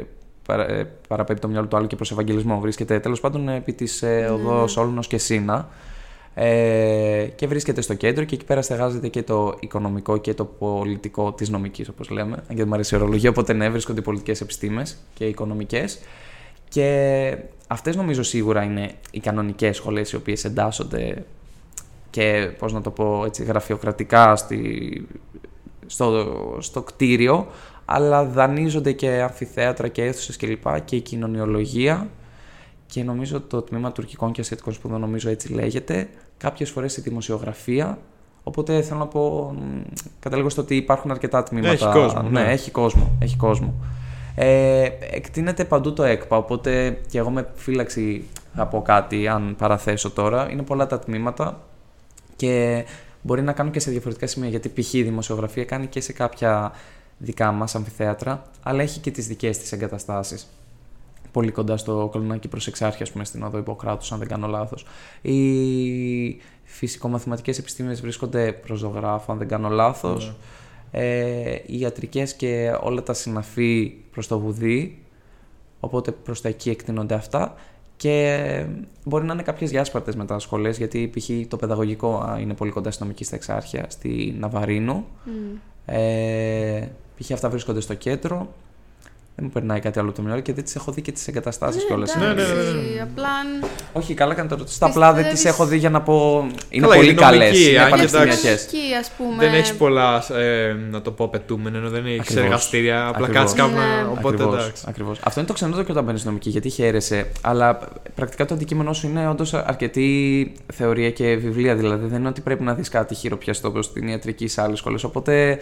παρα, 0.45 0.69
ε, 0.69 0.87
παραπέμπει 1.07 1.39
το 1.39 1.47
μυαλό 1.47 1.67
του 1.67 1.77
άλλου 1.77 1.87
και 1.87 1.95
προς 1.95 2.11
Ευαγγελισμό. 2.11 2.59
Βρίσκεται 2.59 2.99
τέλος 2.99 3.19
πάντων 3.19 3.49
επί 3.49 3.73
της 3.73 4.01
ε, 4.01 4.29
οδός 4.31 4.77
Όλνος 4.77 5.07
και 5.07 5.17
Σίνα. 5.17 5.69
Ε, 6.33 7.27
και 7.35 7.47
βρίσκεται 7.47 7.81
στο 7.81 7.93
κέντρο 7.93 8.23
και 8.23 8.35
εκεί 8.35 8.45
πέρα 8.45 8.61
στεγάζεται 8.61 9.07
και 9.07 9.23
το 9.23 9.57
οικονομικό 9.59 10.17
και 10.17 10.33
το 10.33 10.45
πολιτικό 10.45 11.33
της 11.33 11.49
νομικής, 11.49 11.89
όπως 11.89 12.09
λέμε. 12.09 12.35
Αν 12.35 12.47
και 12.47 12.55
δεν 12.55 12.67
μου 12.67 12.73
αρέσει 12.73 12.95
η 12.95 12.97
ορολογία, 12.97 13.29
οπότε 13.29 13.53
ναι, 13.53 13.69
βρίσκονται 13.69 13.99
οι 13.99 14.03
πολιτικές 14.03 14.41
επιστήμες 14.41 14.97
και 15.13 15.25
οι 15.25 15.29
οικονομικές. 15.29 15.99
Και 16.69 17.37
αυτές 17.67 17.95
νομίζω 17.95 18.23
σίγουρα 18.23 18.63
είναι 18.63 18.91
οι 19.11 19.19
κανονικές 19.19 19.75
σχολές 19.75 20.11
οι 20.11 20.15
οποίες 20.15 20.45
εντάσσονται 20.45 21.25
και 22.09 22.51
πώς 22.57 22.73
να 22.73 22.81
το 22.81 22.91
πω 22.91 23.25
έτσι 23.25 23.43
γραφειοκρατικά 23.43 24.35
στη, 24.35 25.07
στο, 25.85 26.27
στο 26.59 26.81
κτίριο 26.81 27.47
αλλά 27.85 28.25
δανείζονται 28.25 28.91
και 28.91 29.09
αμφιθέατρα 29.09 29.87
και 29.87 30.03
αίθουσες 30.03 30.37
κλπ. 30.37 30.63
Και, 30.63 30.79
και 30.85 30.95
η 30.95 31.01
κοινωνιολογία 31.01 32.07
και 32.85 33.03
νομίζω 33.03 33.41
το 33.41 33.61
τμήμα 33.61 33.91
τουρκικών 33.91 34.31
και 34.31 34.41
ασιατικών 34.41 34.73
σπουδών 34.73 34.99
νομίζω 34.99 35.29
έτσι 35.29 35.53
λέγεται, 35.53 36.09
κάποιες 36.37 36.69
φορές 36.69 36.97
η 36.97 37.01
δημοσιογραφία, 37.01 37.97
οπότε 38.43 38.81
θέλω 38.81 38.99
να 38.99 39.07
πω, 39.07 39.55
καταλήγω 40.19 40.49
στο 40.49 40.61
ότι 40.61 40.75
υπάρχουν 40.75 41.11
αρκετά 41.11 41.43
τμήματα. 41.43 41.71
Έχει 41.71 41.91
κόσμο, 41.91 42.21
Ναι, 42.21 42.41
ναι. 42.41 42.51
έχει 42.51 42.71
κόσμο, 42.71 43.11
έχει 43.21 43.37
κόσμο. 43.37 43.73
Ε, 44.35 44.89
εκτείνεται 45.11 45.65
παντού 45.65 45.93
το 45.93 46.03
ΕΚΠΑ, 46.03 46.37
οπότε 46.37 46.99
και 47.07 47.17
εγώ 47.17 47.29
με 47.29 47.47
φύλαξη 47.55 48.23
θα 48.55 48.65
πω 48.65 48.81
κάτι 48.81 49.27
αν 49.27 49.55
παραθέσω 49.57 50.11
τώρα. 50.11 50.51
Είναι 50.51 50.61
πολλά 50.61 50.87
τα 50.87 50.99
τμήματα 50.99 51.59
και 52.39 52.85
μπορεί 53.21 53.41
να 53.41 53.53
κάνουν 53.53 53.71
και 53.71 53.79
σε 53.79 53.91
διαφορετικά 53.91 54.27
σημεία, 54.27 54.49
γιατί 54.49 54.69
π.χ. 54.69 54.93
η 54.93 55.03
δημοσιογραφία 55.03 55.65
κάνει 55.65 55.87
και 55.87 56.01
σε 56.01 56.13
κάποια 56.13 56.71
δικά 57.17 57.51
μας 57.51 57.75
αμφιθέατρα, 57.75 58.43
αλλά 58.63 58.81
έχει 58.81 58.99
και 58.99 59.11
τις 59.11 59.27
δικές 59.27 59.57
της 59.57 59.71
εγκαταστάσεις. 59.71 60.47
Πολύ 61.31 61.51
κοντά 61.51 61.77
στο 61.77 62.07
Κολονάκι 62.11 62.47
προς 62.47 62.67
Εξάρχεια, 62.67 63.05
ας 63.05 63.11
πούμε, 63.11 63.25
στην 63.25 63.43
Οδό 63.43 63.57
Ιπποκράτους, 63.57 64.11
αν 64.11 64.19
δεν 64.19 64.27
κάνω 64.27 64.47
λάθος. 64.47 64.85
Οι 65.21 66.41
φυσικομαθηματικές 66.63 67.57
επιστήμες 67.57 68.01
βρίσκονται 68.01 68.51
προς 68.51 68.79
Ζωγράφο, 68.79 69.31
αν 69.31 69.37
δεν 69.37 69.47
κάνω 69.47 69.69
λάθος. 69.69 70.35
Ε, 70.91 71.55
οι 71.65 71.79
ιατρικές 71.79 72.33
και 72.33 72.77
όλα 72.81 73.03
τα 73.03 73.13
συναφή 73.13 73.93
προς 74.11 74.27
το 74.27 74.39
Βουδί, 74.39 75.03
οπότε 75.79 76.11
προς 76.11 76.41
τα 76.41 76.49
εκεί 76.49 76.69
εκτείνονται 76.69 77.13
αυτά. 77.13 77.55
Και 77.99 78.65
μπορεί 79.05 79.25
να 79.25 79.33
είναι 79.33 79.41
κάποιες 79.41 79.69
διάσπαρτες 79.69 80.15
μετά 80.15 80.39
σχολέ, 80.39 80.69
γιατί 80.69 81.11
π.χ. 81.13 81.29
το 81.47 81.57
παιδαγωγικό 81.57 82.17
α, 82.17 82.39
είναι 82.39 82.53
πολύ 82.53 82.71
κοντά 82.71 82.91
στη 82.91 83.01
νομική 83.03 83.23
στα 83.23 83.35
Εξάρχεια, 83.35 83.85
στη 83.89 84.35
Ναβαρίνου. 84.39 85.05
Ε, 85.85 86.87
π.χ. 87.19 87.31
αυτά 87.31 87.49
βρίσκονται 87.49 87.79
στο 87.79 87.93
κέντρο. 87.93 88.53
Δεν 89.39 89.47
μου 89.53 89.53
περνάει 89.59 89.79
κάτι 89.79 89.99
άλλο 89.99 90.07
από 90.07 90.17
το 90.17 90.23
μυαλό 90.23 90.41
και 90.41 90.53
δεν 90.53 90.63
τις 90.63 90.75
έχω 90.75 90.91
δει 90.91 91.01
και 91.01 91.11
τις 91.11 91.27
εγκαταστάσεις 91.27 91.85
κιόλας. 91.85 92.15
εντάξει, 92.15 92.35
Ναι, 92.35 92.43
ναι, 92.43 92.93
ναι, 92.95 93.01
Απλά 93.01 93.29
Όχι, 93.93 94.13
καλά 94.13 94.33
κάνει 94.33 94.49
το 94.49 94.55
ρωτήσω. 94.55 94.77
Απλά 94.85 95.13
δεν 95.13 95.23
τις 95.23 95.31
Πιστεύεις- 95.31 95.59
έχω 95.59 95.67
δει 95.69 95.77
για 95.77 95.89
να 95.89 96.01
πω. 96.01 96.47
Είναι 96.69 96.81
Καλά, 96.85 96.95
πολύ 96.95 97.09
είναι 97.09 97.21
καλές. 97.21 97.39
νομική, 97.51 97.69
Είναι 97.69 97.79
αν 97.79 97.85
και 97.85 97.89
πανεπιστημιακέ. 97.91 98.47
Εκεί, 98.49 98.93
ας 98.99 99.11
πούμε. 99.17 99.35
Δεν 99.37 99.53
έχεις 99.53 99.73
πολλά, 99.73 100.23
ε, 100.37 100.75
να 100.91 101.01
το 101.01 101.11
πω, 101.11 101.23
απαιτούμενα, 101.25 101.77
ενώ 101.77 101.89
δεν 101.89 102.05
έχεις 102.05 102.19
Ακριβώς. 102.19 102.43
εργαστήρια. 102.43 103.07
Απλά 103.07 103.09
Ακριβώς. 103.25 103.35
κάτσεις 103.35 103.57
κάπου. 103.59 103.71
Ναι. 103.73 103.77
να- 104.03 104.09
Οπότε 104.09 104.27
Ακριβώς, 104.35 104.55
εντάξει. 104.63 104.83
ακριβώς. 104.87 105.19
Αυτό 105.23 105.39
είναι 105.39 105.47
το 105.47 105.53
ξενότερο 105.55 105.83
και 105.85 105.91
όταν 105.91 106.03
μπαίνει 106.03 106.21
νομική, 106.23 106.49
γιατί 106.49 106.69
χαίρεσαι. 106.69 107.27
Αλλά 107.41 107.79
πρακτικά 108.15 108.45
το 108.45 108.53
αντικείμενό 108.53 108.93
σου 108.93 109.07
είναι 109.07 109.27
όντως 109.29 109.53
αρκετή 109.53 110.51
θεωρία 110.73 111.11
και 111.11 111.35
βιβλία. 111.35 111.75
Δηλαδή 111.75 112.07
δεν 112.07 112.19
είναι 112.19 112.29
ότι 112.29 112.41
πρέπει 112.41 112.63
να 112.63 112.73
δεις 112.73 112.89
κάτι 112.89 113.15
χειροπιαστό 113.15 113.67
όπω 113.67 113.81
στην 113.81 114.07
ιατρική 114.07 114.47
σε 114.47 114.61
άλλες 114.61 114.77
σχολές. 114.79 115.03
Οπότε 115.03 115.59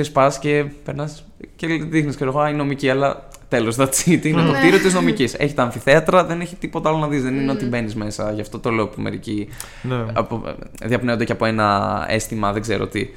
ξέρεις, 0.00 0.12
πας 0.12 0.38
και 0.38 0.64
περνάς 0.84 1.24
και 1.56 1.66
δείχνεις, 1.66 2.14
ξέρω 2.14 2.30
εγώ, 2.30 2.40
«Α, 2.40 2.48
η 2.48 2.54
νομική, 2.54 2.90
αλλά 2.90 3.28
τέλος, 3.48 3.76
that's 3.78 4.06
it. 4.06 4.24
Είναι 4.24 4.42
το 4.42 4.50
Ναι. 4.52 4.58
κτίριο 4.58 4.78
της 4.78 4.94
νομικής. 4.94 5.34
Έχει 5.38 5.54
τα 5.54 5.62
αμφιθέατρα, 5.62 6.24
δεν 6.24 6.40
έχει 6.40 6.56
τίποτα 6.56 6.88
άλλο 6.88 6.98
να 6.98 7.08
δεις. 7.08 7.22
Δεν 7.22 7.34
είναι 7.36 7.50
ότι 7.52 7.64
μπαίνεις 7.64 7.94
μέσα. 7.94 8.32
Γι' 8.32 8.40
αυτό 8.40 8.58
το 8.58 8.70
λέω 8.70 8.88
που 8.88 9.00
μερικοί 9.00 9.48
Ναι. 9.82 10.04
από, 10.12 10.42
διαπνέονται 10.84 11.24
και 11.24 11.32
από 11.32 11.44
ένα 11.44 12.04
αίσθημα, 12.08 12.52
δεν 12.52 12.62
ξέρω 12.62 12.86
τι, 12.86 13.08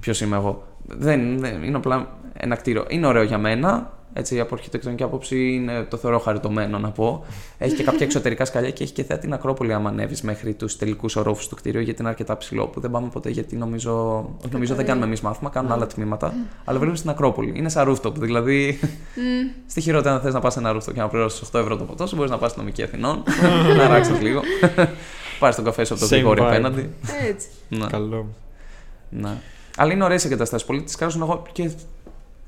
ποιος 0.00 0.20
είμαι 0.20 0.36
εγώ. 0.36 0.66
Δεν, 0.86 1.38
δεν, 1.38 1.62
είναι 1.62 1.76
απλά 1.76 2.08
ένα 2.32 2.54
κτίριο. 2.56 2.84
Είναι 2.88 3.06
ωραίο 3.06 3.22
για 3.22 3.38
μένα. 3.38 3.92
Έτσι, 4.18 4.40
από 4.40 4.54
αρχιτεκτονική 4.54 5.02
άποψη 5.02 5.52
είναι, 5.52 5.82
το 5.82 5.96
θεωρώ 5.96 6.18
χαριτωμένο 6.18 6.78
να 6.78 6.90
πω. 6.90 7.24
Έχει 7.58 7.74
και 7.74 7.82
κάποια 7.82 8.06
εξωτερικά 8.06 8.44
σκαλιά 8.44 8.70
και 8.70 8.82
έχει 8.82 8.92
και 8.92 9.04
θέα 9.04 9.18
την 9.18 9.32
Ακρόπολη 9.32 9.72
άμα 9.72 9.88
ανέβεις 9.88 10.22
μέχρι 10.22 10.54
τους 10.54 10.76
τελικούς 10.76 11.16
ορόφους 11.16 11.48
του 11.48 11.54
κτίριου, 11.54 11.80
γιατί 11.80 12.00
είναι 12.00 12.10
αρκετά 12.10 12.36
ψηλό 12.36 12.66
που 12.66 12.80
δεν 12.80 12.90
πάμε 12.90 13.08
ποτέ 13.12 13.30
γιατί 13.30 13.56
νομίζω. 13.56 14.16
όχι, 14.44 14.52
νομίζω 14.52 14.74
δεν 14.74 14.86
κάνουμε 14.86 15.06
εμείς 15.06 15.20
μάθημα, 15.20 15.50
κάνουν 15.50 15.72
άλλα 15.72 15.86
τμήματα. 15.86 16.34
Αλλά 16.64 16.78
βλέπουμε 16.78 16.98
στην 16.98 17.10
Ακρόπολη. 17.10 17.52
Είναι 17.56 17.68
σαν 17.68 17.88
rooftop. 17.88 18.14
Δηλαδή, 18.14 18.80
στη 19.66 19.80
χειρότερα, 19.80 20.14
αν 20.14 20.20
θες 20.20 20.34
να 20.34 20.40
πας 20.40 20.52
σε 20.52 20.58
ένα 20.58 20.76
rooftop 20.76 20.92
και 20.92 21.00
να 21.00 21.08
πληρώσεις 21.08 21.48
8 21.52 21.58
ευρώ 21.60 21.76
το 21.76 21.84
ποτό 21.84 22.06
σου, 22.06 22.16
μπορείς 22.16 22.30
να 22.30 22.38
πας 22.38 22.50
στην 22.50 22.62
νομική 22.62 22.82
Αθηνών, 22.82 23.22
να 23.76 23.88
ράξεις 23.88 24.20
λίγο. 24.20 24.40
Πάρεις 25.38 25.56
τον 25.56 25.64
καφέ 25.64 25.84
σου 25.84 25.94
από 25.94 26.02
το 26.02 26.08
Same 26.08 26.10
Γρηγόρη 26.10 26.40
vibe. 26.42 26.46
απέναντι. 26.46 26.90
Έτσι. 27.28 27.48
Ναι. 27.68 27.86
Καλό. 27.86 28.26
Ναι. 29.10 29.36
Αλλά 29.76 29.92
είναι 29.92 30.04
ωραίες 30.04 30.24
εγκαταστάσεις. 30.24 30.66
Πολύ 30.66 30.82
τις 30.82 30.96
κάνουν 30.96 31.22
εγώ 31.22 31.42
και 31.52 31.70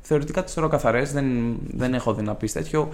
θεωρητικά 0.08 0.44
τις 0.44 0.52
θεωρώ 0.54 0.68
καθαρές. 0.68 1.12
Δεν, 1.12 1.56
δεν 1.74 1.94
έχω 1.94 2.14
δει 2.14 2.22
να 2.22 2.34
πεις 2.34 2.52
τέτοιο. 2.52 2.88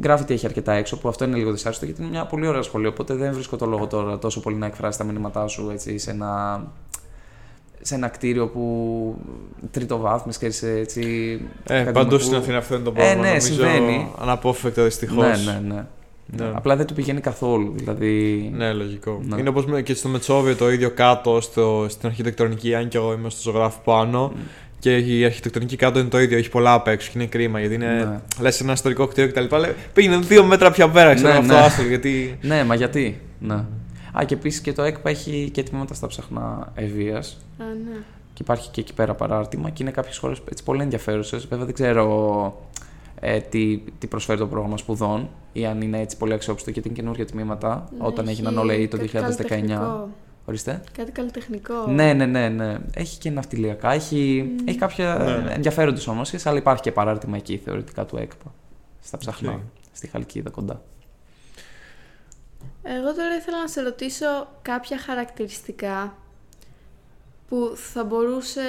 Γκράφιτι 0.00 0.34
έχει 0.34 0.46
αρκετά 0.46 0.72
έξω, 0.72 0.98
που 0.98 1.08
αυτό 1.08 1.24
είναι 1.24 1.36
λίγο 1.36 1.50
δυσάρεστο 1.52 1.84
γιατί 1.84 2.00
είναι 2.02 2.10
μια 2.10 2.24
πολύ 2.26 2.46
ωραία 2.46 2.62
σχολή. 2.62 2.86
Οπότε 2.86 3.14
δεν 3.14 3.32
βρίσκω 3.32 3.56
το 3.56 3.66
λόγο 3.66 3.86
τώρα 3.86 4.18
τόσο 4.18 4.40
πολύ 4.40 4.56
να 4.56 4.66
εκφράσει 4.66 4.98
τα 4.98 5.04
μηνύματά 5.04 5.46
σου 5.46 5.70
έτσι, 5.72 5.98
σε, 5.98 6.10
ένα, 6.10 6.62
σε 7.80 7.94
ένα 7.94 8.08
κτίριο 8.08 8.48
που 8.48 9.16
τρίτο 9.70 9.98
βάθμις 9.98 10.38
και 10.38 10.46
είσαι 10.46 10.70
έτσι. 10.78 11.00
Ε, 11.64 11.74
ακαδημαϊκού. 11.74 11.92
παντού 11.92 12.18
στην 12.18 12.36
Αθήνα 12.36 12.56
αυτό 12.56 12.74
είναι 12.74 12.84
το 12.84 12.90
Ε, 12.90 12.94
πρόβλημα. 12.94 13.20
ναι, 13.22 13.28
νομίζω, 13.28 13.46
συμβαίνει. 13.46 14.10
Αναπόφευκτα 14.18 14.84
δυστυχώς. 14.84 15.44
Ναι, 15.44 15.52
ναι, 15.52 15.74
ναι. 15.74 15.86
Ναι. 16.26 16.50
Απλά 16.54 16.76
δεν 16.76 16.86
του 16.86 16.94
πηγαίνει 16.94 17.20
καθόλου. 17.20 17.72
Δηλαδή. 17.76 18.50
Ναι, 18.54 18.72
λογικό. 18.72 19.20
Ναι. 19.24 19.36
Είναι 19.40 19.48
όπως 19.48 19.66
και 19.82 19.94
στο 19.94 20.08
Μετσόβιο 20.08 20.56
το 20.56 20.70
ίδιο 20.70 20.90
κάτω 20.90 21.40
στο, 21.40 21.86
στην 21.88 22.08
αρχιτεκτονική, 22.08 22.74
αν 22.74 22.88
και 22.88 22.96
εγώ 22.96 23.12
είμαι 23.12 23.30
στο 23.30 23.40
ζωγράφο 23.42 23.80
πάνω. 23.84 24.32
Και 24.84 24.96
η 24.96 25.24
αρχιτεκτονική 25.24 25.76
κάτω 25.76 25.98
είναι 25.98 26.08
το 26.08 26.20
ίδιο, 26.20 26.38
έχει 26.38 26.48
πολλά 26.48 26.72
απ' 26.72 26.86
έξω 26.86 27.10
και 27.12 27.18
είναι 27.18 27.26
κρίμα 27.26 27.60
γιατί 27.60 27.74
είναι. 27.74 27.86
Ναι. 27.86 28.20
Λες 28.40 28.60
ένα 28.60 28.72
ιστορικό 28.72 29.06
κτίριο 29.06 29.30
κτλ. 29.30 29.56
Λέει, 29.56 29.74
Πήγαινε 29.92 30.16
δύο 30.16 30.44
μέτρα 30.44 30.70
πιο 30.70 30.88
πέρα, 30.88 31.14
ξέρω 31.14 31.32
Ναι, 31.32 31.38
αυτό 31.38 31.52
ναι. 31.52 31.58
άστο. 31.58 31.82
Γιατί. 31.82 32.38
Ναι, 32.42 32.64
μα 32.64 32.74
γιατί. 32.74 33.20
Ναι. 33.40 33.54
Α, 34.18 34.24
και 34.26 34.34
επίσης 34.34 34.60
και 34.60 34.72
το 34.72 34.82
ΕΚΠΑ 34.82 35.10
έχει 35.10 35.50
και 35.52 35.62
τμήματα 35.62 35.94
στα 35.94 36.06
ψαχνά 36.06 36.72
ευεία. 36.74 37.16
Α, 37.16 37.64
ναι. 37.84 37.96
Και 38.32 38.42
υπάρχει 38.42 38.70
και 38.70 38.80
εκεί 38.80 38.94
πέρα 38.94 39.14
παράρτημα 39.14 39.70
και 39.70 39.82
είναι 39.82 39.92
κάποιες 39.92 40.16
χώρες 40.18 40.40
πολύ 40.64 40.82
ενδιαφέρουσες. 40.82 41.46
Βέβαια 41.46 41.64
δεν 41.64 41.74
ξέρω 41.74 42.68
ε, 43.20 43.38
τι, 43.38 43.80
τι 43.98 44.06
προσφέρει 44.06 44.38
το 44.38 44.46
πρόγραμμα 44.46 44.76
σπουδών 44.76 45.28
ή 45.52 45.66
αν 45.66 45.80
είναι 45.80 46.00
έτσι 46.00 46.16
πολύ 46.16 46.32
αξιόπιστο 46.32 46.70
γιατί 46.70 46.88
είναι 46.88 46.96
καινούργια 46.96 47.26
τμήματα 47.26 47.88
όταν 47.98 48.28
Έχει 48.28 48.34
έγιναν 48.34 48.58
όλα 48.58 48.74
ή 48.74 48.88
το 48.88 48.96
κάτι 48.96 49.44
2019. 49.48 49.78
Καλλιτεχνικό. 50.46 50.80
Ορίστε. 50.80 50.82
Κάτι 50.92 51.10
καλλιτεχνικό. 51.10 51.86
Ναι, 51.86 52.12
ναι, 52.12 52.26
ναι, 52.26 52.48
ναι. 52.48 52.78
Έχει 52.94 53.18
και 53.18 53.30
ναυτιλιακά, 53.30 53.92
έχει, 53.92 54.50
έχει 54.64 54.78
κάποια 54.78 55.16
Ναι, 55.18 55.36
ναι. 55.36 55.52
ενδιαφέροντες 55.52 56.06
όμως, 56.06 56.46
αλλά 56.46 56.58
υπάρχει 56.58 56.82
και 56.82 56.92
παράρτημα 56.92 57.36
εκεί 57.36 57.56
θεωρητικά 57.56 58.04
του 58.04 58.16
ΕΚΠΑ. 58.16 58.54
Στα 59.02 59.18
ψαχνά, 59.18 59.52
Οκ. 59.52 59.60
στη 59.92 60.06
Χαλκίδα 60.06 60.50
κοντά. 60.50 60.82
Εγώ 62.82 63.14
τώρα 63.14 63.36
ήθελα 63.36 63.60
να 63.60 63.68
σε 63.68 63.80
ρωτήσω 63.82 64.26
κάποια 64.62 64.98
χαρακτηριστικά 64.98 66.16
που 67.48 67.72
θα 67.74 68.04
μπορούσε 68.04 68.62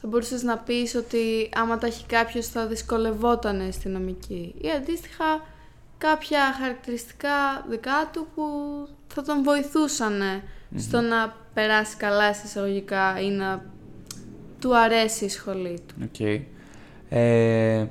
θα 0.00 0.08
μπορούσες 0.08 0.42
να 0.42 0.58
πεις 0.58 0.94
ότι 0.94 1.50
άμα 1.54 1.78
τα 1.78 1.86
έχει 1.86 2.06
κάποιος 2.06 2.46
θα 2.48 2.66
δυσκολευόταν 2.66 3.72
στη 3.72 3.88
νομική 3.88 4.54
ή 4.60 4.70
αντίστοιχα 4.70 5.24
κάποια 5.98 6.52
χαρακτηριστικά 6.52 7.64
δικά 7.68 8.10
του 8.12 8.26
που 8.34 8.42
θα 9.06 9.22
τον 9.22 9.42
βοηθούσαν 9.42 10.22
στο 10.76 11.00
να 11.00 11.36
περάσει 11.54 11.96
καλά 11.96 12.34
σε 12.34 12.42
εισαγωγικά 12.44 13.20
ή 13.20 13.30
να 13.30 13.64
του 14.60 14.76
αρέσει 14.76 15.24
η 15.24 15.28
σχολή 15.28 15.80
του. 15.86 15.94
Οκ. 16.02 16.44
Ε, 17.08 17.86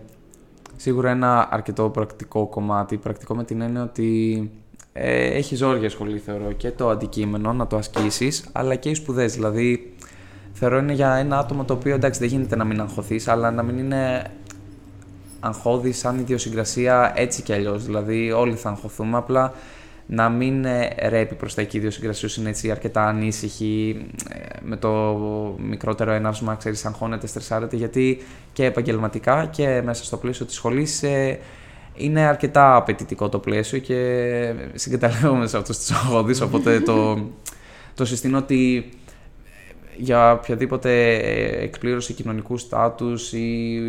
σίγουρα 0.75 1.09
ένα 1.09 1.47
αρκετό 1.51 1.89
πρακτικό 1.89 2.47
κομμάτι. 2.47 2.97
Πρακτικό 2.97 3.35
με 3.35 3.43
την 3.43 3.61
έννοια 3.61 3.83
ότι 3.83 4.51
ε, 4.93 5.25
έχει 5.25 5.55
ζόρι 5.55 5.82
η 5.82 5.89
σχολή, 5.89 6.19
θεωρώ, 6.19 6.51
και 6.51 6.71
το 6.71 6.89
αντικείμενο 6.89 7.53
να 7.53 7.67
το 7.67 7.77
ασκήσεις, 7.77 8.45
αλλά 8.51 8.75
και 8.75 8.89
οι 8.89 8.93
σπουδές. 8.93 9.33
Δηλαδή, 9.33 9.95
θεωρώ 10.53 10.77
είναι 10.77 10.93
για 10.93 11.15
ένα 11.15 11.37
άτομο 11.37 11.63
το 11.63 11.73
οποίο 11.73 11.95
εντάξει 11.95 12.19
δεν 12.19 12.29
γίνεται 12.29 12.55
να 12.55 12.63
μην 12.63 12.81
αγχωθείς, 12.81 13.27
αλλά 13.27 13.51
να 13.51 13.63
μην 13.63 13.77
είναι 13.77 14.31
αγχώδης 15.39 15.97
σαν 15.97 16.19
ιδιοσυγκρασία 16.19 17.13
έτσι 17.15 17.41
κι 17.41 17.53
αλλιώς. 17.53 17.85
Δηλαδή, 17.85 18.31
όλοι 18.31 18.55
θα 18.55 18.69
αγχωθούμε. 18.69 19.17
Απλά 19.17 19.53
να 20.07 20.29
μην 20.29 20.65
ε, 20.65 20.95
ρέπει 21.07 21.35
προς 21.35 21.53
τα 21.53 21.61
εκεί 21.61 21.75
η 21.75 21.79
ιδιοσυγκρασία 21.79 22.29
σου 22.29 22.39
είναι 22.39 22.49
έτσι 22.49 22.71
αρκετά 22.71 23.07
ανήσυχη, 23.07 24.05
ε, 24.29 24.37
με 24.63 24.77
το 24.77 24.91
μικρότερο 25.59 26.11
έναυσμα, 26.11 26.55
ξέρεις, 26.55 26.85
αγχώνεται, 26.85 27.27
στρεσάρεται. 27.27 27.75
Γιατί 27.75 28.21
και 28.53 28.65
επαγγελματικά 28.65 29.45
και 29.45 29.81
μέσα 29.85 30.03
στο 30.03 30.17
πλαίσιο 30.17 30.45
της 30.45 30.55
σχολής 30.55 31.03
ε, 31.03 31.39
είναι 31.95 32.21
αρκετά 32.21 32.75
απαιτητικό 32.75 33.29
το 33.29 33.39
πλαίσιο 33.39 33.79
και 33.79 34.53
συγκαταλέγομαι 34.73 35.47
σε 35.47 35.57
αυτούς 35.57 35.77
τους 35.77 35.91
αγχώδει. 35.91 36.43
Οπότε 36.43 36.79
το, 36.79 37.27
το 37.93 38.05
συστήνω 38.05 38.37
ότι 38.37 38.89
για 39.97 40.31
οποιαδήποτε 40.31 41.13
ε, 41.13 41.63
εκπλήρωση 41.63 42.13
κοινωνικού 42.13 42.57
στάτους 42.57 43.33
ή 43.33 43.79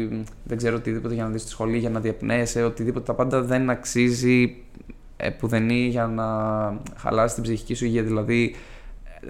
δεν 0.45 0.57
ξέρω 0.57 0.77
οτιδήποτε 0.77 1.15
για 1.15 1.25
να 1.25 1.31
δεις 1.31 1.41
στη 1.41 1.51
σχολή, 1.51 1.79
για 1.79 1.91
να 1.91 2.01
διαπνέεσαι, 2.01 2.63
οτιδήποτε 2.63 3.05
τα 3.05 3.15
πάντα 3.15 3.43
δεν 3.43 3.71
αξίζει 3.71 4.57
επουδενή 5.17 5.87
για 5.87 6.07
να 6.07 6.25
χαλάσει 6.97 7.35
την 7.35 7.43
ψυχική 7.43 7.75
σου 7.75 7.85
υγεία. 7.85 8.03
Δηλαδή, 8.03 8.55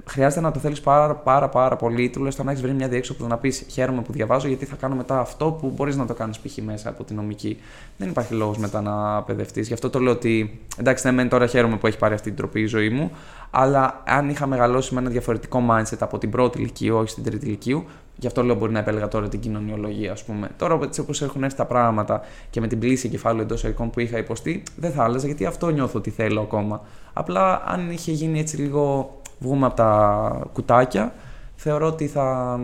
χρειάζεται 0.04 0.40
να 0.40 0.50
το 0.50 0.58
θέλεις 0.58 0.80
πάρα, 0.80 1.14
πάρα, 1.14 1.48
πάρα 1.48 1.76
πολύ, 1.76 2.10
τουλάχιστον 2.10 2.44
να 2.44 2.50
έχεις 2.50 2.62
βρει 2.62 2.72
μια 2.72 2.88
διέξοδο 2.88 3.26
να 3.26 3.36
πεις 3.36 3.66
Χαίρομαι 3.70 4.02
που 4.02 4.12
διαβάζω, 4.12 4.48
γιατί 4.48 4.64
θα 4.64 4.76
κάνω 4.76 4.94
μετά 4.94 5.18
αυτό 5.18 5.50
που 5.60 5.72
μπορείς 5.76 5.96
να 5.96 6.06
το 6.06 6.14
κάνεις 6.14 6.38
π.χ. 6.38 6.56
μέσα 6.56 6.88
από 6.88 7.04
τη 7.04 7.14
νομική. 7.14 7.58
Δεν 7.96 8.08
υπάρχει 8.08 8.34
λόγος 8.34 8.58
μετά 8.58 8.80
να 8.80 9.22
παιδευτείς. 9.22 9.66
Γι' 9.66 9.72
αυτό 9.72 9.90
το 9.90 9.98
λέω 9.98 10.12
ότι 10.12 10.60
εντάξει, 10.76 11.06
ναι, 11.06 11.12
μεν 11.12 11.28
τώρα 11.28 11.46
χαίρομαι 11.46 11.76
που 11.76 11.86
έχει 11.86 11.98
πάρει 11.98 12.14
αυτή 12.14 12.28
την 12.28 12.36
τροπή 12.36 12.60
η 12.60 12.66
ζωή 12.66 12.88
μου, 12.88 13.10
αλλά 13.58 14.02
αν 14.06 14.28
είχα 14.28 14.46
μεγαλώσει 14.46 14.94
με 14.94 15.00
ένα 15.00 15.10
διαφορετικό 15.10 15.62
mindset 15.70 15.96
από 15.98 16.18
την 16.18 16.30
πρώτη 16.30 16.58
ηλικία, 16.58 16.94
όχι 16.94 17.08
στην 17.08 17.24
τρίτη 17.24 17.46
ηλικία, 17.46 17.84
γι' 18.16 18.26
αυτό 18.26 18.42
λέω 18.42 18.54
μπορεί 18.54 18.72
να 18.72 18.78
επέλεγα 18.78 19.08
τώρα 19.08 19.28
την 19.28 19.40
κοινωνιολογία, 19.40 20.12
ας 20.12 20.24
πούμε. 20.24 20.48
Τώρα 20.56 20.78
έτσι 20.82 21.00
όπως 21.00 21.22
έχουν 21.22 21.44
έρθει 21.44 21.56
τα 21.56 21.64
πράγματα 21.64 22.20
και 22.50 22.60
με 22.60 22.66
την 22.66 22.78
πλήση 22.78 23.08
κεφάλου 23.08 23.40
εντός 23.40 23.64
ερικών 23.64 23.90
που 23.90 24.00
είχα 24.00 24.18
υποστεί, 24.18 24.62
δεν 24.76 24.92
θα 24.92 25.04
άλλαζα 25.04 25.26
γιατί 25.26 25.46
αυτό 25.46 25.68
νιώθω 25.68 25.98
ότι 25.98 26.10
θέλω 26.10 26.40
ακόμα. 26.40 26.80
Απλά 27.12 27.62
αν 27.66 27.90
είχε 27.90 28.12
γίνει 28.12 28.38
έτσι 28.38 28.56
λίγο 28.56 29.16
βγούμε 29.38 29.66
από 29.66 29.76
τα 29.76 30.48
κουτάκια, 30.52 31.14
θεωρώ 31.54 31.86
ότι 31.86 32.06
θα, 32.06 32.58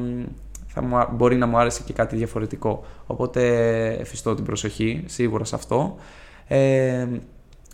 θα 0.66 1.09
μπορεί 1.12 1.36
να 1.36 1.47
μου 1.47 1.59
άρεσε 1.59 1.82
και 1.84 1.93
κάτι 1.93 2.16
διαφορετικό. 2.16 2.84
Οπότε 3.07 3.43
εφιστώ 4.01 4.34
την 4.34 4.45
προσοχή 4.45 5.05
σίγουρα 5.07 5.45
σε 5.45 5.55
αυτό. 5.55 5.97
Ε, 6.49 7.07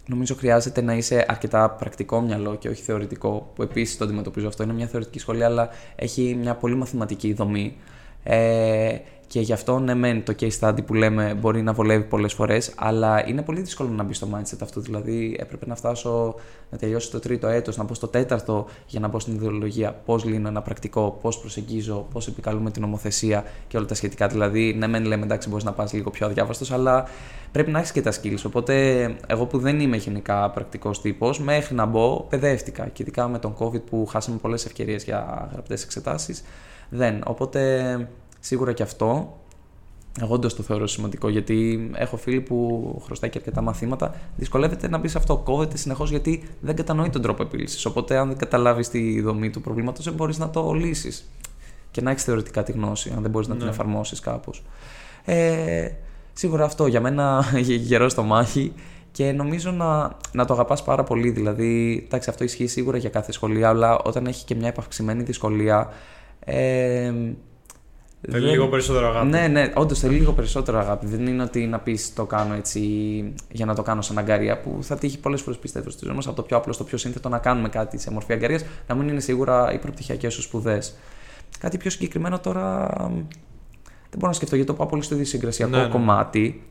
νομίζω 0.09 0.35
χρειάζεται 0.35 0.83
να 0.83 0.95
είσαι 0.95 1.25
αρκετά 1.29 1.71
πρακτικό 1.71 2.21
μυαλό 2.21 2.55
και 2.55 2.69
όχι 2.69 2.83
θεωρητικό, 2.83 3.51
που 3.55 3.63
επίσης 3.63 3.97
το 3.97 4.05
αντιμετωπίζω 4.05 4.49
αυτό. 4.49 4.63
Είναι 4.63 4.73
μια 4.73 4.87
θεωρητική 4.87 5.19
σχολή, 5.19 5.45
αλλά 5.45 5.69
έχει 5.97 6.37
μια 6.41 6.55
πολύ 6.55 6.75
μαθηματική 6.75 7.33
δομή. 7.33 7.77
Ε, 8.23 8.97
και 9.29 9.41
γι' 9.41 9.53
αυτό, 9.53 9.79
ναι, 9.79 9.95
μεν 9.95 10.25
το 10.25 10.35
case 10.41 10.59
study 10.61 10.85
που 10.87 10.95
λέμε 10.95 11.35
μπορεί 11.35 11.63
να 11.63 11.73
βολεύει 11.73 12.05
πολλές 12.05 12.33
φορές, 12.33 12.73
αλλά 12.77 13.29
είναι 13.29 13.43
πολύ 13.43 13.61
δύσκολο 13.61 13.89
να 13.89 14.03
μπει 14.03 14.15
στο 14.15 14.29
mindset 14.35 14.59
αυτό. 14.63 14.81
Δηλαδή, 14.81 15.37
έπρεπε 15.41 15.67
να 15.67 15.75
φτάσω 15.75 16.35
να 16.71 16.79
τελειώσω 16.79 17.11
το 17.11 17.19
τρίτο 17.19 17.47
έτος, 17.47 17.77
να 17.77 17.85
μπω 17.85 17.95
στο 17.95 18.07
τέταρτο 18.07 18.67
για 18.87 19.01
να 19.01 19.09
μπω 19.09 19.19
στην 19.19 19.35
ιδεολογία. 19.35 19.93
Πώς 20.05 20.25
λύνω 20.25 20.49
ένα 20.49 20.63
πρακτικό, 20.63 21.19
πώς 21.23 21.39
προσεγγίζω, 21.39 22.07
πώς 22.13 22.27
επικαλούμε 22.27 22.71
την 22.71 22.83
νομοθεσία 22.83 23.45
και 23.69 23.77
όλα 23.77 23.87
τα 23.87 23.95
σχετικά. 23.95 24.27
Δηλαδή, 24.27 24.75
ναι, 24.79 24.87
μεν 24.87 25.05
λέμε 25.05 25.25
εντάξει, 25.25 25.49
μπορείς 25.49 25.65
να 25.65 25.73
πας 25.73 25.93
λίγο 25.93 26.11
πιο 26.11 26.27
αδιάβαστος, 26.27 26.73
αλλά 26.73 27.05
πρέπει 27.53 27.71
να 27.71 27.79
έχεις 27.79 27.93
και 27.93 28.03
τα 28.03 28.13
skills. 28.13 28.43
Οπότε, 28.47 28.75
εγώ 29.27 29.47
που 29.47 29.59
δεν 29.59 29.81
είμαι 29.81 29.97
γενικά 29.97 30.51
πρακτικός 30.51 31.01
τύπος, 31.01 31.41
μέχρι 31.41 31.75
να 31.75 31.87
μπω, 31.87 32.27
παιδεύτηκα. 32.29 32.87
Και 32.87 33.03
ειδικά 33.03 33.29
με 33.29 33.39
τον 33.39 33.55
COVID 33.59 33.83
που 33.83 34.07
χάσαμε 34.07 34.37
πολλές 34.37 34.65
ευκαιρίες 34.65 35.05
για 35.05 35.49
γραπτές 35.53 35.85
εξετάσεις, 35.85 36.45
δεν. 36.89 37.23
Οπότε 37.27 38.09
Σίγουρα 38.41 38.73
και 38.73 38.83
αυτό. 38.83 39.39
Εγώ 40.21 40.35
όντως 40.35 40.55
το 40.55 40.63
θεωρώ 40.63 40.87
σημαντικό 40.87 41.29
γιατί 41.29 41.91
έχω 41.95 42.17
φίλοι 42.17 42.41
που 42.41 43.01
χρωστάει 43.05 43.31
και 43.31 43.39
αρκετά 43.39 43.61
μαθήματα. 43.61 44.15
Δυσκολεύεται 44.37 44.89
να 44.89 44.99
μπει 44.99 45.09
σε 45.09 45.19
αυτό. 45.19 45.37
Κόβεται 45.37 45.77
συνεχώς 45.77 46.11
γιατί 46.11 46.49
δεν 46.61 46.77
κατανοεί 46.77 47.11
τον 47.11 47.23
τρόπο 47.23 47.43
επίλυσης. 47.43 47.85
Οπότε, 47.85 48.17
αν 48.17 48.29
δεν 48.29 48.37
καταλάβεις 48.37 48.89
τη 48.89 49.21
δομή 49.21 49.51
του 49.51 49.61
προβλήματος, 49.61 50.05
δεν 50.05 50.15
μπορείς 50.15 50.39
να 50.39 50.51
το 50.51 50.73
λύσεις. 50.73 51.31
Και 51.91 52.01
να 52.01 52.11
έχεις 52.11 52.25
θεωρητικά 52.25 52.63
τη 52.63 52.73
γνώση, 52.73 53.13
αν 53.17 53.23
δεν 53.23 53.31
μπορείς 53.31 53.49
να 53.49 53.55
την 53.55 53.65
ναι. 53.65 53.71
εφαρμόσεις 53.71 54.21
κάπως. 54.21 54.63
Ε, 55.25 55.89
σίγουρα 56.33 56.65
αυτό 56.65 56.87
για 56.87 57.01
μένα 57.01 57.45
γερό 57.89 58.09
στο 58.09 58.23
μάχη 58.23 58.73
και 59.13 59.33
νομίζω 59.33 59.71
να, 59.71 60.17
να 60.33 60.45
το 60.45 60.53
αγαπάς 60.53 60.83
πάρα 60.83 61.05
πολύ. 61.05 61.31
Δηλαδή, 61.31 62.03
εντάξει, 62.07 62.31
αυτό 62.31 62.45
ισχύει 62.45 62.67
σίγουρα 62.67 62.97
για 62.97 63.11
κάθε 63.11 63.33
σχολεία, 63.33 63.69
αλλά 63.69 63.99
όταν 63.99 64.27
έχει 64.27 64.45
και 64.45 64.55
μια 64.55 64.69
επαυξημένη 64.69 65.23
δυσκολία. 65.23 65.93
Ε, 66.41 67.13
Θέλει 68.21 68.45
δεν... 68.45 68.51
λίγο 68.53 68.69
περισσότερο 68.69 69.09
αγάπη. 69.09 69.27
Ναι, 69.27 69.47
ναι, 69.47 69.73
όντως 69.75 69.99
θέλει 69.99 70.15
λίγο 70.15 70.33
περισσότερο 70.33 70.79
αγάπη. 70.79 71.07
Δεν 71.07 71.27
είναι 71.27 71.43
ότι 71.43 71.67
να 71.67 71.79
πεις 71.79 72.15
το 72.15 72.25
κάνω 72.25 72.55
έτσι 72.55 72.81
για 73.51 73.67
να 73.67 73.75
το 73.75 73.83
κάνω 73.83 74.03
σαν 74.03 74.19
αγκαρία 74.19 74.61
που 74.61 74.79
θα 74.81 74.99
τύχει 74.99 75.19
πολλές 75.19 75.41
φορές 75.41 75.59
πιστεύω 75.59 75.91
στη 75.91 76.05
ζωή 76.05 76.15
μας 76.15 76.27
από 76.27 76.37
το 76.37 76.43
πιο 76.43 76.57
απλό 76.57 76.73
στο 76.73 76.85
πιο 76.85 76.99
σύνθετο 76.99 77.29
να 77.29 77.39
κάνουμε 77.39 77.69
κάτι 77.69 77.99
σε 77.99 78.11
μορφή 78.11 78.33
αγκαρίας, 78.33 78.65
να 78.87 78.95
μην 78.95 79.09
είναι 79.09 79.21
σίγουρα 79.21 79.73
οι 79.73 79.79
προπτυχιακές 79.79 80.35
σου 80.35 80.43
σπουδές. 80.43 80.95
Κάτι 81.59 81.77
πιο 81.77 81.91
συγκεκριμένο 81.91 82.39
τώρα 82.39 82.87
δεν 84.11 84.19
μπορώ 84.19 84.27
να 84.27 84.33
σκεφτώ 84.33 84.57
γιατί 84.57 84.71
το 84.71 84.77
πάω 84.77 84.87
πολύ 84.87 85.03
στο 85.03 85.15
ιδιοσυγκρασιακό 85.15 85.77
ναι, 85.77 85.83
ναι. 85.83 85.89
κομμάτι. 85.89 86.63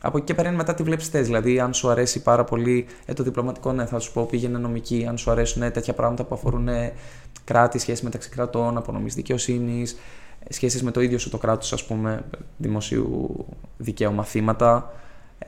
Από 0.00 0.16
εκεί 0.16 0.26
και 0.26 0.34
πέρα 0.34 0.50
μετά 0.50 0.74
τι 0.74 0.82
βλέπεις 0.82 1.08
θες. 1.08 1.26
Δηλαδή, 1.26 1.60
αν 1.60 1.74
σου 1.74 1.88
αρέσει 1.88 2.22
πάρα 2.22 2.44
πολύ 2.44 2.86
ε, 3.04 3.12
το 3.12 3.22
διπλωματικό, 3.22 3.72
ναι, 3.72 3.86
θα 3.86 3.98
σου 3.98 4.12
πω 4.12 4.24
πήγαινε 4.24 4.58
νομική. 4.58 5.06
Αν 5.08 5.18
σου 5.18 5.30
αρέσουν 5.30 5.62
ε, 5.62 5.70
τέτοια 5.70 5.92
πράγματα 5.92 6.24
που 6.24 6.34
αφορούν 6.34 6.68
ε, 6.68 6.92
κράτη, 7.44 7.78
σχέση 7.78 8.04
μεταξύ 8.04 8.28
κρατών, 8.28 8.76
απονομής 8.76 9.14
δικαιοσύνης, 9.14 9.96
σχέσεις 10.48 10.82
με 10.82 10.90
το 10.90 11.00
ίδιο 11.00 11.18
σου 11.18 11.30
το 11.30 11.38
κράτος, 11.38 11.72
ας 11.72 11.84
πούμε, 11.84 12.24
δημοσίου 12.56 13.44
δικαίου 13.76 14.12
μαθήματα. 14.12 14.92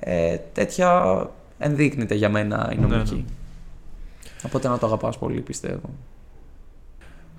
Ε, 0.01 0.37
τέτοια 0.53 1.31
ενδείκνυται 1.59 2.15
για 2.15 2.29
μένα 2.29 2.73
η 2.73 2.77
νομική. 2.77 3.15
Ναι, 3.15 3.19
ναι. 3.19 3.25
Οπότε 4.45 4.69
να 4.69 4.79
το 4.79 4.87
αγαπάς 4.87 5.19
πολύ, 5.19 5.41
πιστεύω. 5.41 5.91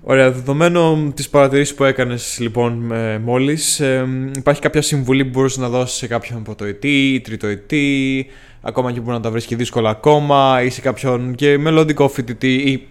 Ωραία, 0.02 0.30
δεδομένου 0.30 1.12
της 1.12 1.28
παρατηρήση 1.28 1.74
που 1.74 1.84
έκανες 1.84 2.38
λοιπόν 2.40 2.92
μόλις, 3.20 3.80
ε, 3.80 4.06
υπάρχει 4.36 4.60
κάποια 4.60 4.82
συμβουλή 4.82 5.24
που 5.24 5.30
μπορούσες 5.30 5.58
να 5.58 5.68
δώσεις 5.68 5.96
σε 5.96 6.06
κάποιον 6.06 6.42
πρωτοετή 6.42 7.14
ή 7.14 7.20
τριτοετή, 7.20 8.26
ακόμα 8.60 8.92
και 8.92 9.00
που 9.00 9.10
να 9.10 9.20
τα 9.20 9.30
βρίσκει 9.30 9.54
δύσκολα 9.54 9.90
ακόμα, 9.90 10.62
ή 10.62 10.70
σε 10.70 10.80
κάποιον 10.80 11.34
και 11.34 11.58
μελλοντικό 11.58 12.08
φοιτητή 12.08 12.54
ή 12.54 12.88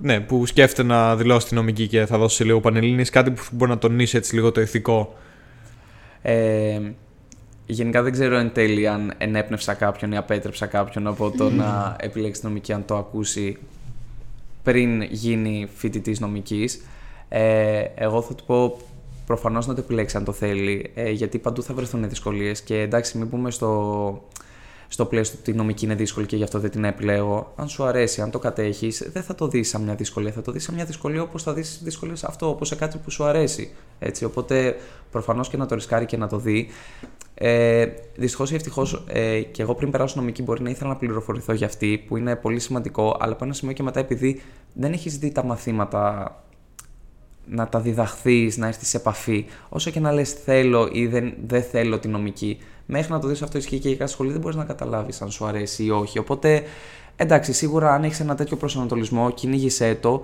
ναι, 0.00 0.20
που 0.20 0.46
σκέφτεται 0.46 0.88
να 0.88 1.16
δηλώσει 1.16 1.46
τη 1.46 1.54
νομική 1.54 1.86
και 1.86 2.06
θα 2.06 2.18
δώσει 2.18 2.44
λίγο 2.44 2.60
πανελλήνιες, 2.60 3.10
κάτι 3.10 3.30
που 3.30 3.42
μπορεί 3.52 3.70
να 3.70 3.78
τονίσει 3.78 4.16
έτσι 4.16 4.34
λίγο 4.34 4.52
το 4.52 4.60
ηθικό. 4.60 5.14
Ε, 6.22 6.80
γενικά 7.66 8.02
δεν 8.02 8.12
ξέρω 8.12 8.36
εν 8.36 8.52
τέλει 8.52 8.88
αν 8.88 9.12
ενέπνευσα 9.18 9.74
κάποιον 9.74 10.12
ή 10.12 10.16
απέτρεψα 10.16 10.66
κάποιον 10.66 11.06
από 11.06 11.30
το 11.30 11.50
να 11.50 11.96
επιλέξει 12.00 12.40
νομική 12.44 12.72
αν 12.72 12.84
το 12.84 12.96
ακούσει 12.96 13.58
πριν 14.62 15.02
γίνει 15.02 15.68
φοιτητής 15.74 16.20
νομικής. 16.20 16.84
Ε, 17.28 17.84
εγώ 17.94 18.22
θα 18.22 18.34
του 18.34 18.44
πω 18.44 18.78
προφανώς 19.26 19.66
να 19.66 19.74
το 19.74 19.80
επιλέξει 19.84 20.16
αν 20.16 20.24
το 20.24 20.32
θέλει, 20.32 20.90
ε, 20.94 21.10
γιατί 21.10 21.38
παντού 21.38 21.62
θα 21.62 21.74
βρεθούν 21.74 22.08
δυσκολίες 22.08 22.60
και 22.60 22.80
εντάξει 22.80 23.18
μην 23.18 23.28
πούμε 23.28 23.50
στο 23.50 24.22
στο 24.88 25.04
πλαίσιο 25.04 25.38
ότι 25.40 25.50
η 25.50 25.54
νομική 25.54 25.84
είναι 25.84 25.94
δύσκολη 25.94 26.26
και 26.26 26.36
γι' 26.36 26.42
αυτό 26.42 26.58
δεν 26.58 26.70
την 26.70 26.84
επιλέγω. 26.84 27.52
Αν 27.56 27.68
σου 27.68 27.84
αρέσει, 27.84 28.20
αν 28.20 28.30
το 28.30 28.38
κατέχεις, 28.38 29.08
δεν 29.12 29.22
θα 29.22 29.34
το 29.34 29.48
δεις 29.48 29.68
σαν 29.68 29.82
μια 29.82 29.94
δυσκολία. 29.94 30.32
Θα 30.32 30.42
το 30.42 30.52
δεις 30.52 30.62
σαν 30.64 30.74
μια 30.74 30.84
δυσκολία 30.84 31.22
όπως 31.22 31.42
θα 31.42 31.52
δεις 31.52 31.80
δυσκολίες 31.82 32.24
αυτό, 32.24 32.48
όπως 32.48 32.68
σε 32.68 32.74
κάτι 32.74 32.98
που 32.98 33.10
σου 33.10 33.24
αρέσει. 33.24 33.70
Έτσι, 33.98 34.24
οπότε 34.24 34.76
προφανώς 35.10 35.48
και 35.48 35.56
να 35.56 35.66
το 35.66 35.74
ρισκάρει 35.74 36.06
και 36.06 36.16
να 36.16 36.28
το 36.28 36.38
δει. 36.38 36.68
Ε, 37.34 37.86
Δυστυχώς 38.16 38.50
ή 38.50 38.54
ευτυχώς, 38.54 39.04
ε, 39.06 39.40
και 39.40 39.62
εγώ 39.62 39.74
πριν 39.74 39.90
περάσω 39.90 40.14
νομική 40.18 40.42
μπορεί 40.42 40.62
να 40.62 40.70
ήθελα 40.70 40.88
να 40.88 40.96
πληροφορηθώ 40.96 41.52
για 41.52 41.66
αυτή, 41.66 42.04
που 42.06 42.16
είναι 42.16 42.36
πολύ 42.36 42.60
σημαντικό, 42.60 43.16
αλλά 43.20 43.32
από 43.32 43.44
ένα 43.44 43.54
σημείο 43.54 43.74
και 43.74 43.82
μετά, 43.82 44.00
επειδή 44.00 44.42
δεν 44.72 44.92
έχεις 44.92 45.18
δει 45.18 45.32
τα 45.32 45.44
μαθήματα 45.44 46.32
να 47.50 47.68
τα 47.68 47.80
διδαχθείς, 47.80 48.56
να 48.56 48.66
έρθεις 48.66 48.88
σε 48.88 48.96
επαφή, 48.96 49.46
όσο 49.68 49.90
και 49.90 50.00
να 50.00 50.12
λες 50.12 50.32
θέλω 50.32 50.88
ή 50.92 51.06
δεν, 51.06 51.32
δεν 51.46 51.62
θέλω 51.62 51.98
τη 51.98 52.08
νομική, 52.08 52.58
μέχρι 52.86 53.12
να 53.12 53.18
το 53.18 53.28
δεις 53.28 53.42
αυτό 53.42 53.58
ισχύει 53.58 53.78
και 53.78 53.88
για 53.88 53.96
κάθε 53.96 54.12
σχολή, 54.12 54.30
δεν 54.30 54.40
μπορείς 54.40 54.56
να 54.56 54.64
καταλάβεις 54.64 55.22
αν 55.22 55.30
σου 55.30 55.46
αρέσει 55.46 55.84
ή 55.84 55.90
όχι. 55.90 56.18
Οπότε, 56.18 56.62
εντάξει, 57.16 57.52
σίγουρα 57.52 57.92
αν 57.92 58.04
έχεις 58.04 58.20
ένα 58.20 58.34
τέτοιο 58.34 58.56
προσανατολισμό, 58.56 59.30
κυνήγησέ 59.30 59.94
το. 59.94 60.22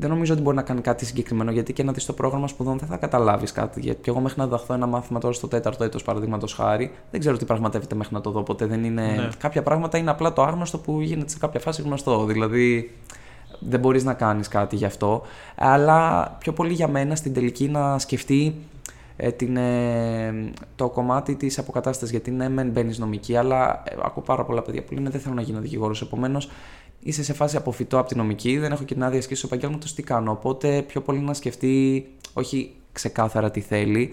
Δεν 0.00 0.10
νομίζω 0.10 0.32
ότι 0.32 0.42
μπορεί 0.42 0.56
να 0.56 0.62
κάνει 0.62 0.80
κάτι 0.80 1.04
συγκεκριμένο, 1.04 1.50
γιατί 1.50 1.72
και 1.72 1.82
να 1.82 1.92
δεις 1.92 2.04
το 2.04 2.12
πρόγραμμα 2.12 2.48
σπουδών 2.48 2.78
δεν 2.78 2.88
θα 2.88 2.96
καταλάβεις 2.96 3.52
κάτι. 3.52 3.80
Γιατί 3.80 4.00
και 4.02 4.10
εγώ 4.10 4.20
μέχρι 4.20 4.38
να 4.38 4.44
διδαχθώ 4.44 4.74
ένα 4.74 4.86
μάθημα 4.86 5.20
τώρα 5.20 5.34
στο 5.34 5.48
τέταρτο 5.48 5.84
έτος, 5.84 6.02
παραδείγματος 6.02 6.52
χάρη, 6.52 6.90
δεν 7.10 7.20
ξέρω 7.20 7.36
τι 7.36 7.44
πραγματεύεται 7.44 7.94
μέχρι 7.94 8.14
να 8.14 8.20
το 8.20 8.30
δω. 8.30 8.40
Οπότε 8.40 8.66
δεν 8.66 8.84
είναι. 8.84 9.02
Ναι. 9.02 9.28
Κάποια 9.38 9.62
πράγματα 9.62 9.98
είναι 9.98 10.10
απλά 10.10 10.32
το 10.32 10.42
άγνωστο 10.42 10.78
που 10.78 11.00
γίνεται 11.00 11.30
σε 11.30 11.38
κάποια 11.38 11.60
φάση 11.60 11.82
γνωστό. 11.82 12.24
Δηλαδή, 12.24 12.90
δεν 13.58 13.80
μπορείς 13.80 14.04
να 14.04 14.14
κάνεις 14.14 14.48
κάτι 14.48 14.76
γι' 14.76 14.84
αυτό. 14.84 15.22
Αλλά 15.56 16.28
πιο 16.38 16.52
πολύ 16.52 16.72
για 16.72 16.88
μένα 16.88 17.16
στην 17.16 17.34
τελική 17.34 17.68
να 17.68 17.98
σκεφτεί 17.98 18.54
ε, 19.16 19.30
την, 19.30 19.56
ε, 19.56 20.52
το 20.76 20.88
κομμάτι 20.88 21.34
της 21.34 21.58
αποκατάστασης. 21.58 22.10
Γιατί 22.10 22.30
ναι, 22.30 22.48
μεν 22.48 22.68
μπαίνεις 22.68 22.98
νομική, 22.98 23.36
αλλά 23.36 23.82
ε, 23.86 23.96
ακούω 24.02 24.22
πάρα 24.22 24.44
πολλά 24.44 24.62
παιδιά 24.62 24.82
που 24.82 24.94
λένε 24.94 25.10
Δεν 25.10 25.20
θέλω 25.20 25.34
να 25.34 25.42
γίνω 25.42 25.60
δικηγόρος. 25.60 26.02
Επομένως, 26.02 26.50
είσαι 27.00 27.22
σε 27.22 27.32
φάση 27.32 27.56
αποφυτό 27.56 27.98
από 27.98 28.08
τη 28.08 28.16
νομική, 28.16 28.58
δεν 28.58 28.72
έχω 28.72 28.84
και 28.84 28.94
την 28.94 29.04
άδεια 29.04 29.18
ασκήσω 29.18 29.46
επαγγέλματος, 29.46 29.94
τι 29.94 30.02
κάνω. 30.02 30.30
Οπότε 30.30 30.82
πιο 30.82 31.00
πολύ 31.00 31.18
να 31.18 31.34
σκεφτεί, 31.34 32.06
όχι 32.32 32.74
ξεκάθαρα 32.92 33.50
τι 33.50 33.60
θέλει, 33.60 34.10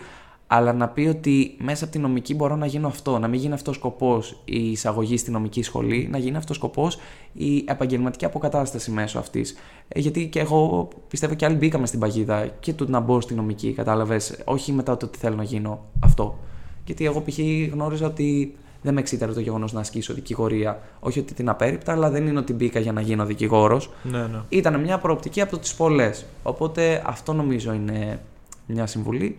αλλά 0.47 0.73
να 0.73 0.87
πει 0.87 1.07
ότι 1.07 1.55
μέσα 1.59 1.83
από 1.83 1.93
τη 1.93 1.99
νομική 1.99 2.35
μπορώ 2.35 2.55
να 2.55 2.65
γίνω 2.65 2.87
αυτό. 2.87 3.19
Να 3.19 3.27
μην 3.27 3.39
γίνει 3.39 3.53
αυτός 3.53 3.75
σκοπός 3.75 4.41
η 4.45 4.71
εισαγωγή 4.71 5.17
στη 5.17 5.31
νομική 5.31 5.61
σχολή, 5.61 6.07
να 6.11 6.17
γίνει 6.17 6.37
αυτός 6.37 6.55
σκοπός 6.55 6.97
η 7.33 7.63
επαγγελματική 7.67 8.25
αποκατάσταση 8.25 8.91
μέσω 8.91 9.19
αυτής. 9.19 9.55
Ε, 9.87 9.99
γιατί 9.99 10.27
και 10.27 10.39
εγώ 10.39 10.87
πιστεύω 11.07 11.33
και 11.33 11.45
άλλοι 11.45 11.55
μπήκαμε 11.55 11.85
στην 11.85 11.99
παγίδα 11.99 12.47
και 12.59 12.73
του 12.73 12.85
να 12.89 12.99
μπω 12.99 13.21
στη 13.21 13.33
νομική, 13.33 13.73
κατάλαβες; 13.73 14.41
Όχι 14.43 14.71
μετά 14.71 14.97
το 14.97 15.05
ότι 15.05 15.17
θέλω 15.17 15.35
να 15.35 15.43
γίνω 15.43 15.79
αυτό. 15.99 16.37
Γιατί 16.85 17.05
εγώ 17.05 17.21
π.χ. 17.21 17.39
γνώριζα 17.71 18.05
ότι 18.05 18.55
δεν 18.81 18.93
με 18.93 18.99
εξήταρε 18.99 19.31
το 19.31 19.39
γεγονός 19.39 19.73
να 19.73 19.79
ασκήσω 19.79 20.13
δικηγορία. 20.13 20.81
Όχι 20.99 21.19
ότι 21.19 21.33
την 21.33 21.49
απέρριπτα, 21.49 21.91
αλλά 21.91 22.09
δεν 22.09 22.27
είναι 22.27 22.39
ότι 22.39 22.53
μπήκα 22.53 22.79
για 22.79 22.91
να 22.91 23.01
γίνω 23.01 23.25
δικηγόρος. 23.25 23.89
Ναι, 24.03 24.19
ναι. 24.19 24.41
Ήταν 24.49 24.79
μια 24.79 24.97
προοπτική 24.97 25.41
από 25.41 25.57
τις 25.57 25.75
πολλές. 25.75 26.25
Οπότε 26.43 27.03
αυτό 27.05 27.33
νομίζω 27.33 27.73
είναι 27.73 28.19
μια 28.65 28.85
συμβουλή. 28.85 29.37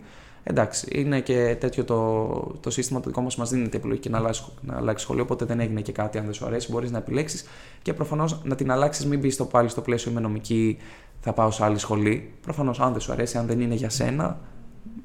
Εντάξει, 0.49 0.89
είναι 0.93 1.21
και 1.21 1.57
τέτοιο 1.61 1.85
το, 1.85 2.27
το 2.61 2.71
σύστημα 2.71 3.01
το 3.01 3.09
δικό 3.09 3.21
μα 3.21 3.29
μας 3.37 3.51
δίνει 3.51 3.69
την 3.69 3.79
επιλογή 3.79 4.01
και 4.01 4.09
να 4.09 4.19
αλλάξει, 4.19 4.45
να 4.61 4.77
αλλάξει 4.77 5.05
σχολείο. 5.05 5.23
Οπότε 5.23 5.45
δεν 5.45 5.61
έγινε 5.61 5.81
και 5.81 5.93
κάτι 5.93 6.19
αν 6.19 6.25
δεν 6.25 6.35
σου 6.35 6.47
αρέσει. 6.47 6.71
Μπορείς 6.73 6.91
να 6.91 6.99
επιλέξεις 6.99 7.45
και 7.83 7.93
προφανώς 7.93 8.41
να 8.45 8.55
την 8.55 8.71
αλλάξεις, 8.71 9.07
μην 9.07 9.19
μπεις 9.19 9.35
στο 9.35 9.45
πάλι 9.45 9.69
στο 9.69 9.81
πλαίσιο 9.81 10.13
με 10.13 10.21
νομική. 10.21 10.79
θα 11.21 11.33
πάω 11.33 11.51
σε 11.51 11.65
άλλη 11.65 11.79
σχολή. 11.79 12.33
Προφανώς, 12.43 12.81
αν 12.81 12.93
δεν 12.93 13.01
σου 13.01 13.13
αρέσει, 13.13 13.39
αν 13.39 13.47
δεν 13.47 13.61
είναι 13.61 13.75
για 13.75 13.91
σένα, 13.91 14.39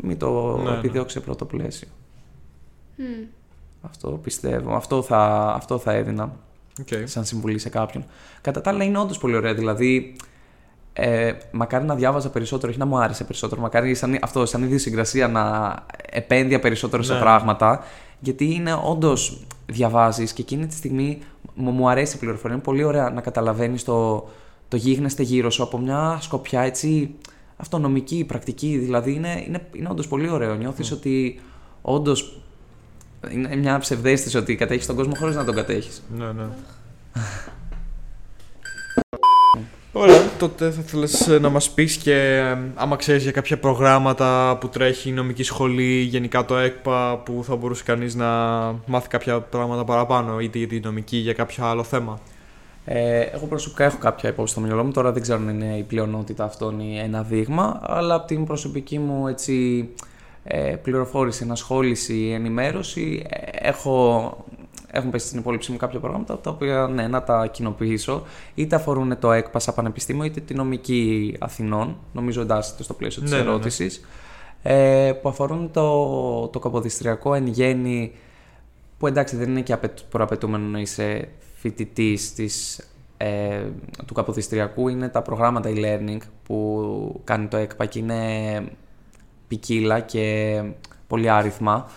μην 0.01 0.17
το 0.17 0.57
Ναι, 0.57 0.69
ναι. 0.69 0.77
επιδιώξεις 0.77 1.19
σε 1.19 1.25
πρώτο 1.25 1.45
πλαίσιο. 1.45 1.87
Μμ. 2.95 3.03
Αυτό 3.81 4.09
πιστεύω. 4.23 4.75
Αυτό 4.75 5.01
θα, 5.01 5.51
αυτό 5.55 5.77
θα 5.77 5.91
έδινα 5.91 6.35
Οκ. 6.79 6.87
σαν 7.03 7.25
συμβουλή 7.25 7.59
σε 7.59 7.69
κάποιον. 7.69 8.05
Κατά 8.41 8.61
τα 8.61 8.69
άλλα, 8.69 8.83
είναι 8.83 8.97
όντως 8.97 9.17
πολύ 9.17 9.35
ωραία. 9.35 9.53
Δηλαδή, 9.53 10.15
ε, 10.93 11.31
μακάρι 11.51 11.85
να 11.85 11.95
διάβαζα 11.95 12.29
περισσότερο, 12.29 12.71
όχι 12.71 12.79
να 12.79 12.85
μου 12.85 12.97
άρεσε 12.97 13.23
περισσότερο. 13.23 13.61
Μακάρι 13.61 13.95
σαν, 13.95 14.17
αυτό, 14.21 14.45
σαν 14.45 14.63
ιδιοσυγκρασία 14.63 15.27
να 15.27 15.75
επένδυα 16.09 16.59
περισσότερο 16.59 17.03
σε 17.03 17.13
Ναι. 17.13 17.19
πράγματα. 17.19 17.83
Γιατί 18.19 18.53
είναι 18.53 18.73
όντως 18.83 19.45
διαβάζεις 19.65 20.33
και 20.33 20.41
εκείνη 20.41 20.67
τη 20.67 20.73
στιγμή 20.75 21.19
μου, 21.53 21.71
μου 21.71 21.89
αρέσει 21.89 22.15
η 22.15 22.19
πληροφορία. 22.19 22.55
Είναι 22.55 22.63
πολύ 22.63 22.83
ωραία 22.83 23.09
να 23.09 23.21
καταλαβαίνεις 23.21 23.83
το, 23.83 24.29
το 24.67 24.75
γίγνεσθε 24.77 25.23
γύρω 25.23 25.49
σου 25.49 25.63
από 25.63 25.77
μια 25.77 26.17
σκοπιά 26.21 26.61
έτσι 26.61 27.15
αυτονομική, 27.57 28.23
πρακτική. 28.27 28.77
Δηλαδή 28.77 29.13
είναι, 29.13 29.43
είναι, 29.47 29.67
είναι 29.75 29.87
όντως 29.91 30.07
πολύ 30.07 30.29
ωραίο. 30.29 30.55
Νιώθεις 30.55 30.91
ότι 30.91 31.39
όντως 31.81 32.41
είναι 33.31 33.55
μια 33.55 33.77
ψευδέστηση 33.79 34.37
ότι 34.37 34.55
κατέχεις 34.55 34.85
τον 34.85 34.95
κόσμο 34.95 35.15
χωρίς 35.15 35.35
να 35.35 35.43
τον 35.43 35.55
κατέχεις. 35.55 36.03
Ναι, 36.17 36.25
ναι. 36.31 36.43
Ωραία, 39.93 40.29
τότε 40.39 40.71
θα 40.71 40.81
ήθελες 40.85 41.27
ε, 41.27 41.39
να 41.39 41.49
μας 41.49 41.71
πεις 41.71 41.97
και 41.97 42.13
ε, 42.13 42.57
άμα 42.75 42.95
ξέρεις 42.95 43.23
για 43.23 43.31
κάποια 43.31 43.57
προγράμματα 43.59 44.57
που 44.59 44.69
τρέχει 44.69 45.09
η 45.09 45.11
νομική 45.11 45.43
σχολή, 45.43 46.01
γενικά 46.01 46.45
το 46.45 46.57
ΕΚΠΑ, 46.57 47.17
που 47.17 47.43
θα 47.43 47.55
μπορούσε 47.55 47.83
κανείς 47.83 48.15
να 48.15 48.27
μάθει 48.85 49.07
κάποια 49.07 49.41
πράγματα 49.41 49.83
παραπάνω, 49.83 50.39
είτε 50.39 50.57
για 50.57 50.67
τη 50.67 50.79
νομική 50.79 51.17
ή 51.17 51.19
για 51.19 51.33
κάποιο 51.33 51.65
άλλο 51.65 51.83
θέμα; 51.83 52.19
Ε, 52.85 53.19
εγώ 53.19 53.45
προσωπικά 53.45 53.83
έχω 53.83 53.97
κάποια 53.97 54.29
υπόψη 54.29 54.51
στο 54.51 54.61
μυαλό 54.61 54.83
μου. 54.83 54.91
Τώρα 54.91 55.11
δεν 55.11 55.21
ξέρω 55.21 55.39
αν 55.39 55.49
είναι 55.49 55.77
η 55.77 55.83
πλειονότητα 55.83 56.43
αυτόν 56.43 56.79
ή 56.79 56.99
ένα 56.99 57.21
δείγμα, 57.23 57.79
αλλά 57.83 58.15
από 58.15 58.27
την 58.27 58.45
προσωπική 58.45 58.99
μου 58.99 59.27
έτσι, 59.27 59.89
ε, 60.43 60.75
πληροφόρηση, 60.83 61.43
ενασχόληση, 61.43 62.31
ενημέρωση, 62.33 63.25
ε, 63.29 63.67
έχω, 63.67 64.45
έχουν 64.91 65.09
πέσει 65.09 65.27
στην 65.27 65.39
υπόλοιψή 65.39 65.71
μου 65.71 65.77
κάποια 65.77 65.99
προγράμματα 65.99 66.39
τα 66.39 66.49
οποία 66.49 66.87
ναι, 66.93 67.07
να 67.07 67.23
τα 67.23 67.47
κοινοποιήσω. 67.47 68.23
Είτε 68.55 68.75
αφορούν 68.75 69.19
το 69.19 69.31
ΕΚΠΑ 69.31 69.59
σαν 69.59 69.73
πανεπιστήμιο, 69.73 70.23
είτε 70.23 70.39
τη 70.39 70.53
νομική 70.53 71.35
Αθηνών. 71.39 71.97
Νομίζω 72.13 72.41
εντάσσεται 72.41 72.83
στο 72.83 72.93
πλαίσιο 72.93 73.21
της 73.21 73.31
Ναι, 73.31 73.37
ναι, 73.37 73.43
ναι. 73.43 73.49
ερώτησης. 73.49 74.05
Ε, 74.63 75.11
που 75.21 75.29
αφορούν 75.29 75.71
το, 75.71 76.47
το 76.47 76.59
καποδιστριακό 76.59 77.33
εν 77.33 77.47
γέννη 77.47 78.11
που 78.97 79.07
εντάξει 79.07 79.35
δεν 79.35 79.49
είναι 79.49 79.61
και 79.61 79.73
απαιτ- 79.73 79.99
προαπαιτούμενο 80.09 80.65
να 80.65 80.79
είσαι 80.79 81.27
φοιτητής 81.55 82.33
ε, 83.17 83.61
του 84.05 84.13
καποδιστριακού, 84.13 84.87
είναι 84.87 85.09
τα 85.09 85.21
προγράμματα 85.21 85.69
e-learning 85.73 86.17
που 86.43 87.21
κάνει 87.23 87.47
το 87.47 87.57
ΕΚΠΑ 87.57 87.85
και 87.85 87.99
είναι 87.99 88.19
ποικίλα 89.47 89.99
και 89.99 90.61
πολύ 91.07 91.29
άριθμα 91.29 91.89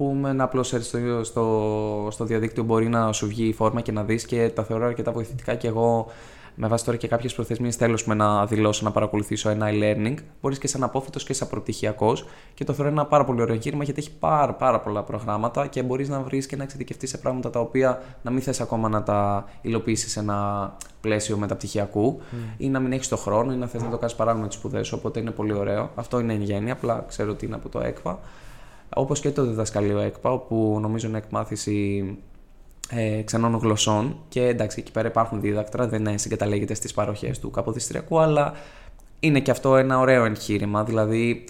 που 0.00 0.16
με 0.20 0.30
ένα 0.30 0.44
απλό 0.44 0.60
search 0.60 0.82
στο, 0.82 1.24
στο, 1.24 2.08
στο 2.10 2.24
διαδίκτυο 2.24 2.62
μπορεί 2.62 2.88
να 2.88 3.12
σου 3.12 3.26
βγει 3.26 3.44
η 3.44 3.52
φόρμα 3.52 3.80
και 3.80 3.92
να 3.92 4.04
δεις 4.04 4.24
και 4.24 4.50
τα 4.54 4.64
θεωρώ 4.64 4.86
αρκετά 4.86 5.12
βοηθητικά 5.12 5.54
και 5.54 5.68
εγώ 5.68 6.06
με 6.54 6.68
βάση 6.68 6.84
τώρα 6.84 6.96
και 6.96 7.08
κάποιες 7.08 7.34
προθεσμίες 7.34 7.76
θέλω 7.76 7.98
πούμε, 8.02 8.14
να 8.14 8.46
δηλώσω 8.46 8.84
να 8.84 8.90
παρακολουθήσω 8.90 9.48
ένα 9.50 9.66
e-learning. 9.70 10.14
Μπορείς 10.40 10.58
και 10.58 10.66
σαν 10.66 10.82
απόφυτος 10.82 11.24
και 11.24 11.32
σαν 11.32 11.48
προπτυχιακός. 11.48 12.26
Και 12.54 12.64
το 12.64 12.72
θεωρώ 12.72 12.90
ένα 12.90 13.06
πάρα 13.06 13.24
πολύ 13.24 13.40
ωραίο 13.40 13.54
εγχείρημα 13.54 13.84
γιατί 13.84 14.00
έχει 14.00 14.10
πάρα, 14.18 14.54
πάρα 14.54 14.80
πολλά 14.80 15.02
προγράμματα 15.02 15.66
και 15.66 15.82
μπορείς 15.82 16.08
να 16.08 16.20
βρεις 16.20 16.46
και 16.46 16.56
να 16.56 16.62
εξειδικευτείς 16.62 17.10
σε 17.10 17.18
πράγματα 17.18 17.50
τα 17.50 17.60
οποία 17.60 18.02
να 18.22 18.30
μην 18.30 18.42
θες 18.42 18.60
ακόμα 18.60 18.88
να 18.88 19.02
τα 19.02 19.44
υλοποιήσεις 19.60 20.12
σε 20.12 20.20
ένα 20.20 20.72
πλαίσιο 21.00 21.36
μεταπτυχιακού 21.36 22.20
ή 22.56 22.68
να 22.68 22.80
μην 22.80 22.92
έχεις 22.92 23.08
το 23.08 23.16
χρόνο 23.16 23.52
ή 23.52 23.56
να 23.56 23.66
θες 23.66 23.82
να 23.82 23.90
το 23.90 23.96
κάνεις 23.96 24.14
παράλληλα 24.14 24.42
με 24.42 24.48
τις 24.48 24.58
σπουδέ 24.58 24.82
σου. 24.82 24.96
Οπότε 24.98 25.20
είναι 25.20 25.30
πολύ 25.30 25.52
ωραίο. 25.52 25.90
Αυτό 25.94 26.20
είναι 26.20 26.32
εν 26.32 26.42
γέννη. 26.42 26.70
Απλά 26.70 27.04
ξέρω 27.08 27.30
ότι 27.30 27.46
είναι 27.46 27.54
από 27.54 27.68
το 27.68 27.80
ΕΚΠΑ. 27.80 28.18
Όπως 28.94 29.20
και 29.20 29.30
το 29.30 29.46
διδασκαλείο 29.46 29.98
ΕΚΠΑ, 29.98 30.30
όπου 30.30 30.78
νομίζω 30.80 31.08
είναι 31.08 31.18
εκμάθηση 31.18 32.04
ε, 32.90 33.22
ξενών 33.22 33.54
γλωσσών. 33.54 34.16
Και 34.28 34.46
εντάξει 34.46 34.80
εκεί 34.80 34.92
πέρα 34.92 35.08
υπάρχουν 35.08 35.40
δίδακτρα, 35.40 35.88
δεν 35.88 36.06
ε, 36.06 36.18
συγκαταλέγεται 36.18 36.74
στις 36.74 36.94
παροχές 36.94 37.38
του 37.38 37.50
καποδιστριακού 37.50 38.18
αλλά 38.18 38.52
είναι 39.20 39.40
και 39.40 39.50
αυτό 39.50 39.76
ένα 39.76 39.98
ωραίο 39.98 40.24
εγχείρημα, 40.24 40.84
δηλαδή 40.84 41.44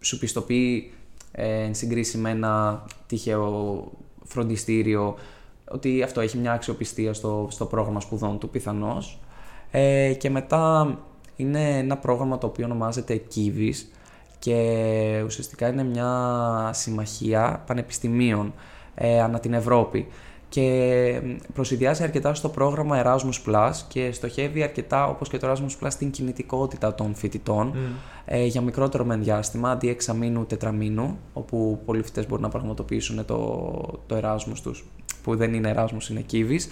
σου 0.00 0.18
πιστοποιεί 0.18 0.92
ε, 1.32 1.62
εν 1.62 1.74
συγκρίση 1.74 2.18
με 2.18 2.30
ένα 2.30 2.84
τυχαίο 3.06 3.84
φροντιστήριο 4.24 5.14
ότι 5.68 6.02
αυτό 6.02 6.20
έχει 6.20 6.38
μια 6.38 6.52
αξιοπιστία 6.52 7.12
στο, 7.12 7.46
στο 7.50 7.66
πρόγραμμα 7.66 8.00
σπουδών 8.00 8.38
του 8.38 8.48
πιθανώς. 8.48 9.20
Ε, 9.70 10.14
και 10.18 10.30
μετά 10.30 10.98
είναι 11.36 11.78
ένα 11.78 11.96
πρόγραμμα 11.96 12.38
το 12.38 12.46
οποίο 12.46 12.64
ονομάζεται 12.64 13.22
Kivis 13.34 13.74
και 14.42 15.22
ουσιαστικά 15.24 15.68
είναι 15.68 15.84
μια 15.84 16.70
συμμαχία 16.72 17.62
πανεπιστημίων 17.66 18.54
ε, 18.94 19.20
ανά 19.20 19.40
την 19.40 19.52
Ευρώπη. 19.52 20.06
Και 20.48 21.22
προσυδειάζει 21.54 22.02
αρκετά 22.02 22.34
στο 22.34 22.48
πρόγραμμα 22.48 23.02
Erasmus 23.04 23.50
Plus 23.50 23.72
και 23.88 24.12
στοχεύει 24.12 24.62
αρκετά 24.62 25.06
όπως 25.06 25.28
και 25.28 25.38
το 25.38 25.50
Erasmus 25.50 25.84
Plus 25.84 25.90
στην 25.90 26.10
κινητικότητα 26.10 26.94
των 26.94 27.14
φοιτητών 27.14 27.74
ε, 28.24 28.44
για 28.44 28.60
μικρότερο 28.60 29.04
με 29.04 29.16
διάστημα 29.16 29.70
αντί 29.70 29.88
εξαμήνου 29.88 30.46
τετραμήνου 30.46 31.18
όπου 31.32 31.80
πολλοί 31.84 32.02
φοιτητές 32.02 32.26
μπορούν 32.26 32.42
να 32.44 32.50
πραγματοποιήσουν 32.50 33.24
το, 33.24 33.70
το 34.06 34.20
Erasmus 34.22 34.58
τους 34.62 34.84
που 35.22 35.36
δεν 35.36 35.54
είναι 35.54 35.74
Erasmus 35.76 36.10
είναι 36.10 36.24
Kivis 36.32 36.62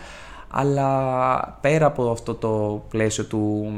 αλλά 0.53 1.59
πέρα 1.61 1.87
από 1.87 2.11
αυτό 2.11 2.35
το 2.35 2.83
πλαίσιο 2.89 3.25
του, 3.25 3.73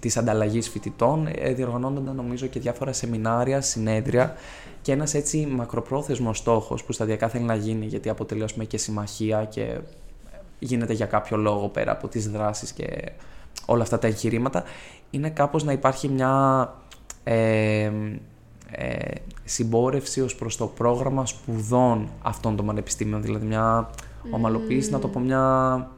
της 0.00 0.16
ανταλλαγής 0.16 0.68
φοιτητών 0.68 1.28
ε, 1.34 1.52
διοργανώνονταν 1.52 2.16
νομίζω 2.16 2.46
και 2.46 2.60
διάφορα 2.60 2.92
σεμινάρια, 2.92 3.60
συνέδρια 3.60 4.34
και 4.82 4.92
ένας 4.92 5.14
έτσι 5.14 5.46
μακροπρόθεσμος 5.46 6.38
στόχος 6.38 6.84
που 6.84 6.92
σταδιακά 6.92 7.28
θέλει 7.28 7.44
να 7.44 7.54
γίνει 7.54 7.86
γιατί 7.86 8.08
αποτελεί 8.08 8.42
ας 8.42 8.52
πούμε, 8.52 8.64
και 8.64 8.78
συμμαχία 8.78 9.44
και 9.44 9.78
γίνεται 10.58 10.92
για 10.92 11.06
κάποιο 11.06 11.36
λόγο 11.36 11.68
πέρα 11.68 11.92
από 11.92 12.08
τις 12.08 12.30
δράσεις 12.30 12.72
και 12.72 13.12
όλα 13.66 13.82
αυτά 13.82 13.98
τα 13.98 14.06
εγχειρήματα 14.06 14.64
είναι 15.10 15.30
κάπως 15.30 15.64
να 15.64 15.72
υπάρχει 15.72 16.08
μια 16.08 16.74
ε, 17.24 17.90
ε, 18.70 19.10
συμπόρευση 19.44 20.20
ως 20.20 20.34
προς 20.34 20.56
το 20.56 20.66
πρόγραμμα 20.66 21.26
σπουδών 21.26 22.08
αυτών 22.22 22.56
των 22.56 22.66
πανεπιστήμιων. 22.66 23.22
Δηλαδή 23.22 23.46
μια 23.46 23.90
ομαλοποίηση, 24.30 24.90
να 24.90 24.98
το 24.98 25.08
πω 25.08 25.20
μια 25.20 25.88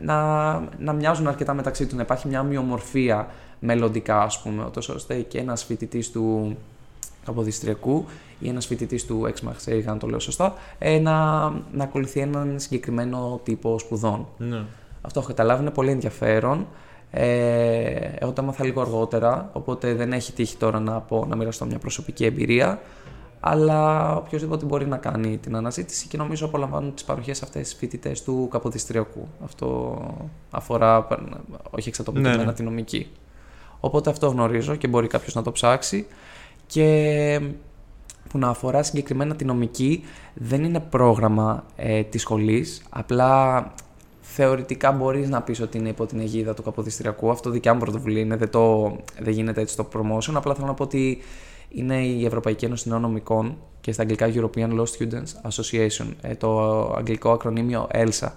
να, 0.00 0.52
να 0.78 0.92
μοιάζουν 0.92 1.26
αρκετά 1.26 1.54
μεταξύ 1.54 1.86
του, 1.86 1.96
να 1.96 2.02
υπάρχει 2.02 2.28
μια 2.28 2.40
ομοιομορφία 2.40 3.28
μελλοντικά, 3.58 4.22
ας 4.22 4.42
πούμε, 4.42 4.64
ούτως 4.64 4.88
ώστε 4.88 5.14
και 5.20 5.38
ένας 5.38 5.64
φοιτητής 5.64 6.10
του 6.10 6.56
Καποδιστριακού 7.24 8.04
ή 8.38 8.48
ένας 8.48 8.66
φοιτητής 8.66 9.06
του 9.06 9.22
Ex 9.26 9.48
Marseille, 9.48 9.82
αν 9.86 9.98
το 9.98 10.06
λέω 10.06 10.20
σωστά, 10.20 10.54
ε, 10.78 10.98
να, 10.98 11.48
να 11.72 11.84
ακολουθεί 11.84 12.20
έναν 12.20 12.54
συγκεκριμένο 12.58 13.40
τύπο 13.44 13.78
σπουδών. 13.78 14.26
Ναι. 14.36 14.62
Αυτό 15.02 15.20
έχω 15.20 15.28
καταλάβει, 15.28 15.62
είναι 15.62 15.70
πολύ 15.70 15.90
ενδιαφέρον. 15.90 16.66
Ε, 17.10 17.26
εγώ 18.18 18.32
το 18.32 18.42
έμαθα 18.42 18.64
λίγο 18.64 18.80
αργότερα, 18.80 19.50
οπότε 19.52 19.94
δεν 19.94 20.12
έχει 20.12 20.32
τύχει 20.32 20.56
τώρα 20.56 20.80
να, 20.80 21.00
πω, 21.00 21.26
να 21.28 21.36
μοιραστώ 21.36 21.64
μια 21.64 21.78
προσωπική 21.78 22.24
εμπειρία. 22.24 22.80
Αλλά 23.44 24.10
οποιοδήποτε 24.16 24.64
μπορεί 24.64 24.86
να 24.86 24.96
κάνει 24.96 25.38
την 25.38 25.56
αναζήτηση 25.56 26.08
και 26.08 26.16
νομίζω 26.16 26.46
απολαμβάνουν 26.46 26.94
τις 26.94 27.04
παροχές 27.04 27.42
αυτές 27.42 27.72
οι 27.72 27.76
φοιτητές 27.76 28.22
του 28.22 28.48
Καποδιστριακού. 28.50 29.28
Αυτό 29.44 29.96
αφορά, 30.50 31.06
όχι 31.70 31.88
εξατομικευμένα 31.88 32.42
Ναι, 32.42 32.44
ναι. 32.44 32.52
τη 32.52 32.62
νομική. 32.62 33.10
Οπότε 33.80 34.10
αυτό 34.10 34.28
γνωρίζω 34.28 34.76
και 34.76 34.88
μπορεί 34.88 35.06
κάποιος 35.06 35.34
να 35.34 35.42
το 35.42 35.52
ψάξει. 35.52 36.06
Και 36.66 37.40
που 38.28 38.38
να 38.38 38.48
αφορά 38.48 38.82
συγκεκριμένα 38.82 39.36
τη 39.36 39.44
νομική 39.44 40.04
δεν 40.34 40.64
είναι 40.64 40.80
πρόγραμμα 40.80 41.64
ε, 41.76 42.02
της 42.02 42.20
σχολής, 42.20 42.82
απλά 42.90 43.72
θεωρητικά 44.20 44.92
μπορείς 44.92 45.28
να 45.28 45.42
πεις 45.42 45.60
ότι 45.60 45.78
είναι 45.78 45.88
υπό 45.88 46.06
την 46.06 46.20
αιγίδα 46.20 46.54
του 46.54 46.62
Καποδιστριακού. 46.62 47.30
Αυτό 47.30 47.50
δικιά 47.50 47.74
μου 47.74 47.80
πρωτοβουλία 47.80 48.20
είναι, 48.20 48.36
δεν, 48.36 48.50
το, 48.50 48.96
δεν 49.20 49.32
γίνεται 49.32 49.60
έτσι 49.60 49.76
το 49.76 49.88
promotion, 49.92 50.32
απλά 50.34 50.54
θέλω 50.54 50.66
να 50.66 50.74
πω 50.74 50.82
ότι 50.82 51.18
είναι 51.74 51.96
η 52.06 52.24
Ευρωπαϊκή 52.24 52.64
Ένωση 52.64 52.88
Νέων 52.88 53.00
Νομικών 53.00 53.56
και 53.80 53.92
στα 53.92 54.02
αγγλικά 54.02 54.30
European 54.34 54.70
Law 54.80 54.84
Students 54.84 55.50
Association, 55.50 56.06
ε, 56.20 56.34
το 56.34 56.82
αγγλικό 56.96 57.30
ακρονίμιο 57.30 57.88
ELSA, 57.94 58.28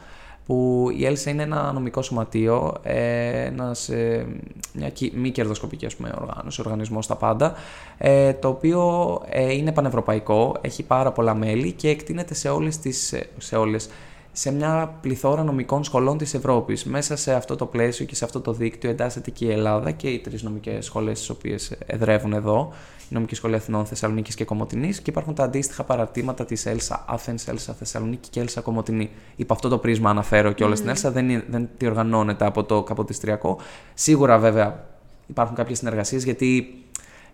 που 0.45 0.87
η 0.97 1.07
ELSA 1.09 1.25
είναι 1.25 1.43
ένα 1.43 1.71
νομικό 1.71 2.01
σωματείο, 2.01 2.73
ε, 2.83 3.45
ένας, 3.45 3.89
ε, 3.89 4.25
μια 4.73 4.89
κυ- 4.89 5.13
μη 5.13 5.31
κερδοσκοπική 5.31 5.85
ας 5.85 5.95
πούμε, 5.95 6.13
οργάνωση, 6.21 6.61
οργανισμός 6.61 7.05
στα 7.05 7.15
πάντα, 7.15 7.53
ε, 7.97 8.33
το 8.33 8.47
οποίο 8.47 9.21
ε, 9.29 9.53
είναι 9.53 9.71
πανευρωπαϊκό, 9.71 10.55
έχει 10.61 10.83
πάρα 10.83 11.11
πολλά 11.11 11.33
μέλη 11.35 11.71
και 11.71 11.89
εκτείνεται 11.89 12.33
σε 12.33 12.49
όλες 12.49 12.79
τις, 12.79 13.13
ε, 13.13 13.29
σε 13.37 13.55
όλες, 13.55 13.89
σε 14.37 14.51
μια 14.51 14.97
πληθώρα 15.01 15.43
νομικών 15.43 15.83
σχολών 15.83 16.17
της 16.17 16.33
Ευρώπης. 16.33 16.83
Μέσα 16.85 17.15
σε 17.15 17.33
αυτό 17.33 17.55
το 17.55 17.65
πλαίσιο 17.65 18.05
και 18.05 18.15
σε 18.15 18.25
αυτό 18.25 18.41
το 18.41 18.53
δίκτυο 18.53 18.89
εντάσσεται 18.89 19.31
και 19.31 19.45
η 19.45 19.51
Ελλάδα 19.51 19.91
και 19.91 20.09
οι 20.09 20.19
τρεις 20.19 20.43
νομικές 20.43 20.85
σχολές 20.85 21.19
τις 21.19 21.29
οποίες 21.29 21.71
εδρεύουν 21.85 22.33
εδώ, 22.33 22.73
η 23.09 23.13
Νομική 23.13 23.35
Σχολή 23.35 23.55
Αθηνών, 23.55 23.85
Θεσσαλονίκης 23.85 24.35
και 24.35 24.45
Κομωτινής, 24.45 25.01
και 25.01 25.09
υπάρχουν 25.09 25.33
τα 25.33 25.43
αντίστοιχα 25.43 25.83
παρατήματα 25.83 26.45
της 26.45 26.65
Έλσα 26.65 27.05
Athens, 27.09 27.43
Έλσα 27.47 27.73
Θεσσαλονίκη 27.73 28.29
και 28.29 28.39
Έλσα 28.39 28.61
Κομωτινή. 28.61 29.09
Υπό 29.35 29.53
αυτό 29.53 29.69
το 29.69 29.77
πρίσμα 29.77 30.09
αναφέρω 30.09 30.51
και 30.51 30.63
όλα 30.63 30.75
στην 30.75 30.89
Έλσα, 30.89 31.11
δεν, 31.11 31.29
είναι- 31.29 31.45
δεν 31.49 31.69
διοργανώνεται 31.77 32.45
από 32.45 32.63
το 32.63 32.83
Καποδιστριακό. 32.83 33.57
Σίγουρα 33.93 34.37
βέβαια 34.37 34.85
υπάρχουν 35.27 35.55
κάποιες 35.55 35.77
συνεργασίες 35.77 36.23
γιατί 36.23 36.67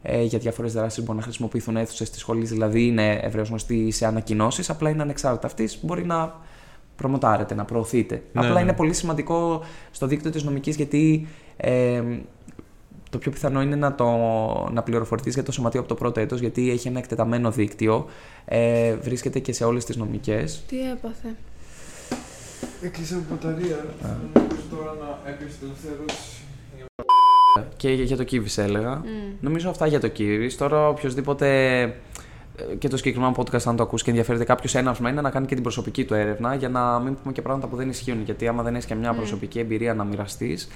ε, 0.01 0.21
για 0.23 0.39
διάφορες 0.39 0.73
δράσεις 0.73 0.99
μπορούν 0.99 1.15
να 1.17 1.23
χρησιμοποιηθούν 1.23 1.77
αίθουσες 1.77 2.09
της 2.09 2.19
σχολής, 2.19 2.49
δηλαδή 2.49 2.85
είναι 2.87 3.19
ευρέως 3.23 3.47
γνωστή 3.47 3.91
σε 3.91 4.05
ανακοινώσεις, 4.05 4.69
απλά 4.69 4.89
είναι 4.89 5.01
ανεξάρτητα 5.01 5.47
αυτής, 5.47 5.79
μπορεί 5.81 6.05
να 6.05 6.33
προμοτάρετε, 7.01 7.55
να 7.55 7.65
προωθείτε. 7.65 8.15
Ναι, 8.15 8.41
απλά 8.41 8.53
ναι. 8.53 8.61
είναι 8.61 8.73
πολύ 8.73 8.93
σημαντικό 8.93 9.63
στο 9.91 10.07
δίκτυο 10.07 10.31
της 10.31 10.43
νομικής 10.43 10.75
γιατί 10.75 11.27
ε, 11.57 12.01
το 13.09 13.17
πιο 13.17 13.31
πιθανό 13.31 13.61
είναι 13.61 13.75
να, 13.75 13.95
το, 13.95 14.05
να 14.71 14.83
πληροφορηθείς 14.83 15.33
για 15.33 15.43
το 15.43 15.51
σωματείο 15.51 15.79
από 15.79 15.89
το 15.89 15.95
πρώτο 15.95 16.19
έτος 16.19 16.39
γιατί 16.39 16.71
έχει 16.71 16.87
ένα 16.87 16.99
εκτεταμένο 16.99 17.51
δίκτυο, 17.51 18.05
ε, 18.45 18.95
βρίσκεται 18.95 19.39
και 19.39 19.53
σε 19.53 19.63
όλες 19.63 19.85
τις 19.85 19.95
νομικές. 19.95 20.63
Τι 20.67 20.81
έπαθε; 20.81 21.35
Έκλεισε 22.81 23.13
από 23.13 23.23
μπαταρία. 23.29 23.85
τώρα 24.69 24.95
να 24.99 25.31
έκλεισε 25.31 25.55
τελευταία 25.59 25.91
ερώτηση. 25.91 26.41
Και 27.77 27.89
για, 27.89 28.03
για 28.03 28.17
το 28.17 28.25
Kivis 28.31 28.57
έλεγα. 28.63 28.95
Μμ. 28.95 29.03
Νομίζω 29.39 29.69
αυτά 29.69 29.87
για 29.87 29.99
το 29.99 30.11
Kivis. 30.17 30.51
Τώρα 30.57 30.87
οποιοδήποτε 30.87 31.81
ε, 31.81 31.93
και 32.77 32.87
το 32.87 32.97
συγκεκριμένο 32.97 33.33
podcast, 33.37 33.65
αν 33.65 33.75
το 33.75 33.83
ακούσει 33.83 34.03
και 34.03 34.09
ενδιαφέρεται 34.09 34.43
κάποιος 34.43 34.75
έναυσμα, 34.75 35.09
είναι 35.09 35.21
να 35.21 35.29
κάνει 35.29 35.45
και 35.45 35.53
την 35.53 35.63
προσωπική 35.63 36.05
του 36.05 36.13
έρευνα 36.13 36.55
για 36.55 36.69
να 36.69 36.99
μην 36.99 37.17
πούμε 37.21 37.33
και 37.33 37.41
πράγματα 37.41 37.67
που 37.67 37.75
δεν 37.75 37.89
ισχύουν. 37.89 38.21
Γιατί 38.23 38.47
άμα 38.47 38.63
δεν 38.63 38.73
έχεις 38.73 38.85
και 38.85 38.95
μια 38.95 39.13
προσωπική 39.13 39.59
εμπειρία 39.59 39.93
να 39.93 40.03
μοιραστείς, 40.03 40.67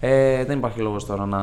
ε, 0.00 0.44
δεν 0.44 0.58
υπάρχει 0.58 0.80
λόγος 0.80 1.06
τώρα 1.06 1.26
να, 1.26 1.42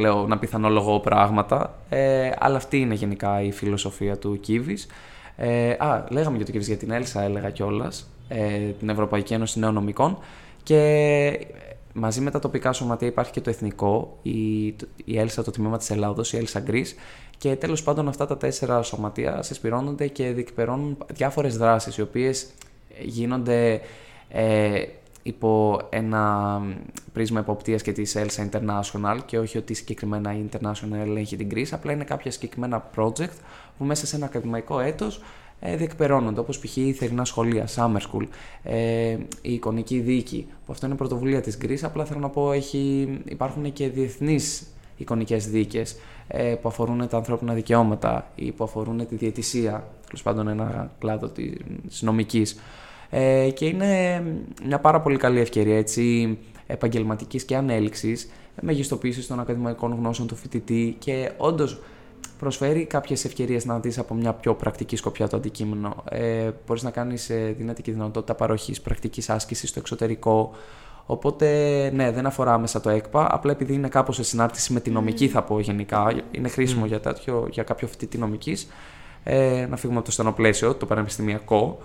λέω, 0.00 0.26
να 0.26 0.38
πιθανολογώ 0.38 1.00
πράγματα. 1.00 1.78
Ε, 1.88 2.30
αλλά 2.38 2.56
αυτή 2.56 2.80
είναι 2.80 2.94
γενικά 2.94 3.42
η 3.42 3.52
φιλοσοφία 3.52 4.18
του 4.18 4.40
Kivis. 4.46 4.90
Ε, 5.36 5.70
α, 5.70 6.04
λέγαμε 6.10 6.36
για 6.36 6.46
το 6.46 6.52
Kivis 6.54 6.66
για 6.66 6.76
την 6.76 6.90
Έλσα, 6.90 7.22
έλεγα 7.22 7.50
κιόλας, 7.50 8.10
ε, 8.28 8.58
την 8.78 8.88
Ευρωπαϊκή 8.88 9.34
Ένωση 9.34 9.58
Νέων 9.58 9.74
Νομικών. 9.74 10.18
Και 10.62 11.46
μαζί 11.92 12.20
με 12.20 12.30
τα 12.30 12.38
τοπικά 12.38 12.72
σωματεία 12.72 13.08
υπάρχει 13.08 13.32
και 13.32 13.40
το 13.40 13.50
εθνικό, 13.50 14.18
η, 14.22 14.66
η 15.04 15.18
Έλσα, 15.18 15.44
το 15.44 15.50
τμήμα 15.50 15.78
της 15.78 15.90
Ελλάδος, 15.90 16.32
η 16.32 16.36
Έλσα 16.36 16.62
Greece. 16.66 16.94
Και 17.40 17.56
τέλος 17.56 17.82
πάντων 17.82 18.08
αυτά 18.08 18.26
τα 18.26 18.36
τέσσερα 18.36 18.82
σωματεία 18.82 19.42
συσπηρώνονται 19.42 20.06
και 20.06 20.30
διεκπερώνουν 20.30 20.96
διάφορες 21.14 21.56
δράσεις, 21.56 21.96
οι 21.96 22.02
οποίες 22.02 22.46
γίνονται 23.02 23.80
ε, 24.28 24.82
υπό 25.22 25.80
ένα 25.90 26.60
πρίσμα 27.12 27.40
εποπτείας 27.40 27.82
και 27.82 27.92
της 27.92 28.16
Elsa 28.18 28.48
International 28.50 29.18
και 29.26 29.38
όχι 29.38 29.58
ότι 29.58 29.74
συγκεκριμένα 29.74 30.36
η 30.36 30.44
International 30.50 30.92
ελέγχει 30.92 31.36
την 31.36 31.48
κρίση, 31.48 31.74
απλά 31.74 31.92
είναι 31.92 32.04
κάποια 32.04 32.30
συγκεκριμένα 32.30 32.90
project 32.96 33.36
που 33.78 33.84
μέσα 33.84 34.06
σε 34.06 34.16
ένα 34.16 34.24
ακαδημαϊκό 34.24 34.80
έτος 34.80 35.22
ε, 35.60 35.76
διεκπερώνονται, 35.76 36.40
όπως 36.40 36.58
π.χ. 36.58 36.76
η 36.76 36.92
θερινά 36.92 37.24
σχολεία, 37.24 37.68
summer 37.74 38.00
school, 38.00 38.26
ε, 38.62 39.16
η 39.42 39.52
εικονική 39.52 40.00
δίκη, 40.00 40.46
που 40.66 40.72
αυτό 40.72 40.86
είναι 40.86 40.94
πρωτοβουλία 40.94 41.40
της 41.40 41.58
Greece, 41.62 41.82
απλά 41.82 42.04
θέλω 42.04 42.20
να 42.20 42.28
πω 42.28 42.52
έχει, 42.52 43.08
υπάρχουν 43.24 43.72
και 43.72 43.88
διεθνείς 43.88 44.66
εικονικές 44.96 45.48
δίκες 45.48 45.96
ε, 46.32 46.54
που 46.54 46.68
αφορούν 46.68 47.08
τα 47.08 47.16
ανθρώπινα 47.16 47.54
δικαιώματα 47.54 48.30
ή 48.34 48.52
που 48.52 48.64
αφορούν 48.64 49.06
τη 49.06 49.14
διαιτησία, 49.14 49.84
τέλος 50.06 50.22
πάντων 50.22 50.48
ένα 50.48 50.90
κλάδο 50.98 51.28
της 51.28 52.02
νομικής. 52.02 52.60
Ε, 53.10 53.50
και 53.50 53.66
είναι 53.66 54.22
μια 54.64 54.78
πάρα 54.78 55.00
πολύ 55.00 55.16
καλή 55.16 55.40
ευκαιρία 55.40 55.76
έτσι, 55.76 56.38
επαγγελματικής 56.66 57.44
και 57.44 57.56
ανέλυξης, 57.56 58.30
μεγιστοποίησης 58.60 59.26
των 59.26 59.40
ακαδημαϊκών 59.40 59.94
γνώσεων 59.94 60.28
του 60.28 60.36
φοιτητή 60.36 60.96
και 60.98 61.30
όντως 61.36 61.80
προσφέρει 62.38 62.84
κάποιες 62.84 63.24
ευκαιρίες 63.24 63.64
να 63.64 63.80
δεις 63.80 63.98
από 63.98 64.14
μια 64.14 64.32
πιο 64.32 64.54
πρακτική 64.54 64.96
σκοπιά 64.96 65.28
το 65.28 65.36
αντικείμενο. 65.36 66.04
Ε, 66.10 66.50
Μπορείς 66.66 66.82
να 66.82 66.90
κάνεις 66.90 67.30
ε, 67.30 67.54
δύνατη 67.58 67.82
και 67.82 67.92
δυνατότητα 67.92 68.34
παροχής 68.34 68.80
πρακτικής 68.80 69.30
άσκησης 69.30 69.68
στο 69.68 69.78
εξωτερικό. 69.78 70.50
Οπότε, 71.10 71.46
ναι, 71.94 72.10
δεν 72.10 72.26
αφορά 72.26 72.52
άμεσα 72.52 72.80
το 72.80 72.90
ΕΚΠΑ. 72.90 73.26
Απλά 73.30 73.52
επειδή 73.52 73.74
είναι 73.74 73.88
κάπως 73.88 74.16
σε 74.16 74.22
συνάρτηση 74.22 74.72
με 74.72 74.80
τη 74.80 74.90
νομική, 74.90 75.28
θα 75.28 75.42
πω 75.42 75.60
γενικά. 75.60 76.12
Είναι 76.30 76.48
χρήσιμο 76.48 76.86
για, 76.86 77.00
τέτοιο, 77.00 77.46
για 77.50 77.62
κάποιο 77.62 77.88
φοιτητή 77.88 78.18
νομικής. 78.18 78.68
Ε, 79.24 79.66
να 79.70 79.76
φύγουμε 79.76 79.98
από 79.98 80.06
το 80.06 80.12
στενό 80.12 80.32
πλαίσιο, 80.32 80.74
το 80.74 80.86
πανεπιστημιακό. 80.86 81.78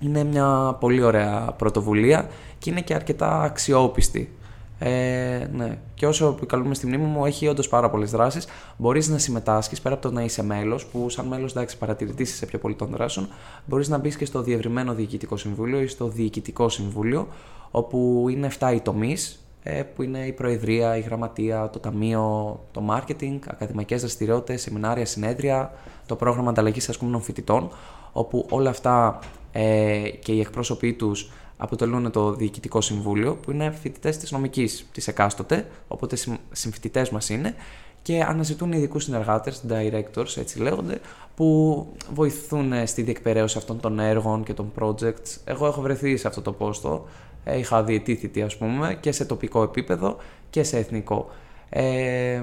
Είναι 0.00 0.24
μια 0.24 0.76
πολύ 0.80 1.02
ωραία 1.02 1.54
πρωτοβουλία 1.58 2.28
και 2.58 2.70
είναι 2.70 2.80
και 2.80 2.94
αρκετά 2.94 3.42
αξιόπιστη. 3.42 4.32
Ε, 4.78 5.48
ναι. 5.52 5.78
Και 5.94 6.06
όσο 6.06 6.34
επικαλούμε 6.36 6.74
στη 6.74 6.86
μνήμη 6.86 7.04
μου, 7.04 7.26
έχει 7.26 7.48
όντως 7.48 7.68
πάρα 7.68 7.90
πολλές 7.90 8.10
δράσεις. 8.10 8.46
Μπορείς 8.76 9.08
να 9.08 9.18
συμμετάσχεις 9.18 9.80
πέρα 9.80 9.94
από 9.94 10.08
το 10.08 10.14
να 10.14 10.22
είσαι 10.22 10.42
μέλος, 10.42 10.86
που 10.86 11.08
σαν 11.08 11.26
μέλος 11.26 11.50
εντάξει 11.50 11.78
παρατηρητής 11.78 12.34
σε 12.34 12.46
πιο 12.46 12.58
πολύ 12.58 12.74
των 12.74 12.88
δράσεων, 12.90 13.28
μπορείς 13.66 13.88
να 13.88 13.98
μπεις 13.98 14.16
και 14.16 14.24
στο 14.24 14.42
διευρυμένο 14.42 14.94
διοικητικό 14.94 15.36
συμβούλιο 15.36 15.80
ή 15.80 15.86
στο 15.86 16.08
διοικητικό 16.08 16.68
συμβούλιο, 16.68 17.28
όπου 17.76 18.26
είναι 18.30 18.50
7 18.58 18.72
οι 18.74 18.80
τομείς, 18.80 19.46
ε, 19.62 19.82
που 19.82 20.02
είναι 20.02 20.26
η 20.26 20.32
Προεδρία, 20.32 20.96
η 20.96 21.00
Γραμματεία, 21.00 21.70
το 21.70 21.78
Ταμείο, 21.78 22.60
το 22.72 22.80
Μάρκετινγκ, 22.80 23.40
ακαδημαϊκές 23.46 24.00
δραστηριότητες, 24.00 24.62
σεμινάρια, 24.62 25.06
συνέδρια, 25.06 25.72
το 26.06 26.16
πρόγραμμα 26.16 26.50
ανταλλαγής 26.50 26.88
ασκούμενων 26.88 27.22
φοιτητών, 27.22 27.70
όπου 28.12 28.46
όλα 28.50 28.70
αυτά 28.70 29.18
ε, 29.52 30.08
και 30.20 30.32
οι 30.32 30.40
εκπρόσωποι 30.40 30.92
τους 30.92 31.32
αποτελούν 31.56 32.10
το 32.10 32.32
Διοικητικό 32.32 32.80
Συμβούλιο, 32.80 33.34
που 33.34 33.50
είναι 33.50 33.70
φοιτητές 33.70 34.16
της 34.16 34.32
νομικής 34.32 34.86
της 34.92 35.08
εκάστοτε, 35.08 35.66
οπότε 35.88 36.16
συμφοιτητές 36.52 37.10
μας 37.10 37.28
είναι, 37.28 37.54
και 38.02 38.22
αναζητούν 38.22 38.72
ειδικούς 38.72 39.04
συνεργάτες, 39.04 39.62
directors, 39.68 40.36
έτσι 40.36 40.58
λέγονται, 40.58 41.00
που 41.36 41.86
βοηθούν 42.14 42.86
στη 42.86 43.02
διεκπαιρέωση 43.02 43.58
αυτών 43.58 43.80
των 43.80 43.98
έργων 43.98 44.44
και 44.44 44.54
των 44.54 44.72
projects. 44.80 45.36
Εγώ 45.44 45.66
έχω 45.66 45.80
βρεθεί 45.80 46.16
σε 46.16 46.28
αυτό 46.28 46.42
το 46.42 46.52
πόστο. 46.52 47.04
Ε, 47.44 47.58
Είχα 47.58 47.82
διετήθητη, 47.82 48.42
ας 48.42 48.56
πούμε, 48.56 48.96
και 49.00 49.12
σε 49.12 49.24
τοπικό 49.24 49.62
επίπεδο 49.62 50.16
και 50.50 50.62
σε 50.62 50.78
εθνικό. 50.78 51.30
Ε, 51.68 52.42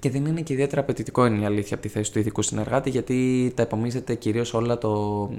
και 0.00 0.10
δεν 0.10 0.26
είναι 0.26 0.40
και 0.40 0.52
ιδιαίτερα 0.52 0.80
απαιτητικό, 0.80 1.26
είναι 1.26 1.42
η 1.42 1.44
αλήθεια, 1.44 1.76
από 1.76 1.86
τη 1.86 1.92
θέση 1.92 2.12
του 2.12 2.18
ειδικού 2.18 2.42
συνεργάτη, 2.42 2.90
γιατί 2.90 3.52
τα 3.54 3.62
επομίζεται 3.62 4.14
κυρίως 4.14 4.54
όλα 4.54 4.78
το, 4.78 4.90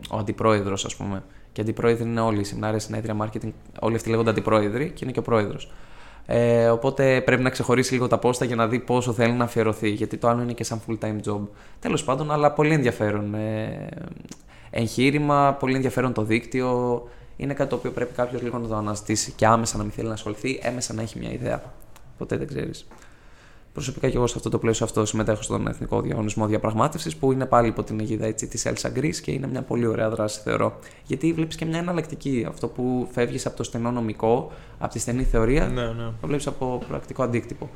ο 0.09 0.17
αντιπρόεδρος, 0.17 0.85
ας 0.85 0.95
πούμε. 0.95 1.23
Και 1.51 1.61
αντιπρόεδροι 1.61 2.03
είναι 2.09 2.21
όλοι, 2.21 2.43
σεμινάρια, 2.43 2.79
συνέδρια, 2.79 3.15
marketing, 3.21 3.51
όλοι 3.79 3.95
αυτοί 3.95 4.09
λέγονται 4.09 4.29
αντιπρόεδροι 4.29 4.89
και 4.89 4.99
είναι 5.03 5.11
και 5.11 5.19
ο 5.19 5.21
πρόεδρος. 5.21 5.71
Ε, 6.25 6.67
οπότε 6.67 7.21
πρέπει 7.21 7.41
να 7.41 7.49
ξεχωρίσει 7.49 7.93
λίγο 7.93 8.07
τα 8.07 8.17
πόστα 8.17 8.45
για 8.45 8.55
να 8.55 8.67
δει 8.67 8.79
πόσο 8.79 9.13
θέλει 9.13 9.33
να 9.33 9.43
αφιερωθεί, 9.43 9.89
γιατί 9.89 10.17
το 10.17 10.27
άλλο 10.27 10.41
είναι 10.41 10.53
και 10.53 10.63
σαν 10.63 10.81
full 10.87 10.97
time 11.05 11.29
job. 11.29 11.39
Τέλος 11.79 12.03
πάντων, 12.03 12.31
αλλά 12.31 12.51
πολύ 12.51 12.73
ενδιαφέρον 12.73 13.33
ε, 13.33 13.87
εγχείρημα, 14.69 15.57
πολύ 15.59 15.75
ενδιαφέρον 15.75 16.13
το 16.13 16.21
δίκτυο. 16.21 17.03
Είναι 17.41 17.53
κάτι 17.53 17.69
το 17.69 17.75
οποίο 17.75 17.91
πρέπει 17.91 18.13
κάποιος 18.13 18.41
λίγο 18.41 18.57
να 18.57 18.67
το 18.67 18.75
αναζητήσει 18.75 19.31
και 19.31 19.45
άμεσα 19.45 19.77
να 19.77 19.83
μην 19.83 19.91
θέλει 19.91 20.07
να 20.07 20.13
ασχοληθεί, 20.13 20.59
έμεσα 20.61 20.93
να 20.93 21.01
έχει 21.01 21.19
μια 21.19 21.31
ιδέα. 21.31 21.63
Ποτέ 22.17 22.37
δεν 22.37 22.47
ξέρεις. 22.47 22.87
Προσωπικά 23.73 24.09
και 24.09 24.17
εγώ 24.17 24.27
σε 24.27 24.33
αυτό 24.37 24.49
το 24.49 24.57
πλαίσιο 24.57 24.85
αυτό 24.85 25.05
συμμετέχω 25.05 25.41
στον 25.41 25.67
Εθνικό 25.67 26.01
Διαγωνισμό 26.01 26.45
Διαπραγμάτευσης, 26.45 27.15
που 27.15 27.31
είναι 27.31 27.45
πάλι 27.45 27.67
υπό 27.67 27.83
την 27.83 27.99
αιγίδα 27.99 28.33
της 28.33 28.67
Elsa 28.67 28.97
Greece 28.97 29.15
και 29.15 29.31
είναι 29.31 29.47
μια 29.47 29.61
πολύ 29.61 29.85
ωραία 29.85 30.09
δράση, 30.09 30.39
θεωρώ. 30.43 30.79
Γιατί 31.05 31.33
βλέπεις 31.33 31.55
και 31.55 31.65
μια 31.65 31.77
εναλλακτική. 31.79 32.45
Αυτό 32.49 32.67
που 32.67 33.07
φεύγεις 33.11 33.45
από 33.45 33.57
το 33.57 33.63
στενό 33.63 33.91
νομικό, 33.91 34.51
από 34.79 34.93
τη 34.93 34.99
στενή 34.99 35.23
θεωρία, 35.23 35.67
Ναι, 35.67 35.81
ναι. 35.81 36.11
το 36.21 36.27
βλέπεις 36.27 36.47
από 36.47 36.81
πρακτικό 36.87 37.23
αντίκτυπο. 37.23 37.69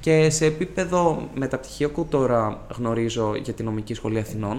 Και 0.00 0.30
σε 0.30 0.44
επίπεδο 0.44 1.28
μεταπτυχιακού 1.34 2.06
τώρα 2.10 2.66
γνωρίζω 2.76 3.34
για 3.36 3.52
τη 3.52 3.62
Νομική 3.62 3.94
Σχολή 3.94 4.18
Αθηνών, 4.18 4.58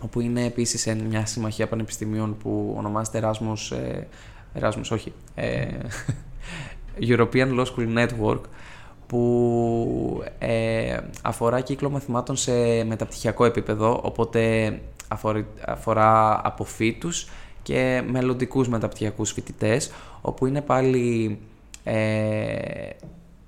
όπου 0.00 0.20
είναι 0.20 0.44
επίσης 0.44 0.96
μια 1.08 1.26
συμμαχία 1.26 1.68
πανεπιστημίων 1.68 2.36
που 2.36 2.74
ονομάζεται 2.78 3.20
Erasmus, 3.22 3.76
ε, 3.76 4.02
Erasmus 4.60 4.88
όχι, 4.90 5.12
ε, 5.34 5.66
European 7.10 7.58
Law 7.58 7.64
School 7.64 7.98
Network, 7.98 8.40
που 9.06 10.24
ε, 10.38 10.96
αφορά 11.22 11.60
κύκλο 11.60 11.90
μαθημάτων 11.90 12.36
σε 12.36 12.84
μεταπτυχιακό 12.84 13.44
επίπεδο, 13.44 14.00
οπότε 14.04 14.72
αφορά, 15.08 15.46
αφορά 15.66 16.40
αποφύτους 16.44 17.28
και 17.62 18.02
μελλοντικούς 18.10 18.68
μεταπτυχιακούς 18.68 19.32
φοιτητές, 19.32 19.90
όπου 20.20 20.46
είναι 20.46 20.60
πάλι 20.60 21.38
ε, 21.84 22.88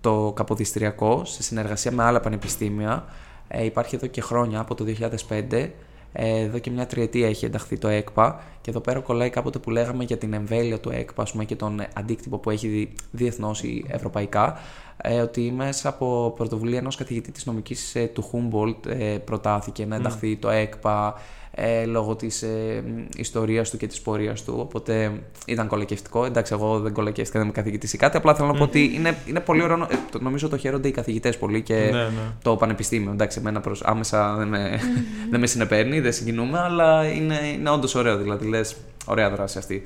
το 0.01 0.33
Καποδιστριακό 0.37 1.25
σε 1.25 1.43
συνεργασία 1.43 1.93
με 1.93 2.03
άλλα 2.03 2.21
πανεπιστήμια. 2.21 3.05
Ε, 3.49 3.65
υπάρχει 3.65 3.95
εδώ 3.95 4.07
και 4.07 4.21
χρόνια, 4.21 4.61
από 4.61 4.75
το 4.75 4.85
2005. 5.29 5.71
Ε, 6.13 6.39
εδώ 6.41 6.59
και 6.59 6.71
μια 6.71 6.87
τριετία 6.87 7.29
έχει 7.29 7.45
ενταχθεί 7.45 7.79
το 7.79 7.89
ΕΚΠΑ 7.89 8.43
και 8.61 8.71
εδώ 8.71 8.81
πέρα 8.81 9.01
κολλάει 9.01 9.31
κάποτε 9.31 9.59
που 9.59 9.71
λέγαμε 9.71 10.05
για 10.05 10.19
την 10.19 10.33
εμβέλεια 10.33 10.79
του 10.81 10.91
ΕΚΠΑ 10.91 11.23
ας 11.23 11.31
πούμε, 11.33 11.45
και 11.45 11.57
τον 11.57 11.81
αντίκτυπο 11.95 12.39
που 12.39 12.51
έχει 12.51 12.93
διεθνώς 13.11 13.63
ή 13.63 13.85
ευρωπαϊκά 13.89 14.59
ε, 15.03 15.21
ότι 15.21 15.53
μέσα 15.57 15.89
από 15.89 16.33
πρωτοβουλία 16.37 16.79
ενός 16.79 16.97
καθηγητή 16.97 17.31
της 17.33 17.47
νομικής 17.47 17.95
ε, 17.95 18.07
του 18.15 18.25
Humboldt 18.33 18.87
ε, 18.87 19.19
προτάθηκε 19.25 19.87
να 19.87 19.97
ενταχθεί 19.97 20.37
το 20.37 20.51
ΕΚΠΑ 20.51 21.15
ε, 21.55 21.85
λόγω 21.85 22.17
της 22.17 22.43
ε, 22.43 22.83
ιστορίας 23.17 23.71
του 23.71 23.77
και 23.77 23.87
της 23.87 24.01
πορείας 24.01 24.43
του, 24.45 24.55
οπότε 24.59 25.13
ήταν 25.47 25.67
κολακευτικό. 25.67 26.25
Εντάξει, 26.25 26.53
εγώ 26.53 26.79
δεν 26.81 26.93
κολακεύτηκα, 26.93 27.39
δεν 27.39 27.43
είμαι 27.49 27.53
καθηγητής 27.57 27.93
ή 27.93 27.97
κάτι, 27.97 28.17
απλά 28.17 28.35
θέλω 28.35 28.49
να 28.49 28.55
πω 28.55 28.63
ότι 28.63 28.91
είναι, 28.95 29.17
είναι 29.27 29.41
πολύ 29.41 29.63
ωραίο, 29.63 29.77
ε, 29.91 29.97
το- 30.11 30.21
νομίζω 30.23 30.49
το 30.49 30.57
χαίρονται 30.57 30.89
οι 30.89 30.91
καθηγητές 30.91 31.39
πολύ 31.39 31.63
και 31.63 31.75
Ναι, 31.75 31.91
ναι. 31.91 32.09
το 32.43 32.57
πανεπιστήμιο. 32.57 33.11
Εντάξει, 33.11 33.39
εμένα 33.39 33.61
προς, 33.61 33.83
άμεσα 33.83 34.35
δεν 34.37 34.49
με, 34.49 34.81
δεν 35.31 35.41
με 35.41 35.47
συνεπέρνει, 35.47 36.01
δεν 36.01 36.13
συγκινούμε, 36.13 36.59
αλλά 36.59 37.05
είναι, 37.05 37.39
είναι 37.55 37.71
όντως 37.71 37.95
ωραίο, 37.95 38.17
δηλαδή 38.17 38.47
λες, 38.61 38.77
ωραία 39.07 39.31
δράση 39.31 39.59
αυτή. 39.59 39.83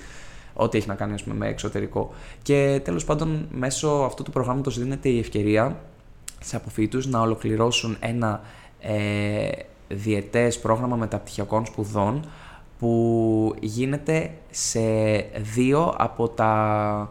ό,τι 0.55 0.79
έχει 0.79 0.89
να 0.89 0.95
κάνει 0.95 1.15
ας 1.15 1.23
πούμε, 1.23 1.35
με 1.35 1.49
εξωτερικό. 1.49 2.15
Και 2.43 2.81
τέλος 2.85 3.05
πάντων, 3.05 3.49
μέσω 3.51 3.89
αυτού 3.89 4.23
του 4.23 4.31
προγράμματος 4.31 4.79
δίνεται 4.79 5.09
η 5.09 5.19
ευκαιρία 5.19 5.81
σε 6.41 6.57
αποφύτους 6.57 7.07
να 7.07 7.21
ολοκληρώσουν 7.21 7.97
ένα 8.01 8.41
ε, 8.81 9.49
διετές 9.89 10.59
πρόγραμμα 10.59 10.97
μεταπτυχιακών 10.97 11.67
σπουδών 11.67 12.29
που 12.79 13.55
γίνεται 13.61 14.31
σε 14.51 14.81
δύο 15.55 15.95
από 15.97 16.29
τα 16.29 17.11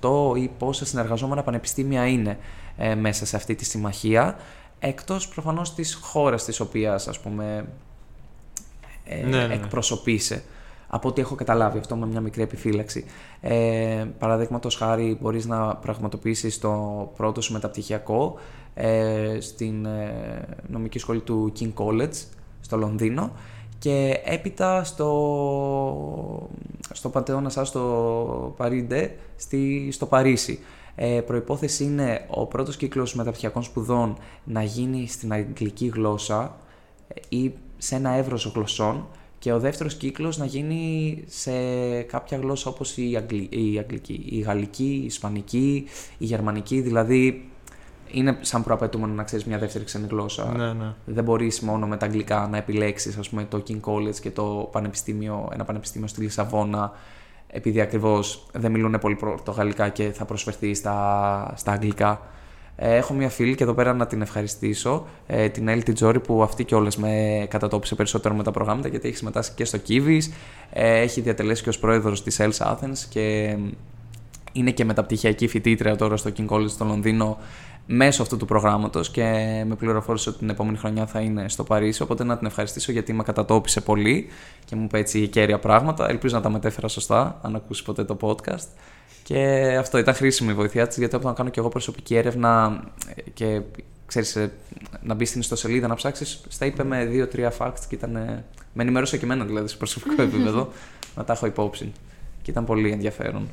8 0.00 0.38
ή 0.38 0.50
πόσα 0.58 0.86
συνεργαζόμενα 0.86 1.42
πανεπιστήμια 1.42 2.06
είναι 2.06 2.38
ε, 2.76 2.94
μέσα 2.94 3.26
σε 3.26 3.36
αυτή 3.36 3.54
τη 3.54 3.64
συμμαχία, 3.64 4.36
εκτός 4.78 5.28
προφανώς 5.28 5.74
της 5.74 5.94
χώρας 5.94 6.44
της 6.44 6.60
οποίας 6.60 7.08
ας 7.08 7.20
πούμε 7.20 7.64
ε, 9.04 9.22
Ναι, 9.22 9.38
ναι, 9.38 9.46
ναι. 9.46 9.54
εκπροσωπείσαι. 9.54 10.42
Από 10.94 11.08
ό,τι 11.08 11.20
έχω 11.20 11.34
καταλάβει 11.34 11.78
αυτό 11.78 11.96
με 11.96 12.06
μια 12.06 12.20
μικρή 12.20 12.42
επιφύλαξη. 12.42 13.04
Ε, 13.40 14.04
Παραδείγματος 14.18 14.76
χάρη, 14.76 15.18
μπορείς 15.20 15.46
να 15.46 15.76
πραγματοποιήσεις 15.76 16.58
το 16.58 17.10
πρώτο 17.16 17.40
σου 17.40 17.52
μεταπτυχιακό 17.52 18.34
ε, 18.74 19.36
στην 19.40 19.84
ε, 19.84 20.44
νομική 20.66 20.98
σχολή 20.98 21.20
του 21.20 21.52
King 21.58 21.72
College 21.74 22.24
στο 22.60 22.76
Λονδίνο 22.76 23.30
και 23.78 24.20
έπειτα 24.24 24.84
στο, 24.84 26.48
στο 26.92 27.08
Παντεώνα 27.08 27.48
σας 27.48 27.68
στο 27.68 28.54
Παρίντε 28.56 29.16
στη, 29.36 29.88
στο 29.92 30.06
Παρίσι. 30.06 30.58
Ε, 30.94 31.20
προϋπόθεση 31.20 31.84
είναι 31.84 32.26
ο 32.28 32.46
πρώτος 32.46 32.76
κύκλος 32.76 33.14
μεταπτυχιακών 33.14 33.62
σπουδών 33.62 34.16
να 34.44 34.62
γίνει 34.62 35.06
στην 35.06 35.32
αγγλική 35.32 35.86
γλώσσα 35.86 36.56
ε, 37.08 37.36
ή 37.36 37.52
σε 37.78 37.94
ένα 37.94 38.10
εύρος 38.10 38.52
γλωσσών 38.54 39.06
και 39.42 39.52
ο 39.52 39.58
δεύτερος 39.58 39.94
κύκλος 39.94 40.38
να 40.38 40.44
γίνει 40.44 41.24
σε 41.26 41.52
κάποια 42.02 42.38
γλώσσα 42.38 42.70
όπως 42.70 42.96
η, 42.96 43.16
Αγγλι... 43.16 43.48
η 43.50 43.78
αγγλική, 43.78 44.24
η 44.28 44.38
γαλλική, 44.38 45.00
η 45.02 45.04
ισπανική, 45.04 45.84
η 46.18 46.24
γερμανική, 46.24 46.80
δηλαδή 46.80 47.48
είναι 48.10 48.38
σαν 48.40 48.62
προαπαιτούμενο 48.62 49.12
να 49.12 49.22
ξέρεις 49.22 49.44
μια 49.44 49.58
δεύτερη 49.58 49.84
ξένη 49.84 50.06
γλώσσα. 50.10 50.52
Ναι, 50.56 50.72
ναι. 50.72 50.94
Δεν 51.04 51.24
μπορείς 51.24 51.60
μόνο 51.60 51.86
με 51.86 51.96
τα 51.96 52.06
αγγλικά 52.06 52.48
να 52.50 52.56
επιλέξεις 52.56 53.16
ας 53.16 53.28
πούμε, 53.28 53.44
το 53.44 53.62
King 53.68 53.80
College 53.80 54.16
και 54.20 54.30
το 54.30 54.68
πανεπιστήμιο, 54.72 55.48
ένα 55.52 55.64
πανεπιστήμιο 55.64 56.08
στη 56.08 56.20
Λισαβόνα 56.20 56.92
επειδή 57.46 57.80
ακριβώς 57.80 58.46
δεν 58.52 58.70
μιλούν 58.70 58.98
πολύ 59.00 59.14
πορτογαλικά 59.14 59.88
και 59.88 60.12
θα 60.12 60.24
προσφερθεί 60.24 60.74
στα, 60.74 61.52
στα 61.56 61.72
αγγλικά. 61.72 62.20
Ε, 62.76 62.96
έχω 62.96 63.14
μια 63.14 63.28
φίλη 63.28 63.54
και 63.54 63.62
εδώ 63.62 63.74
πέρα 63.74 63.92
να 63.92 64.06
την 64.06 64.22
ευχαριστήσω, 64.22 65.06
ε, 65.26 65.48
την 65.48 65.68
Έλλη 65.68 65.82
Τιτζόρη, 65.82 66.20
που 66.20 66.42
αυτή 66.42 66.64
και 66.64 66.74
όλες 66.74 66.96
με 66.96 67.46
κατατόπισε 67.50 67.94
περισσότερο 67.94 68.34
με 68.34 68.42
τα 68.42 68.50
προγράμματα 68.50 68.88
γιατί 68.88 69.08
έχει 69.08 69.16
συμμετάσχει 69.16 69.54
και 69.54 69.64
στο 69.64 69.78
Kiwis, 69.88 70.22
ε, 70.72 71.00
έχει 71.00 71.20
διατελέσει 71.20 71.62
και 71.62 71.68
ως 71.68 71.78
πρόεδρος 71.78 72.22
της 72.22 72.40
Els 72.40 72.66
Athens 72.66 72.98
και 73.08 73.56
είναι 74.52 74.70
και 74.70 74.84
μεταπτυχιακή 74.84 75.48
φοιτήτρια 75.48 75.96
τώρα 75.96 76.16
στο 76.16 76.30
King 76.36 76.46
College 76.48 76.68
στο 76.68 76.84
Λονδίνο 76.84 77.38
μέσω 77.86 78.22
αυτού 78.22 78.36
του 78.36 78.46
προγράμματος 78.46 79.10
και 79.10 79.22
με 79.66 79.74
πληροφόρησε 79.74 80.28
ότι 80.28 80.38
την 80.38 80.48
επόμενη 80.48 80.76
χρονιά 80.76 81.06
θα 81.06 81.20
είναι 81.20 81.48
στο 81.48 81.64
Παρίσι. 81.64 82.02
Οπότε 82.02 82.24
να 82.24 82.38
την 82.38 82.46
ευχαριστήσω 82.46 82.92
γιατί 82.92 83.12
με 83.12 83.22
κατατόπισε 83.22 83.80
πολύ 83.80 84.28
και 84.64 84.76
μου 84.76 84.82
είπε 84.82 84.98
έτσι 84.98 85.28
κέρια 85.28 85.58
πράγματα. 85.58 86.08
Ελπίζω 86.08 86.36
να 86.36 86.42
τα 86.42 86.50
μετέφερα 86.50 86.88
σωστά, 86.88 87.38
αν 87.42 87.54
ακούσει 87.54 87.84
ποτέ 87.84 88.04
το 88.04 88.16
podcast. 88.20 88.68
Και 89.22 89.46
αυτό 89.78 89.98
ήταν 89.98 90.14
χρήσιμη 90.14 90.50
η 90.50 90.54
βοήθειά 90.54 90.86
της, 90.86 90.96
γιατί 90.96 91.16
όταν 91.16 91.34
κάνω 91.34 91.50
και 91.50 91.60
εγώ 91.60 91.68
προσωπική 91.68 92.14
έρευνα 92.16 92.82
ε, 93.14 93.22
και 93.34 93.60
ξέρεις, 94.06 94.36
ε, 94.36 94.52
να 95.02 95.14
μπει 95.14 95.24
στην 95.24 95.40
ιστοσελίδα 95.40 95.86
να 95.88 95.94
ψάξεις, 95.94 96.40
στα 96.48 96.66
είπε 96.66 96.84
με 96.84 97.04
δύο-τρία 97.04 97.52
facts 97.58 97.80
και 97.88 97.94
ήταν. 97.94 98.16
ε, 98.16 98.44
Με 98.72 98.82
ενημέρωσε 98.82 99.16
και 99.18 99.24
εμένα 99.24 99.44
δηλαδή 99.44 99.68
σε 99.68 99.76
προσωπικό 99.76 100.22
επίπεδο 100.28 100.68
να 101.16 101.24
τα 101.24 101.32
έχω 101.32 101.46
υπόψη. 101.46 101.92
Και 102.42 102.50
ήταν 102.50 102.64
πολύ 102.64 102.90
ενδιαφέρον. 102.90 103.48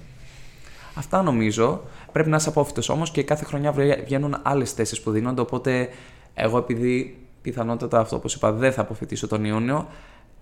Αυτά 0.95 1.21
νομίζω. 1.21 1.81
Πρέπει 2.11 2.29
να 2.29 2.35
είσαι 2.35 2.49
απόφυτο 2.49 2.93
όμως 2.93 3.11
και 3.11 3.23
κάθε 3.23 3.45
χρονιά 3.45 3.71
βρε- 3.71 4.03
βγαίνουν 4.05 4.37
άλλες 4.43 4.71
θέσεις 4.71 5.01
που 5.01 5.11
δίνονται. 5.11 5.41
Οπότε, 5.41 5.89
εγώ 6.33 6.57
επειδή 6.57 7.17
πιθανότατα 7.41 7.99
αυτό, 7.99 8.15
όπως 8.15 8.33
είπα, 8.35 8.51
δεν 8.51 8.71
θα 8.71 8.81
αποφυτίσω 8.81 9.27
τον 9.27 9.45
Ιούνιο, 9.45 9.87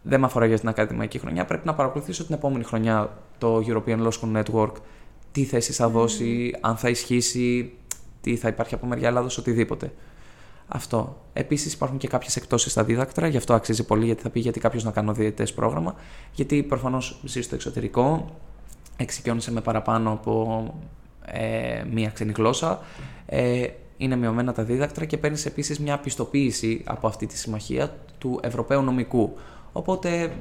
δεν 0.02 0.20
με 0.20 0.26
αφορά 0.26 0.46
για 0.46 0.60
την 0.60 0.70
ακαδημαϊκή 0.70 1.20
χρονιά. 1.20 1.46
Πρέπει 1.46 1.66
να 1.68 1.74
παρακολουθήσω 1.74 2.26
την 2.26 2.36
επόμενη 2.36 2.64
χρονιά 2.64 3.10
το 3.38 3.64
European 3.68 4.08
Law 4.08 4.10
School 4.12 4.42
Network. 4.44 4.72
Τι 5.32 5.44
θέσει 5.44 5.74
θα 5.74 5.90
δώσει, 5.90 6.56
αν 6.62 6.78
θα 6.78 6.90
ισχύσει, 6.90 7.74
τι 8.22 8.36
θα 8.36 8.48
υπάρχει 8.48 8.74
από 8.74 8.86
μεριά 8.86 9.08
Ελλάδο, 9.08 9.28
οτιδήποτε. 9.40 9.92
Αυτό. 10.68 11.22
Επίσης 11.34 11.74
υπάρχουν 11.74 11.98
και 11.98 12.08
κάποιες 12.08 12.36
εκτόσεις 12.36 12.72
στα 12.72 12.84
δίδακτρα, 12.84 13.28
γι' 13.28 13.38
αυτό 13.38 13.54
αξίζει 13.54 13.86
πολύ 13.86 14.06
γιατί 14.06 14.22
θα 14.22 14.30
πει 14.30 14.40
γιατί 14.40 14.60
κάποιος 14.60 14.84
να 14.84 14.92
κάνω 14.92 15.14
διαιτέ 15.14 15.44
πρόγραμμα. 15.56 15.96
Γιατί 16.34 16.64
προφανώς 16.64 17.20
ζει 17.24 17.42
στο 17.42 17.56
εξωτερικό, 17.56 18.36
εξοικειώνεσαι 18.98 19.52
με 19.52 19.62
παραπάνω 19.62 20.12
από 20.12 20.64
ε, 21.26 21.84
μία 21.92 22.10
ξένη 22.10 22.32
γλώσσα. 22.36 22.80
Ε, 23.26 23.68
είναι 23.98 24.16
μειωμένα 24.16 24.54
τα 24.54 24.64
δίδακτρα 24.64 25.06
και 25.06 25.18
παίρνεις 25.18 25.46
επίσης 25.46 25.80
μια 25.80 26.00
πιστοποίηση 26.00 26.82
από 26.86 27.08
αυτή 27.08 27.26
τη 27.26 27.38
συμμαχία 27.38 27.96
του 28.18 28.40
Ευρωπαίου 28.44 28.82
Νομικού. 28.82 29.38
Οπότε 29.72 30.32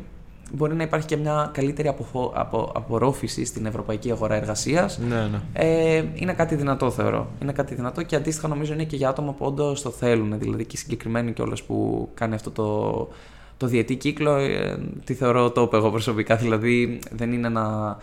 μπορεί 0.52 0.74
να 0.74 0.82
υπάρχει 0.82 1.06
και 1.06 1.16
μια 1.16 1.50
καλύτερη 1.52 1.88
αποφο- 1.88 2.32
απο- 2.34 2.72
απορρόφηση 2.74 3.44
στην 3.44 3.66
ευρωπαϊκή 3.66 4.10
αγορά 4.10 4.34
εργασίας. 4.34 4.98
Ναι, 4.98 5.14
ναι. 5.14 5.40
Ε, 5.52 6.04
είναι 6.14 6.32
κάτι 6.32 6.54
δυνατό, 6.54 6.90
θεωρώ. 6.90 7.26
Είναι 7.42 7.52
κάτι 7.52 7.74
δυνατό 7.74 8.02
και 8.02 8.16
αντίστοιχα 8.16 8.48
νομίζω 8.48 8.72
είναι 8.72 8.84
και 8.84 8.96
για 8.96 9.08
άτομα 9.08 9.32
που 9.32 9.44
όντως 9.44 9.82
το 9.82 9.90
θέλουν. 9.90 10.38
Δηλαδή 10.38 10.64
και 10.64 10.76
συγκεκριμένοι 10.76 11.32
κιόλας 11.32 11.62
που 11.62 12.08
κάνει 12.14 12.34
αυτό 12.34 12.50
το, 12.50 13.08
το 13.56 13.66
διετή 13.66 13.96
κύκλο, 13.96 14.36
ε, 14.36 14.78
τη 15.04 15.14
θεωρώ 15.14 15.52
top 15.56 15.72
εγώ 15.72 15.90
προσωπικά. 15.90 16.36
Δηλαδή 16.36 16.98
δεν 17.10 17.32
είναι 17.32 17.48
να 17.48 17.96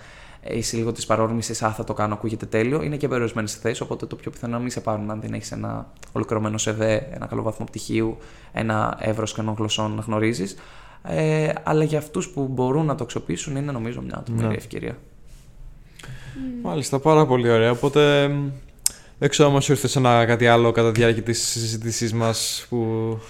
είσαι 0.50 0.78
λίγο 0.78 0.92
της 0.92 1.06
παρόρμησης, 1.06 1.64
Α, 1.64 1.72
θα 1.72 1.84
το 1.84 1.94
κάνω, 1.94 2.14
ακούγεται 2.14 2.46
τέλειο. 2.46 2.82
Είναι 2.84 2.98
και 2.98 3.08
περιορισμένες 3.08 3.56
θέσεις, 3.56 3.82
οπότε 3.82 4.06
το 4.06 4.16
πιο 4.16 4.32
πιθανό 4.32 4.54
να 4.54 4.60
μην 4.60 4.70
σε 4.70 4.80
πάρουν 4.82 5.12
αν 5.12 5.22
δεν 5.22 5.34
έχεις 5.34 5.52
ένα 5.52 5.88
ολοκληρωμένο 6.12 6.58
ΣΕΔΕ, 6.58 7.08
ένα 7.12 7.26
καλό 7.26 7.42
βαθμό 7.42 7.66
πτυχίου, 7.66 8.18
ένα 8.54 8.98
εύρος 9.00 9.34
κανόν 9.34 9.56
γλωσσών 9.58 9.96
να 9.96 10.02
γνωρίζεις. 10.02 10.56
Ε, 11.08 11.50
αλλά 11.64 11.84
για 11.84 11.98
αυτούς 11.98 12.30
που 12.30 12.48
μπορούν 12.48 12.86
να 12.86 12.96
το 12.96 13.04
αξιοποιήσουν 13.04 13.56
είναι 13.56 13.72
νομίζω 13.72 14.02
μια 14.02 14.22
τρομερή 14.26 14.48
Ναι. 14.48 14.54
ευκαιρία. 14.54 14.98
Μάλιστα, 16.64 17.00
πάρα 17.00 17.26
πολύ 17.26 17.50
ωραία. 17.50 17.72
Οπότε 17.72 18.28
μ, 18.28 18.50
δεν 19.18 19.30
ξέρω 19.30 19.54
αν 19.56 19.62
σου 19.62 19.72
ήρθε 19.72 20.00
ένα 20.00 20.26
κάτι 20.26 20.48
άλλο 20.48 20.72
κατά 20.72 20.92
τη 20.92 21.00
διάρκεια 21.00 21.24
της 21.24 21.48
συζήτησής 21.48 22.14
μας 22.14 22.66
που 22.70 22.78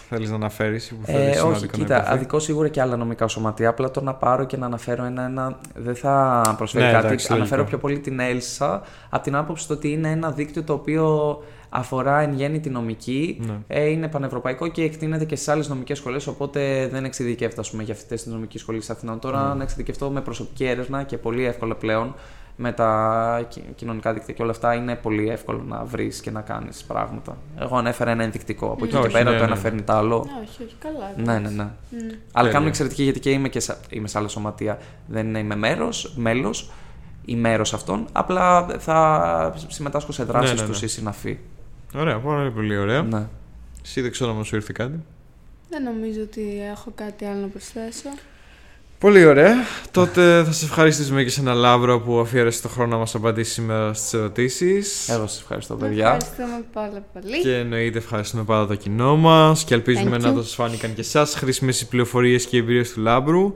θέλεις 0.09 0.29
να 0.29 0.36
αναφέρεις. 0.36 0.88
Που 0.88 0.95
Ε, 1.05 1.11
θέλεις 1.13 1.27
όχι, 1.29 1.38
σημαντικό 1.38 1.77
να 1.77 1.84
κοίτα, 1.84 1.95
υποθεί. 1.97 2.11
αδικό 2.13 2.39
σίγουρα 2.39 2.67
και 2.67 2.81
άλλα 2.81 2.95
νομικά 2.97 3.27
σωματεία. 3.27 3.69
Απλά 3.69 3.91
το 3.91 4.01
να 4.01 4.13
πάρω 4.13 4.43
και 4.45 4.57
να 4.57 4.65
αναφέρω 4.65 5.03
ένα-ένα 5.03 5.57
δεν 5.75 5.95
θα 5.95 6.41
προσφέρει 6.57 6.86
Ναι, 6.86 6.91
κάτι. 6.91 7.05
εντάξει, 7.05 7.27
αναφέρω 7.34 7.55
λογικό. 7.61 7.69
πιο 7.77 7.88
πολύ 7.88 7.99
την 7.99 8.19
Έλσα 8.19 8.81
από 9.09 9.23
την 9.23 9.36
άποψη 9.36 9.67
το 9.67 9.73
ότι 9.73 9.91
είναι 9.91 10.09
ένα 10.11 10.31
δίκτυο 10.31 10.63
το 10.63 10.73
οποίο 10.73 11.38
αφορά 11.69 12.19
εν 12.21 12.34
γέννη 12.34 12.59
τη 12.59 12.69
νομική, 12.69 13.39
Ναι. 13.47 13.53
ε, 13.67 13.89
είναι 13.89 14.07
πανευρωπαϊκό 14.07 14.67
και 14.67 14.84
εκτείνεται 14.84 15.25
και 15.25 15.36
σε 15.36 15.51
άλλες 15.51 15.67
νομικές 15.67 15.97
σχολές. 15.97 16.27
Οπότε 16.27 16.88
δεν 16.91 17.05
εξειδικεύεται 17.05 17.61
ας 17.61 17.69
πούμε, 17.71 17.84
για 17.84 17.93
φοιτητές 17.95 18.23
της 18.23 18.31
νομικής 18.31 18.61
σχολής 18.61 18.89
Αθηνών. 18.89 19.19
Τώρα 19.19 19.47
Ναι. 19.47 19.53
να 19.53 19.63
εξειδικευτώ 19.63 20.09
με 20.09 20.21
προσωπική 20.21 20.65
έρευνα 20.65 21.03
και 21.03 21.17
πολύ 21.17 21.45
εύκολα 21.45 21.75
πλέον 21.75 22.15
με 22.56 22.72
τα 22.72 23.45
κι- 23.49 23.64
κοινωνικά 23.76 24.14
δίκτυα 24.14 24.34
και 24.34 24.41
όλα 24.41 24.51
αυτά 24.51 24.74
είναι 24.74 24.95
πολύ 24.95 25.30
εύκολο 25.30 25.64
να 25.64 25.84
βρεις 25.84 26.22
και 26.22 26.32
να 26.32 26.41
κάνεις 26.41 26.84
πράγματα. 26.84 27.38
Εγώ 27.60 27.78
ανέφερα 27.78 28.12
ένα 28.12 28.24
ενδεικτικό. 28.24 28.72
Από 28.72 28.86
εκεί 28.86 28.95
Όχι, 28.95 29.08
και 29.08 29.12
πέρα 29.14 29.32
ναι, 29.32 29.38
το 29.38 29.43
ένα 29.43 29.54
ναι. 29.54 29.60
φέρνει 29.62 29.82
το 29.82 29.93
άλλο. 29.93 30.18
Όχι, 30.41 30.64
όχι, 30.64 30.76
καλά. 30.80 31.12
Ναι, 31.18 31.39
ναι, 31.39 31.49
ναι. 31.49 31.64
Μμ. 31.64 31.97
Αλλά 31.99 32.18
Τέλεια. 32.34 32.51
κάνουμε 32.51 32.70
εξαιρετική 32.70 33.04
γιατί 33.04 33.20
και 33.20 33.30
είμαι, 33.32 33.49
και 33.49 33.60
σε, 33.60 33.78
είμαι 33.89 34.08
σε 34.08 34.18
άλλα 34.18 34.28
σωματεία. 34.28 34.78
Δεν 35.08 35.36
είμαι 35.36 35.56
μέρος, 35.56 36.14
μέλος 36.18 36.72
ή 37.26 37.36
μέρος 37.36 37.74
αυτών. 37.74 38.06
Απλά 38.12 38.66
θα 38.80 39.54
συμμετάσχω 39.68 40.12
σε 40.12 40.24
δράσεις 40.24 40.56
Ναι, 40.56 40.62
ναι, 40.62 40.68
τους 40.68 40.80
ναι. 40.80 40.86
ή 40.86 40.89
συναφή. 40.89 41.39
Ωραία, 41.95 42.20
πάρα 42.20 42.51
πολύ 42.51 42.78
ωραία. 42.78 43.01
Ναι. 43.01 43.28
Εσύ 43.84 44.01
δεν 44.01 44.12
ξέρω 44.12 44.38
αν 44.38 44.43
σου 44.45 44.56
ήρθε 44.56 44.72
κάτι. 44.76 45.04
Δεν 45.70 45.84
νομίζω 45.84 46.22
ότι 46.22 46.62
έχω 46.72 46.91
κάτι 46.95 47.26
άλλο 47.26 47.39
να 47.41 47.47
προσθέσω. 47.47 48.10
Πολύ 49.04 49.26
ωραία. 49.26 49.54
Τότε 49.91 50.43
θα 50.43 50.51
σε 50.51 50.66
ευχαριστήσουμε 50.66 51.24
και 51.24 51.30
σε 51.30 51.39
ένα 51.39 51.54
Λάβρο 51.54 51.99
που 51.99 52.20
αφιέρεσε 52.20 52.62
το 52.62 52.68
χρόνο 52.68 52.89
να 52.91 52.97
μα 52.97 53.06
απαντήσει 53.14 53.51
σήμερα 53.51 53.93
στις 53.93 54.14
ερωτήσεις. 54.14 55.10
Εγώ 55.10 55.27
σας 55.27 55.40
ευχαριστώ, 55.40 55.76
παιδιά. 55.76 56.06
Ευχαριστούμε 56.06 56.64
πάρα 56.73 57.03
πολύ. 57.14 57.41
Και 57.41 57.56
εννοείται 57.56 57.98
ευχαριστούμε 57.98 58.44
πάρα 58.44 58.68
το 58.68 58.76
κοινό 58.76 59.15
μας 59.15 59.64
και 59.64 59.73
ελπίζουμε 59.73 60.18
Thank 60.18 60.22
να 60.22 60.32
you. 60.32 60.34
το 60.34 60.44
σας 60.44 60.56
φάνηκαν 60.56 60.94
και 60.94 61.02
εσάς 61.02 61.36
χρήσιμες 61.36 61.82
οι 61.82 61.88
πληροφορίες 61.88 62.45
και 62.45 62.56
οι 62.56 62.60
εμπειρίες 62.60 62.91
του 62.91 63.02
Λάμπρου. 63.02 63.53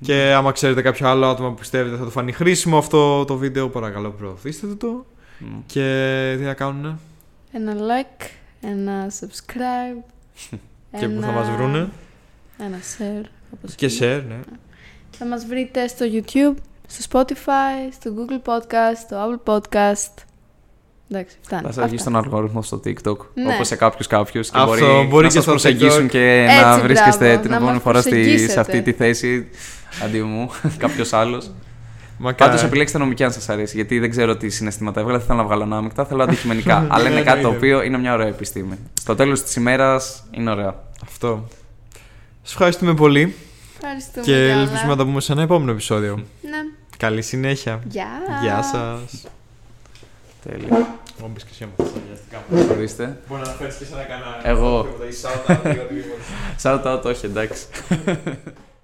Και 0.00 0.32
άμα 0.36 0.52
ξέρετε 0.52 0.82
κάποιο 0.82 1.08
άλλο 1.08 1.26
άτομο 1.26 1.48
που 1.48 1.58
πιστεύετε 1.58 1.96
θα 1.96 2.04
το 2.04 2.10
φανεί 2.10 2.32
χρήσιμο 2.32 2.78
αυτό 2.78 3.24
το 3.24 3.36
βίντεο, 3.36 3.68
παρακαλώ 3.68 4.10
προωθήστε 4.10 4.66
το. 4.66 5.06
Μμ. 5.38 5.58
Και 5.66 6.34
τι 6.38 6.44
να 6.44 6.54
κάνουνε; 6.54 6.98
Ένα 7.52 7.74
like, 7.74 8.26
ένα 8.60 9.10
subscribe. 9.20 10.04
Και 10.98 11.08
που 11.08 11.20
θα 11.20 11.30
μας 11.30 11.50
βρούνε. 11.50 11.88
Ένα 12.58 12.78
share. 12.78 13.26
Όπως 13.50 13.74
Και 13.74 13.86
είναι. 13.86 13.94
share, 14.00 14.22
ναι. 14.28 14.38
Θα 15.18 15.24
μας 15.26 15.46
βρείτε 15.46 15.86
στο 15.88 16.06
YouTube, 16.12 16.54
στο 16.86 17.04
Spotify, 17.20 17.92
στο 17.92 18.10
Google 18.16 18.48
Podcast, 18.52 18.96
στο 19.04 19.16
Apple 19.44 19.52
Podcast. 19.54 20.24
Εντάξει, 21.10 21.36
φτάνει. 21.42 21.62
Θα 21.62 21.72
σας 21.72 21.84
βγει 21.86 21.96
Αυτά. 21.96 22.10
στον 22.10 22.16
αλγόριθμο 22.16 22.62
στο 22.62 22.80
TikTok. 22.84 23.16
Ναι. 23.34 23.54
Όπως 23.54 23.66
σε 23.66 23.76
κάποιους 23.76 24.06
κάποιους. 24.06 24.50
Και 24.50 24.58
Αυτό, 24.58 24.86
μπορεί, 24.86 25.06
μπορεί 25.08 25.22
να 25.22 25.28
και 25.28 25.34
σας 25.34 25.42
στο 25.42 25.50
προσεγγίσουν 25.50 26.04
TikTok. 26.04 26.08
και 26.08 26.46
Έτσι, 26.48 26.60
να 26.60 26.78
βρίσκεστε 26.78 27.24
μπράβο, 27.26 27.40
την 27.40 27.50
να 27.50 27.56
επόμενη 27.56 27.74
μας 27.74 27.82
φορά 27.82 28.00
στη, 28.00 28.10
σε 28.10 28.16
προσεγγίσετε. 28.16 28.60
αυτή 28.60 28.82
τη 28.82 28.92
θέση 28.92 29.48
αντί 30.04 30.22
μου 30.22 30.50
κάποιος 30.78 31.12
άλλος. 31.12 31.50
Μακάρι. 32.18 32.50
Πάντως 32.50 32.64
επιλέξτε 32.66 32.98
νομική 32.98 33.24
αν 33.24 33.32
σας 33.32 33.48
αρέσει, 33.48 33.76
γιατί 33.76 33.98
δεν 33.98 34.10
ξέρω 34.10 34.36
τι 34.36 34.48
συναισθήματα 34.48 35.00
έβγαλε. 35.00 35.18
Δεν 35.18 35.26
θέλω 35.26 35.38
να 35.38 35.44
βγάλω 35.44 35.62
ανάμεικτα, 35.62 36.04
θέλω 36.04 36.22
αντικειμενικά. 36.22 36.86
αλλά 36.90 37.10
είναι 37.10 37.22
κάτι 37.22 37.42
το 37.42 37.48
οποίο 37.48 37.82
είναι 37.82 37.98
μια 37.98 38.12
ωραία 38.14 38.26
επιστήμη. 38.26 38.78
Στο 39.00 39.14
τέλος 39.14 39.42
της 39.42 39.56
ημέρας 39.56 40.24
είναι 40.30 40.50
ωραία. 40.50 40.74
Αυτό. 41.02 41.48
Σας 42.42 42.52
ευχαριστούμε 42.52 42.94
πολύ 42.94 43.34
Ευχαριστούμε. 43.80 44.24
και 44.26 44.32
Γιώργα. 44.32 44.60
ελπίζουμε 44.60 44.88
να 44.88 44.96
τα 44.96 45.04
πούμε 45.04 45.20
σε 45.20 45.32
ένα 45.32 45.42
επόμενο 45.42 45.70
επεισόδιο. 45.70 46.14
Ναι. 46.42 46.58
Καλή 46.96 47.22
συνέχεια. 47.22 47.80
Γεια. 47.88 48.08
Γεια 48.42 48.62
σας. 48.62 49.26
Τέλεια. 50.48 50.98
Μου 51.20 51.30
μπεις 51.34 51.42
και 51.44 51.50
εσύ 51.52 51.62
άμα 51.64 51.72
θες 51.76 51.92
τα 51.92 52.00
βιαστικά 52.06 52.42
μου. 52.48 52.66
Ορίστε. 52.76 53.20
Μπορεί 53.28 53.40
να 53.44 53.48
φέρεις 53.52 53.76
και 53.76 53.84
σε 53.84 53.94
ένα 53.94 54.02
κανάλι. 54.02 54.42
Εγώ. 54.42 54.82
Τίποτα, 54.82 55.04
ή 55.04 55.12
shout 55.22 55.50
out, 55.50 55.74
ή 55.76 55.78
οτιδήποτε. 55.78 56.20
Shout 56.62 56.84
out, 56.94 57.02
όχι 57.04 57.26
εντάξει. 57.26 57.64